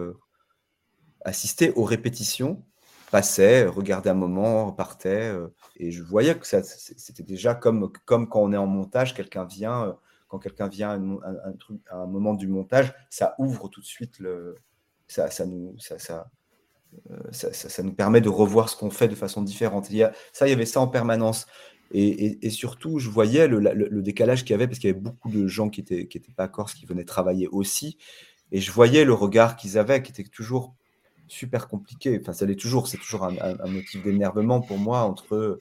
assistaient 1.24 1.72
aux 1.74 1.84
répétitions 1.84 2.64
passait, 3.12 3.66
regardait 3.66 4.10
un 4.10 4.14
moment, 4.14 4.66
repartait. 4.66 5.28
Euh, 5.28 5.48
et 5.76 5.92
je 5.92 6.02
voyais 6.02 6.34
que 6.34 6.46
c'était 6.46 7.22
déjà 7.22 7.54
comme, 7.54 7.92
comme 8.06 8.26
quand 8.28 8.40
on 8.40 8.52
est 8.52 8.56
en 8.56 8.66
montage, 8.66 9.14
quelqu'un 9.14 9.44
vient, 9.44 9.84
euh, 9.84 9.92
quand 10.28 10.38
quelqu'un 10.38 10.66
vient 10.66 11.20
à 11.90 11.96
un, 11.96 12.06
moment 12.06 12.32
du 12.32 12.48
montage, 12.48 12.92
ça 13.10 13.34
ouvre 13.38 13.68
tout 13.68 13.80
de 13.80 13.86
suite 13.86 14.18
le. 14.18 14.56
Ça, 15.08 15.30
ça 15.30 15.44
nous, 15.44 15.78
ça, 15.78 15.98
ça, 15.98 16.30
euh, 17.10 17.18
ça, 17.32 17.82
nous 17.82 17.92
permet 17.92 18.22
de 18.22 18.30
revoir 18.30 18.70
ce 18.70 18.76
qu'on 18.76 18.90
fait 18.90 19.08
de 19.08 19.14
façon 19.14 19.42
différente. 19.42 19.90
Il 19.90 19.96
y 19.96 20.02
a, 20.02 20.12
ça, 20.32 20.46
il 20.46 20.50
y 20.50 20.54
avait 20.54 20.64
ça 20.64 20.80
en 20.80 20.88
permanence. 20.88 21.46
Et, 21.94 22.46
et, 22.46 22.48
surtout, 22.48 22.98
je 22.98 23.10
voyais 23.10 23.46
le, 23.46 23.58
le, 23.58 24.02
décalage 24.02 24.44
qu'il 24.44 24.52
y 24.52 24.54
avait, 24.54 24.66
parce 24.66 24.78
qu'il 24.78 24.88
y 24.88 24.92
avait 24.92 24.98
beaucoup 24.98 25.28
de 25.28 25.46
gens 25.46 25.68
qui 25.68 25.82
n'étaient 25.82 26.06
qui 26.06 26.16
étaient 26.16 26.32
pas 26.32 26.48
corses, 26.48 26.72
qui 26.72 26.86
venaient 26.86 27.04
travailler 27.04 27.48
aussi. 27.48 27.98
Et 28.50 28.60
je 28.62 28.72
voyais 28.72 29.04
le 29.04 29.12
regard 29.12 29.56
qu'ils 29.56 29.76
avaient, 29.76 30.02
qui 30.02 30.10
était 30.10 30.24
toujours 30.24 30.74
super 31.32 31.68
compliqué. 31.68 32.18
Enfin, 32.20 32.32
ça 32.32 32.46
l'est 32.46 32.60
toujours. 32.60 32.86
C'est 32.86 32.98
toujours 32.98 33.24
un, 33.24 33.66
motif 33.66 34.02
d'énervement 34.02 34.60
pour 34.60 34.78
moi 34.78 35.00
entre 35.00 35.58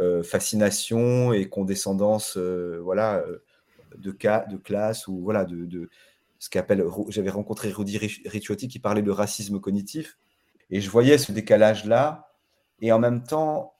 euh, 0.00 0.22
fascination 0.22 1.32
et 1.32 1.48
condescendance, 1.48 2.36
euh, 2.36 2.80
voilà, 2.82 3.16
euh, 3.16 3.42
de 3.98 4.10
cas, 4.10 4.46
de 4.50 4.56
classe 4.56 5.08
ou 5.08 5.20
voilà, 5.20 5.44
de, 5.44 5.90
ce 6.38 6.48
qu'appelle. 6.48 6.84
J'avais 7.08 7.30
rencontré 7.30 7.70
Rudy 7.70 7.98
Ricciotti 7.98 8.68
qui 8.68 8.78
parlait 8.78 9.02
de 9.02 9.10
racisme 9.10 9.60
cognitif 9.60 10.18
et 10.70 10.80
je 10.80 10.88
voyais 10.88 11.18
ce 11.18 11.32
décalage 11.32 11.84
là. 11.84 12.28
Et 12.80 12.90
en 12.90 12.98
même 12.98 13.22
temps, 13.22 13.71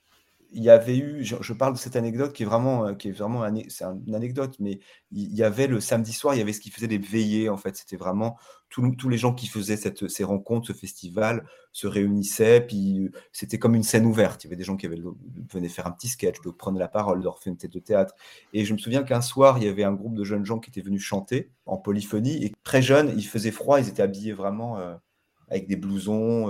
il 0.54 0.62
y 0.62 0.70
avait 0.70 0.98
eu, 0.98 1.24
je, 1.24 1.52
parle 1.52 1.72
de 1.72 1.78
cette 1.78 1.96
anecdote 1.96 2.32
qui 2.32 2.42
est 2.42 2.46
vraiment, 2.46 2.86
euh, 2.86 2.94
qui 2.94 3.08
est 3.08 3.12
vraiment, 3.12 3.44
c'est 3.68 3.84
une 4.06 4.14
anecdote, 4.14 4.56
mais 4.60 4.80
il 5.10 5.34
y 5.34 5.42
avait 5.42 5.66
le 5.66 5.80
samedi 5.80 6.12
soir, 6.12 6.34
il 6.34 6.38
y 6.38 6.40
avait 6.42 6.52
ce 6.52 6.60
qui 6.60 6.70
faisait 6.70 6.88
des 6.88 6.98
veillées, 6.98 7.48
en 7.48 7.56
fait. 7.56 7.76
C'était 7.76 7.96
vraiment 7.96 8.36
tous 8.68 9.08
les 9.08 9.18
gens 9.18 9.34
qui 9.34 9.48
faisaient 9.48 9.76
ces 9.76 10.24
rencontres, 10.24 10.68
ce 10.68 10.72
festival, 10.72 11.46
se 11.72 11.86
réunissaient, 11.86 12.60
puis 12.60 13.04
euh, 13.04 13.10
c'était 13.32 13.58
comme 13.58 13.74
une 13.74 13.82
scène 13.82 14.06
ouverte. 14.06 14.44
Il 14.44 14.46
y 14.46 14.48
avait 14.48 14.56
des 14.56 14.64
gens 14.64 14.76
qui 14.76 14.88
venaient 14.88 15.68
faire 15.68 15.86
un 15.86 15.90
petit 15.90 16.08
sketch, 16.08 16.40
d'autres 16.42 16.56
prenaient 16.56 16.78
la 16.78 16.88
parole, 16.88 17.22
d'autres 17.22 17.38
faisaient 17.38 17.50
une 17.50 17.56
tête 17.56 17.72
de 17.72 17.78
théâtre. 17.78 18.14
Et 18.52 18.64
je 18.64 18.72
me 18.72 18.78
souviens 18.78 19.02
qu'un 19.02 19.20
soir, 19.20 19.58
il 19.58 19.64
y 19.64 19.68
avait 19.68 19.84
un 19.84 19.92
groupe 19.92 20.14
de 20.14 20.24
jeunes 20.24 20.44
gens 20.44 20.58
qui 20.58 20.70
étaient 20.70 20.80
venus 20.82 21.02
chanter 21.02 21.50
en 21.66 21.76
polyphonie, 21.78 22.44
et 22.44 22.52
très 22.64 22.82
jeunes, 22.82 23.12
il 23.16 23.26
faisait 23.26 23.50
froid, 23.50 23.80
ils 23.80 23.88
étaient 23.88 24.02
habillés 24.02 24.32
vraiment 24.32 24.78
euh, 24.78 24.94
avec 25.48 25.66
des 25.66 25.76
blousons, 25.76 26.48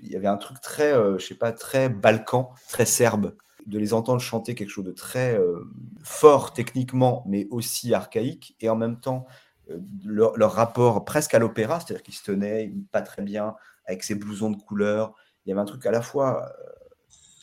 il 0.00 0.08
y 0.08 0.16
avait 0.16 0.28
un 0.28 0.36
truc 0.36 0.60
très, 0.60 0.92
euh, 0.92 1.18
je 1.18 1.26
sais 1.26 1.34
pas, 1.34 1.52
très 1.52 1.88
balkan, 1.88 2.50
très 2.68 2.84
serbe. 2.84 3.34
De 3.66 3.78
les 3.78 3.92
entendre 3.92 4.20
chanter 4.20 4.54
quelque 4.54 4.70
chose 4.70 4.84
de 4.84 4.92
très 4.92 5.38
euh, 5.38 5.68
fort 6.02 6.52
techniquement, 6.54 7.24
mais 7.26 7.46
aussi 7.50 7.92
archaïque, 7.92 8.56
et 8.60 8.70
en 8.70 8.76
même 8.76 8.98
temps, 8.98 9.26
euh, 9.70 9.78
leur, 10.04 10.52
rapport 10.52 11.04
presque 11.04 11.34
à 11.34 11.38
l'opéra, 11.38 11.80
c'est-à-dire 11.80 12.02
qu'ils 12.02 12.14
se 12.14 12.24
tenaient 12.24 12.72
pas 12.92 13.02
très 13.02 13.22
bien, 13.22 13.56
avec 13.86 14.04
ces 14.04 14.14
blousons 14.14 14.50
de 14.50 14.56
couleur. 14.56 15.14
Il 15.44 15.50
y 15.50 15.52
avait 15.52 15.60
un 15.60 15.66
truc 15.66 15.84
à 15.86 15.90
la 15.90 16.02
fois 16.02 16.50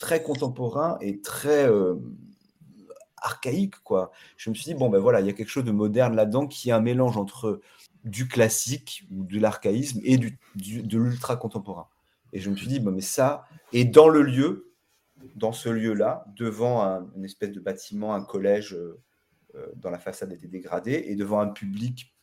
très 0.00 0.22
contemporain 0.22 0.98
et 1.00 1.20
très 1.20 1.68
archaïque, 3.18 3.76
quoi. 3.82 4.12
Je 4.36 4.50
me 4.50 4.54
suis 4.54 4.64
dit, 4.64 4.74
bon, 4.74 4.88
ben 4.88 4.98
voilà, 4.98 5.20
il 5.20 5.26
y 5.26 5.30
a 5.30 5.32
quelque 5.32 5.48
chose 5.48 5.64
de 5.64 5.72
moderne 5.72 6.14
là-dedans 6.14 6.46
qui 6.46 6.70
est 6.70 6.72
un 6.72 6.80
mélange 6.80 7.16
entre 7.16 7.60
du 8.04 8.28
classique 8.28 9.04
ou 9.10 9.24
de 9.24 9.40
l'archaïsme 9.40 10.00
et 10.04 10.16
du, 10.18 10.38
de 10.54 10.98
l'ultra 10.98 11.36
contemporain. 11.36 11.88
Et 12.32 12.40
je 12.40 12.50
me 12.50 12.56
suis 12.56 12.66
dit, 12.66 12.80
mais 12.80 13.00
ça, 13.00 13.44
et 13.72 13.84
dans 13.84 14.08
le 14.08 14.22
lieu, 14.22 14.72
dans 15.34 15.52
ce 15.52 15.68
lieu-là, 15.68 16.24
devant 16.36 16.82
un, 16.82 17.08
une 17.16 17.24
espèce 17.24 17.52
de 17.52 17.60
bâtiment, 17.60 18.14
un 18.14 18.24
collège 18.24 18.74
euh, 18.74 19.00
euh, 19.54 19.66
dont 19.76 19.90
la 19.90 19.98
façade 19.98 20.32
était 20.32 20.48
dégradée, 20.48 21.04
et 21.06 21.16
devant 21.16 21.40
un 21.40 21.48
public 21.48 22.14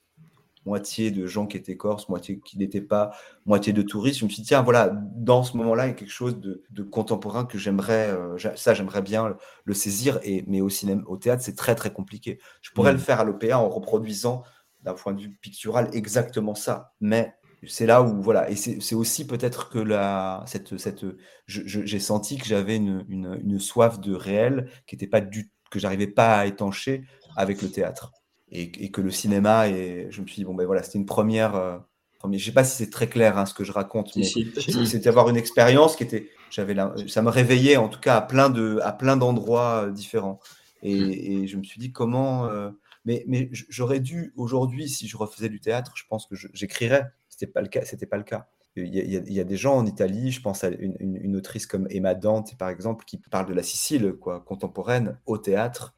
moitié 0.65 1.11
de 1.11 1.25
gens 1.25 1.45
qui 1.45 1.57
étaient 1.57 1.75
corses, 1.75 2.07
moitié 2.07 2.39
qui 2.39 2.57
n'étaient 2.57 2.81
pas, 2.81 3.11
moitié 3.45 3.73
de 3.73 3.81
touristes. 3.81 4.19
Je 4.19 4.25
me 4.25 4.29
suis 4.29 4.41
dit, 4.41 4.47
tiens, 4.47 4.61
voilà, 4.61 4.89
dans 4.89 5.43
ce 5.43 5.57
moment-là, 5.57 5.87
il 5.87 5.89
y 5.89 5.91
a 5.91 5.95
quelque 5.95 6.09
chose 6.09 6.39
de, 6.39 6.83
contemporain 6.83 7.45
que 7.45 7.57
j'aimerais, 7.57 8.09
euh, 8.09 8.37
ça, 8.55 8.73
j'aimerais 8.73 9.01
bien 9.01 9.35
le, 9.65 9.73
saisir, 9.73 10.19
et, 10.23 10.43
mais 10.47 10.61
au 10.61 10.69
cinéma, 10.69 11.01
au 11.07 11.17
théâtre, 11.17 11.43
c'est 11.43 11.55
très, 11.55 11.75
très 11.75 11.91
compliqué. 11.91 12.39
Je 12.61 12.71
pourrais 12.71 12.91
mm. 12.91 12.95
le 12.95 13.01
faire 13.01 13.19
à 13.19 13.23
l'OPA 13.23 13.57
en 13.57 13.69
reproduisant 13.69 14.43
d'un 14.81 14.93
point 14.93 15.13
de 15.13 15.21
vue 15.21 15.29
pictural 15.29 15.89
exactement 15.93 16.55
ça, 16.55 16.93
mais 16.99 17.33
c'est 17.67 17.85
là 17.85 18.01
où 18.01 18.21
voilà 18.21 18.49
et 18.49 18.55
c'est 18.55 18.95
aussi 18.95 19.25
peut-être 19.27 19.69
que 19.69 19.79
la 19.79 20.43
cette 20.47 20.77
cette 20.77 21.05
j'ai 21.47 21.99
senti 21.99 22.37
que 22.37 22.45
j'avais 22.45 22.75
une, 22.75 23.05
une, 23.09 23.59
soif 23.59 23.99
de 23.99 24.13
réel 24.13 24.69
qui 24.87 24.95
était 24.95 25.07
pas 25.07 25.21
du 25.21 25.51
que 25.69 25.79
j'arrivais 25.79 26.07
pas 26.07 26.37
à 26.37 26.45
étancher 26.45 27.03
avec 27.35 27.61
le 27.61 27.69
théâtre. 27.69 28.11
Et, 28.55 28.71
et, 28.85 28.91
que 28.91 29.01
le 29.01 29.09
cinéma 29.09 29.67
et 29.67 30.07
je 30.11 30.21
me 30.21 30.27
suis 30.27 30.35
dit 30.35 30.45
bon 30.45 30.53
ben 30.53 30.67
voilà 30.67 30.83
c'était 30.83 30.99
une 30.99 31.07
première 31.07 31.55
euh, 31.55 31.79
première 32.19 32.39
je 32.39 32.45
sais 32.45 32.51
pas 32.51 32.63
si 32.63 32.77
c'est 32.77 32.91
très 32.91 33.07
clair 33.07 33.35
hein, 33.35 33.47
ce 33.47 33.55
que 33.55 33.63
je 33.63 33.71
raconte 33.71 34.15
mais 34.15 34.23
c'était 34.23 35.07
avoir 35.07 35.27
une 35.29 35.37
expérience 35.37 35.95
qui 35.95 36.03
était 36.03 36.29
j'avais 36.51 36.75
ça 37.07 37.23
me 37.23 37.29
réveillait 37.29 37.77
en 37.77 37.89
tout 37.89 37.99
cas 37.99 38.15
à 38.15 38.21
plein 38.21 38.51
de 38.51 38.79
à 38.83 38.91
plein 38.91 39.17
d'endroits 39.17 39.85
euh, 39.85 39.91
différents. 39.91 40.39
Et, 40.83 40.95
mmh. 40.95 41.11
et, 41.11 41.47
je 41.47 41.57
me 41.57 41.63
suis 41.63 41.79
dit 41.79 41.91
comment 41.91 42.45
euh, 42.45 42.69
mais, 43.05 43.25
mais 43.27 43.49
j'aurais 43.51 43.99
dû 43.99 44.31
aujourd'hui, 44.35 44.87
si 44.87 45.07
je 45.07 45.17
refaisais 45.17 45.49
du 45.49 45.59
théâtre, 45.59 45.93
je 45.95 46.03
pense 46.07 46.25
que 46.25 46.35
j'écrirais 46.53 47.05
c'était 47.33 47.51
pas 47.51 47.61
le 47.61 47.67
cas. 47.67 47.83
C'était 47.83 48.05
pas 48.05 48.17
le 48.17 48.23
cas. 48.23 48.47
Il 48.75 48.95
y, 48.95 49.39
a, 49.39 49.43
des 49.43 49.57
gens 49.57 49.75
en 49.75 49.85
Italie, 49.85 50.31
je 50.31 50.41
pense 50.41 50.63
à 50.63 50.69
une, 50.69 51.35
autrice 51.35 51.67
comme 51.67 51.85
Emma 51.91 52.15
Dante, 52.15 52.57
par 52.57 52.69
exemple, 52.69 53.05
qui 53.05 53.17
parle 53.17 53.45
de 53.45 53.53
la 53.53 53.61
Sicile 53.61 54.13
quoi, 54.13 54.39
contemporaine 54.39 55.19
au 55.27 55.37
théâtre 55.37 55.93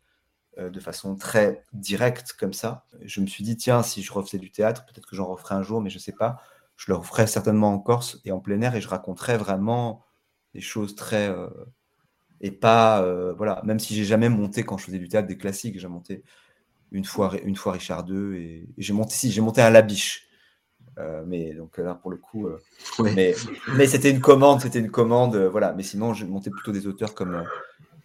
euh, 0.58 0.70
de 0.70 0.82
façon 0.82 1.16
très 1.16 1.64
directe 1.72 2.34
comme 2.34 2.52
ça. 2.52 2.86
Je 3.02 3.22
me 3.22 3.28
suis 3.28 3.46
dit, 3.46 3.56
tiens, 3.56 3.82
si 3.82 4.02
je 4.02 4.12
refaisais 4.12 4.40
du 4.40 4.52
théâtre, 4.52 4.86
peut-être 4.86 5.08
que 5.08 5.16
j'en 5.16 5.26
referais 5.26 5.56
un 5.56 5.64
jour, 5.64 5.80
mais 5.80 5.90
je 5.90 6.00
sais 6.00 6.12
pas. 6.12 6.42
Je 6.76 6.92
le 6.92 6.98
referais 6.98 7.28
certainement 7.28 7.72
en 7.72 7.80
Corse 7.80 8.20
et 8.26 8.34
en 8.34 8.42
plein 8.42 8.60
air 8.60 8.76
et 8.76 8.82
je 8.82 8.90
raconterais 8.90 9.38
vraiment 9.38 10.04
des 10.54 10.62
choses 10.62 10.96
très. 10.96 11.30
Euh, 11.30 11.48
et 12.42 12.52
pas. 12.52 13.02
Euh, 13.04 13.34
voilà, 13.34 13.62
même 13.64 13.80
si 13.80 13.96
j'ai 13.96 14.04
jamais 14.04 14.28
monté 14.28 14.64
quand 14.64 14.78
je 14.78 14.86
faisais 14.86 15.00
du 15.00 15.08
théâtre 15.08 15.30
des 15.30 15.38
classiques, 15.38 15.80
j'ai 15.80 15.88
monté 15.88 16.24
une 16.92 17.06
fois, 17.06 17.34
une 17.44 17.56
fois 17.56 17.72
Richard 17.72 18.06
II 18.10 18.36
et, 18.36 18.70
et 18.78 18.82
j'ai 18.82 18.94
monté, 18.94 19.14
si, 19.14 19.32
j'ai 19.32 19.42
monté 19.42 19.62
un 19.62 19.70
Labiche 19.70 20.25
euh, 20.98 21.24
mais 21.26 21.54
donc 21.54 21.78
là, 21.78 21.96
pour 21.96 22.12
le 22.12 22.18
coup, 22.18 22.48
euh, 22.48 22.62
mais, 23.16 23.36
mais 23.76 23.88
c'était 23.88 24.12
une 24.12 24.22
commande, 24.22 24.62
c'était 24.62 24.80
une 24.80 24.92
commande, 24.92 25.36
euh, 25.36 25.50
voilà. 25.50 25.74
Mais 25.74 25.84
sinon, 25.84 26.14
je 26.14 26.26
montais 26.26 26.50
plutôt 26.50 26.72
des 26.72 26.88
auteurs 26.88 27.14
comme 27.14 27.44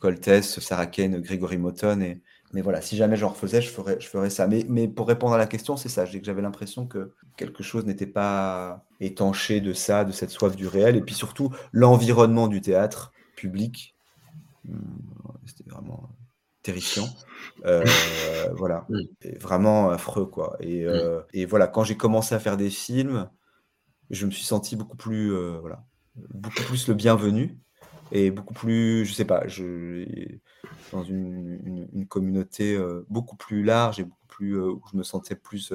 Coltès, 0.01 0.59
Sarah 0.59 0.87
Kane, 0.87 1.21
Grégory 1.21 1.59
Moton. 1.59 2.01
Et, 2.01 2.21
mais 2.53 2.63
voilà, 2.63 2.81
si 2.81 2.97
jamais 2.97 3.17
j'en 3.17 3.29
refaisais, 3.29 3.63
je 3.63 3.71
ferais, 3.71 3.99
je 4.01 4.09
ferais 4.09 4.31
ça. 4.31 4.49
Mais, 4.49 4.65
mais 4.69 4.89
pour 4.89 5.07
répondre 5.07 5.35
à 5.35 5.39
la 5.39 5.47
question, 5.47 5.77
c'est 5.77 5.89
ça. 5.89 6.05
J'avais 6.05 6.43
l'impression 6.43 6.87
que 6.87 7.13
quelque 7.37 7.63
chose 7.63 7.87
n'était 7.87 8.07
pas 8.07 8.85
étanché 9.01 9.61
de 9.61 9.73
ça, 9.73 10.05
de 10.05 10.13
cette 10.13 10.31
soif 10.31 10.57
du 10.57 10.67
réel. 10.67 10.97
Et 10.97 11.03
puis 11.03 11.15
surtout, 11.15 11.51
l'environnement 11.73 12.49
du 12.49 12.61
théâtre 12.61 13.13
public. 13.37 13.95
Hmm, 14.65 14.79
c'était 15.47 15.71
vraiment 15.71 16.11
terrifiant. 16.63 17.09
Euh, 17.67 17.85
voilà, 18.55 18.87
vraiment 19.41 19.91
affreux 19.91 20.25
quoi. 20.25 20.57
Et, 20.61 20.85
euh, 20.85 21.21
et 21.35 21.45
voilà, 21.45 21.67
quand 21.67 21.85
j'ai 21.85 21.97
commencé 21.97 22.35
à 22.35 22.39
faire 22.39 22.57
des 22.57 22.71
films, 22.71 23.29
je 24.09 24.25
me 24.25 24.31
suis 24.31 24.45
senti 24.45 24.77
beaucoup 24.77 24.97
plus, 24.97 25.35
euh, 25.35 25.59
voilà, 25.61 25.85
beaucoup 26.17 26.63
plus 26.63 26.89
le 26.89 26.95
bienvenu 26.95 27.59
et 28.13 28.31
beaucoup 28.31 28.55
plus, 28.55 29.05
je 29.05 29.13
sais 29.13 29.27
pas, 29.27 29.47
je 29.47 30.39
dans 30.93 31.03
une, 31.03 31.89
une, 31.93 32.07
communauté 32.07 32.79
beaucoup 33.11 33.37
plus 33.37 33.63
large 33.63 34.01
et 34.01 34.05
beaucoup 34.05 34.27
plus 34.27 34.59
où 34.59 34.83
je 34.91 34.97
me 34.97 35.03
sentais 35.03 35.37
plus, 35.37 35.73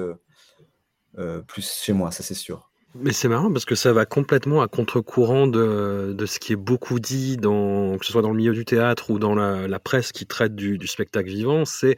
plus 1.46 1.72
chez 1.82 1.92
moi, 1.92 2.10
ça 2.10 2.24
c'est 2.24 2.34
sûr. 2.34 2.65
Mais 3.00 3.12
c'est 3.12 3.28
marrant 3.28 3.52
parce 3.52 3.64
que 3.64 3.74
ça 3.74 3.92
va 3.92 4.06
complètement 4.06 4.62
à 4.62 4.68
contre-courant 4.68 5.46
de, 5.46 6.14
de, 6.16 6.26
ce 6.26 6.38
qui 6.38 6.52
est 6.52 6.56
beaucoup 6.56 6.98
dit, 6.98 7.36
dans, 7.36 7.98
que 7.98 8.06
ce 8.06 8.12
soit 8.12 8.22
dans 8.22 8.30
le 8.30 8.36
milieu 8.36 8.52
du 8.52 8.64
théâtre 8.64 9.10
ou 9.10 9.18
dans 9.18 9.34
la, 9.34 9.78
presse 9.78 10.12
qui 10.12 10.26
traite 10.26 10.54
du, 10.54 10.86
spectacle 10.86 11.28
vivant. 11.28 11.64
C'est 11.64 11.96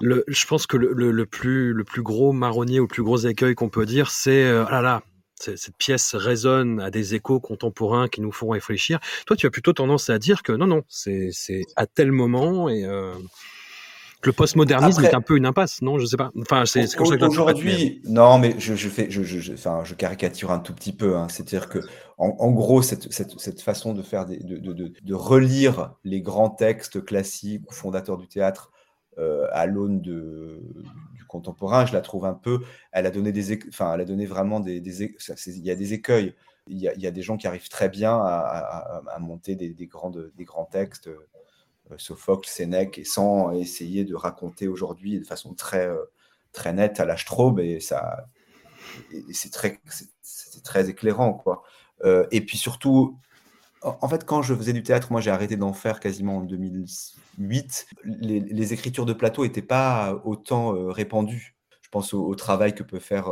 le, 0.00 0.24
je 0.26 0.46
pense 0.46 0.66
que 0.66 0.76
le, 0.76 1.26
plus, 1.26 1.72
le 1.72 1.84
plus 1.84 2.02
gros 2.02 2.32
marronnier 2.32 2.80
ou 2.80 2.84
le 2.84 2.88
plus 2.88 3.02
gros 3.02 3.18
écueil 3.18 3.54
qu'on 3.54 3.68
peut 3.68 3.86
dire, 3.86 4.10
c'est 4.10 4.44
euh, 4.44 4.64
ah 4.68 4.80
là 4.80 4.82
là, 4.82 5.02
cette 5.56 5.76
pièce 5.76 6.14
résonne 6.14 6.80
à 6.80 6.90
des 6.90 7.14
échos 7.14 7.40
contemporains 7.40 8.08
qui 8.08 8.20
nous 8.20 8.32
font 8.32 8.48
réfléchir. 8.48 8.98
Toi, 9.26 9.36
tu 9.36 9.46
as 9.46 9.50
plutôt 9.50 9.72
tendance 9.72 10.10
à 10.10 10.18
dire 10.18 10.42
que 10.42 10.52
non, 10.52 10.66
non, 10.66 10.82
c'est 10.88 11.30
à 11.76 11.86
tel 11.86 12.12
moment 12.12 12.68
et. 12.68 12.84
Euh, 12.84 13.12
le 14.22 14.32
postmodernisme 14.32 15.04
est 15.04 15.14
un 15.14 15.20
peu 15.20 15.36
une 15.36 15.46
impasse, 15.46 15.80
non? 15.82 15.98
Je 15.98 16.06
sais 16.06 16.16
pas. 16.16 16.30
Enfin, 16.40 16.64
c'est 16.66 16.86
comme 16.94 17.06
ça 17.06 17.16
que 17.16 17.24
Aujourd'hui, 17.24 18.02
non, 18.04 18.38
mais 18.38 18.54
je, 18.58 18.74
fais, 18.74 19.10
je, 19.10 19.22
je, 19.22 19.52
enfin, 19.52 19.82
je 19.84 19.94
caricature 19.94 20.50
un 20.50 20.58
tout 20.58 20.74
petit 20.74 20.92
peu. 20.92 21.16
Hein. 21.16 21.28
C'est-à-dire 21.28 21.68
que, 21.68 21.78
en, 22.18 22.50
gros, 22.50 22.82
cette, 22.82 23.10
cette, 23.12 23.38
cette, 23.40 23.62
façon 23.62 23.94
de 23.94 24.02
faire, 24.02 24.26
des, 24.26 24.38
de, 24.38 24.56
de, 24.58 24.92
de, 25.02 25.14
relire 25.14 25.94
les 26.04 26.20
grands 26.20 26.50
textes 26.50 27.02
classiques 27.02 27.62
ou 27.70 27.72
fondateurs 27.72 28.18
du 28.18 28.28
théâtre 28.28 28.70
euh, 29.18 29.46
à 29.52 29.64
l'aune 29.66 30.02
du 30.02 31.24
contemporain, 31.26 31.86
je 31.86 31.94
la 31.94 32.02
trouve 32.02 32.26
un 32.26 32.34
peu. 32.34 32.60
Elle 32.92 33.06
a 33.06 33.10
donné 33.10 33.32
des, 33.32 33.58
enfin, 33.68 33.94
elle 33.94 34.02
a 34.02 34.04
donné 34.04 34.26
vraiment 34.26 34.60
des, 34.60 34.80
des 34.80 35.02
il 35.02 35.66
y 35.66 35.70
a 35.70 35.74
des 35.74 35.92
écueils. 35.94 36.34
Il 36.66 36.78
y, 36.78 36.88
a, 36.88 36.94
il 36.94 37.00
y, 37.00 37.06
a, 37.06 37.10
des 37.10 37.22
gens 37.22 37.36
qui 37.36 37.46
arrivent 37.46 37.70
très 37.70 37.88
bien 37.88 38.12
à, 38.12 38.20
à, 38.20 39.02
à 39.14 39.18
monter 39.18 39.56
des, 39.56 39.70
des, 39.70 39.86
grandes, 39.86 40.30
des 40.36 40.44
grands 40.44 40.66
textes 40.66 41.08
Sophocle, 41.98 42.48
Sénèque, 42.48 42.98
et 42.98 43.04
sans 43.04 43.52
essayer 43.52 44.04
de 44.04 44.14
raconter 44.14 44.68
aujourd'hui 44.68 45.18
de 45.18 45.24
façon 45.24 45.54
très, 45.54 45.86
euh, 45.86 46.04
très 46.52 46.72
nette 46.72 47.00
à 47.00 47.04
la 47.04 47.16
et 47.58 47.80
ça, 47.80 48.26
c'est 49.32 49.52
très, 49.52 49.80
très 50.64 50.88
éclairant, 50.88 51.34
quoi. 51.34 51.62
Euh, 52.04 52.26
et 52.30 52.40
puis 52.40 52.58
surtout, 52.58 53.18
en 53.82 54.08
fait, 54.08 54.24
quand 54.24 54.42
je 54.42 54.54
faisais 54.54 54.72
du 54.72 54.82
théâtre, 54.82 55.12
moi 55.12 55.20
j'ai 55.20 55.30
arrêté 55.30 55.56
d'en 55.56 55.72
faire 55.72 56.00
quasiment 56.00 56.38
en 56.38 56.40
2008. 56.42 57.86
Les, 58.08 58.72
écritures 58.72 59.06
de 59.06 59.12
plateau 59.12 59.44
n'étaient 59.44 59.62
pas 59.62 60.20
autant 60.24 60.72
répandues. 60.90 61.56
Je 61.82 61.88
pense 61.88 62.12
au, 62.14 62.34
travail 62.34 62.74
que 62.74 62.82
peut 62.82 62.98
faire 62.98 63.30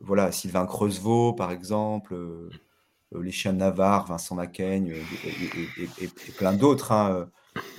voilà, 0.00 0.32
Sylvain 0.32 0.66
Creusevaux, 0.66 1.32
par 1.32 1.50
exemple, 1.50 2.14
euh, 2.14 2.50
les 3.22 3.32
chiens 3.32 3.52
de 3.52 3.58
Navarre, 3.58 4.06
Vincent 4.06 4.34
Macaigne 4.34 4.92
euh, 4.92 5.84
et, 6.00 6.08
plein 6.36 6.52
d'autres, 6.52 6.92
hein, 6.92 7.28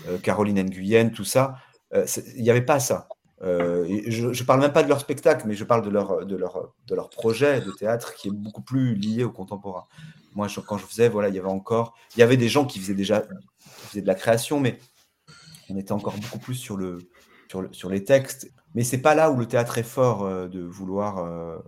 euh, 0.07 0.17
Caroline 0.19 0.61
Nguyen, 0.63 1.09
tout 1.09 1.25
ça. 1.25 1.55
Il 2.35 2.43
n'y 2.43 2.49
avait 2.49 2.61
pas 2.61 2.79
ça. 2.79 3.07
je 3.41 4.27
ne 4.27 4.43
parle 4.43 4.59
même 4.59 4.73
pas 4.73 4.83
de 4.83 4.89
leur 4.89 4.99
spectacle, 4.99 5.45
mais 5.47 5.53
je 5.53 5.63
parle 5.63 5.83
de 5.83 5.89
leur, 5.89 6.25
de, 6.25 6.35
leur, 6.35 6.73
de 6.87 6.95
leur 6.95 7.09
projet 7.09 7.61
de 7.61 7.71
théâtre 7.71 8.15
qui 8.15 8.27
est 8.27 8.31
beaucoup 8.31 8.61
plus 8.61 8.95
lié 8.95 9.23
au 9.23 9.31
contemporain. 9.31 9.85
Moi, 10.33 10.47
quand 10.67 10.77
je 10.77 10.85
faisais, 10.85 11.07
voilà, 11.07 11.29
il 11.29 11.35
y 11.35 11.39
avait 11.39 11.47
encore, 11.47 11.95
il 12.15 12.19
y 12.19 12.23
avait 12.23 12.35
des 12.35 12.49
gens 12.49 12.65
qui 12.65 12.79
faisaient 12.79 12.95
déjà 12.95 13.21
de 13.93 14.05
la 14.05 14.15
création, 14.15 14.59
mais 14.59 14.79
on 15.69 15.77
était 15.77 15.93
encore 15.93 16.15
beaucoup 16.17 16.39
plus 16.39 16.55
sur, 16.55 16.75
le, 16.75 16.97
sur, 17.49 17.69
sur 17.71 17.89
les 17.89 18.03
textes. 18.03 18.51
Mais 18.73 18.83
c'est 18.83 19.01
pas 19.01 19.15
là 19.15 19.31
où 19.31 19.37
le 19.37 19.45
théâtre 19.45 19.77
est 19.77 19.83
fort 19.83 20.49
de 20.49 20.61
vouloir 20.61 21.61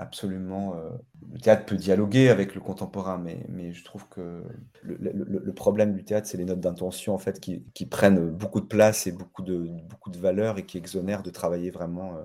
absolument. 0.00 0.74
Euh, 0.76 0.90
le 1.32 1.38
théâtre 1.38 1.66
peut 1.66 1.76
dialoguer 1.76 2.30
avec 2.30 2.54
le 2.54 2.60
contemporain, 2.60 3.18
mais, 3.18 3.44
mais 3.48 3.72
je 3.72 3.84
trouve 3.84 4.08
que 4.08 4.42
le, 4.82 5.52
problème 5.52 5.92
du 5.94 6.04
théâtre, 6.04 6.26
c'est 6.26 6.38
les 6.38 6.46
notes 6.46 6.60
d'intention 6.60 7.14
en 7.14 7.18
fait 7.18 7.38
qui, 7.38 7.86
prennent 7.86 8.30
beaucoup 8.30 8.60
de 8.60 8.66
place 8.66 9.06
et 9.06 9.12
beaucoup 9.12 9.42
de, 9.42 9.68
beaucoup 9.88 10.10
de 10.10 10.18
valeur 10.18 10.58
et 10.58 10.64
qui 10.64 10.78
exonèrent 10.78 11.22
de 11.22 11.30
travailler 11.30 11.70
vraiment 11.70 12.16
euh, 12.16 12.24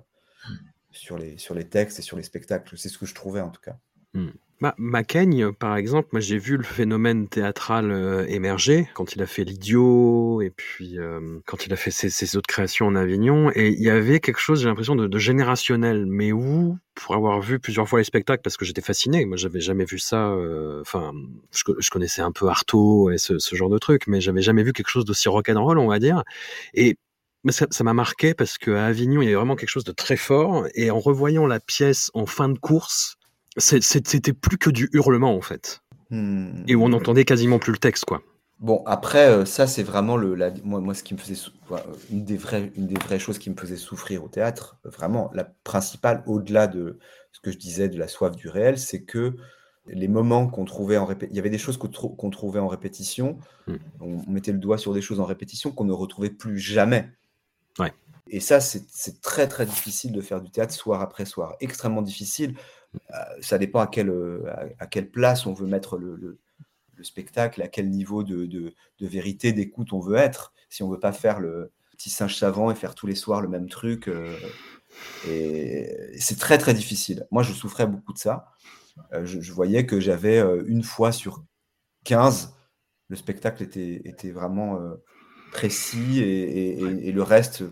sur, 0.91 1.17
les, 1.17 1.37
sur 1.37 1.53
les 1.53 1.67
textes 1.67 1.99
et 1.99 2.01
sur 2.01 2.15
les 2.17 2.23
spectacles. 2.23 2.77
C'est 2.77 2.89
ce 2.89 2.97
que 2.97 3.05
je 3.05 3.13
trouvais 3.13 3.41
en 3.41 3.49
tout 3.49 3.61
cas. 3.61 3.77
Hmm. 4.61 4.69
Macaigne, 4.77 5.51
par 5.51 5.75
exemple, 5.75 6.09
moi 6.13 6.21
j'ai 6.21 6.37
vu 6.37 6.55
le 6.55 6.63
phénomène 6.63 7.27
théâtral 7.27 7.91
euh, 7.91 8.25
émerger 8.27 8.87
quand 8.93 9.13
il 9.13 9.21
a 9.21 9.27
fait 9.27 9.43
L'Idiot 9.43 10.41
et 10.41 10.49
puis 10.49 10.97
euh, 10.97 11.39
quand 11.45 11.65
il 11.65 11.73
a 11.73 11.75
fait 11.75 11.91
ses, 11.91 12.37
autres 12.37 12.47
créations 12.47 12.87
en 12.87 12.95
Avignon. 12.95 13.51
Et 13.53 13.69
il 13.69 13.81
y 13.81 13.89
avait 13.89 14.19
quelque 14.19 14.39
chose, 14.39 14.61
j'ai 14.61 14.67
l'impression, 14.69 14.95
de, 14.95 15.19
générationnel, 15.19 16.05
mais 16.05 16.31
où, 16.31 16.77
pour 16.93 17.15
avoir 17.15 17.41
vu 17.41 17.59
plusieurs 17.59 17.87
fois 17.89 17.99
les 17.99 18.05
spectacles, 18.05 18.41
parce 18.43 18.57
que 18.57 18.65
j'étais 18.65 18.81
fasciné, 18.81 19.25
moi 19.25 19.37
j'avais 19.37 19.59
jamais 19.61 19.85
vu 19.85 19.99
ça, 19.99 20.29
euh, 20.29 20.81
enfin, 20.81 21.11
je, 21.51 21.89
connaissais 21.89 22.21
un 22.21 22.31
peu 22.31 22.47
Artaud 22.47 23.11
et 23.11 23.17
ce, 23.17 23.39
ce 23.39 23.55
genre 23.55 23.69
de 23.69 23.77
trucs, 23.77 24.07
mais 24.07 24.21
j'avais 24.21 24.41
jamais 24.41 24.63
vu 24.63 24.73
quelque 24.73 24.89
chose 24.89 25.05
d'aussi 25.05 25.27
rock'n'roll, 25.29 25.79
on 25.79 25.87
va 25.87 25.99
dire. 25.99 26.23
Et 26.73 26.97
ça 27.51 27.83
m'a 27.83 27.93
marqué 27.93 28.33
parce 28.33 28.57
qu'à 28.57 28.85
Avignon, 28.85 29.21
il 29.21 29.25
y 29.25 29.27
avait 29.27 29.35
vraiment 29.35 29.55
quelque 29.55 29.69
chose 29.69 29.83
de 29.83 29.91
très 29.91 30.17
fort. 30.17 30.65
Et 30.73 30.91
en 30.91 30.99
revoyant 30.99 31.45
la 31.45 31.59
pièce 31.59 32.09
en 32.13 32.25
fin 32.25 32.49
de 32.49 32.57
course, 32.57 33.17
c'était 33.57 34.33
plus 34.33 34.57
que 34.57 34.69
du 34.69 34.89
hurlement 34.93 35.35
en 35.35 35.41
fait. 35.41 35.81
Hmm. 36.09 36.63
Et 36.67 36.75
où 36.75 36.83
on 36.83 36.93
entendait 36.93 37.25
quasiment 37.25 37.59
plus 37.59 37.71
le 37.71 37.77
texte 37.77 38.05
quoi. 38.05 38.21
Bon, 38.59 38.83
après, 38.85 39.27
euh, 39.27 39.43
ça, 39.43 39.67
c'est 39.67 39.83
vraiment 39.83 40.15
le, 40.15 40.33
la, 40.33 40.49
moi, 40.63 40.79
moi, 40.79 40.93
ce 40.93 41.03
qui 41.03 41.13
me 41.13 41.19
faisait 41.19 41.39
une 42.09 42.23
des 42.23 42.37
vraies, 42.37 42.71
une 42.77 42.87
des 42.87 42.95
vraies 42.95 43.19
choses 43.19 43.37
qui 43.37 43.49
me 43.49 43.55
faisait 43.55 43.75
souffrir 43.75 44.23
au 44.23 44.29
théâtre, 44.29 44.77
vraiment 44.85 45.29
la 45.33 45.43
principale, 45.43 46.23
au-delà 46.25 46.67
de 46.67 46.97
ce 47.33 47.41
que 47.41 47.51
je 47.51 47.57
disais 47.57 47.89
de 47.89 47.99
la 47.99 48.07
soif 48.07 48.35
du 48.35 48.47
réel, 48.47 48.79
c'est 48.79 49.03
que 49.03 49.35
les 49.87 50.07
moments 50.07 50.47
qu'on 50.47 50.63
trouvait 50.63 50.97
en 50.97 51.05
répétition, 51.05 51.33
il 51.33 51.35
y 51.35 51.39
avait 51.39 51.49
des 51.49 51.57
choses 51.57 51.77
qu'on 51.77 52.29
trouvait 52.29 52.59
en 52.59 52.67
répétition, 52.67 53.39
hmm. 53.67 53.75
on, 53.99 54.31
mettait 54.31 54.53
le 54.53 54.57
doigt 54.57 54.77
sur 54.77 54.93
des 54.93 55.01
choses 55.01 55.19
en 55.19 55.25
répétition 55.25 55.71
qu'on 55.71 55.83
ne 55.83 55.93
retrouvait 55.93 56.29
plus 56.29 56.57
jamais. 56.57 57.09
Ouais. 57.77 57.91
Et 58.27 58.39
ça, 58.39 58.61
c'est 58.61 59.21
très 59.21 59.47
très 59.47 59.65
difficile 59.65 60.13
de 60.13 60.21
faire 60.21 60.41
du 60.41 60.49
théâtre 60.49 60.73
soir 60.73 61.01
après 61.01 61.25
soir, 61.25 61.55
extrêmement 61.59 62.01
difficile. 62.01 62.55
Euh, 63.13 63.41
ça 63.41 63.57
dépend 63.57 63.79
à 63.79 63.87
quelle, 63.87 64.09
euh, 64.09 64.43
à, 64.79 64.87
quelle 64.87 65.09
place 65.09 65.45
on 65.45 65.53
veut 65.53 65.67
mettre 65.67 65.97
le, 65.97 66.15
le, 66.15 66.39
spectacle, 67.03 67.61
à 67.61 67.67
quel 67.67 67.89
niveau 67.89 68.23
de, 68.23 68.45
de, 68.45 68.73
vérité, 69.01 69.51
d'écoute 69.51 69.93
on 69.93 69.99
veut 69.99 70.15
être. 70.15 70.53
Si 70.69 70.81
on 70.81 70.89
veut 70.89 70.99
pas 70.99 71.11
faire 71.11 71.39
le 71.39 71.71
petit 71.91 72.09
singe 72.09 72.35
savant 72.37 72.71
et 72.71 72.75
faire 72.75 72.95
tous 72.95 73.05
les 73.05 73.15
soirs 73.15 73.41
le 73.41 73.49
même 73.49 73.69
truc, 73.69 74.07
euh, 74.07 74.35
et 75.27 76.17
c'est 76.17 76.39
très 76.39 76.57
très 76.57 76.73
difficile. 76.73 77.27
Moi, 77.31 77.43
je 77.43 77.51
souffrais 77.51 77.85
beaucoup 77.85 78.13
de 78.13 78.17
ça. 78.17 78.53
je, 79.11 79.51
voyais 79.51 79.85
que 79.85 79.99
j'avais 79.99 80.39
une 80.67 80.83
fois 80.83 81.11
sur 81.11 81.43
15, 82.05 82.55
le 83.09 83.15
spectacle 83.17 83.61
était, 83.61 84.01
était 84.05 84.31
vraiment 84.31 84.79
précis 85.51 86.21
et, 86.21 86.79
et, 87.07 87.11
le 87.11 87.23
reste, 87.23 87.63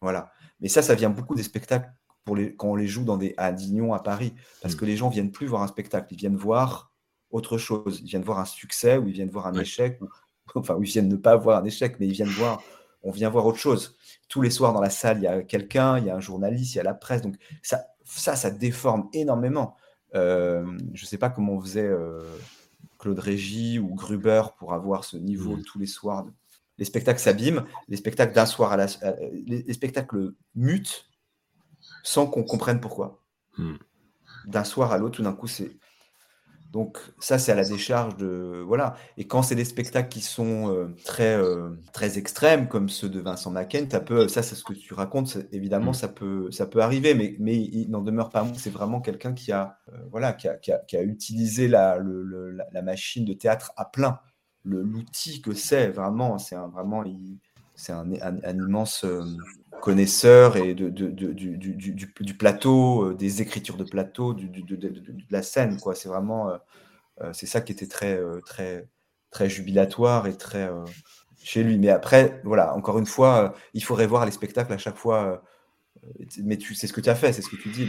voilà. 0.00 0.32
Mais 0.60 0.68
ça, 0.68 0.82
ça 0.82 0.96
vient 0.96 1.10
beaucoup 1.10 1.36
des 1.36 1.44
spectacles 1.44 1.90
les, 2.30 2.54
quand 2.54 2.68
on 2.68 2.76
les 2.76 2.86
joue 2.86 3.04
dans 3.04 3.16
des, 3.16 3.34
à 3.36 3.52
Dignon, 3.52 3.94
à 3.94 4.00
Paris, 4.00 4.34
parce 4.60 4.74
mm. 4.74 4.78
que 4.78 4.84
les 4.84 4.96
gens 4.96 5.08
viennent 5.08 5.32
plus 5.32 5.46
voir 5.46 5.62
un 5.62 5.66
spectacle, 5.66 6.08
ils 6.12 6.18
viennent 6.18 6.36
voir 6.36 6.92
autre 7.30 7.58
chose. 7.58 8.00
Ils 8.02 8.08
viennent 8.08 8.22
voir 8.22 8.38
un 8.38 8.44
succès 8.44 8.98
ou 8.98 9.08
ils 9.08 9.14
viennent 9.14 9.30
voir 9.30 9.46
un 9.46 9.54
échec, 9.54 9.98
ou, 10.00 10.08
enfin, 10.54 10.76
ils 10.80 10.84
viennent 10.84 11.08
ne 11.08 11.16
pas 11.16 11.36
voir 11.36 11.60
un 11.60 11.64
échec, 11.64 11.96
mais 11.98 12.06
ils 12.06 12.12
viennent 12.12 12.28
voir, 12.28 12.62
on 13.02 13.10
vient 13.10 13.30
voir 13.30 13.46
autre 13.46 13.58
chose. 13.58 13.96
Tous 14.28 14.42
les 14.42 14.50
soirs 14.50 14.72
dans 14.72 14.80
la 14.80 14.90
salle, 14.90 15.18
il 15.18 15.24
y 15.24 15.26
a 15.26 15.42
quelqu'un, 15.42 15.98
il 15.98 16.06
y 16.06 16.10
a 16.10 16.16
un 16.16 16.20
journaliste, 16.20 16.74
il 16.74 16.78
y 16.78 16.80
a 16.80 16.84
la 16.84 16.94
presse, 16.94 17.22
donc 17.22 17.36
ça, 17.62 17.84
ça, 18.04 18.36
ça 18.36 18.50
déforme 18.50 19.08
énormément. 19.12 19.76
Euh, 20.14 20.64
je 20.92 21.04
ne 21.04 21.06
sais 21.06 21.18
pas 21.18 21.30
comment 21.30 21.54
on 21.54 21.60
faisait 21.60 21.86
euh, 21.86 22.22
Claude 22.98 23.18
Régis 23.18 23.78
ou 23.78 23.94
Gruber 23.94 24.42
pour 24.58 24.74
avoir 24.74 25.04
ce 25.04 25.16
niveau 25.16 25.56
mm. 25.56 25.62
tous 25.62 25.78
les 25.78 25.86
soirs. 25.86 26.26
Les 26.78 26.84
spectacles 26.84 27.20
s'abîment, 27.20 27.64
les 27.88 27.96
spectacles 27.96 28.34
d'un 28.34 28.46
soir 28.46 28.72
à 28.72 28.76
la, 28.76 28.86
euh, 29.02 29.14
les 29.46 29.72
spectacles 29.72 30.32
mutent 30.54 31.06
sans 32.02 32.26
qu'on 32.26 32.42
comprenne 32.42 32.80
pourquoi. 32.80 33.22
Hmm. 33.58 33.76
D'un 34.46 34.64
soir 34.64 34.92
à 34.92 34.98
l'autre, 34.98 35.16
tout 35.16 35.22
d'un 35.22 35.32
coup, 35.32 35.46
c'est. 35.46 35.70
Donc, 36.72 36.98
ça, 37.18 37.38
c'est 37.38 37.52
à 37.52 37.54
la 37.54 37.64
décharge 37.64 38.16
de. 38.16 38.64
Voilà. 38.66 38.94
Et 39.18 39.26
quand 39.26 39.42
c'est 39.42 39.54
des 39.54 39.64
spectacles 39.64 40.08
qui 40.08 40.22
sont 40.22 40.72
euh, 40.72 40.88
très, 41.04 41.36
euh, 41.36 41.70
très 41.92 42.16
extrêmes, 42.16 42.66
comme 42.66 42.88
ceux 42.88 43.10
de 43.10 43.20
Vincent 43.20 43.50
Macken, 43.50 43.90
ça, 43.90 44.02
ça 44.28 44.42
c'est 44.42 44.54
ce 44.54 44.64
que 44.64 44.72
tu 44.72 44.94
racontes, 44.94 45.36
évidemment, 45.52 45.90
hmm. 45.90 45.94
ça, 45.94 46.08
peut, 46.08 46.50
ça 46.50 46.66
peut 46.66 46.80
arriver, 46.80 47.14
mais, 47.14 47.36
mais 47.38 47.56
il 47.56 47.90
n'en 47.90 48.00
demeure 48.00 48.30
pas 48.30 48.42
moins. 48.42 48.54
C'est 48.54 48.70
vraiment 48.70 49.00
quelqu'un 49.00 49.34
qui, 49.34 49.52
a, 49.52 49.78
euh, 49.92 49.98
voilà, 50.10 50.32
qui, 50.32 50.48
a, 50.48 50.56
qui, 50.56 50.96
a, 50.96 51.02
utilisé 51.02 51.68
la, 51.68 51.98
la, 52.72 52.82
machine 52.82 53.26
de 53.26 53.34
théâtre 53.34 53.72
à 53.76 53.84
plein. 53.84 54.18
L'outil 54.64 55.42
que 55.42 55.52
c'est, 55.54 55.88
vraiment, 55.88 56.38
c'est 56.38 56.56
vraiment, 56.56 57.02
c'est 57.82 57.92
un, 57.92 58.06
immense 58.48 59.04
connaisseur 59.82 60.54
du, 60.54 62.36
plateau, 62.38 63.04
euh, 63.04 63.14
des 63.14 63.42
écritures 63.42 63.76
de 63.76 63.82
plateau, 63.82 64.32
de, 64.32 64.46
la 65.30 65.42
scène. 65.42 65.78
quoi. 65.80 65.96
C'est 65.96 66.08
vraiment 66.08 66.50
euh, 66.50 66.56
euh, 67.22 67.32
c'est 67.32 67.46
ça 67.46 67.60
qui 67.60 67.72
était 67.72 67.88
très, 67.88 68.18
très, 68.46 68.88
très 69.30 69.50
jubilatoire 69.50 70.28
et 70.28 70.36
très 70.36 70.70
chez 71.42 71.64
lui. 71.64 71.78
Mais 71.78 71.88
après, 71.88 72.40
voilà, 72.44 72.74
encore 72.74 72.98
une 72.98 73.06
fois, 73.06 73.54
il 73.74 73.82
faudrait 73.82 74.06
voir 74.06 74.24
les 74.24 74.32
spectacles 74.32 74.72
à 74.72 74.78
chaque 74.78 74.96
fois. 74.96 75.42
mais 76.42 76.56
tu 76.56 76.76
sais 76.76 76.86
ce 76.86 76.92
que 76.92 77.00
tu 77.00 77.10
as 77.10 77.16
fait, 77.16 77.32
c'est 77.32 77.42
ce 77.42 77.48
que 77.48 77.56
tu 77.56 77.68
dis. 77.70 77.86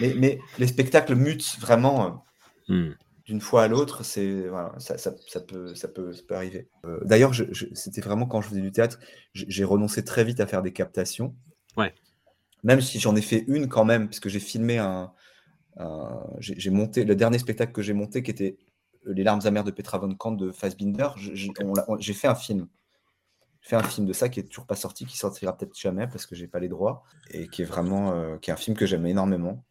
mais, 0.00 0.14
mais, 0.18 0.40
les 0.58 0.66
spectacles 0.66 1.14
mutent 1.14 1.58
vraiment. 1.60 2.24
Hmm 2.68 2.90
d'une 3.26 3.40
fois 3.40 3.64
à 3.64 3.68
l'autre, 3.68 4.04
c'est 4.04 4.46
voilà, 4.48 4.72
ça, 4.78 4.96
ça, 4.98 5.12
ça, 5.26 5.40
peut, 5.40 5.74
ça, 5.74 5.88
peut, 5.88 6.12
ça 6.12 6.22
peut 6.26 6.34
arriver. 6.36 6.68
Euh, 6.84 7.00
d'ailleurs, 7.02 7.32
c'était 7.74 8.00
vraiment 8.00 8.26
quand 8.26 8.40
je 8.40 8.48
faisais 8.48 8.60
du 8.60 8.70
théâtre, 8.70 9.00
j'ai 9.34 9.64
renoncé 9.64 10.04
très 10.04 10.24
vite 10.24 10.38
à 10.38 10.46
faire 10.46 10.62
des 10.62 10.72
captations. 10.72 11.34
Ouais. 11.76 11.92
Même 12.62 12.80
si 12.80 13.00
j'en 13.00 13.16
ai 13.16 13.20
fait 13.22 13.44
une 13.48 13.68
quand 13.68 13.84
même, 13.84 14.06
parce 14.06 14.20
que 14.20 14.28
j'ai 14.28 14.38
filmé 14.38 14.78
un. 14.78 15.12
j'ai 16.38 16.70
monté 16.70 17.04
le 17.04 17.16
dernier 17.16 17.38
spectacle 17.38 17.72
que 17.72 17.82
j'ai 17.82 17.92
monté, 17.94 18.22
qui 18.22 18.30
était 18.30 18.58
Les 19.04 19.24
larmes 19.24 19.42
amères 19.44 19.64
de 19.64 19.72
Petra 19.72 19.98
von 19.98 20.14
Kant 20.14 20.32
de 20.32 20.52
Fassbinder. 20.52 21.08
J'ai 21.16 22.14
fait 22.14 22.28
un 22.28 22.36
film. 22.36 22.68
J'ai 23.60 23.70
fait 23.70 23.76
un 23.76 23.82
film 23.82 24.06
de 24.06 24.12
ça 24.12 24.28
qui 24.28 24.38
est 24.38 24.44
toujours 24.44 24.66
pas 24.66 24.76
sorti, 24.76 25.04
qui 25.04 25.18
sortira 25.18 25.56
peut-être 25.56 25.76
jamais 25.76 26.06
parce 26.06 26.26
que 26.26 26.36
j'ai 26.36 26.46
pas 26.46 26.60
les 26.60 26.68
droits, 26.68 27.02
et 27.30 27.48
qui 27.48 27.62
est 27.62 27.64
vraiment, 27.64 28.12
euh, 28.12 28.36
qui 28.38 28.50
est 28.50 28.52
un 28.52 28.56
film 28.56 28.76
que 28.76 28.86
j'aime 28.86 29.04
énormément, 29.06 29.64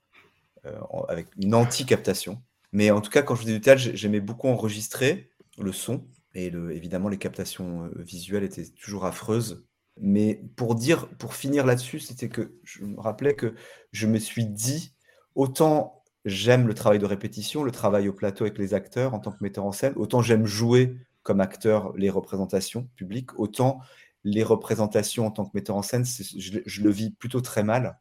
euh, 0.65 0.77
avec 1.07 1.27
une 1.37 1.55
anti-captation. 1.55 2.41
Mais 2.76 2.91
en 2.91 2.99
tout 2.99 3.09
cas, 3.09 3.21
quand 3.21 3.36
je 3.36 3.43
faisais 3.43 3.53
du 3.53 3.61
théâtre, 3.61 3.82
j'aimais 3.93 4.19
beaucoup 4.19 4.49
enregistrer 4.49 5.30
le 5.57 5.71
son. 5.71 6.05
Et 6.34 6.47
évidemment, 6.47 7.07
les 7.07 7.17
captations 7.17 7.86
euh, 7.86 8.01
visuelles 8.03 8.43
étaient 8.43 8.67
toujours 8.67 9.05
affreuses. 9.05 9.65
Mais 10.01 10.43
pour 10.57 10.76
dire, 10.76 11.07
pour 11.17 11.36
finir 11.36 11.65
là-dessus, 11.65 12.01
c'était 12.01 12.28
que 12.28 12.59
je 12.65 12.84
me 12.84 12.99
rappelais 12.99 13.34
que 13.34 13.55
je 13.93 14.07
me 14.07 14.19
suis 14.19 14.45
dit, 14.45 14.93
autant 15.36 16.03
j'aime 16.26 16.67
le 16.67 16.73
travail 16.73 16.99
de 16.99 17.05
répétition, 17.05 17.63
le 17.63 17.71
travail 17.71 18.09
au 18.09 18.13
plateau 18.13 18.43
avec 18.43 18.57
les 18.57 18.73
acteurs 18.73 19.13
en 19.13 19.19
tant 19.19 19.32
que 19.32 19.38
metteur 19.39 19.63
en 19.63 19.71
scène, 19.71 19.93
autant 19.95 20.21
j'aime 20.21 20.45
jouer 20.45 20.97
comme 21.23 21.39
acteur 21.39 21.95
les 21.95 22.09
représentations 22.09 22.89
publiques, 22.97 23.39
autant 23.39 23.80
les 24.26 24.43
représentations 24.43 25.26
en 25.26 25.32
tant 25.32 25.45
que 25.45 25.51
metteur 25.53 25.78
en 25.78 25.82
scène, 25.82 26.03
je, 26.03 26.82
le 26.82 26.89
vis 26.89 27.11
plutôt 27.11 27.39
très 27.39 27.63
mal. 27.63 27.99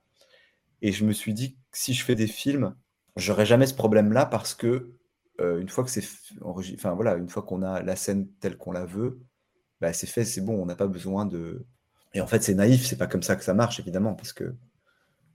Et 0.82 0.90
je 0.90 1.04
me 1.04 1.12
suis 1.12 1.32
dit 1.32 1.56
si 1.70 1.94
je 1.94 2.02
fais 2.02 2.16
des 2.16 2.26
films, 2.26 2.74
j'aurais 3.16 3.46
jamais 3.46 3.66
ce 3.66 3.74
problème-là 3.74 4.26
parce 4.26 4.54
que 4.54 4.92
euh, 5.40 5.60
une 5.60 5.68
fois 5.68 5.84
que 5.84 5.90
c'est 5.90 6.04
enfin 6.42 6.94
voilà, 6.94 7.14
une 7.14 7.28
fois 7.28 7.42
qu'on 7.42 7.62
a 7.62 7.82
la 7.82 7.96
scène 7.96 8.28
telle 8.40 8.56
qu'on 8.56 8.72
la 8.72 8.84
veut, 8.84 9.20
bah, 9.80 9.92
c'est 9.92 10.06
fait, 10.06 10.24
c'est 10.24 10.40
bon, 10.40 10.60
on 10.62 10.66
n'a 10.66 10.76
pas 10.76 10.86
besoin 10.86 11.26
de. 11.26 11.66
Et 12.14 12.20
en 12.20 12.26
fait, 12.26 12.42
c'est 12.42 12.54
naïf, 12.54 12.86
c'est 12.86 12.96
pas 12.96 13.08
comme 13.08 13.22
ça 13.22 13.36
que 13.36 13.44
ça 13.44 13.54
marche 13.54 13.80
évidemment 13.80 14.14
parce 14.14 14.32
que 14.32 14.54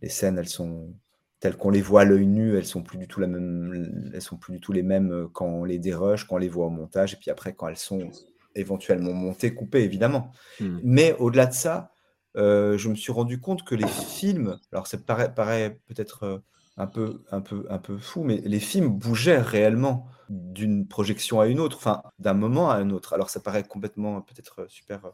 les 0.01 0.09
scènes, 0.09 0.37
elles 0.37 0.47
sont 0.47 0.93
telles 1.41 1.57
qu'on 1.57 1.69
les 1.69 1.81
voit 1.81 2.01
à 2.01 2.05
l'œil 2.05 2.27
nu, 2.27 2.57
elles 2.57 2.65
sont 2.65 2.83
plus 2.83 2.97
du 2.97 3.07
tout 3.07 3.19
la 3.19 3.27
même, 3.27 4.11
elles 4.13 4.21
sont 4.21 4.37
plus 4.37 4.53
du 4.53 4.59
tout 4.59 4.71
les 4.71 4.83
mêmes 4.83 5.11
euh, 5.11 5.27
quand 5.31 5.45
on 5.45 5.63
les 5.65 5.79
dérush, 5.79 6.25
quand 6.25 6.35
on 6.35 6.39
les 6.39 6.49
voit 6.49 6.65
au 6.65 6.69
montage, 6.69 7.13
et 7.13 7.17
puis 7.17 7.31
après 7.31 7.53
quand 7.53 7.67
elles 7.67 7.77
sont 7.77 8.09
éventuellement 8.55 9.13
montées, 9.13 9.53
coupées 9.53 9.83
évidemment. 9.83 10.31
Hmm. 10.59 10.79
Mais 10.83 11.15
au-delà 11.19 11.45
de 11.45 11.53
ça, 11.53 11.91
euh, 12.37 12.77
je 12.77 12.89
me 12.89 12.95
suis 12.95 13.11
rendu 13.11 13.39
compte 13.39 13.63
que 13.63 13.75
les 13.75 13.87
films, 13.87 14.57
alors 14.71 14.87
ça 14.87 14.97
paraît, 14.97 15.33
paraît 15.33 15.79
peut-être 15.87 16.41
un 16.79 16.87
peu, 16.87 17.21
un, 17.29 17.41
peu, 17.41 17.65
un 17.69 17.77
peu 17.77 17.97
fou, 17.97 18.23
mais 18.23 18.37
les 18.37 18.59
films 18.59 18.87
bougeaient 18.87 19.41
réellement 19.41 20.07
d'une 20.29 20.87
projection 20.87 21.41
à 21.41 21.47
une 21.47 21.59
autre, 21.59 21.75
enfin 21.77 22.01
d'un 22.19 22.33
moment 22.33 22.71
à 22.71 22.75
un 22.75 22.89
autre. 22.89 23.13
Alors 23.13 23.29
ça 23.29 23.41
paraît 23.41 23.63
complètement 23.65 24.21
peut-être 24.21 24.65
super 24.69 25.05
euh, 25.05 25.11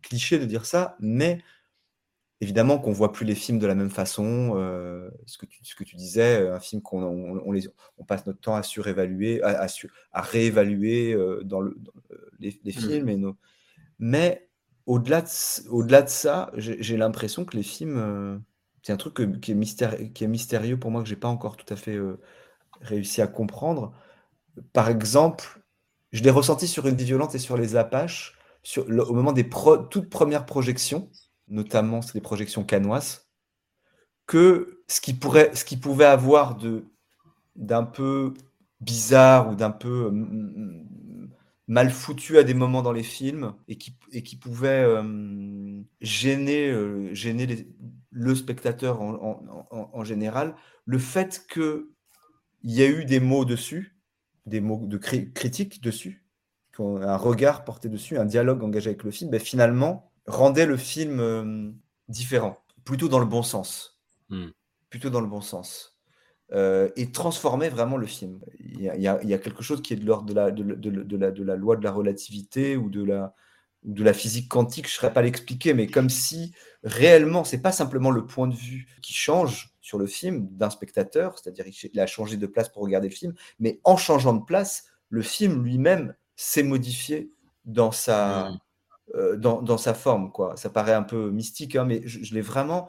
cliché 0.00 0.38
de 0.38 0.46
dire 0.46 0.64
ça, 0.64 0.96
mais 1.00 1.42
évidemment 2.40 2.78
qu'on 2.78 2.92
voit 2.92 3.12
plus 3.12 3.26
les 3.26 3.34
films 3.34 3.58
de 3.58 3.66
la 3.66 3.74
même 3.74 3.90
façon. 3.90 4.54
Euh, 4.56 5.10
ce, 5.26 5.36
que 5.36 5.44
tu, 5.44 5.62
ce 5.64 5.74
que 5.74 5.84
tu 5.84 5.96
disais, 5.96 6.48
un 6.48 6.60
film 6.60 6.80
qu'on 6.80 7.02
on, 7.02 7.52
les, 7.52 7.68
on 7.98 8.04
passe 8.04 8.24
notre 8.24 8.40
temps 8.40 8.54
à 8.54 8.62
surévaluer, 8.62 9.42
à, 9.42 9.66
à, 10.12 10.22
réévaluer 10.22 11.12
euh, 11.12 11.42
dans, 11.44 11.60
le, 11.60 11.76
les, 12.40 12.58
mmh. 12.64 12.70
films. 12.70 13.08
Et 13.10 13.16
nos... 13.16 13.36
Mais 13.98 14.48
au-delà 14.86 15.20
de, 15.20 15.68
au-delà 15.68 16.00
de 16.00 16.08
ça, 16.08 16.50
j'ai 16.56 16.96
l'impression 16.96 17.44
que 17.44 17.54
les 17.54 17.62
films 17.62 18.42
c'est 18.82 18.92
un 18.92 18.96
truc 18.96 19.40
qui, 19.40 19.52
est 19.52 20.26
mystérieux 20.26 20.78
pour 20.78 20.90
moi, 20.90 21.02
que 21.02 21.08
j'ai 21.08 21.16
pas 21.16 21.28
encore 21.28 21.56
tout 21.56 21.72
à 21.72 21.76
fait 21.76 21.94
euh, 21.94 22.20
réussi 22.80 23.22
à 23.22 23.26
comprendre. 23.26 23.92
Par 24.72 24.88
exemple, 24.88 25.60
je 26.12 26.22
l'ai 26.22 26.30
ressenti 26.30 26.68
sur 26.68 26.86
Une 26.86 26.96
vie 26.96 27.04
violente 27.04 27.34
et 27.34 27.38
sur 27.38 27.56
Les 27.56 27.76
Apaches, 27.76 28.36
au 28.76 29.14
moment 29.14 29.32
des 29.32 29.48
toutes 29.90 30.10
premières 30.10 30.46
projections, 30.46 31.08
notamment 31.48 32.00
les 32.14 32.20
projections 32.20 32.64
canoises, 32.64 33.28
que 34.26 34.82
ce 34.88 35.00
qui, 35.00 35.14
pourrait, 35.14 35.54
ce 35.54 35.64
qui 35.64 35.76
pouvait 35.76 36.04
avoir 36.04 36.56
de 36.56 36.84
d'un 37.54 37.84
peu 37.84 38.32
bizarre 38.80 39.50
ou 39.50 39.54
d'un 39.54 39.70
peu 39.70 40.10
mal 41.68 41.90
foutu 41.90 42.38
à 42.38 42.44
des 42.44 42.54
moments 42.54 42.82
dans 42.82 42.92
les 42.92 43.02
films 43.02 43.54
et 43.68 43.76
qui, 43.76 43.96
et 44.12 44.22
qui 44.22 44.36
pouvait 44.36 44.84
euh, 44.84 45.82
gêner, 46.00 46.70
euh, 46.70 47.12
gêner 47.14 47.46
les, 47.46 47.66
le 48.12 48.34
spectateur 48.34 49.00
en, 49.00 50.04
général, 50.04 50.54
le 50.84 50.98
fait 50.98 51.46
qu'il 51.52 51.86
y 52.62 52.82
a 52.82 52.86
eu 52.86 53.04
des 53.04 53.20
mots 53.20 53.44
dessus, 53.44 53.98
des 54.46 54.60
mots 54.60 54.86
de 54.86 54.98
critique 54.98 55.82
dessus, 55.82 56.24
un 56.78 57.16
regard 57.16 57.64
porté 57.64 57.88
dessus, 57.88 58.18
un 58.18 58.24
dialogue 58.24 58.62
engagé 58.62 58.90
avec 58.90 59.02
le 59.02 59.10
film, 59.10 59.30
ben 59.30 59.40
finalement, 59.40 60.12
rendait 60.26 60.66
le 60.66 60.76
film 60.76 61.20
euh, 61.20 61.70
différent, 62.08 62.62
plutôt 62.84 63.08
dans 63.08 63.18
le 63.18 63.26
bon 63.26 63.42
sens. 63.42 64.00
Hmm. 64.28 64.48
Plutôt 64.90 65.10
dans 65.10 65.20
le 65.20 65.26
bon 65.26 65.40
sens. 65.40 65.98
Euh, 66.52 66.90
et 66.96 67.10
transformait 67.12 67.70
vraiment 67.70 67.96
le 67.96 68.06
film. 68.06 68.40
Il 68.58 68.80
y, 68.80 69.08
a, 69.08 69.38
quelque 69.38 69.62
chose 69.62 69.80
qui 69.80 69.94
est 69.94 69.96
de 69.96 70.04
l'ordre 70.04 70.26
de 70.26 70.34
la, 70.34 70.50
de, 70.50 71.42
la, 71.42 71.56
loi 71.56 71.76
de 71.76 71.84
la 71.84 71.92
relativité 71.92 72.76
ou 72.76 72.90
de 72.90 73.02
la, 73.02 73.34
de 73.84 74.04
la 74.04 74.12
physique 74.12 74.48
quantique, 74.48 74.86
je 74.86 74.94
ne 74.94 74.96
saurais 74.96 75.12
pas 75.12 75.22
l'expliquer, 75.22 75.74
mais 75.74 75.86
comme 75.86 76.08
si 76.08 76.52
réellement, 76.84 77.44
c'est 77.44 77.60
pas 77.62 77.72
simplement 77.72 78.10
le 78.10 78.26
point 78.26 78.46
de 78.46 78.54
vue 78.54 78.86
qui 79.02 79.12
change 79.12 79.74
sur 79.80 79.98
le 79.98 80.06
film 80.06 80.48
d'un 80.52 80.70
spectateur, 80.70 81.38
c'est-à-dire 81.38 81.66
qu'il 81.66 81.98
a 81.98 82.06
changé 82.06 82.36
de 82.36 82.46
place 82.46 82.68
pour 82.68 82.82
regarder 82.82 83.08
le 83.08 83.14
film, 83.14 83.34
mais 83.58 83.80
en 83.84 83.96
changeant 83.96 84.34
de 84.34 84.44
place, 84.44 84.86
le 85.08 85.22
film 85.22 85.64
lui-même 85.64 86.14
s'est 86.36 86.62
modifié 86.62 87.32
dans 87.64 87.92
sa, 87.92 88.50
mmh. 88.50 88.58
euh, 89.16 89.36
dans, 89.36 89.78
sa 89.78 89.94
forme. 89.94 90.32
Quoi. 90.32 90.56
Ça 90.56 90.70
paraît 90.70 90.94
un 90.94 91.02
peu 91.02 91.30
mystique, 91.30 91.76
hein, 91.76 91.84
mais 91.84 92.02
je, 92.04 92.34
l'ai 92.34 92.40
vraiment, 92.40 92.88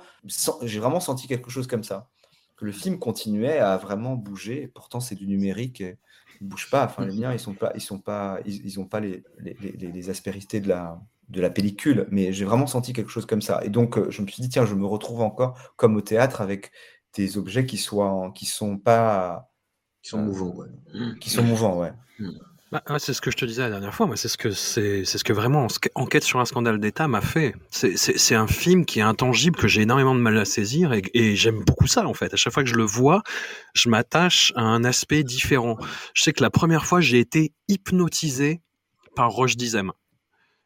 j'ai 0.61 0.79
vraiment 0.79 0.99
senti 0.99 1.27
quelque 1.27 1.49
chose 1.49 1.67
comme 1.67 1.83
ça. 1.83 2.09
Que 2.55 2.65
le 2.65 2.71
film 2.71 2.99
continuait 2.99 3.57
à 3.57 3.77
vraiment 3.77 4.15
bouger, 4.15 4.67
pourtant 4.67 4.99
c'est 4.99 5.15
du 5.15 5.27
numérique. 5.27 5.81
Et, 5.81 5.97
ne 6.43 6.49
bougent 6.49 6.69
pas. 6.69 6.85
Enfin, 6.85 7.05
les 7.05 7.15
miens, 7.19 7.33
ils 7.33 7.39
sont 7.39 7.53
pas, 7.53 7.71
ils 7.75 7.81
sont 7.81 7.99
pas, 7.99 8.39
ils, 8.45 8.79
ont 8.79 8.85
pas 8.85 8.99
les, 8.99 9.23
les, 9.39 9.77
les, 9.77 10.09
aspérités 10.09 10.59
de 10.59 10.69
la, 10.69 11.01
de 11.29 11.41
la 11.41 11.49
pellicule, 11.49 12.07
mais 12.11 12.33
j'ai 12.33 12.45
vraiment 12.45 12.67
senti 12.67 12.93
quelque 12.93 13.09
chose 13.09 13.25
comme 13.25 13.41
ça. 13.41 13.63
Et 13.63 13.69
donc, 13.69 13.97
euh, 13.97 14.09
je 14.09 14.21
me 14.21 14.27
suis 14.27 14.41
dit, 14.41 14.49
tiens, 14.49 14.65
je 14.65 14.75
me 14.75 14.85
retrouve 14.85 15.21
encore 15.21 15.57
comme 15.75 15.95
au 15.95 16.01
théâtre 16.01 16.41
avec 16.41 16.71
des 17.15 17.37
objets 17.37 17.65
qui 17.65 17.77
soient, 17.77 18.31
qui 18.35 18.45
sont 18.45 18.77
pas, 18.77 19.51
qui 20.01 20.09
sont 20.09 20.21
mouvants, 20.21 20.55
qui 21.19 21.29
sont 21.29 21.43
mouvants, 21.43 21.79
ouais. 21.79 21.93
Bah, 22.73 22.81
c'est 22.97 23.13
ce 23.13 23.21
que 23.21 23.29
je 23.29 23.37
te 23.37 23.45
disais 23.45 23.61
la 23.61 23.69
dernière 23.69 23.93
fois. 23.93 24.09
C'est 24.15 24.27
ce 24.27 24.35
que 24.35 24.49
c'est, 24.49 25.05
ce 25.05 25.23
que 25.23 25.31
vraiment 25.31 25.67
Enquête 25.93 26.23
sur 26.23 26.39
un 26.39 26.45
scandale 26.45 26.79
d'État 26.79 27.07
m'a 27.07 27.21
fait. 27.21 27.53
C'est 27.69 28.33
un 28.33 28.47
film 28.47 28.85
qui 28.85 28.97
est 28.97 29.03
intangible 29.03 29.59
que 29.59 29.67
j'ai 29.67 29.83
énormément 29.83 30.15
de 30.15 30.19
mal 30.19 30.35
à 30.39 30.45
saisir 30.45 30.91
et, 30.91 31.03
et 31.13 31.35
j'aime 31.35 31.63
beaucoup 31.63 31.85
ça 31.85 32.07
en 32.07 32.15
fait. 32.15 32.33
À 32.33 32.35
chaque 32.35 32.51
fois 32.51 32.63
que 32.63 32.69
je 32.69 32.73
le 32.73 32.83
vois, 32.83 33.21
je 33.75 33.89
m'attache 33.89 34.53
à 34.55 34.63
un 34.63 34.83
aspect 34.85 35.23
différent. 35.23 35.77
Je 36.15 36.23
sais 36.23 36.33
que 36.33 36.41
la 36.41 36.49
première 36.49 36.87
fois, 36.87 36.99
j'ai 36.99 37.19
été 37.19 37.53
hypnotisé 37.67 38.61
par 39.15 39.29
Roche 39.29 39.55
Dizem 39.55 39.91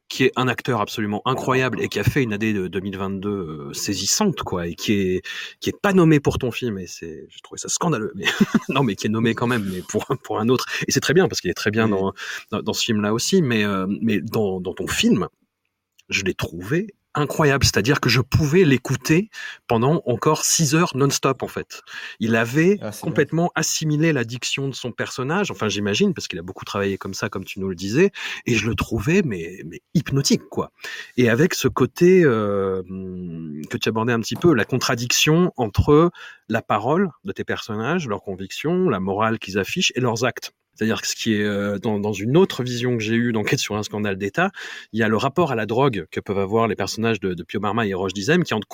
qui 0.09 0.23
est 0.23 0.31
un 0.35 0.47
acteur 0.47 0.81
absolument 0.81 1.21
incroyable 1.25 1.81
et 1.81 1.89
qui 1.89 1.99
a 1.99 2.03
fait 2.03 2.23
une 2.23 2.33
année 2.33 2.53
de 2.53 2.67
2022 2.67 3.29
euh, 3.29 3.73
saisissante 3.73 4.41
quoi 4.41 4.67
et 4.67 4.75
qui 4.75 4.93
est 4.93 5.21
qui 5.59 5.69
est 5.69 5.79
pas 5.79 5.93
nommé 5.93 6.19
pour 6.19 6.37
ton 6.37 6.51
film 6.51 6.77
et 6.77 6.87
c'est 6.87 7.27
j'ai 7.29 7.39
trouvé 7.41 7.57
ça 7.57 7.67
scandaleux 7.67 8.11
mais 8.15 8.25
non 8.69 8.83
mais 8.83 8.95
qui 8.95 9.07
est 9.07 9.09
nommé 9.09 9.35
quand 9.35 9.47
même 9.47 9.69
mais 9.69 9.81
pour 9.81 10.05
pour 10.23 10.39
un 10.39 10.49
autre. 10.49 10.65
Et 10.87 10.91
c'est 10.91 11.01
très 11.01 11.13
bien 11.13 11.27
parce 11.27 11.41
qu'il 11.41 11.49
est 11.49 11.55
très 11.55 11.71
bien 11.71 11.87
dans, 11.87 12.13
dans, 12.51 12.73
ce 12.73 12.83
film 12.83 13.01
là 13.01 13.13
aussi 13.13 13.41
mais 13.41 13.63
euh, 13.63 13.85
mais 14.01 14.21
dans 14.21 14.61
dans 14.61 14.73
ton 14.73 14.87
film 14.87 15.27
je 16.09 16.23
l'ai 16.23 16.33
trouvé 16.33 16.95
incroyable, 17.15 17.65
c'est-à-dire 17.65 17.99
que 17.99 18.09
je 18.09 18.21
pouvais 18.21 18.63
l'écouter 18.63 19.29
pendant 19.67 20.01
encore 20.05 20.45
six 20.45 20.75
heures 20.75 20.91
non-stop 20.95 21.43
en 21.43 21.47
fait. 21.47 21.81
Il 22.19 22.35
avait 22.35 22.77
ah, 22.81 22.91
complètement 23.01 23.51
assimilé 23.55 24.13
l'addiction 24.13 24.67
de 24.67 24.75
son 24.75 24.91
personnage, 24.91 25.51
enfin 25.51 25.67
j'imagine 25.67 26.13
parce 26.13 26.27
qu'il 26.27 26.39
a 26.39 26.43
beaucoup 26.43 26.65
travaillé 26.65 26.97
comme 26.97 27.13
ça, 27.13 27.29
comme 27.29 27.43
tu 27.43 27.59
nous 27.59 27.69
le 27.69 27.75
disais, 27.75 28.11
et 28.45 28.55
je 28.55 28.67
le 28.67 28.75
trouvais 28.75 29.21
mais, 29.23 29.61
mais 29.65 29.81
hypnotique 29.93 30.47
quoi. 30.49 30.71
Et 31.17 31.29
avec 31.29 31.53
ce 31.53 31.67
côté 31.67 32.23
euh, 32.23 32.83
que 33.69 33.77
tu 33.77 33.89
abordais 33.89 34.13
un 34.13 34.19
petit 34.19 34.35
peu, 34.35 34.53
la 34.53 34.65
contradiction 34.65 35.51
entre 35.57 36.11
la 36.49 36.61
parole 36.61 37.09
de 37.23 37.31
tes 37.31 37.43
personnages, 37.43 38.07
leurs 38.07 38.21
convictions, 38.21 38.89
la 38.89 38.99
morale 38.99 39.39
qu'ils 39.39 39.57
affichent 39.57 39.91
et 39.95 39.99
leurs 39.99 40.23
actes. 40.23 40.53
C'est-à-dire 40.77 41.01
que 41.01 41.07
ce 41.07 41.15
qui 41.15 41.33
est 41.33 41.43
euh, 41.43 41.79
dans, 41.79 42.13
une 42.13 42.37
autre 42.37 42.63
vision 42.63 42.97
que 42.97 43.03
j'ai 43.03 43.15
eue 43.15 43.31
d'enquête 43.31 43.59
sur 43.59 43.75
un 43.75 43.83
scandale 43.83 44.17
d'État, 44.17 44.51
il 44.93 44.99
y 44.99 45.03
a 45.03 45.07
le 45.07 45.17
rapport 45.17 45.51
à 45.51 45.55
la 45.55 45.65
drogue 45.65 46.05
que 46.11 46.19
peuvent 46.19 46.37
avoir 46.37 46.67
les 46.67 46.75
personnages 46.75 47.19
de, 47.19 47.35
Pio 47.43 47.59
Marma 47.59 47.87
et 47.87 47.93
Roche 47.93 48.13
Dizem 48.13 48.43
qui 48.43 48.53
entrent 48.53 48.67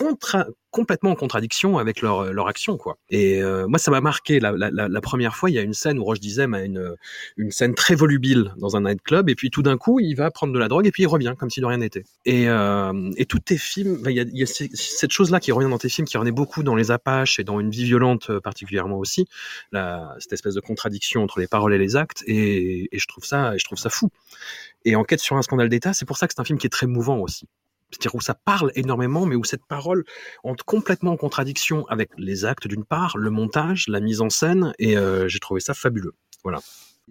complètement 0.72 1.12
en 1.12 1.16
contradiction 1.16 1.78
avec 1.78 2.02
leur, 2.02 2.34
leur 2.34 2.48
action. 2.48 2.78
quoi. 2.78 2.98
Et 3.10 3.42
euh, 3.42 3.68
moi, 3.68 3.80
ça 3.80 3.92
m'a 3.92 4.02
marqué. 4.02 4.40
La, 4.40 5.02
première 5.02 5.36
fois, 5.36 5.50
il 5.50 5.54
y 5.54 5.60
a 5.60 5.62
une 5.62 5.74
scène 5.74 6.00
où 6.00 6.04
Roche 6.04 6.20
Dizem 6.20 6.54
a 6.54 6.62
une, 6.62 6.96
une 7.38 7.52
scène 7.52 7.76
très 7.76 7.96
volubile 7.96 8.54
dans 8.58 8.76
un 8.76 8.82
nightclub 8.82 9.30
et 9.30 9.36
puis 9.36 9.50
tout 9.50 9.62
d'un 9.62 9.78
coup, 9.78 10.00
il 10.00 10.16
va 10.16 10.32
prendre 10.32 10.54
de 10.54 10.60
la 10.60 10.68
drogue 10.68 10.88
et 10.88 10.92
puis 10.92 11.04
il 11.04 11.08
revient 11.08 11.36
comme 11.38 11.50
si 11.50 11.62
de 11.62 11.66
rien 11.66 11.78
n'était. 11.78 12.04
Et, 12.26 12.50
euh, 12.50 13.12
et 13.18 13.26
tous 13.26 13.40
tes 13.40 13.58
films, 13.58 14.02
il 14.08 14.16
y 14.16 14.44
a, 14.44 14.46
cette 14.46 15.12
chose-là 15.12 15.40
qui 15.40 15.52
revient 15.52 15.70
dans 15.70 15.78
tes 15.78 15.90
films, 15.90 16.08
qui 16.08 16.18
revenait 16.18 16.32
beaucoup 16.32 16.64
dans 16.64 16.76
Les 16.76 16.92
Apaches 16.92 17.40
et 17.40 17.44
dans 17.44 17.60
Une 17.60 17.70
vie 17.70 17.86
violente 17.86 18.30
euh, 18.30 18.40
particulièrement 18.42 18.98
aussi, 18.98 19.28
cette 19.72 20.34
espèce 20.34 20.56
de 20.56 20.60
contradiction 20.60 21.24
entre 21.24 21.40
les 21.40 21.48
paroles 21.48 21.74
et 21.74 21.78
les 21.78 21.93
actes 21.96 22.24
et, 22.28 22.90
je 22.92 23.08
trouve 23.08 23.26
ça 23.26 23.58
je 23.58 23.64
trouve 23.66 23.78
ça 23.78 23.90
fou. 23.90 24.10
Et 24.86 24.96
Enquête 24.96 25.20
sur 25.20 25.38
un 25.38 25.42
scandale 25.42 25.70
d'État, 25.70 25.94
c'est 25.94 26.06
pour 26.06 26.18
ça 26.18 26.28
que 26.28 26.34
c'est 26.36 26.42
un 26.42 26.46
film 26.46 26.60
qui 26.60 26.68
est 26.68 26.72
très 26.72 26.88
mouvant 26.88 27.20
aussi. 27.20 27.48
C'est-à-dire 27.94 28.16
où 28.16 28.22
ça 28.22 28.34
parle 28.34 28.72
énormément, 28.76 29.26
mais 29.26 29.36
où 29.36 29.44
cette 29.44 29.66
parole 29.66 30.04
entre 30.44 30.66
complètement 30.66 31.12
en 31.12 31.18
contradiction 31.18 31.86
avec 31.88 32.10
les 32.18 32.44
actes 32.44 32.68
d'une 32.68 32.86
part, 32.86 33.18
le 33.18 33.30
montage, 33.30 33.88
la 33.88 34.00
mise 34.00 34.20
en 34.22 34.30
scène, 34.30 34.74
et 34.80 34.98
euh, 34.98 35.28
j'ai 35.28 35.40
trouvé 35.40 35.60
ça 35.60 35.74
fabuleux. 35.74 36.16
Voilà. 36.44 36.60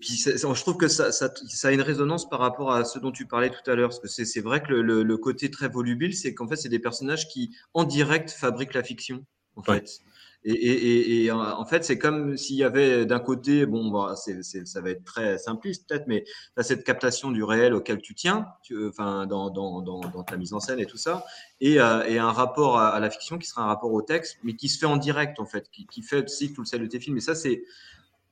Puis 0.01 0.16
je 0.16 0.61
trouve 0.62 0.76
que 0.76 0.89
ça, 0.89 1.12
ça, 1.12 1.33
ça, 1.49 1.68
a 1.68 1.70
une 1.70 1.83
résonance 1.83 2.28
par 2.28 2.41
rapport 2.41 2.72
à 2.72 2.85
ce 2.85 2.99
dont 2.99 3.12
tu 3.12 3.26
parlais 3.26 3.51
tout 3.51 3.70
à 3.70 3.74
l'heure, 3.74 3.91
parce 3.91 4.01
que 4.01 4.09
c'est 4.09 4.41
vrai 4.41 4.62
que 4.62 4.72
le, 4.72 5.03
le, 5.03 5.16
côté 5.18 5.51
très 5.51 5.68
volubile, 5.68 6.16
c'est 6.16 6.35
qu'en 6.35 6.49
fait 6.49 6.57
c'est 6.57 6.70
des 6.70 6.78
personnages 6.78 7.28
qui 7.28 7.55
en 7.74 7.85
direct 7.85 8.30
fabriquent 8.30 8.74
la 8.74 8.83
fiction. 8.83 9.24
en 9.57 9.62
fait. 9.62 10.01
Et, 10.45 11.30
en 11.30 11.64
fait, 11.64 11.84
c'est 11.84 11.99
comme 11.99 12.36
s'il 12.36 12.57
y 12.57 12.64
avait 12.64 13.07
d'un 13.07 13.20
côté, 13.20 13.64
bon, 13.64 13.90
bah, 13.90 14.16
ça 14.16 14.80
va 14.80 14.90
être 14.90 15.05
très 15.05 15.38
simpliste 15.38 15.88
peut-être, 15.88 16.07
mais 16.09 16.24
tu 16.24 16.64
cette 16.64 16.84
captation 16.84 17.30
du 17.30 17.45
réel 17.45 17.74
auquel 17.74 18.01
tu 18.01 18.14
tiens, 18.14 18.49
enfin, 18.88 19.26
dans, 19.26 20.24
ta 20.26 20.36
mise 20.36 20.53
en 20.53 20.61
scène 20.61 20.80
et 20.80 20.86
tout 20.86 20.97
ça, 20.97 21.24
et, 21.61 21.80
euh, 21.80 22.20
un 22.20 22.32
rapport 22.32 22.78
à, 22.78 22.99
la 22.99 23.11
fiction 23.11 23.38
qui 23.38 23.47
sera 23.47 23.62
un 23.62 23.66
rapport 23.66 23.93
au 23.93 24.03
texte, 24.03 24.38
mais 24.43 24.55
qui 24.55 24.68
se 24.68 24.78
fait 24.78 24.86
en 24.86 24.97
direct, 24.97 25.38
en 25.38 25.47
fait, 25.47 25.68
qui, 25.70 26.03
fait 26.03 26.24
aussi 26.24 26.53
tout 26.53 26.62
le 26.62 26.66
sel 26.66 26.80
de 26.80 26.86
tes 26.86 26.99
films. 26.99 27.16
Et 27.16 27.20
ça, 27.20 27.34
c'est. 27.34 27.62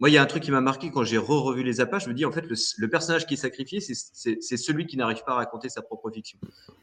Moi, 0.01 0.09
il 0.09 0.15
y 0.15 0.19
a 0.19 0.23
un 0.23 0.27
truc 0.27 0.43
qui 0.43 0.51
m'a 0.51 0.63
marqué 0.63 0.91
quand 0.91 1.05
j'ai 1.05 1.19
re-revu 1.19 1.63
les 1.63 1.81
appâts. 1.81 1.99
Je 1.99 2.09
me 2.09 2.15
dis, 2.15 2.25
en 2.25 2.33
fait, 2.33 2.47
le, 2.47 2.89
personnage 2.89 3.27
qui 3.27 3.35
est 3.35 3.37
sacrifié, 3.37 3.81
c'est 3.81 4.57
celui 4.57 4.87
qui 4.87 4.97
n'arrive 4.97 5.23
pas 5.25 5.33
à 5.33 5.37
raconter 5.37 5.69
sa 5.69 5.83
propre 5.83 6.11
fiction. 6.11 6.39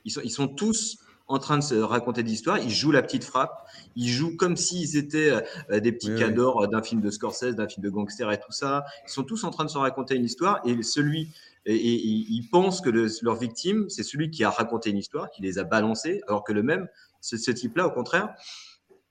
Ils 0.05 0.31
sont 0.31 0.47
tous 0.47 0.99
en 1.27 1.39
train 1.39 1.57
de 1.57 1.63
se 1.63 1.75
raconter 1.75 2.23
des 2.23 2.31
histoires. 2.31 2.59
Ils 2.59 2.71
jouent 2.71 2.91
la 2.91 3.01
petite 3.01 3.23
frappe. 3.23 3.67
Ils 3.95 4.09
jouent 4.09 4.35
comme 4.37 4.55
s'ils 4.55 4.97
étaient 4.97 5.31
euh, 5.71 5.79
des 5.79 5.91
petits 5.91 6.15
cadors 6.15 6.63
euh, 6.63 6.67
d'un 6.67 6.81
film 6.81 7.01
de 7.01 7.09
Scorsese, 7.09 7.55
d'un 7.55 7.67
film 7.67 7.83
de 7.83 7.89
gangster 7.89 8.31
et 8.31 8.39
tout 8.39 8.51
ça. 8.51 8.85
Ils 9.05 9.11
sont 9.11 9.23
tous 9.23 9.43
en 9.43 9.51
train 9.51 9.65
de 9.65 9.69
se 9.69 9.77
raconter 9.77 10.15
une 10.15 10.25
histoire. 10.25 10.61
Et 10.65 10.81
celui, 10.83 11.29
et, 11.65 11.75
ils 11.75 12.47
pensent 12.49 12.81
que 12.81 12.89
leur 13.21 13.35
victime, 13.35 13.89
c'est 13.89 14.03
celui 14.03 14.31
qui 14.31 14.43
a 14.43 14.49
raconté 14.49 14.89
une 14.89 14.97
histoire, 14.97 15.29
qui 15.31 15.41
les 15.41 15.59
a 15.59 15.63
balancés, 15.63 16.21
alors 16.27 16.43
que 16.43 16.53
le 16.53 16.63
même, 16.63 16.87
ce, 17.19 17.51
type-là, 17.51 17.87
au 17.87 17.91
contraire, 17.91 18.33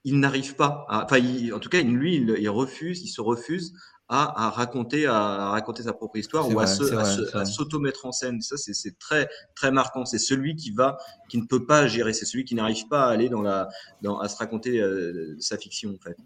il 0.04 0.18
n'arrive 0.18 0.54
pas. 0.54 0.86
enfin, 0.88 1.18
en 1.52 1.58
tout 1.58 1.68
cas, 1.68 1.82
lui, 1.82 2.16
il, 2.16 2.48
refuse, 2.48 3.02
il 3.02 3.08
se 3.08 3.20
refuse 3.20 3.74
à, 4.08 4.50
raconter, 4.50 5.06
à, 5.06 5.50
raconter 5.50 5.82
sa 5.82 5.92
propre 5.92 6.16
histoire 6.16 6.48
ou 6.48 6.60
à, 6.60 6.66
s'auto-mettre 6.66 8.06
en 8.06 8.12
scène. 8.12 8.40
Ça, 8.40 8.56
c'est 8.56 8.98
très, 8.98 9.28
très 9.54 9.70
marquant. 9.70 10.04
C'est 10.04 10.18
celui 10.18 10.54
qui 10.56 10.70
va, 10.70 10.96
qui 11.28 11.38
ne 11.38 11.46
peut 11.46 11.66
pas 11.66 11.86
gérer. 11.86 12.12
C'est 12.12 12.26
celui 12.26 12.44
qui 12.44 12.54
n'arrive 12.54 12.86
pas 12.88 13.06
à 13.06 13.10
aller 13.10 13.28
dans 13.28 13.42
la, 13.42 13.68
dans, 14.02 14.18
à 14.18 14.28
se 14.28 14.36
raconter 14.36 14.80
euh, 14.80 15.36
sa 15.40 15.58
fiction, 15.58 15.90
en 15.90 16.02
fait. 16.02 16.16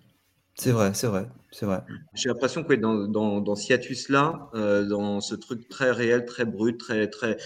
C'est 0.57 0.73
vrai, 0.73 0.93
c'est 0.93 1.07
vrai, 1.07 1.27
c'est 1.53 1.65
vrai. 1.65 1.83
J'ai 2.13 2.29
l'impression 2.29 2.65
que 2.65 2.75
dans, 2.75 3.09
dans, 3.09 3.41
dans 3.41 3.57
Ciatus-là, 3.57 4.51
euh, 4.55 4.85
dans 4.85 5.21
ce 5.21 5.35
truc 5.35 5.69
très 5.69 5.91
réel, 5.91 6.27
très 6.27 6.45
brut, 6.45 6.79
très, 6.79 7.09
très, 7.09 7.39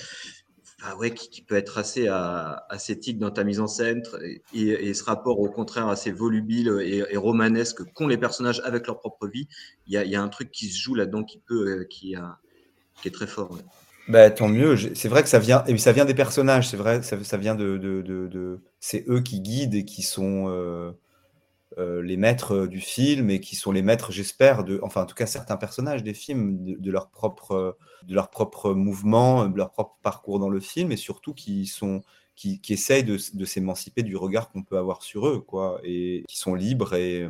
ah 0.87 0.97
ouais, 0.97 1.13
qui, 1.13 1.41
peut 1.41 1.55
être 1.55 1.79
assez 1.79 2.09
ascétique 2.69 3.19
dans 3.19 3.31
ta 3.31 3.43
mise 3.43 3.61
en 3.61 3.67
scène 3.67 4.03
et, 4.53 4.93
ce 4.93 5.05
rapport 5.05 5.41
au 5.41 5.49
contraire 5.49 5.89
assez 5.89 6.13
volubile 6.13 6.69
et, 6.83 7.17
romanesque 7.17 7.83
qu'ont 7.95 8.07
les 8.07 8.19
personnages 8.19 8.61
avec 8.65 8.87
leur 8.87 8.99
propre 8.99 9.27
vie. 9.27 9.49
Il 9.87 9.95
y 9.95 10.17
a, 10.17 10.23
un 10.23 10.29
truc 10.29 10.51
qui 10.51 10.69
se 10.69 10.79
joue 10.79 10.95
là-dedans 10.95 11.25
qui 11.25 11.39
peut, 11.39 11.69
euh, 11.69 11.85
qui, 11.85 12.15
est 13.05 13.11
très 13.11 13.27
fort. 13.27 13.59
Bah, 14.09 14.31
tant 14.31 14.49
mieux. 14.49 14.77
C'est 14.95 15.09
vrai 15.09 15.23
que 15.23 15.29
ça 15.31 15.39
vient, 15.39 15.65
et 15.67 15.79
ça 15.79 15.93
vient 15.93 16.05
des 16.05 16.15
personnages. 16.15 16.69
C'est 16.69 16.77
vrai, 16.77 17.03
ça, 17.03 17.37
vient 17.39 17.55
de, 17.55 18.61
c'est 18.79 19.05
eux 19.09 19.21
qui 19.21 19.41
guident 19.41 19.75
et 19.75 19.85
qui 19.87 20.03
sont. 20.03 20.47
Euh, 20.49 20.93
euh, 21.79 22.03
les 22.03 22.17
maîtres 22.17 22.67
du 22.67 22.81
film 22.81 23.31
et 23.31 23.41
qui 23.41 23.57
sont 23.57 23.73
les 23.73 23.83
maîtres, 23.83 24.13
j'espère, 24.13 24.65
enfin 24.83 25.03
en 25.03 25.07
tout 25.07 25.15
cas 25.15 25.27
certains 25.27 25.57
personnages 25.57 26.03
des 26.03 26.15
films, 26.15 26.59
de, 26.79 26.91
leur 26.91 27.11
propre, 27.11 27.77
de 28.07 28.15
leur 28.15 28.31
propre 28.31 28.75
mouvement, 28.75 29.49
de 29.49 29.57
leur 29.57 29.71
propre 29.71 29.97
parcours 30.03 30.39
dans 30.39 30.49
le 30.49 30.61
film, 30.61 30.93
et 30.93 30.97
surtout 30.97 31.35
qui 31.35 31.67
sont 31.67 32.03
qui 32.37 32.61
essayent 32.71 33.05
de, 33.05 33.17
s'émanciper 33.17 34.03
du 34.03 34.17
regard 34.17 34.51
qu'on 34.51 34.63
peut 34.63 34.77
avoir 34.77 35.03
sur 35.03 35.29
eux, 35.29 35.41
quoi, 35.41 35.81
et 35.85 36.25
qui 36.29 36.37
sont 36.37 36.55
libres. 36.55 36.95
Et, 36.95 37.29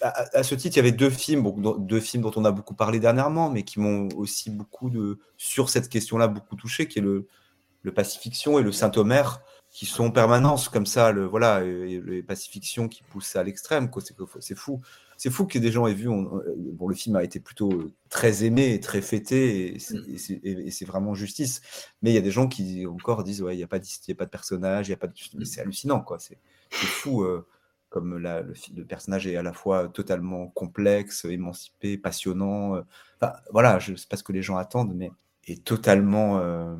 à, 0.00 0.42
ce 0.42 0.54
titre, 0.54 0.76
il 0.76 0.78
y 0.78 0.80
avait 0.80 0.92
deux 0.92 1.10
films, 1.10 1.52
deux 1.78 2.00
films 2.00 2.22
dont 2.22 2.32
on 2.36 2.44
a 2.44 2.52
beaucoup 2.52 2.74
parlé 2.74 3.00
dernièrement, 3.00 3.50
mais 3.50 3.64
qui 3.64 3.80
m'ont 3.80 4.08
aussi 4.16 4.50
beaucoup 4.50 4.90
de 4.90 5.18
sur 5.36 5.70
cette 5.70 5.88
question-là 5.88 6.28
beaucoup 6.28 6.54
touché, 6.54 6.86
qui 6.86 7.00
est 7.00 7.02
le, 7.02 7.26
le 7.82 7.92
Pacifiction 7.92 8.58
et 8.58 8.62
le 8.62 8.70
Saint-Omer 8.70 9.42
qui 9.72 9.86
sont 9.86 10.04
en 10.04 10.10
permanence 10.10 10.68
comme 10.68 10.84
ça, 10.84 11.12
le, 11.12 11.24
voilà, 11.24 11.60
les 11.62 12.22
pacifictions 12.22 12.88
qui 12.88 13.02
poussent 13.02 13.36
à 13.36 13.42
l'extrême, 13.42 13.90
c'est 14.40 14.54
fou. 14.54 14.82
C'est 15.16 15.30
fou 15.30 15.46
que 15.46 15.58
des 15.58 15.72
gens 15.72 15.86
aient 15.86 15.94
vu. 15.94 16.08
bon, 16.08 16.88
le 16.88 16.94
film 16.94 17.16
a 17.16 17.24
été 17.24 17.40
plutôt 17.40 17.90
très 18.10 18.44
aimé, 18.44 18.80
très 18.80 19.00
fêté, 19.00 19.74
et 19.74 20.70
c'est 20.70 20.84
vraiment 20.84 21.14
justice. 21.14 21.62
Mais 22.02 22.10
il 22.10 22.14
y 22.14 22.18
a 22.18 22.22
des 22.22 22.30
gens 22.30 22.48
qui 22.48 22.86
encore 22.86 23.24
disent 23.24 23.40
ouais, 23.40 23.54
il 23.54 23.58
n'y 23.58 23.62
a, 23.62 23.68
pas 23.68 23.78
de, 23.78 23.84
a 23.84 24.14
pas 24.14 24.26
de 24.26 24.30
personnage, 24.30 24.88
il 24.88 24.90
y 24.90 24.94
a 24.94 24.98
pas 24.98 25.06
de. 25.06 25.44
c'est 25.44 25.60
hallucinant, 25.62 26.00
quoi. 26.00 26.18
C'est 26.18 26.38
fou. 26.70 27.22
Euh, 27.22 27.46
comme 27.88 28.18
la, 28.18 28.40
le, 28.40 28.54
le, 28.74 28.84
personnage 28.86 29.26
est 29.26 29.36
à 29.36 29.42
la 29.42 29.52
fois 29.52 29.88
totalement 29.88 30.48
complexe, 30.48 31.26
émancipé, 31.26 31.98
passionnant. 31.98 32.76
Euh, 32.76 32.82
voilà, 33.52 33.78
je 33.78 33.94
sais 33.94 34.06
pas 34.08 34.16
ce 34.16 34.22
que 34.22 34.32
les 34.32 34.42
gens 34.42 34.56
attendent, 34.56 34.94
mais 34.94 35.10
est 35.46 35.62
totalement. 35.64 36.38
Euh, 36.40 36.74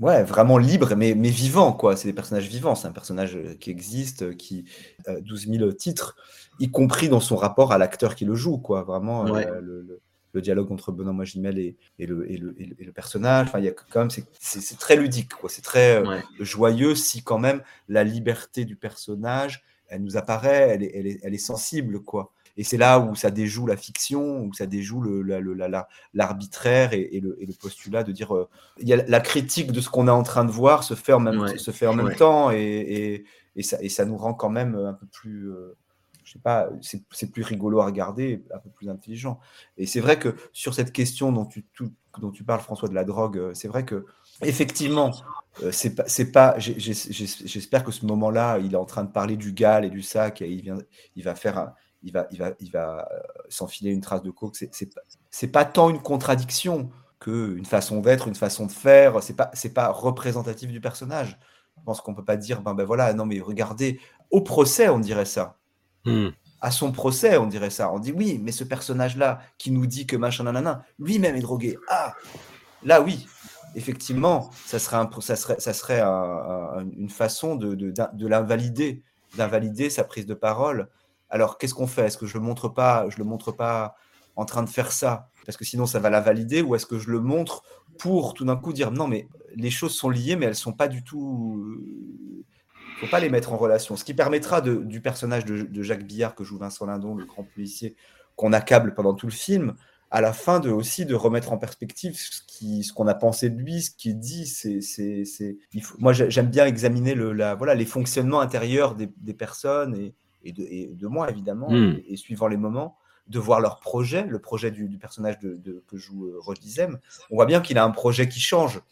ouais, 0.00 0.22
vraiment 0.22 0.58
libre, 0.58 0.94
mais, 0.96 1.14
mais 1.14 1.30
vivant, 1.30 1.72
quoi. 1.72 1.96
C'est 1.96 2.08
des 2.08 2.14
personnages 2.14 2.48
vivants. 2.48 2.74
C'est 2.74 2.88
un 2.88 2.92
personnage 2.92 3.36
euh, 3.36 3.54
qui 3.54 3.70
existe, 3.70 4.22
euh, 4.22 4.32
qui 4.34 4.64
a 5.06 5.12
euh, 5.12 5.20
12 5.20 5.48
000 5.48 5.72
titres, 5.72 6.16
y 6.60 6.70
compris 6.70 7.08
dans 7.08 7.20
son 7.20 7.36
rapport 7.36 7.72
à 7.72 7.78
l'acteur 7.78 8.14
qui 8.14 8.24
le 8.24 8.34
joue, 8.34 8.58
quoi. 8.58 8.82
Vraiment, 8.82 9.24
le, 9.24 10.00
dialogue 10.40 10.72
entre 10.72 10.90
Benoît 10.90 11.12
Magimel 11.12 11.60
et, 11.60 11.76
et, 12.00 12.06
le, 12.06 12.28
et, 12.28 12.36
le, 12.36 12.60
et, 12.60 12.84
le, 12.84 12.92
personnage. 12.92 13.46
Enfin, 13.46 13.60
il 13.60 13.66
y 13.66 13.68
a 13.68 13.72
quand 13.72 14.00
même, 14.00 14.10
c'est 14.10 14.78
très 14.78 14.96
ludique, 14.96 15.32
quoi. 15.34 15.48
C'est 15.48 15.62
très 15.62 16.02
joyeux 16.40 16.96
si 16.96 17.22
quand 17.22 17.38
même 17.38 17.62
la 17.88 18.02
liberté 18.02 18.64
du 18.64 18.74
personnage, 18.74 19.62
elle 19.88 20.02
nous 20.02 20.16
apparaît, 20.16 20.70
elle 20.70 20.82
est, 20.82 20.92
elle 20.94 21.06
est, 21.06 21.20
elle 21.22 21.34
est 21.34 21.38
sensible, 21.38 22.02
quoi. 22.02 22.32
Et 22.56 22.62
c'est 22.62 22.76
là 22.76 23.00
où 23.00 23.16
ça 23.16 23.30
déjoue 23.30 23.66
la 23.66 23.76
fiction, 23.76 24.44
où 24.44 24.54
ça 24.54 24.66
déjoue 24.66 25.02
l'arbitraire 26.14 26.92
et, 26.92 27.08
et, 27.12 27.20
le, 27.20 27.36
postulat 27.60 28.04
de 28.04 28.12
dire 28.12 28.34
euh, 28.34 28.48
il 28.78 28.88
y 28.88 28.92
a 28.92 29.04
la 29.04 29.20
critique 29.20 29.72
de 29.72 29.80
ce 29.80 29.88
qu'on 29.88 30.06
est 30.06 30.12
en 30.12 30.22
train 30.22 30.44
de 30.44 30.52
voir 30.52 30.84
se 30.84 30.94
fait 30.94 31.12
en 31.12 31.20
même, 31.20 31.58
se 31.58 31.70
fait 31.72 31.86
en 31.86 31.94
même 31.94 32.14
temps 32.14 32.50
et, 32.52 33.24
ça, 33.60 33.78
et 33.80 33.88
ça 33.88 34.04
nous 34.04 34.16
rend 34.16 34.34
quand 34.34 34.50
même 34.50 34.76
un 34.76 34.92
peu 34.92 35.06
plus. 35.06 35.50
Euh, 35.50 35.76
je 36.22 36.32
sais 36.32 36.38
pas, 36.38 36.70
c'est 36.80 37.30
plus 37.30 37.42
rigolo 37.42 37.80
à 37.80 37.86
regarder, 37.86 38.42
un 38.54 38.58
peu 38.58 38.70
plus 38.70 38.88
intelligent. 38.88 39.40
Et 39.76 39.86
c'est 39.86 40.00
vrai 40.00 40.18
que 40.18 40.34
sur 40.54 40.72
cette 40.72 40.90
question 40.90 41.32
dont 41.32 41.44
tu, 41.44 41.66
dont 42.18 42.30
tu 42.30 42.44
parles, 42.44 42.60
François, 42.60 42.88
de 42.88 42.94
la 42.94 43.04
drogue, 43.04 43.36
euh, 43.36 43.52
c'est 43.52 43.68
vrai 43.68 43.84
que 43.84 44.06
effectivement, 44.42 45.12
c'est 45.70 45.94
pas, 45.94 46.04
pas 46.32 46.58
j'espère 46.58 47.84
que 47.84 47.92
ce 47.92 48.04
moment-là, 48.06 48.58
il 48.58 48.72
est 48.72 48.76
en 48.76 48.84
train 48.84 49.04
de 49.04 49.10
parler 49.10 49.36
du 49.36 49.52
gal 49.52 49.84
et 49.84 49.90
du 49.90 50.02
sac, 50.02 50.42
et 50.42 50.48
il, 50.48 50.62
vient, 50.62 50.78
il 51.16 51.22
va 51.22 51.34
faire 51.34 51.58
un, 51.58 51.74
il 52.04 52.12
va, 52.12 52.26
il 52.30 52.38
va, 52.38 52.52
il 52.60 52.70
va 52.70 53.08
euh, 53.10 53.18
s'enfiler 53.48 53.90
une 53.90 54.00
trace 54.00 54.22
de 54.22 54.30
coke. 54.30 54.56
C'est, 55.30 55.46
pas 55.48 55.64
tant 55.64 55.90
une 55.90 56.00
contradiction 56.00 56.90
qu'une 57.18 57.64
façon 57.64 58.00
d'être, 58.00 58.28
une 58.28 58.34
façon 58.34 58.66
de 58.66 58.72
faire. 58.72 59.22
C'est 59.22 59.34
pas, 59.34 59.50
c'est 59.54 59.72
pas 59.72 59.88
représentatif 59.88 60.70
du 60.70 60.80
personnage. 60.80 61.38
Je 61.78 61.82
pense 61.84 62.00
qu'on 62.00 62.14
peut 62.14 62.24
pas 62.24 62.36
dire, 62.36 62.62
ben, 62.62 62.74
ben 62.74 62.84
voilà, 62.84 63.12
non 63.14 63.26
mais 63.26 63.40
regardez, 63.40 63.98
au 64.30 64.42
procès 64.42 64.88
on 64.88 64.98
dirait 64.98 65.24
ça. 65.24 65.56
Hmm. 66.04 66.28
À 66.60 66.70
son 66.70 66.92
procès 66.92 67.36
on 67.38 67.46
dirait 67.46 67.70
ça. 67.70 67.92
On 67.92 67.98
dit 67.98 68.12
oui, 68.12 68.38
mais 68.42 68.52
ce 68.52 68.64
personnage-là 68.64 69.40
qui 69.58 69.70
nous 69.70 69.86
dit 69.86 70.06
que 70.06 70.16
machin 70.16 70.44
nanana, 70.44 70.84
lui-même 70.98 71.36
est 71.36 71.40
drogué. 71.40 71.78
Ah, 71.88 72.14
là 72.82 73.00
oui, 73.00 73.26
effectivement, 73.74 74.50
ça 74.66 74.78
serait, 74.78 74.98
une 76.00 77.10
façon 77.10 77.56
de, 77.56 77.74
de, 77.74 77.92
de 78.12 78.26
l'invalider, 78.26 79.02
d'invalider 79.36 79.90
sa 79.90 80.04
prise 80.04 80.26
de 80.26 80.34
parole. 80.34 80.88
Alors, 81.30 81.58
qu'est-ce 81.58 81.74
qu'on 81.74 81.86
fait? 81.86 82.06
Est-ce 82.06 82.18
que 82.18 82.26
je 82.26 82.34
le 82.34 82.40
montre 82.40 82.68
pas 82.68 83.08
Je 83.08 83.18
le 83.18 83.24
montre 83.24 83.52
pas 83.52 83.96
en 84.36 84.44
train 84.44 84.62
de 84.62 84.68
faire 84.68 84.92
ça? 84.92 85.28
Parce 85.44 85.56
que 85.56 85.64
sinon 85.64 85.86
ça 85.86 85.98
va 85.98 86.10
la 86.10 86.20
valider 86.20 86.62
ou 86.62 86.74
est-ce 86.74 86.86
que 86.86 86.98
je 86.98 87.10
le 87.10 87.20
montre 87.20 87.62
pour 87.98 88.34
tout 88.34 88.44
d'un 88.44 88.56
coup 88.56 88.72
dire 88.72 88.90
non 88.90 89.06
mais 89.06 89.28
les 89.54 89.70
choses 89.70 89.94
sont 89.94 90.10
liées 90.10 90.36
mais 90.36 90.46
elles 90.46 90.56
sont 90.56 90.72
pas 90.72 90.88
du 90.88 91.04
tout 91.04 91.62
euh, 91.62 92.44
faut 93.00 93.06
pas 93.06 93.20
les 93.20 93.28
mettre 93.28 93.52
en 93.52 93.56
relation. 93.56 93.96
Ce 93.96 94.04
qui 94.04 94.14
permettra 94.14 94.60
du 94.60 95.00
personnage 95.00 95.44
de, 95.44 95.82
Jacques 95.82 96.04
Billard 96.04 96.34
que 96.34 96.44
joue 96.44 96.58
Vincent 96.58 96.86
Lindon 96.86 97.14
le 97.14 97.24
grand 97.24 97.44
policier 97.44 97.96
qu'on 98.36 98.52
accable 98.52 98.94
pendant 98.94 99.14
tout 99.14 99.26
le 99.26 99.32
film 99.32 99.74
à 100.14 100.20
la 100.20 100.32
fin 100.32 100.60
de 100.60 100.70
aussi 100.70 101.06
de 101.06 101.14
remettre 101.14 101.52
en 101.52 101.58
perspective 101.58 102.16
ce 102.16 102.40
qui 102.46 102.84
ce 102.84 102.92
qu'on 102.92 103.08
a 103.08 103.14
pensé 103.14 103.50
de 103.50 103.60
lui 103.60 103.82
ce 103.82 103.90
qu'il 103.90 104.18
dit 104.18 104.46
c'est 104.46 104.80
c'est 104.80 105.58
moi 105.98 106.12
j'aime 106.12 106.50
bien 106.50 106.66
examiner 106.66 107.14
le 107.14 107.32
la 107.32 107.54
voilà 107.54 107.74
les 107.74 107.84
fonctionnements 107.84 108.40
intérieurs 108.40 108.94
des, 108.94 109.10
des 109.18 109.34
personnes 109.34 109.94
et 109.96 110.14
et 110.44 110.52
de, 110.92 111.06
moi 111.06 111.30
évidemment, 111.30 111.70
hmm. 111.70 112.00
et, 112.06 112.16
suivant 112.16 112.48
les 112.48 112.56
moments, 112.56 112.96
de 113.26 113.38
voir 113.38 113.60
leur 113.60 113.80
projet, 113.80 114.24
le 114.24 114.38
projet 114.38 114.70
du, 114.70 114.88
personnage 114.98 115.38
de, 115.40 115.82
que 115.88 115.96
joue 115.96 116.26
euh, 116.26 116.38
Roger 116.38 116.60
Dizem. 116.60 116.98
On 117.30 117.36
voit 117.36 117.46
bien 117.46 117.60
qu'il 117.60 117.78
a 117.78 117.84
un 117.84 117.90
projet 117.90 118.28
qui 118.28 118.40
change. 118.40 118.82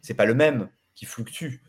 C'est 0.00 0.14
pas 0.14 0.26
le 0.26 0.34
même, 0.34 0.68
qui 0.94 1.06
fluctue. 1.06 1.62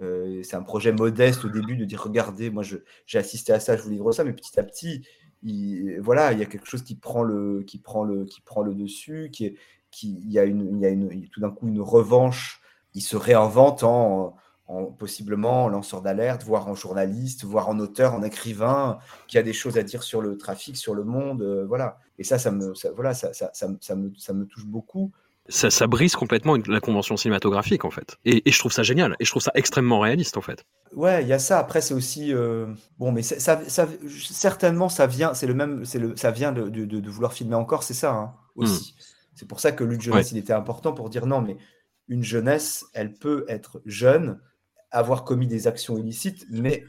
Euh, 0.00 0.42
c'est 0.42 0.56
un 0.56 0.62
projet 0.62 0.92
modeste 0.92 1.44
au 1.44 1.50
début 1.50 1.76
de 1.76 1.84
dire 1.84 2.02
regardez, 2.02 2.48
moi 2.48 2.62
j'ai 2.62 3.18
assisté 3.18 3.52
à 3.52 3.60
ça, 3.60 3.76
je 3.76 3.82
vous 3.82 3.90
livre 3.90 4.12
ça, 4.12 4.24
mais 4.24 4.32
petit 4.32 4.58
à 4.58 4.62
petit, 4.62 5.06
il, 5.42 6.00
voilà, 6.00 6.32
il 6.32 6.38
y 6.38 6.42
a 6.42 6.46
quelque 6.46 6.66
chose 6.66 6.82
qui 6.82 6.94
prend 6.94 7.22
le, 7.22 7.62
qui 7.66 7.78
prend 7.78 8.04
le, 8.04 8.24
qui 8.24 8.40
prend 8.40 8.62
le 8.62 8.74
dessus, 8.74 9.30
qui 9.32 9.56
qui, 9.90 10.20
il 10.22 10.32
y 10.32 10.38
a 10.38 10.44
une, 10.44 10.76
il 10.76 10.80
y 10.80 10.86
a 10.86 10.90
une, 10.90 11.28
tout 11.28 11.40
d'un 11.40 11.50
coup 11.50 11.68
une 11.68 11.80
revanche. 11.80 12.60
Il 12.94 13.02
se 13.02 13.16
réinvente 13.16 13.82
en, 13.82 14.36
possiblement 14.98 15.64
en 15.64 15.68
lanceur 15.68 16.00
d'alerte, 16.02 16.44
voire 16.44 16.68
en 16.68 16.74
journaliste, 16.74 17.44
voire 17.44 17.68
en 17.68 17.78
auteur, 17.80 18.14
en 18.14 18.22
écrivain, 18.22 18.98
qui 19.26 19.38
a 19.38 19.42
des 19.42 19.52
choses 19.52 19.78
à 19.78 19.82
dire 19.82 20.02
sur 20.02 20.20
le 20.22 20.36
trafic, 20.36 20.76
sur 20.76 20.94
le 20.94 21.04
monde, 21.04 21.42
euh, 21.42 21.64
voilà. 21.66 21.98
Et 22.18 22.24
ça, 22.24 22.38
ça 22.38 22.50
me, 22.50 22.74
ça, 22.74 22.90
ça, 23.14 23.50
ça, 23.52 23.68
me, 23.68 24.12
ça 24.16 24.32
me 24.32 24.44
touche 24.46 24.66
beaucoup. 24.66 25.10
Ça, 25.50 25.70
ça, 25.70 25.86
brise 25.86 26.14
complètement 26.14 26.56
la 26.66 26.80
convention 26.80 27.16
cinématographique 27.16 27.84
en 27.84 27.90
fait. 27.90 28.16
Et, 28.24 28.48
et, 28.48 28.52
je 28.52 28.58
trouve 28.58 28.72
ça 28.72 28.82
génial. 28.82 29.16
Et 29.20 29.24
je 29.24 29.30
trouve 29.30 29.42
ça 29.42 29.52
extrêmement 29.54 30.00
réaliste 30.00 30.36
en 30.36 30.40
fait. 30.40 30.64
Ouais, 30.94 31.22
il 31.22 31.28
y 31.28 31.32
a 31.32 31.38
ça. 31.38 31.58
Après, 31.58 31.80
c'est 31.80 31.94
aussi 31.94 32.32
euh, 32.32 32.66
bon, 32.98 33.12
mais 33.12 33.22
ça, 33.22 33.38
ça, 33.38 33.88
certainement, 34.08 34.88
ça 34.88 35.06
vient, 35.06 35.34
c'est 35.34 35.46
le 35.46 35.54
même, 35.54 35.84
c'est 35.84 35.98
le, 35.98 36.16
ça 36.16 36.30
vient 36.30 36.52
de, 36.52 36.68
de, 36.68 36.84
de, 36.84 37.10
vouloir 37.10 37.32
filmer 37.32 37.56
encore, 37.56 37.82
c'est 37.82 37.94
ça 37.94 38.12
hein, 38.12 38.34
aussi. 38.56 38.94
Hmm. 38.96 39.02
C'est 39.34 39.46
pour 39.46 39.60
ça 39.60 39.72
que 39.72 39.84
Luc 39.84 40.00
Jeunesse, 40.00 40.32
il 40.32 40.38
était 40.38 40.52
important 40.52 40.92
pour 40.92 41.10
dire 41.10 41.26
non, 41.26 41.40
mais 41.40 41.56
une 42.08 42.22
jeunesse, 42.22 42.86
elle 42.92 43.14
peut 43.14 43.44
être 43.48 43.80
jeune, 43.86 44.40
avoir 44.90 45.24
commis 45.24 45.46
des 45.46 45.66
actions 45.66 45.96
illicites, 45.96 46.44
mais 46.50 46.84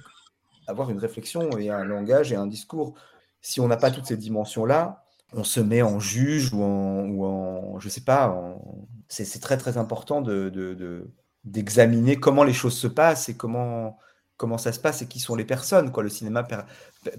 avoir 0.67 0.89
une 0.89 0.97
réflexion 0.97 1.57
et 1.57 1.69
un 1.69 1.83
langage 1.83 2.31
et 2.31 2.35
un 2.35 2.47
discours. 2.47 2.95
Si 3.41 3.59
on 3.59 3.67
n'a 3.67 3.77
pas 3.77 3.91
toutes 3.91 4.05
ces 4.05 4.17
dimensions-là, 4.17 5.05
on 5.33 5.43
se 5.43 5.59
met 5.59 5.81
en 5.81 5.99
juge 5.99 6.53
ou 6.53 6.61
en, 6.63 7.05
ou 7.05 7.25
en 7.25 7.79
je 7.79 7.89
sais 7.89 8.01
pas, 8.01 8.57
c'est 9.07 9.41
très 9.41 9.57
très 9.57 9.77
important 9.77 10.21
de, 10.21 11.07
d'examiner 11.43 12.17
comment 12.17 12.43
les 12.43 12.53
choses 12.53 12.77
se 12.77 12.87
passent 12.87 13.29
et 13.29 13.35
comment, 13.35 13.97
comment 14.37 14.57
ça 14.57 14.71
se 14.71 14.79
passe 14.79 15.01
et 15.01 15.07
qui 15.07 15.19
sont 15.19 15.35
les 15.35 15.45
personnes. 15.45 15.91
Quoi. 15.91 16.03
Le 16.03 16.09
cinéma 16.09 16.47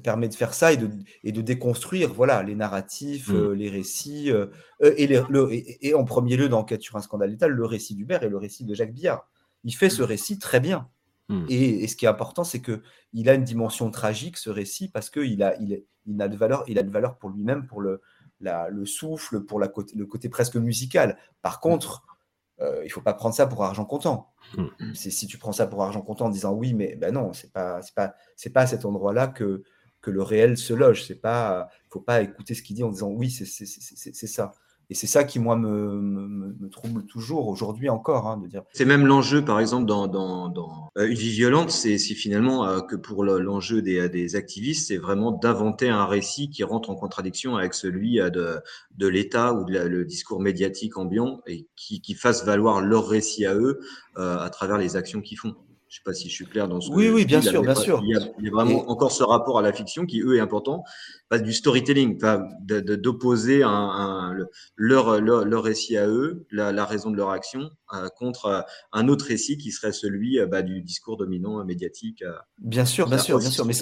permet 0.03 0.29
de 0.29 0.35
faire 0.35 0.55
ça 0.55 0.73
et 0.73 0.77
de, 0.77 0.91
et 1.25 1.33
de 1.33 1.41
déconstruire 1.41 2.13
voilà, 2.13 2.43
les 2.43 2.55
narratifs, 2.55 3.29
mmh. 3.29 3.37
euh, 3.37 3.55
les 3.55 3.71
récits, 3.71 4.31
euh, 4.31 4.47
et, 4.81 5.07
le, 5.07 5.49
et, 5.51 5.95
en 5.95 6.05
premier 6.05 6.37
lieu 6.37 6.49
dans 6.49 6.61
Enquête 6.61 6.83
sur 6.83 6.97
un 6.97 7.03
scandale 7.03 7.31
d'État, 7.31 7.49
le 7.49 7.65
récit 7.65 7.95
d'Hubert 7.95 8.23
et 8.23 8.29
le 8.29 8.37
récit 8.37 8.65
de 8.65 8.75
Jacques 8.75 8.93
Billard. 8.93 9.29
Il 9.65 9.75
fait 9.75 9.91
ce 9.91 10.03
mmh. 10.03 10.07
récit 10.07 10.39
très 10.39 10.61
bien. 10.61 10.89
Mmh. 11.33 11.47
Et, 11.49 11.89
ce 11.89 11.97
qui 11.97 12.05
est 12.05 12.09
important, 12.09 12.45
c'est 12.45 12.61
qu'il 12.61 13.29
a 13.29 13.35
une 13.35 13.45
dimension 13.45 13.91
tragique, 13.91 14.37
ce 14.37 14.51
récit, 14.51 14.89
parce 14.89 15.09
qu'il 15.09 15.43
a, 15.43 15.57
il, 15.61 15.85
il 16.07 16.21
a, 16.23 16.29
de 16.29 16.37
valeur, 16.37 16.65
il 16.69 16.79
a 16.79 16.83
de 16.83 16.91
valeur 16.91 17.17
pour 17.17 17.31
lui-même, 17.31 17.67
pour 17.67 17.81
le, 17.81 18.03
la, 18.41 18.69
le 18.69 18.85
souffle, 18.85 19.41
pour 19.41 19.59
la 19.59 19.73
le 19.95 20.07
côté 20.07 20.29
presque 20.29 20.57
musical. 20.57 21.17
Par 21.41 21.61
contre, 21.61 22.05
euh, 22.61 22.81
il 22.83 22.87
ne 22.87 22.91
faut 22.91 23.01
pas 23.01 23.15
prendre 23.15 23.35
ça 23.35 23.47
pour 23.47 23.65
argent 23.65 23.85
comptant. 23.85 24.33
Si 24.95 25.27
tu 25.27 25.39
prends 25.39 25.53
ça 25.53 25.67
pour 25.67 25.83
argent 25.83 26.03
comptant 26.03 26.27
en 26.27 26.31
disant 26.31 26.53
oui, 26.53 26.75
mais 26.75 26.97
ben 26.97 27.15
non, 27.15 27.33
c'est 27.33 27.53
pas, 27.53 27.81
pas, 27.95 28.15
pas 28.53 28.61
à 28.61 28.67
cet 28.67 28.85
endroit-là 28.85 29.29
que, 29.29 29.63
que 30.03 30.11
le 30.11 30.23
réel 30.23 30.59
se 30.59 30.75
loge. 30.75 31.09
Il 31.09 31.19
ne 31.23 31.65
faut 31.89 32.01
pas 32.01 32.21
écouter 32.21 32.55
ce 32.55 32.63
qu'il 32.63 32.77
dit 32.77 32.85
en 32.85 32.91
disant 32.91 33.09
oui, 33.09 33.31
c'est 33.31 34.27
ça. 34.27 34.53
Et 34.93 34.95
c'est 34.95 35.07
ça 35.07 35.25
qui, 35.25 35.39
moi, 35.39 35.57
me, 35.57 36.69
trouble 36.71 37.07
toujours 37.07 37.49
aujourd'hui 37.49 37.89
encore, 37.89 38.27
hein, 38.27 38.37
de 38.37 38.47
dire. 38.47 38.63
C'est 38.75 38.85
même 38.85 39.07
l'enjeu, 39.07 39.43
par 39.43 39.59
exemple, 39.59 39.87
dans, 39.87 40.91
euh, 40.99 41.07
Une 41.07 41.15
vie 41.15 41.31
violente, 41.31 41.71
c'est 41.71 41.97
finalement 41.97 42.67
euh, 42.67 42.81
que 42.81 42.95
pour 42.95 43.25
l'enjeu 43.25 43.81
des, 43.81 44.37
activistes, 44.37 44.89
c'est 44.89 44.99
vraiment 44.99 45.33
d'inventer 45.33 45.89
un 45.89 46.05
récit 46.05 46.51
qui 46.51 46.63
rentre 46.63 46.91
en 46.91 46.95
contradiction 46.95 47.57
avec 47.57 47.73
celui 47.73 48.21
euh, 48.21 48.29
de, 48.29 49.09
l'État 49.09 49.55
ou 49.55 49.65
de 49.65 49.79
le 49.79 50.05
discours 50.05 50.43
médiatique 50.43 50.99
ambiant 50.99 51.41
et 51.47 51.67
qui 51.75 52.13
fasse 52.13 52.45
valoir 52.45 52.83
leur 52.83 53.09
récit 53.09 53.47
à 53.47 53.55
eux 53.55 53.81
à 54.17 54.51
travers 54.51 54.77
les 54.77 54.97
actions 54.97 55.23
qu'ils 55.23 55.39
font. 55.39 55.55
Je 55.93 55.99
ne 55.99 56.05
sais 56.05 56.05
pas 56.07 56.15
si 56.15 56.31
je 56.31 56.35
suis 56.35 56.47
clair 56.47 56.69
dans 56.69 56.81
ce 56.81 56.91
oui, 56.91 57.09
que 57.09 57.13
Oui, 57.13 57.27
bien 57.27 57.43
sûr, 57.43 57.61
bien 57.61 57.75
sûr. 57.75 58.01
Il 58.03 58.17
y, 58.17 58.49
a, 58.49 58.51
vraiment 58.51 58.89
encore 58.91 59.13
ce 59.13 59.23
rapport 59.23 59.59
à 59.59 59.63
la 59.63 59.75
fiction 59.75 60.07
qui, 60.07 60.23
eux, 60.23 60.37
est 60.37 60.41
important. 60.41 60.85
Du 61.31 61.53
storytelling, 61.53 62.19
d'opposer 62.65 63.63
un, 63.63 64.35
leur, 64.75 65.21
leur, 65.21 65.63
récit 65.63 65.99
à 65.99 66.09
eux, 66.09 66.47
la, 66.51 66.87
raison 66.87 67.11
de 67.11 67.19
leur 67.19 67.29
action, 67.29 67.69
euh, 67.93 68.09
contre 68.17 68.47
euh, 68.47 68.61
un 68.93 69.07
autre 69.09 69.27
récit 69.27 69.59
qui 69.59 69.71
serait 69.71 69.93
celui 69.93 70.39
euh, 70.39 70.47
bah, 70.47 70.63
du 70.63 70.81
discours 70.81 71.19
dominant 71.19 71.63
médiatique. 71.63 72.25
bien 72.57 72.87
sûr, 72.87 73.07
bien 73.07 73.19
sûr, 73.19 73.39
bien 73.39 73.51
sûr. 73.51 73.67
Mais, 73.67 73.75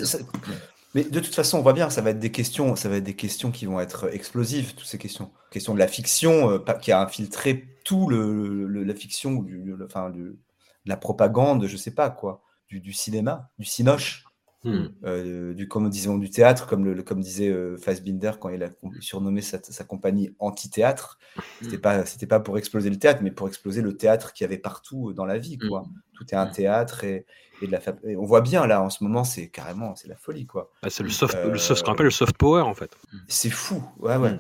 mais, 0.96 1.04
de 1.04 1.20
toute 1.20 1.36
façon, 1.36 1.58
on 1.58 1.62
voit 1.62 1.74
bien, 1.74 1.90
ça 1.90 2.00
va 2.00 2.11
être 2.11 2.18
des 2.18 2.32
questions, 2.32 2.74
ça 2.74 2.88
va 2.88 2.96
être 2.96 3.04
des 3.04 3.14
questions 3.14 3.52
qui 3.52 3.66
vont 3.66 3.78
être 3.78 4.12
explosives, 4.12 4.74
toutes 4.74 4.88
ces 4.88 4.98
questions. 4.98 5.30
Question 5.52 5.74
de 5.74 5.78
la 5.78 5.86
fiction 5.86 6.61
qui 6.82 6.90
a 6.90 7.00
infiltré 7.00 7.68
tout 7.84 8.08
le, 8.08 8.66
la 8.66 8.94
fiction, 8.96 9.44
du, 9.44 9.76
enfin, 9.84 10.11
du, 10.11 10.36
la 10.85 10.97
propagande, 10.97 11.66
je 11.66 11.76
sais 11.76 11.95
pas 11.95 12.11
quoi, 12.11 12.43
du, 12.68 12.93
cinéma, 12.93 13.51
du 13.59 13.64
cinoche, 13.64 14.24
hmm. 14.64 14.88
euh, 15.04 15.54
du 15.54 15.68
comme 15.68 15.88
disons 15.88 16.18
du 16.18 16.30
théâtre, 16.30 16.66
comme 16.66 16.84
le, 16.84 17.02
comme 17.02 17.20
disait 17.20 17.48
euh, 17.48 17.76
Fassbinder 17.76 18.32
quand 18.40 18.48
il 18.48 18.62
a 18.62 18.70
surnommé 19.00 19.40
sa, 19.40 19.58
compagnie 19.84 20.34
anti-théâtre. 20.38 21.18
C'était 21.62 21.76
hmm. 21.76 21.80
pas 21.80 22.06
c'était 22.06 22.26
pas 22.26 22.40
pour 22.40 22.58
exploser 22.58 22.90
le 22.90 22.98
théâtre, 22.98 23.20
mais 23.22 23.30
pour 23.30 23.48
exploser 23.48 23.82
le 23.82 23.96
théâtre 23.96 24.32
qu'il 24.32 24.44
y 24.44 24.46
avait 24.46 24.58
partout 24.58 25.12
dans 25.12 25.24
la 25.24 25.38
vie, 25.38 25.58
quoi. 25.58 25.82
Hmm. 25.82 26.00
Tout 26.14 26.26
est 26.32 26.36
un 26.36 26.46
théâtre 26.46 27.04
et, 27.04 27.24
de 27.62 27.70
la 27.70 27.80
on 28.18 28.24
voit 28.24 28.40
bien 28.40 28.66
là 28.66 28.82
en 28.82 28.88
ce 28.88 29.04
moment, 29.04 29.22
c'est 29.22 29.48
carrément 29.48 29.94
c'est 29.94 30.08
la 30.08 30.16
folie, 30.16 30.46
quoi. 30.46 30.70
Ah, 30.82 30.90
c'est 30.90 31.02
le 31.02 31.11
soft, 31.11 31.36
le 31.44 31.58
ce 31.58 31.82
qu'on 31.82 31.92
appelle 31.92 32.04
le 32.04 32.11
soft 32.11 32.36
power 32.36 32.62
en 32.62 32.74
fait. 32.74 32.96
C'est 33.28 33.50
fou, 33.50 33.82
ouais 33.98 34.16
ouais. 34.16 34.38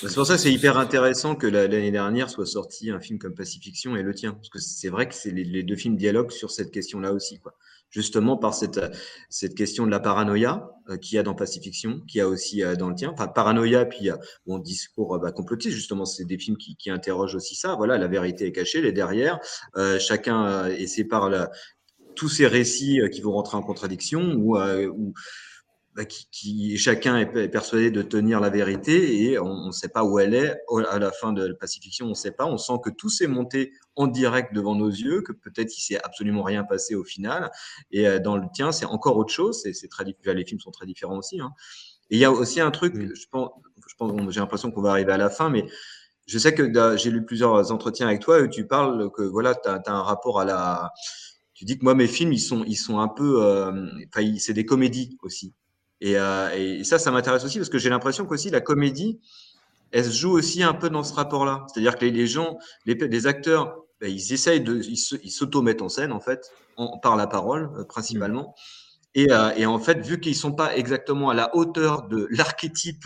C'est 0.00 0.14
pour 0.14 0.26
ça 0.26 0.34
que 0.34 0.40
c'est 0.40 0.52
hyper 0.52 0.78
intéressant 0.78 1.34
que 1.34 1.46
l'année 1.46 1.90
dernière 1.90 2.30
soit 2.30 2.46
sorti 2.46 2.90
un 2.90 3.00
film 3.00 3.18
comme 3.18 3.34
Pacifiction 3.34 3.96
et 3.96 4.02
le 4.02 4.14
tien. 4.14 4.32
Parce 4.32 4.48
que 4.48 4.58
c'est 4.58 4.88
vrai 4.88 5.08
que 5.08 5.14
c'est 5.14 5.30
les, 5.30 5.62
deux 5.62 5.76
films 5.76 5.96
dialoguent 5.96 6.30
sur 6.30 6.50
cette 6.50 6.70
question-là 6.70 7.12
aussi. 7.12 7.38
Quoi. 7.38 7.54
Justement 7.90 8.36
par 8.36 8.54
cette, 8.54 8.80
cette 9.28 9.54
question 9.54 9.84
de 9.84 9.90
la 9.90 10.00
paranoïa 10.00 10.70
euh, 10.88 10.96
qu'il 10.96 11.16
y 11.16 11.18
a 11.18 11.22
dans 11.22 11.34
Pacifiction, 11.34 12.00
qu'il 12.08 12.18
y 12.18 12.20
a 12.20 12.28
aussi 12.28 12.62
euh, 12.62 12.76
dans 12.76 12.88
le 12.88 12.94
tien. 12.94 13.10
Enfin, 13.12 13.28
paranoïa, 13.28 13.84
puis 13.84 14.10
euh, 14.10 14.16
bon, 14.46 14.58
discours 14.58 15.18
bah, 15.18 15.32
complotiste, 15.32 15.74
justement, 15.74 16.04
c'est 16.04 16.24
des 16.24 16.38
films 16.38 16.56
qui, 16.56 16.90
interrogent 16.90 17.34
aussi 17.34 17.54
ça. 17.54 17.74
Voilà, 17.76 17.98
la 17.98 18.08
vérité 18.08 18.46
est 18.46 18.52
cachée, 18.52 18.78
elle 18.78 18.86
est 18.86 18.92
derrière. 18.92 19.38
chacun 20.00 20.66
essaie 20.66 21.04
par 21.04 21.30
tous 22.16 22.28
ces 22.28 22.48
récits 22.48 23.00
qui 23.12 23.20
vont 23.20 23.32
rentrer 23.32 23.56
en 23.56 23.62
contradiction 23.62 24.34
ou 24.34 24.56
bah, 25.94 26.04
qui, 26.04 26.78
chacun 26.78 27.18
est 27.18 27.48
persuadé 27.48 27.90
de 27.90 28.02
tenir 28.02 28.40
la 28.40 28.48
vérité 28.48 29.22
et 29.22 29.38
on 29.40 29.66
ne 29.66 29.72
sait 29.72 29.88
pas 29.88 30.04
où 30.04 30.18
elle 30.18 30.34
est. 30.34 30.56
À 30.88 30.98
la 30.98 31.10
fin 31.10 31.32
de 31.32 31.44
la 31.44 31.54
pacification, 31.54 32.06
on 32.06 32.10
ne 32.10 32.14
sait 32.14 32.30
pas. 32.30 32.46
On 32.46 32.58
sent 32.58 32.74
que 32.84 32.90
tout 32.90 33.08
s'est 33.08 33.26
monté 33.26 33.72
en 33.96 34.06
direct 34.06 34.54
devant 34.54 34.76
nos 34.76 34.88
yeux, 34.88 35.22
que 35.22 35.32
peut-être 35.32 35.76
il 35.76 35.80
s'est 35.80 36.00
absolument 36.02 36.42
rien 36.42 36.62
passé 36.62 36.94
au 36.94 37.04
final. 37.04 37.50
Et 37.90 38.06
euh, 38.06 38.20
dans 38.20 38.36
le 38.36 38.46
tien, 38.54 38.70
c'est 38.70 38.86
encore 38.86 39.16
autre 39.16 39.32
chose. 39.32 39.62
C'est 39.62 39.88
très 39.88 40.04
Les 40.04 40.44
films 40.44 40.60
sont 40.60 40.70
très 40.70 40.86
différents 40.86 41.18
aussi. 41.18 41.40
Hein. 41.40 41.50
Et 42.10 42.16
il 42.16 42.20
y 42.20 42.24
a 42.24 42.30
aussi 42.30 42.60
un 42.60 42.70
truc, 42.70 42.94
je 42.96 43.26
pense, 43.30 43.50
je 43.88 43.94
pense 43.96 44.12
j'ai 44.30 44.40
l'impression 44.40 44.70
qu'on 44.70 44.82
va 44.82 44.90
arriver 44.90 45.12
à 45.12 45.16
la 45.16 45.30
fin, 45.30 45.48
mais 45.48 45.64
je 46.26 46.38
sais 46.38 46.54
que 46.54 46.96
j'ai 46.96 47.10
lu 47.10 47.24
plusieurs 47.24 47.72
entretiens 47.72 48.06
avec 48.06 48.20
toi 48.20 48.40
où 48.40 48.48
tu 48.48 48.66
parles 48.66 49.10
que 49.12 49.22
voilà, 49.22 49.54
tu 49.54 49.68
as, 49.68 49.82
un 49.86 50.02
rapport 50.02 50.40
à 50.40 50.44
la. 50.44 50.92
Tu 51.54 51.64
dis 51.64 51.78
que 51.78 51.84
moi, 51.84 51.94
mes 51.94 52.06
films, 52.06 52.32
ils 52.32 52.40
sont, 52.40 52.64
ils 52.64 52.76
sont 52.76 53.00
un 53.00 53.08
peu. 53.08 53.44
Euh, 53.44 53.86
enfin, 54.14 54.34
c'est 54.38 54.54
des 54.54 54.64
comédies 54.64 55.18
aussi. 55.22 55.54
Euh, 56.04 56.50
et, 56.54 56.84
ça, 56.84 56.98
ça 56.98 57.10
m'intéresse 57.10 57.44
aussi 57.44 57.58
parce 57.58 57.68
que 57.68 57.78
j'ai 57.78 57.90
l'impression 57.90 58.24
qu'aussi 58.24 58.50
la 58.50 58.60
comédie, 58.60 59.20
elle 59.92 60.04
se 60.04 60.12
joue 60.12 60.30
aussi 60.30 60.62
un 60.62 60.74
peu 60.74 60.88
dans 60.90 61.02
ce 61.02 61.14
rapport-là. 61.14 61.66
C'est-à-dire 61.68 61.96
que 61.96 62.04
les, 62.04 62.26
gens, 62.26 62.58
les, 62.86 63.26
acteurs, 63.26 63.84
ben, 64.00 64.10
ils 64.10 64.32
essayent 64.32 64.60
de, 64.60 64.80
ils 64.80 65.30
s'auto-mettent 65.30 65.82
en 65.82 65.88
scène 65.88 66.12
en 66.12 66.20
fait, 66.20 66.50
par 67.02 67.16
la 67.16 67.26
parole 67.26 67.70
euh, 67.76 67.84
principalement. 67.84 68.54
Et, 69.16 69.32
euh, 69.32 69.50
et, 69.56 69.66
en 69.66 69.80
fait, 69.80 70.06
vu 70.06 70.20
qu'ils 70.20 70.36
sont 70.36 70.52
pas 70.52 70.76
exactement 70.76 71.30
à 71.30 71.34
la 71.34 71.54
hauteur 71.56 72.06
de 72.06 72.28
l'archétype 72.30 73.04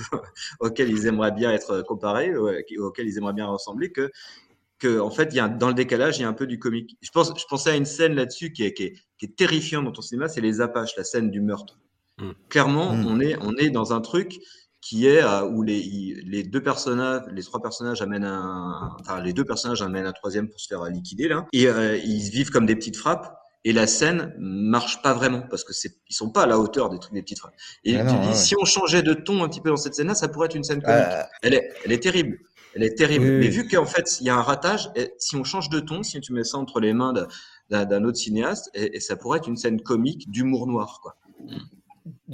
auquel 0.60 0.90
ils 0.90 1.06
aimeraient 1.06 1.32
bien 1.32 1.50
être 1.52 1.82
comparés, 1.82 2.36
auquel 2.36 3.08
ils 3.08 3.16
aimeraient 3.16 3.32
bien 3.32 3.46
ressembler, 3.46 3.90
que, 3.90 4.12
que 4.78 5.00
en 5.00 5.10
fait, 5.10 5.30
il 5.32 5.36
y 5.36 5.40
a, 5.40 5.48
dans 5.48 5.68
le 5.68 5.74
décalage, 5.74 6.18
il 6.18 6.22
y 6.22 6.24
a 6.26 6.28
un 6.28 6.34
peu 6.34 6.46
du 6.46 6.58
comique. 6.58 6.98
Je, 7.00 7.10
pense, 7.10 7.32
je 7.34 7.46
pensais 7.48 7.70
à 7.70 7.76
une 7.76 7.86
scène 7.86 8.14
là-dessus 8.14 8.52
qui 8.52 8.64
est, 8.64 8.74
qui, 8.74 8.84
est, 8.84 8.92
qui 9.16 9.24
est 9.24 9.34
terrifiante 9.34 9.86
dans 9.86 9.92
ton 9.92 10.02
cinéma, 10.02 10.28
c'est 10.28 10.42
les 10.42 10.60
Apaches, 10.60 10.94
la 10.98 11.04
scène 11.04 11.30
du 11.30 11.40
meurtre. 11.40 11.78
Mm. 12.18 12.30
Clairement, 12.48 12.94
mm. 12.94 13.06
On, 13.06 13.20
est, 13.20 13.36
on 13.40 13.56
est 13.56 13.70
dans 13.70 13.92
un 13.92 14.00
truc 14.00 14.38
qui 14.80 15.06
est 15.06 15.22
euh, 15.22 15.48
où 15.48 15.62
les, 15.62 16.22
les, 16.26 16.42
deux 16.42 16.62
personnages, 16.62 17.22
les 17.32 17.42
trois 17.42 17.62
personnages 17.62 18.02
amènent 18.02 18.24
un, 18.24 18.94
enfin 19.00 19.20
les 19.22 19.32
deux 19.32 19.44
personnages 19.44 19.80
amènent 19.80 20.06
un 20.06 20.12
troisième 20.12 20.48
pour 20.48 20.60
se 20.60 20.68
faire 20.68 20.84
liquider 20.84 21.26
là, 21.26 21.46
et 21.54 21.68
euh, 21.68 21.96
ils 21.96 22.28
vivent 22.30 22.50
comme 22.50 22.66
des 22.66 22.76
petites 22.76 22.96
frappes. 22.96 23.34
Et 23.66 23.72
la 23.72 23.86
scène 23.86 24.34
marche 24.38 25.00
pas 25.00 25.14
vraiment 25.14 25.40
parce 25.48 25.64
que 25.64 25.72
c'est 25.72 25.96
ils 26.10 26.14
sont 26.14 26.28
pas 26.28 26.42
à 26.42 26.46
la 26.46 26.58
hauteur 26.58 26.90
des 26.90 26.98
trucs 26.98 27.14
des 27.14 27.22
petites 27.22 27.38
frappes. 27.38 27.54
Et 27.84 27.98
ah 27.98 28.34
si 28.34 28.54
on 28.60 28.66
changeait 28.66 29.02
de 29.02 29.14
ton 29.14 29.42
un 29.42 29.48
petit 29.48 29.62
peu 29.62 29.70
dans 29.70 29.78
cette 29.78 29.94
scène-là, 29.94 30.14
ça 30.14 30.28
pourrait 30.28 30.48
être 30.48 30.54
une 30.54 30.64
scène 30.64 30.82
comique. 30.82 31.02
Ah. 31.08 31.30
Elle 31.40 31.54
est, 31.54 31.70
elle 31.82 31.92
est 31.92 32.02
terrible. 32.02 32.40
Elle 32.74 32.82
est 32.82 32.94
terrible. 32.94 33.24
Mais 33.24 33.48
vu 33.48 33.66
qu'en 33.66 33.86
fait, 33.86 34.20
il 34.20 34.26
y 34.26 34.30
a 34.30 34.36
un 34.36 34.42
ratage, 34.42 34.90
et 34.96 35.14
si 35.18 35.36
on 35.36 35.44
change 35.44 35.70
de 35.70 35.80
ton, 35.80 36.02
si 36.02 36.20
tu 36.20 36.34
mets 36.34 36.44
ça 36.44 36.58
entre 36.58 36.80
les 36.80 36.92
mains 36.92 37.14
d'un 37.70 38.04
autre 38.04 38.18
cinéaste, 38.18 38.70
et, 38.74 39.00
ça 39.00 39.16
pourrait 39.16 39.38
être 39.38 39.48
une 39.48 39.56
scène 39.56 39.80
comique 39.80 40.30
d'humour 40.30 40.66
noir, 40.66 41.00
quoi. 41.02 41.16
Mm. 41.40 41.56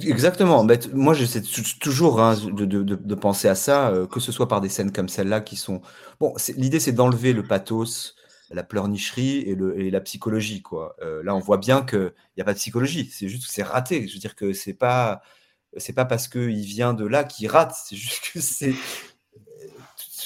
Exactement. 0.01 0.65
moi, 0.93 1.13
j'essaie 1.13 1.41
toujours 1.79 2.21
hein, 2.21 2.35
de, 2.35 3.15
penser 3.15 3.47
à 3.47 3.55
ça, 3.55 3.89
euh, 3.89 4.05
que 4.05 4.19
ce 4.19 4.31
soit 4.31 4.47
par 4.47 4.59
des 4.59 4.69
scènes 4.69 4.91
comme 4.91 5.07
celle-là 5.07 5.39
qui 5.41 5.55
sont. 5.55 5.81
Bon, 6.19 6.33
l'idée, 6.57 6.79
c'est 6.79 6.91
d'enlever 6.91 7.31
le 7.31 7.43
pathos, 7.43 8.15
la 8.49 8.63
pleurnicherie 8.63 9.37
et, 9.39 9.55
le, 9.55 9.79
et 9.79 9.89
la 9.89 10.01
psychologie. 10.01 10.61
Quoi. 10.61 10.95
Euh, 11.01 11.23
là, 11.23 11.35
on 11.35 11.39
voit 11.39 11.57
bien 11.57 11.83
qu'il 11.83 12.13
n'y 12.35 12.41
a 12.41 12.45
pas 12.45 12.53
de 12.53 12.59
psychologie. 12.59 13.09
C'est 13.13 13.29
juste 13.29 13.45
que 13.45 13.51
c'est 13.51 13.63
raté. 13.63 14.07
Je 14.07 14.13
veux 14.13 14.19
dire 14.19 14.35
que 14.35 14.51
c'est 14.51 14.73
pas, 14.73 15.21
c'est 15.77 15.93
pas 15.93 16.05
parce 16.05 16.27
qu'il 16.27 16.65
vient 16.65 16.93
de 16.93 17.05
là 17.05 17.23
qu'il 17.23 17.47
rate. 17.49 17.73
C'est 17.85 17.95
juste 17.95 18.31
que 18.33 18.41
c'est, 18.41 18.73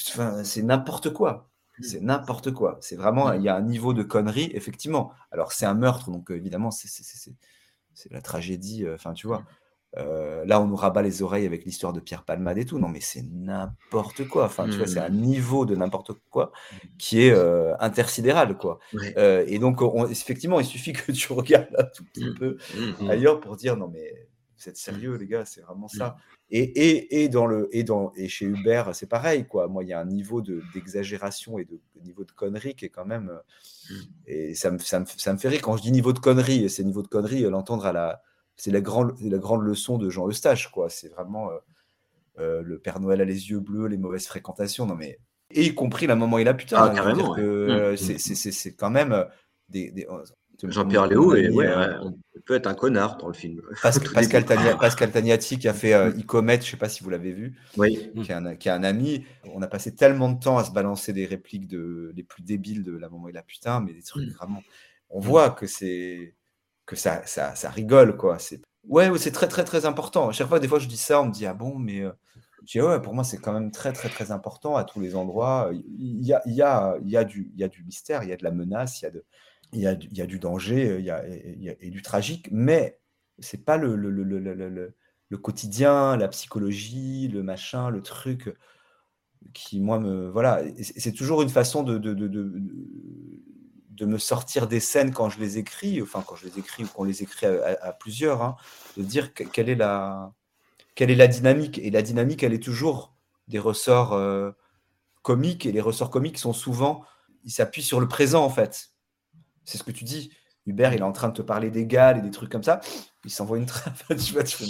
enfin, 0.10 0.43
c'est 0.43 0.64
n'importe 0.64 1.12
quoi. 1.14 1.50
C'est 1.82 2.02
n'importe 2.02 2.52
quoi. 2.52 2.78
C'est 2.82 2.96
vraiment, 2.96 3.34
il 3.34 3.43
y 3.43 3.50
a 3.50 3.56
un 3.56 3.62
niveau 3.62 3.93
de 3.93 4.02
connerie, 4.02 4.50
effectivement. 4.54 5.12
Alors, 5.32 5.52
c'est 5.52 5.66
un 5.66 5.74
meurtre, 5.74 6.10
donc 6.10 6.32
évidemment, 6.32 6.72
c'est 6.72 6.88
c'est 7.96 8.12
la 8.12 8.22
tragédie. 8.22 8.86
Enfin, 8.93 9.14
tu 9.14 9.28
vois. 9.28 9.43
là, 9.96 10.62
on 10.62 10.68
nous 10.68 10.76
rabat 10.76 11.02
les 11.02 11.22
oreilles 11.22 11.46
avec 11.46 11.66
l'histoire 11.66 11.93
de 11.93 12.00
Pierre 12.00 12.24
Palmade 12.24 12.58
et 12.58 12.66
tout. 12.66 12.78
Non, 12.78 12.89
mais 12.89 13.02
c'est 13.02 13.24
n'importe 13.32 14.28
quoi. 14.28 14.46
Enfin, 14.46 14.66
tu 14.70 14.78
vois, 14.78 14.88
c'est 14.88 15.00
un 15.00 15.10
mmh. 15.10 15.16
niveau 15.16 15.66
de 15.66 15.76
n'importe 15.76 16.12
quoi 16.30 16.52
qui 16.98 17.22
est 17.22 17.34
intersidéral, 17.80 18.58
quoi. 18.58 18.80
et 18.93 19.58
donc, 19.60 19.80
effectivement, 20.10 20.60
il 20.60 20.66
suffit 20.66 20.93
que 20.93 21.12
tu 21.12 21.34
regardes 21.34 21.76
un 21.78 21.86
tout 21.86 22.04
petit 22.04 22.26
mmh. 22.26 22.36
peu 22.36 22.58
mmh. 23.02 23.10
ailleurs 23.10 23.39
pour 23.39 23.56
dire 23.56 23.78
non, 23.78 23.88
mais 23.88 24.28
vous 24.58 24.70
êtes 24.70 24.78
sérieux, 24.78 25.16
les 25.16 25.28
gars, 25.28 25.45
c'est 25.45 25.62
vraiment 25.62 25.88
ça. 25.88 26.18
Et, 26.49 26.62
et, 26.62 27.24
et, 27.24 27.30
dans 27.30 27.45
le, 27.45 27.68
et, 27.72 27.84
dans, 27.84 28.14
et 28.16 28.28
chez 28.28 28.45
Uber, 28.45 28.84
c'est 28.93 29.10
pareil, 29.10 29.45
quoi. 29.45 29.68
Moi, 29.68 29.84
il 29.84 29.89
y 29.89 29.93
a 29.93 29.99
un 29.99 30.06
niveau 30.06 30.41
d'exagération 30.41 31.58
et 31.60 31.66
de, 31.66 31.80
niveau 32.03 32.24
de 32.24 32.32
connerie 32.32 32.76
qui 32.76 32.86
est 32.86 32.89
quand 32.89 33.06
même. 33.06 33.32
Et 34.28 34.56
ça 34.56 34.72
me, 34.72 34.78
ça, 34.80 34.99
me, 34.99 35.06
ça 35.06 35.34
me 35.34 35.38
fait 35.38 35.49
rire. 35.49 35.62
Quand 35.62 35.76
je 35.78 35.82
dis 35.82 35.91
niveau 35.91 36.14
de 36.14 36.20
connerie, 36.20 36.70
c'est 36.70 36.84
niveau 36.84 37.01
de 37.01 37.08
connerie, 37.08 37.41
l'entendre 37.43 37.86
à 37.86 37.91
la 37.91 38.22
c'est 38.58 38.72
la 38.72 38.82
grande, 38.82 39.16
la 39.22 39.38
grande 39.38 39.64
leçon 39.64 39.97
de 39.97 40.10
Jean 40.10 40.28
Eustache, 40.30 40.70
quoi. 40.72 40.89
C'est 40.89 41.10
vraiment 41.10 41.51
euh, 41.51 41.58
euh, 42.39 42.62
le 42.62 42.80
Père 42.80 42.99
Noël 42.99 43.22
a 43.22 43.26
les 43.26 43.49
yeux 43.49 43.60
bleus, 43.60 43.88
les 43.88 43.97
mauvaises 43.97 44.28
fréquentations. 44.28 44.86
Non, 44.86 44.95
mais 44.95 45.20
et 45.51 45.66
y 45.66 45.76
compris 45.76 46.08
la 46.08 46.16
maman 46.16 46.38
et 46.38 46.43
la 46.43 46.53
putain. 46.53 46.78
Ah. 46.78 47.14
Mmh, 47.14 47.95
c'est 47.97 48.76
quand 48.76 48.89
même 48.89 49.12
euh, 49.12 49.26
des. 49.70 50.08
Jean-Pierre 50.64 51.08
Léo 51.08 51.36
et, 51.36 51.49
ouais, 51.49 51.68
on 52.01 52.16
peut 52.45 52.56
être 52.56 52.68
un 52.68 52.74
connard 52.74 53.18
dans 53.18 53.28
le 53.28 53.34
film. 53.34 53.62
Pascal, 53.82 54.45
Tagnati 54.45 55.58
qui 55.58 55.68
a 55.68 55.74
fait 55.74 55.93
euh, 55.93 56.12
Icomet, 56.18 56.56
je 56.56 56.60
ne 56.60 56.72
sais 56.72 56.78
pas 56.78 56.89
si 56.89 57.03
vous 57.03 57.10
l'avez 57.10 57.32
vu, 57.32 57.56
oui. 57.78 58.12
qui, 58.24 58.32
est 58.32 58.36
un, 58.36 58.56
qui 58.56 58.70
un 58.70 58.84
ami. 58.84 59.26
On 59.53 59.62
a 59.62 59.68
passé 59.68 59.95
tellement 59.95 60.30
de 60.30 60.39
temps 60.39 60.58
à 60.58 60.64
se 60.64 60.72
balancer 60.72 61.14
des 61.14 61.26
répliques 61.26 61.68
de, 61.68 62.12
les 62.16 62.24
plus 62.24 62.43
débiles 62.43 62.84
de 62.84 62.95
la 62.97 63.10
maman 63.10 63.28
et 63.28 63.32
la 63.32 63.43
putain, 63.43 63.80
mais 63.82 63.93
des 63.93 64.03
trucs 64.03 64.30
mmh. 64.30 64.34
vraiment. 64.34 64.64
On 65.10 65.20
voit 65.20 65.49
que 65.49 65.68
c'est 65.68 66.36
que 66.86 66.95
ça, 66.95 67.26
ça, 67.26 67.56
ça 67.56 67.70
rigole, 67.70 68.16
quoi. 68.16 68.38
C'est 68.39 68.62
ouais, 68.88 69.10
c'est 69.18 69.32
très, 69.32 69.47
très, 69.47 69.64
très 69.64 69.86
important. 69.86 70.30
À 70.30 70.32
chaque 70.32 70.47
fois, 70.47 70.60
des 70.60 70.68
fois, 70.68 70.80
je 70.80 70.88
dis 70.88 70.97
ça, 70.97 71.22
on 71.22 71.28
me 71.28 71.32
dit 71.32 71.45
ah 71.45 71.53
bon, 71.53 71.78
mais 71.78 72.01
euh, 72.01 72.12
je 72.66 72.80
dis 72.80 72.82
ouais, 72.82 73.01
pour 73.01 73.14
moi, 73.14 73.24
c'est 73.24 73.38
quand 73.38 73.53
même 73.53 73.72
très, 73.72 73.93
très, 73.93 74.10
très 74.10 74.32
important 74.32 74.76
à 74.76 74.84
tous 74.84 74.99
les 74.99 75.16
endroits. 75.16 75.72
Il 75.97 76.26
y 76.26 76.34
a, 76.34 76.41
il 76.45 76.53
y 76.53 76.62
a, 76.62 76.97
il 77.03 77.10
y 77.10 77.18
a 77.18 77.24
du, 77.24 77.51
il 77.53 77.60
y 77.60 77.64
a 77.64 77.68
du 77.68 77.84
mystère, 77.84 78.24
il 78.24 78.30
y 78.30 78.34
a 78.34 78.38
de 78.38 78.43
la 78.43 78.51
menace, 78.51 79.01
il 79.01 79.06
y 79.06 79.08
a 79.08 79.12
de, 79.12 79.26
il 79.74 79.80
y 79.82 79.88
a, 79.88 79.95
du 79.95 80.39
danger, 80.39 80.97
il 80.99 81.05
y 81.05 81.11
a, 81.11 81.24
et 81.28 81.89
du 81.89 82.01
tragique, 82.01 82.47
mais 82.51 82.99
c'est 83.39 83.66
pas 83.66 83.78
le, 83.78 84.95
quotidien, 85.41 86.16
la 86.18 86.28
psychologie, 86.28 87.28
le 87.28 87.43
machin, 87.43 87.89
le 87.89 88.01
truc 88.01 88.53
qui 89.53 89.80
moi 89.80 89.99
me 89.99 90.30
voilà. 90.30 90.61
C'est 90.82 91.11
toujours 91.11 91.41
une 91.41 91.49
façon 91.49 91.84
de, 91.84 91.97
de, 91.97 92.13
de, 92.13 92.28
de 92.28 92.61
de 93.95 94.05
me 94.05 94.18
sortir 94.18 94.68
des 94.68 94.80
scènes 94.80 95.13
quand 95.13 95.30
je 95.30 95.39
les 95.39 95.57
écris, 95.57 96.01
enfin 96.01 96.24
quand 96.26 96.36
je 96.36 96.45
les 96.45 96.59
écris 96.59 96.84
ou 96.84 96.88
qu'on 96.88 97.03
les 97.03 97.24
écrit 97.24 97.45
à, 97.45 97.93
plusieurs, 97.93 98.41
hein, 98.41 98.55
de 98.97 99.03
dire 99.03 99.34
quelle 99.34 99.70
est 99.70 99.76
la 99.76 100.34
quelle 100.95 101.11
est 101.11 101.16
la 101.16 101.28
dynamique. 101.28 101.80
Et 101.80 101.91
la 101.91 102.01
dynamique, 102.01 102.43
elle 102.43 102.53
est 102.53 102.63
toujours 102.63 103.16
des 103.47 103.59
ressorts 103.59 104.13
euh, 104.13 104.51
comiques, 105.22 105.66
et 105.66 105.72
les 105.72 105.82
ressorts 105.82 106.09
comiques 106.09 106.38
sont 106.38 106.53
souvent, 106.53 107.03
ils 107.43 107.51
s'appuient 107.51 107.84
sur 107.84 107.99
le 107.99 108.07
présent 108.07 108.43
en 108.43 108.49
fait. 108.49 108.91
C'est 109.66 109.78
ce 109.78 109.84
que 109.84 109.91
tu 109.91 110.03
dis. 110.03 110.32
Hubert, 110.68 110.93
il 110.93 110.99
est 110.99 111.03
en 111.03 111.11
train 111.11 111.30
de 111.30 111.34
te 111.34 111.43
parler 111.43 111.70
d'égal 111.70 112.18
et 112.18 112.22
des 112.22 112.32
trucs 112.32 112.51
comme 112.51 112.63
ça. 112.63 112.80
Il 113.24 113.30
s'envoie 113.30 113.59
une 113.59 113.68
trappe. 113.68 113.93
tu 114.18 114.34
vois, 114.34 114.43
tu 114.43 114.63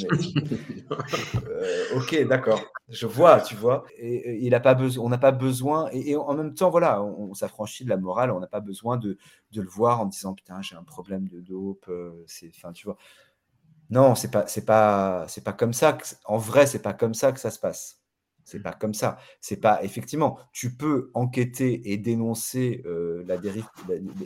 euh, 1.48 1.96
ok, 1.96 2.28
d'accord. 2.28 2.62
Je 2.89 3.06
vois, 3.06 3.39
tu 3.39 3.56
vois. 3.56 3.86
Il. 4.02 4.54
On 5.00 5.10
n'a 5.10 5.18
pas 5.18 5.32
besoin. 5.32 5.89
Et, 5.93 6.16
en 6.18 6.34
même 6.34 6.54
temps, 6.54 6.70
voilà, 6.70 7.02
on, 7.02 7.34
s'affranchit 7.34 7.86
de 7.86 7.89
la 7.89 7.98
morale. 7.98 8.32
On 8.32 8.39
n'a 8.39 8.48
pas 8.48 8.60
besoin 8.60 8.98
de, 8.98 9.18
de, 9.52 9.62
le 9.62 9.70
voir 9.70 10.02
en 10.02 10.06
disant 10.06 10.34
putain, 10.34 10.62
j'ai 10.62 10.76
un 10.76 10.84
problème 10.84 11.30
de 11.30 11.39
dope. 11.39 11.86
Euh, 11.88 12.24
c'est, 12.28 12.52
enfin, 12.56 12.74
tu 12.74 12.86
vois. 12.86 12.98
Non, 13.89 14.16
c'est 14.16 14.32
pas, 14.32 14.48
c'est 14.48 14.66
pas, 14.66 15.26
c'est 15.30 15.43
pas 15.43 15.54
comme 15.54 15.74
ça. 15.74 15.98
en 16.26 16.38
vrai, 16.38 16.66
c'est 16.66 16.82
pas 16.82 16.93
comme 16.93 17.14
ça 17.14 17.32
que 17.32 17.39
ça 17.39 17.52
se 17.52 17.60
passe. 17.60 18.02
C'est 18.46 18.62
pas 18.62 18.74
comme 18.74 18.93
ça. 18.93 19.18
C'est 19.41 19.58
pas 19.58 19.84
effectivement. 19.84 20.38
Tu 20.52 20.76
peux 20.76 21.10
enquêter 21.16 21.91
et 21.91 21.98
dénoncer 21.98 22.84
euh, 22.86 23.24
la 23.28 23.38
dérive, 23.38 23.66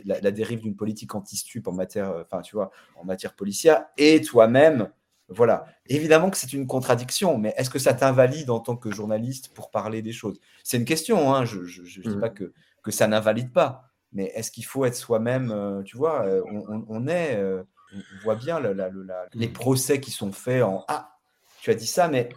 la, 0.04 0.30
dérive 0.30 0.60
d'une 0.60 0.76
politique 0.76 1.14
anti-stup 1.14 1.66
en 1.66 1.72
matière, 1.72 2.10
euh, 2.10 2.22
enfin 2.22 2.42
tu 2.42 2.54
vois, 2.54 2.70
en 2.96 3.04
matière 3.04 3.34
policière, 3.34 3.86
et 3.96 4.20
toi-même, 4.20 4.90
voilà. 5.28 5.64
Évidemment 5.86 6.28
que 6.28 6.36
c'est 6.36 6.52
une 6.52 6.66
contradiction, 6.66 7.38
mais 7.38 7.54
est-ce 7.56 7.70
que 7.70 7.78
ça 7.78 7.94
t'invalide 7.94 8.50
en 8.50 8.60
tant 8.60 8.76
que 8.76 8.90
journaliste 8.90 9.54
pour 9.54 9.70
parler 9.70 10.02
des 10.02 10.12
choses? 10.12 10.38
C'est 10.64 10.76
une 10.76 10.84
question. 10.84 11.34
Hein, 11.34 11.46
je 11.46 11.60
ne 11.60 12.02
dis 12.02 12.16
mmh. 12.16 12.20
pas 12.20 12.30
que 12.30 12.52
que 12.82 12.90
ça 12.90 13.06
n'invalide 13.06 13.52
pas, 13.52 13.90
mais 14.12 14.32
est-ce 14.34 14.50
qu'il 14.50 14.64
faut 14.64 14.84
être 14.84 14.96
soi-même 14.96 15.50
euh, 15.50 15.82
Tu 15.82 15.96
vois, 15.96 16.24
on, 16.46 17.06
est, 17.08 17.42
on 17.42 18.22
voit 18.24 18.36
bien 18.36 18.58
les 18.60 19.48
mmh. 19.48 19.52
procès 19.52 20.00
qui 20.00 20.10
sont 20.10 20.32
faits 20.32 20.62
en 20.62 20.84
ah, 20.88 21.16
tu 21.60 21.70
as 21.70 21.74
dit 21.74 21.86
ça, 21.86 22.08
mais 22.08 22.30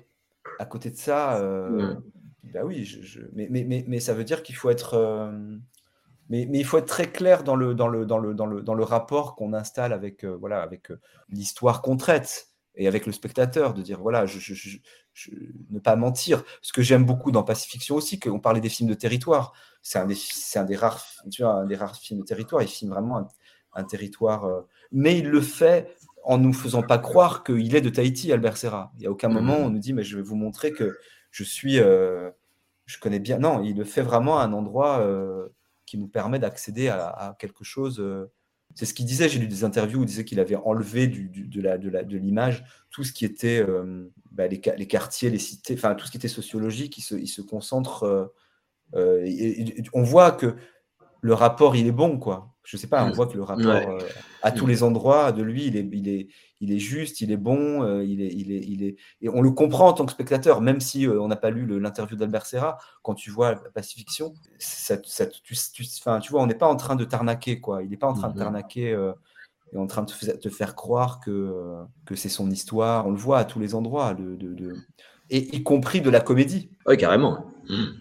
à 0.59 0.65
côté 0.65 0.89
de 0.89 0.97
ça, 0.97 1.37
euh, 1.37 1.95
bah 2.43 2.61
oui, 2.63 2.85
je, 2.85 3.21
mais, 3.33 3.47
mais, 3.49 3.63
mais, 3.63 3.83
mais, 3.87 3.99
ça 3.99 4.13
veut 4.13 4.23
dire 4.23 4.43
qu'il 4.43 4.55
faut 4.55 4.69
être. 4.69 4.95
Euh, 4.95 5.31
mais, 6.29 6.47
mais, 6.49 6.59
il 6.59 6.65
faut 6.65 6.77
être 6.77 6.87
très 6.87 7.11
clair 7.11 7.43
dans 7.43 7.55
le, 7.55 7.73
dans 7.73 7.87
le, 7.87 8.05
dans 8.05 8.17
le, 8.17 8.33
dans 8.33 8.45
le, 8.45 8.61
dans 8.61 8.73
le 8.73 8.83
rapport 8.83 9.35
qu'on 9.35 9.53
installe 9.53 9.93
avec, 9.93 10.23
euh, 10.23 10.35
voilà, 10.35 10.61
avec 10.61 10.91
l'histoire 11.29 11.81
qu'on 11.81 11.97
traite 11.97 12.49
et 12.75 12.87
avec 12.87 13.05
le 13.05 13.11
spectateur, 13.11 13.73
de 13.73 13.81
dire 13.81 13.99
voilà, 13.99 14.25
je, 14.25 14.39
je, 14.39 14.79
ne 15.69 15.79
pas 15.79 15.95
mentir. 15.95 16.43
Ce 16.61 16.73
que 16.73 16.81
j'aime 16.81 17.05
beaucoup 17.05 17.31
dans 17.31 17.43
Pacifiction 17.43 17.95
aussi, 17.95 18.19
qu'on 18.19 18.39
parlait 18.39 18.61
des 18.61 18.69
films 18.69 18.89
de 18.89 18.95
territoire. 18.95 19.53
C'est 19.81 19.99
un 19.99 20.05
des, 20.05 20.15
c'est 20.15 20.59
un 20.59 20.65
des 20.65 20.75
rares, 20.75 21.05
tu 21.31 21.43
vois, 21.43 21.53
un 21.53 21.65
des 21.65 21.75
rares 21.75 21.95
films 21.95 22.21
de 22.21 22.25
territoire. 22.25 22.61
Il 22.61 22.67
filme 22.67 22.91
vraiment 22.91 23.17
un, 23.17 23.27
un 23.73 23.83
territoire, 23.83 24.63
mais 24.91 25.19
il 25.19 25.29
le 25.29 25.41
fait 25.41 25.95
en 26.23 26.37
nous 26.37 26.53
faisant 26.53 26.81
pas 26.81 26.97
croire 26.97 27.43
qu'il 27.43 27.75
est 27.75 27.81
de 27.81 27.89
Tahiti, 27.89 28.31
Albert 28.31 28.57
Serra. 28.57 28.91
Il 28.95 29.01
n'y 29.01 29.07
a 29.07 29.11
aucun 29.11 29.29
mm-hmm. 29.29 29.33
moment 29.33 29.57
où 29.57 29.63
on 29.63 29.69
nous 29.69 29.79
dit, 29.79 29.93
mais 29.93 30.03
je 30.03 30.15
vais 30.15 30.21
vous 30.21 30.35
montrer 30.35 30.71
que 30.71 30.97
je 31.31 31.43
suis, 31.43 31.79
euh, 31.79 32.31
je 32.85 32.97
connais 32.99 33.19
bien. 33.19 33.39
Non, 33.39 33.61
il 33.63 33.75
le 33.75 33.83
fait 33.83 34.01
vraiment 34.01 34.39
à 34.39 34.43
un 34.43 34.53
endroit 34.53 34.99
euh, 34.99 35.49
qui 35.85 35.97
nous 35.97 36.07
permet 36.07 36.39
d'accéder 36.39 36.87
à, 36.87 37.35
quelque 37.39 37.63
chose. 37.63 37.99
Euh. 37.99 38.31
C'est 38.75 38.85
ce 38.85 38.93
qu'il 38.93 39.05
disait. 39.05 39.29
J'ai 39.29 39.39
lu 39.39 39.47
des 39.47 39.63
interviews 39.63 39.99
où 39.99 40.03
il 40.03 40.07
disait 40.07 40.25
qu'il 40.25 40.39
avait 40.39 40.55
enlevé 40.55 41.07
du, 41.07 41.27
de, 41.29 41.61
la, 41.61 41.77
de, 41.77 42.17
l'image 42.17 42.63
tout 42.89 43.03
ce 43.03 43.11
qui 43.11 43.25
était 43.25 43.63
bah, 44.31 44.47
les, 44.47 44.61
les, 44.77 44.87
quartiers, 44.87 45.29
les 45.29 45.37
cités, 45.37 45.75
enfin 45.75 45.93
tout 45.93 46.05
ce 46.05 46.11
qui 46.11 46.17
était 46.17 46.27
sociologique. 46.27 46.97
Il 46.97 47.01
se, 47.01 47.15
il 47.15 47.27
se 47.27 47.41
concentre. 47.41 48.31
on 48.93 50.03
voit 50.03 50.31
que 50.31 50.55
le 51.21 51.33
rapport, 51.33 51.75
il 51.75 51.87
est 51.87 51.91
bon, 51.91 52.17
quoi. 52.17 52.52
Je 52.63 52.77
sais 52.77 52.87
pas, 52.87 53.03
on 53.03 53.09
mmh. 53.09 53.13
voit 53.13 53.27
que 53.27 53.35
le 53.35 53.43
rapport 53.43 53.65
euh, 53.65 53.99
à 54.41 54.51
tous 54.51 54.65
mmh. 54.65 54.69
les 54.69 54.83
endroits 54.83 55.31
de 55.33 55.43
lui, 55.43 55.65
il 55.65 55.75
est, 55.75 55.87
il 55.91 56.07
est, 56.07 56.27
il 56.61 56.71
est 56.71 56.79
juste, 56.79 57.19
il 57.19 57.31
est 57.31 57.37
bon, 57.37 57.83
euh, 57.83 58.05
il, 58.05 58.21
est, 58.21 58.31
il, 58.33 58.53
est, 58.53 58.61
il 58.65 58.83
est, 58.83 58.95
et 59.21 59.27
on 59.27 59.41
le 59.41 59.51
comprend 59.51 59.89
en 59.89 59.93
tant 59.93 60.05
que 60.05 60.13
spectateur, 60.13 60.61
même 60.61 60.79
si 60.79 61.05
euh, 61.05 61.21
on 61.21 61.27
n'a 61.27 61.35
pas 61.35 61.49
lu 61.49 61.79
l'interview 61.79 62.15
d'Albert 62.15 62.45
Serra. 62.45 62.77
Quand 63.01 63.15
tu 63.15 63.31
vois 63.31 63.55
Pacifiction, 63.73 64.33
ça, 64.59 64.95
ça, 65.03 65.25
tu, 65.25 65.41
tu, 65.73 65.83
tu, 65.83 66.31
vois, 66.31 66.41
on 66.41 66.47
n'est 66.47 66.55
pas 66.55 66.67
en 66.67 66.77
train 66.77 66.95
de 66.95 67.03
t'arnaquer, 67.03 67.59
quoi. 67.59 67.83
Il 67.83 67.89
n'est 67.89 67.97
pas 67.97 68.07
en 68.07 68.13
train 68.13 68.29
de 68.29 68.35
mmh. 68.35 68.39
t'arnaquer 68.39 69.13
et 69.73 69.77
en 69.77 69.87
train 69.87 70.03
de 70.03 70.11
te, 70.11 70.49
faire 70.49 70.75
croire 70.75 71.19
que, 71.19 71.83
que 72.05 72.15
c'est 72.15 72.29
son 72.29 72.49
histoire. 72.49 73.07
On 73.07 73.11
le 73.11 73.17
voit 73.17 73.39
à 73.39 73.45
tous 73.45 73.59
les 73.59 73.75
endroits, 73.75 74.13
de, 74.13 74.35
de, 74.35 74.73
et 75.29 75.55
y 75.55 75.63
compris 75.63 76.01
de 76.01 76.09
la 76.09 76.19
comédie. 76.19 76.69
Oui, 76.85 76.97
carrément. 76.97 77.53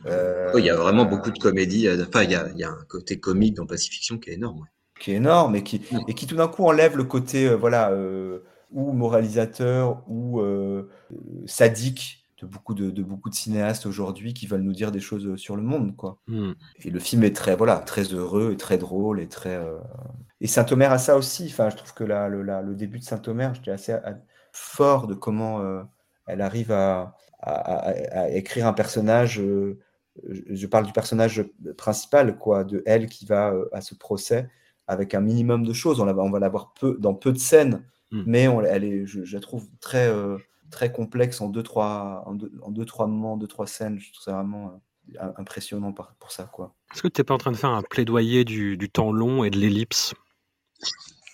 Euh, 0.07 0.53
il 0.57 0.65
y 0.65 0.71
a 0.71 0.77
vraiment 0.77 1.05
beaucoup 1.05 1.31
de 1.31 1.39
comédie. 1.39 1.89
Euh, 1.89 2.05
enfin, 2.07 2.23
il 2.25 2.31
y 2.31 2.35
a, 2.35 2.49
y 2.55 2.65
a, 2.65 2.71
un 2.71 2.85
côté 2.89 3.21
comique 3.21 3.55
dans 3.55 3.67
Pacifiction 3.67 4.19
qui 4.19 4.31
est 4.31 4.35
énorme. 4.35 4.67
Qui 4.99 5.13
est 5.13 5.17
énorme 5.17 5.57
et 5.57 5.63
qui, 5.63 5.81
mm. 5.91 6.01
et 6.09 6.15
qui 6.15 6.27
tout 6.27 6.37
d'un 6.37 6.49
coup 6.49 6.65
enlève 6.65 6.97
le 6.97 7.05
côté 7.05 7.49
euh, 7.49 7.57
voilà, 7.57 7.93
ou 8.71 8.93
moralisateur 8.93 10.03
ou 10.09 10.43
sadique 11.47 12.19
de 12.41 12.47
beaucoup 12.47 12.75
de, 12.75 12.91
de, 12.91 13.03
beaucoup 13.05 13.31
de 13.31 13.35
cinéastes 13.35 13.87
aujourd'hui 13.87 14.35
qui 14.35 14.49
veulent 14.49 14.63
nous 14.63 14.73
dire 14.73 14.91
des 14.91 15.01
choses 15.01 15.37
sur 15.37 15.55
le 15.55 15.63
monde. 15.63 15.95
Quoi. 15.97 16.19
Mm. 16.27 16.53
Et 16.85 16.91
le 16.91 16.99
film 16.99 17.23
est 17.25 17.37
très, 17.37 17.55
voilà, 17.55 17.77
très 17.77 18.05
heureux 18.05 18.53
et 18.53 18.57
très 18.57 18.79
drôle. 18.79 19.21
Et, 19.21 19.29
très, 19.29 19.61
et 20.41 20.47
Saint-Omer 20.47 20.91
a 20.93 20.99
ça 20.99 21.17
aussi. 21.17 21.47
Enfin, 21.47 21.71
je 21.71 21.77
trouve 21.77 21.95
que 21.95 22.05
la, 22.05 22.29
le, 22.29 22.43
la, 22.43 22.63
le 22.63 22.75
début 22.75 22.99
de 22.99 23.05
Saint-Omer, 23.05 23.55
j'étais 23.55 23.71
assez 23.71 23.97
fort 24.53 25.07
de 25.07 25.15
comment 25.15 25.63
elle 26.27 26.41
arrive 26.41 26.73
à, 26.73 27.15
à, 27.43 28.31
écrire 28.31 28.67
un 28.67 28.73
personnage. 28.73 29.41
Euh, 29.41 29.79
je 30.27 30.67
parle 30.67 30.87
du 30.87 30.93
personnage 30.93 31.45
principal, 31.77 32.37
quoi, 32.39 32.65
de 32.65 32.83
elle 32.87 33.07
qui 33.07 33.25
va 33.25 33.53
euh, 33.53 33.69
à 33.73 33.81
ce 33.81 33.95
procès 33.95 34.49
avec 34.87 35.15
un 35.15 35.21
minimum 35.21 35.65
de 35.65 35.73
choses. 35.73 36.01
On, 36.01 36.09
on 36.09 36.31
va 36.31 36.39
l'avoir 36.39 36.75
peu, 36.75 36.97
dans 36.99 37.15
peu 37.15 37.33
de 37.33 37.39
scènes, 37.39 37.85
hmm. 38.11 38.23
mais 38.27 38.49
on, 38.49 38.61
elle 38.63 38.85
est, 38.85 39.07
je, 39.07 39.21
la 39.35 39.41
trouve 39.41 39.69
très, 39.81 40.09
euh, 40.09 40.39
très 40.71 40.93
complexe 40.93 41.41
en 41.41 41.49
deux, 41.49 41.63
trois, 41.63 42.25
en 42.27 42.35
deux, 42.35 42.53
en 42.63 42.71
deux, 42.71 42.85
trois 42.85 43.07
moments, 43.07 43.37
deux, 43.37 43.47
trois 43.47 43.67
scènes. 43.67 43.99
Je 43.99 44.13
trouve 44.13 44.25
ça 44.25 44.33
vraiment 44.33 44.81
impressionnant 45.37 45.93
pour 45.93 46.31
ça. 46.31 46.45
quoi. 46.45 46.75
Est-ce 46.95 47.03
que 47.03 47.09
tu 47.09 47.21
n'es 47.21 47.25
pas 47.25 47.35
en 47.35 47.39
train 47.39 47.53
de 47.53 47.57
faire 47.57 47.71
un 47.71 47.83
plaidoyer 47.83 48.45
du, 48.45 48.77
du 48.77 48.89
temps 48.89 49.13
long 49.13 49.45
et 49.45 49.51
de 49.51 49.59
l'ellipse? 49.59 50.15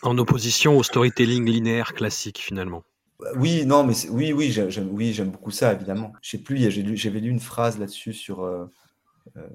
En 0.02 0.16
opposition 0.18 0.78
au 0.78 0.82
storytelling 0.82 1.44
linéaire 1.44 1.92
classique 1.92 2.38
finalement 2.38 2.84
oui, 3.34 3.66
non, 3.66 3.84
mais 3.84 3.94
oui, 4.10 4.32
oui, 4.32 4.50
j'aime, 4.52 4.90
oui, 4.92 5.12
j'aime 5.12 5.30
beaucoup 5.30 5.50
ça, 5.50 5.72
évidemment. 5.72 6.12
Je 6.22 6.30
sais 6.30 6.38
plus, 6.38 6.70
j'avais 6.70 7.20
lu 7.20 7.30
une 7.30 7.40
phrase 7.40 7.78
là-dessus 7.78 8.12
sur 8.12 8.44
euh, 8.44 8.66
euh, 9.36 9.48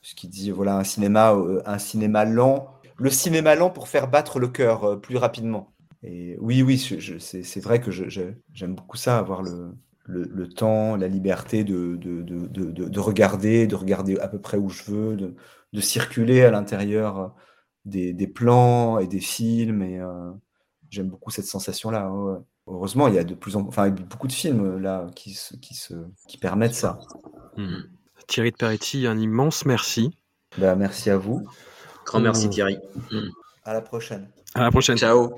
ce 0.00 0.14
qui 0.14 0.28
dit, 0.28 0.50
voilà, 0.50 0.78
un 0.78 0.84
cinéma, 0.84 1.34
euh, 1.34 1.62
un 1.66 1.78
cinéma 1.78 2.24
lent. 2.24 2.74
Le 2.96 3.10
cinéma 3.10 3.54
lent 3.54 3.70
pour 3.70 3.88
faire 3.88 4.08
battre 4.08 4.38
le 4.38 4.48
cœur 4.48 5.00
plus 5.00 5.18
rapidement. 5.18 5.74
Et 6.02 6.36
oui, 6.40 6.62
oui, 6.62 6.78
c'est 6.78 7.60
vrai 7.60 7.80
que 7.80 7.90
j'aime 7.90 8.74
beaucoup 8.74 8.96
ça, 8.96 9.18
avoir 9.18 9.42
le, 9.42 10.48
temps, 10.48 10.96
la 10.96 11.08
liberté 11.08 11.64
de, 11.64 11.96
de, 11.96 12.22
de, 12.22 12.46
de, 12.46 13.00
regarder, 13.00 13.66
de 13.66 13.74
regarder 13.74 14.18
à 14.20 14.28
peu 14.28 14.40
près 14.40 14.58
où 14.58 14.68
je 14.68 14.84
veux, 14.84 15.16
de, 15.16 15.80
circuler 15.80 16.42
à 16.44 16.50
l'intérieur 16.50 17.34
des, 17.84 18.26
plans 18.26 18.98
et 18.98 19.06
des 19.06 19.20
films. 19.20 19.82
Et 19.82 20.00
j'aime 20.90 21.08
beaucoup 21.08 21.30
cette 21.30 21.46
sensation-là. 21.46 22.10
Heureusement, 22.66 23.08
il 23.08 23.14
y 23.14 23.18
a 23.18 23.24
de 23.24 23.34
plus 23.34 23.56
en 23.56 23.66
enfin, 23.66 23.90
beaucoup 23.90 24.26
de 24.26 24.32
films 24.32 24.78
là 24.78 25.06
qui, 25.14 25.34
se, 25.34 25.54
qui, 25.56 25.74
se, 25.74 25.94
qui 26.28 26.38
permettent 26.38 26.74
ça. 26.74 26.98
Hmm. 27.56 27.82
Thierry 28.26 28.52
de 28.52 28.56
Peretti, 28.56 29.06
un 29.06 29.18
immense 29.18 29.66
merci. 29.66 30.16
Bah, 30.58 30.74
merci 30.74 31.10
à 31.10 31.18
vous. 31.18 31.46
Grand 32.06 32.20
merci 32.20 32.48
Thierry. 32.48 32.78
À 33.64 33.72
la 33.74 33.80
prochaine. 33.80 34.30
À 34.54 34.62
la 34.62 34.70
prochaine. 34.70 34.96
Ciao. 34.96 35.34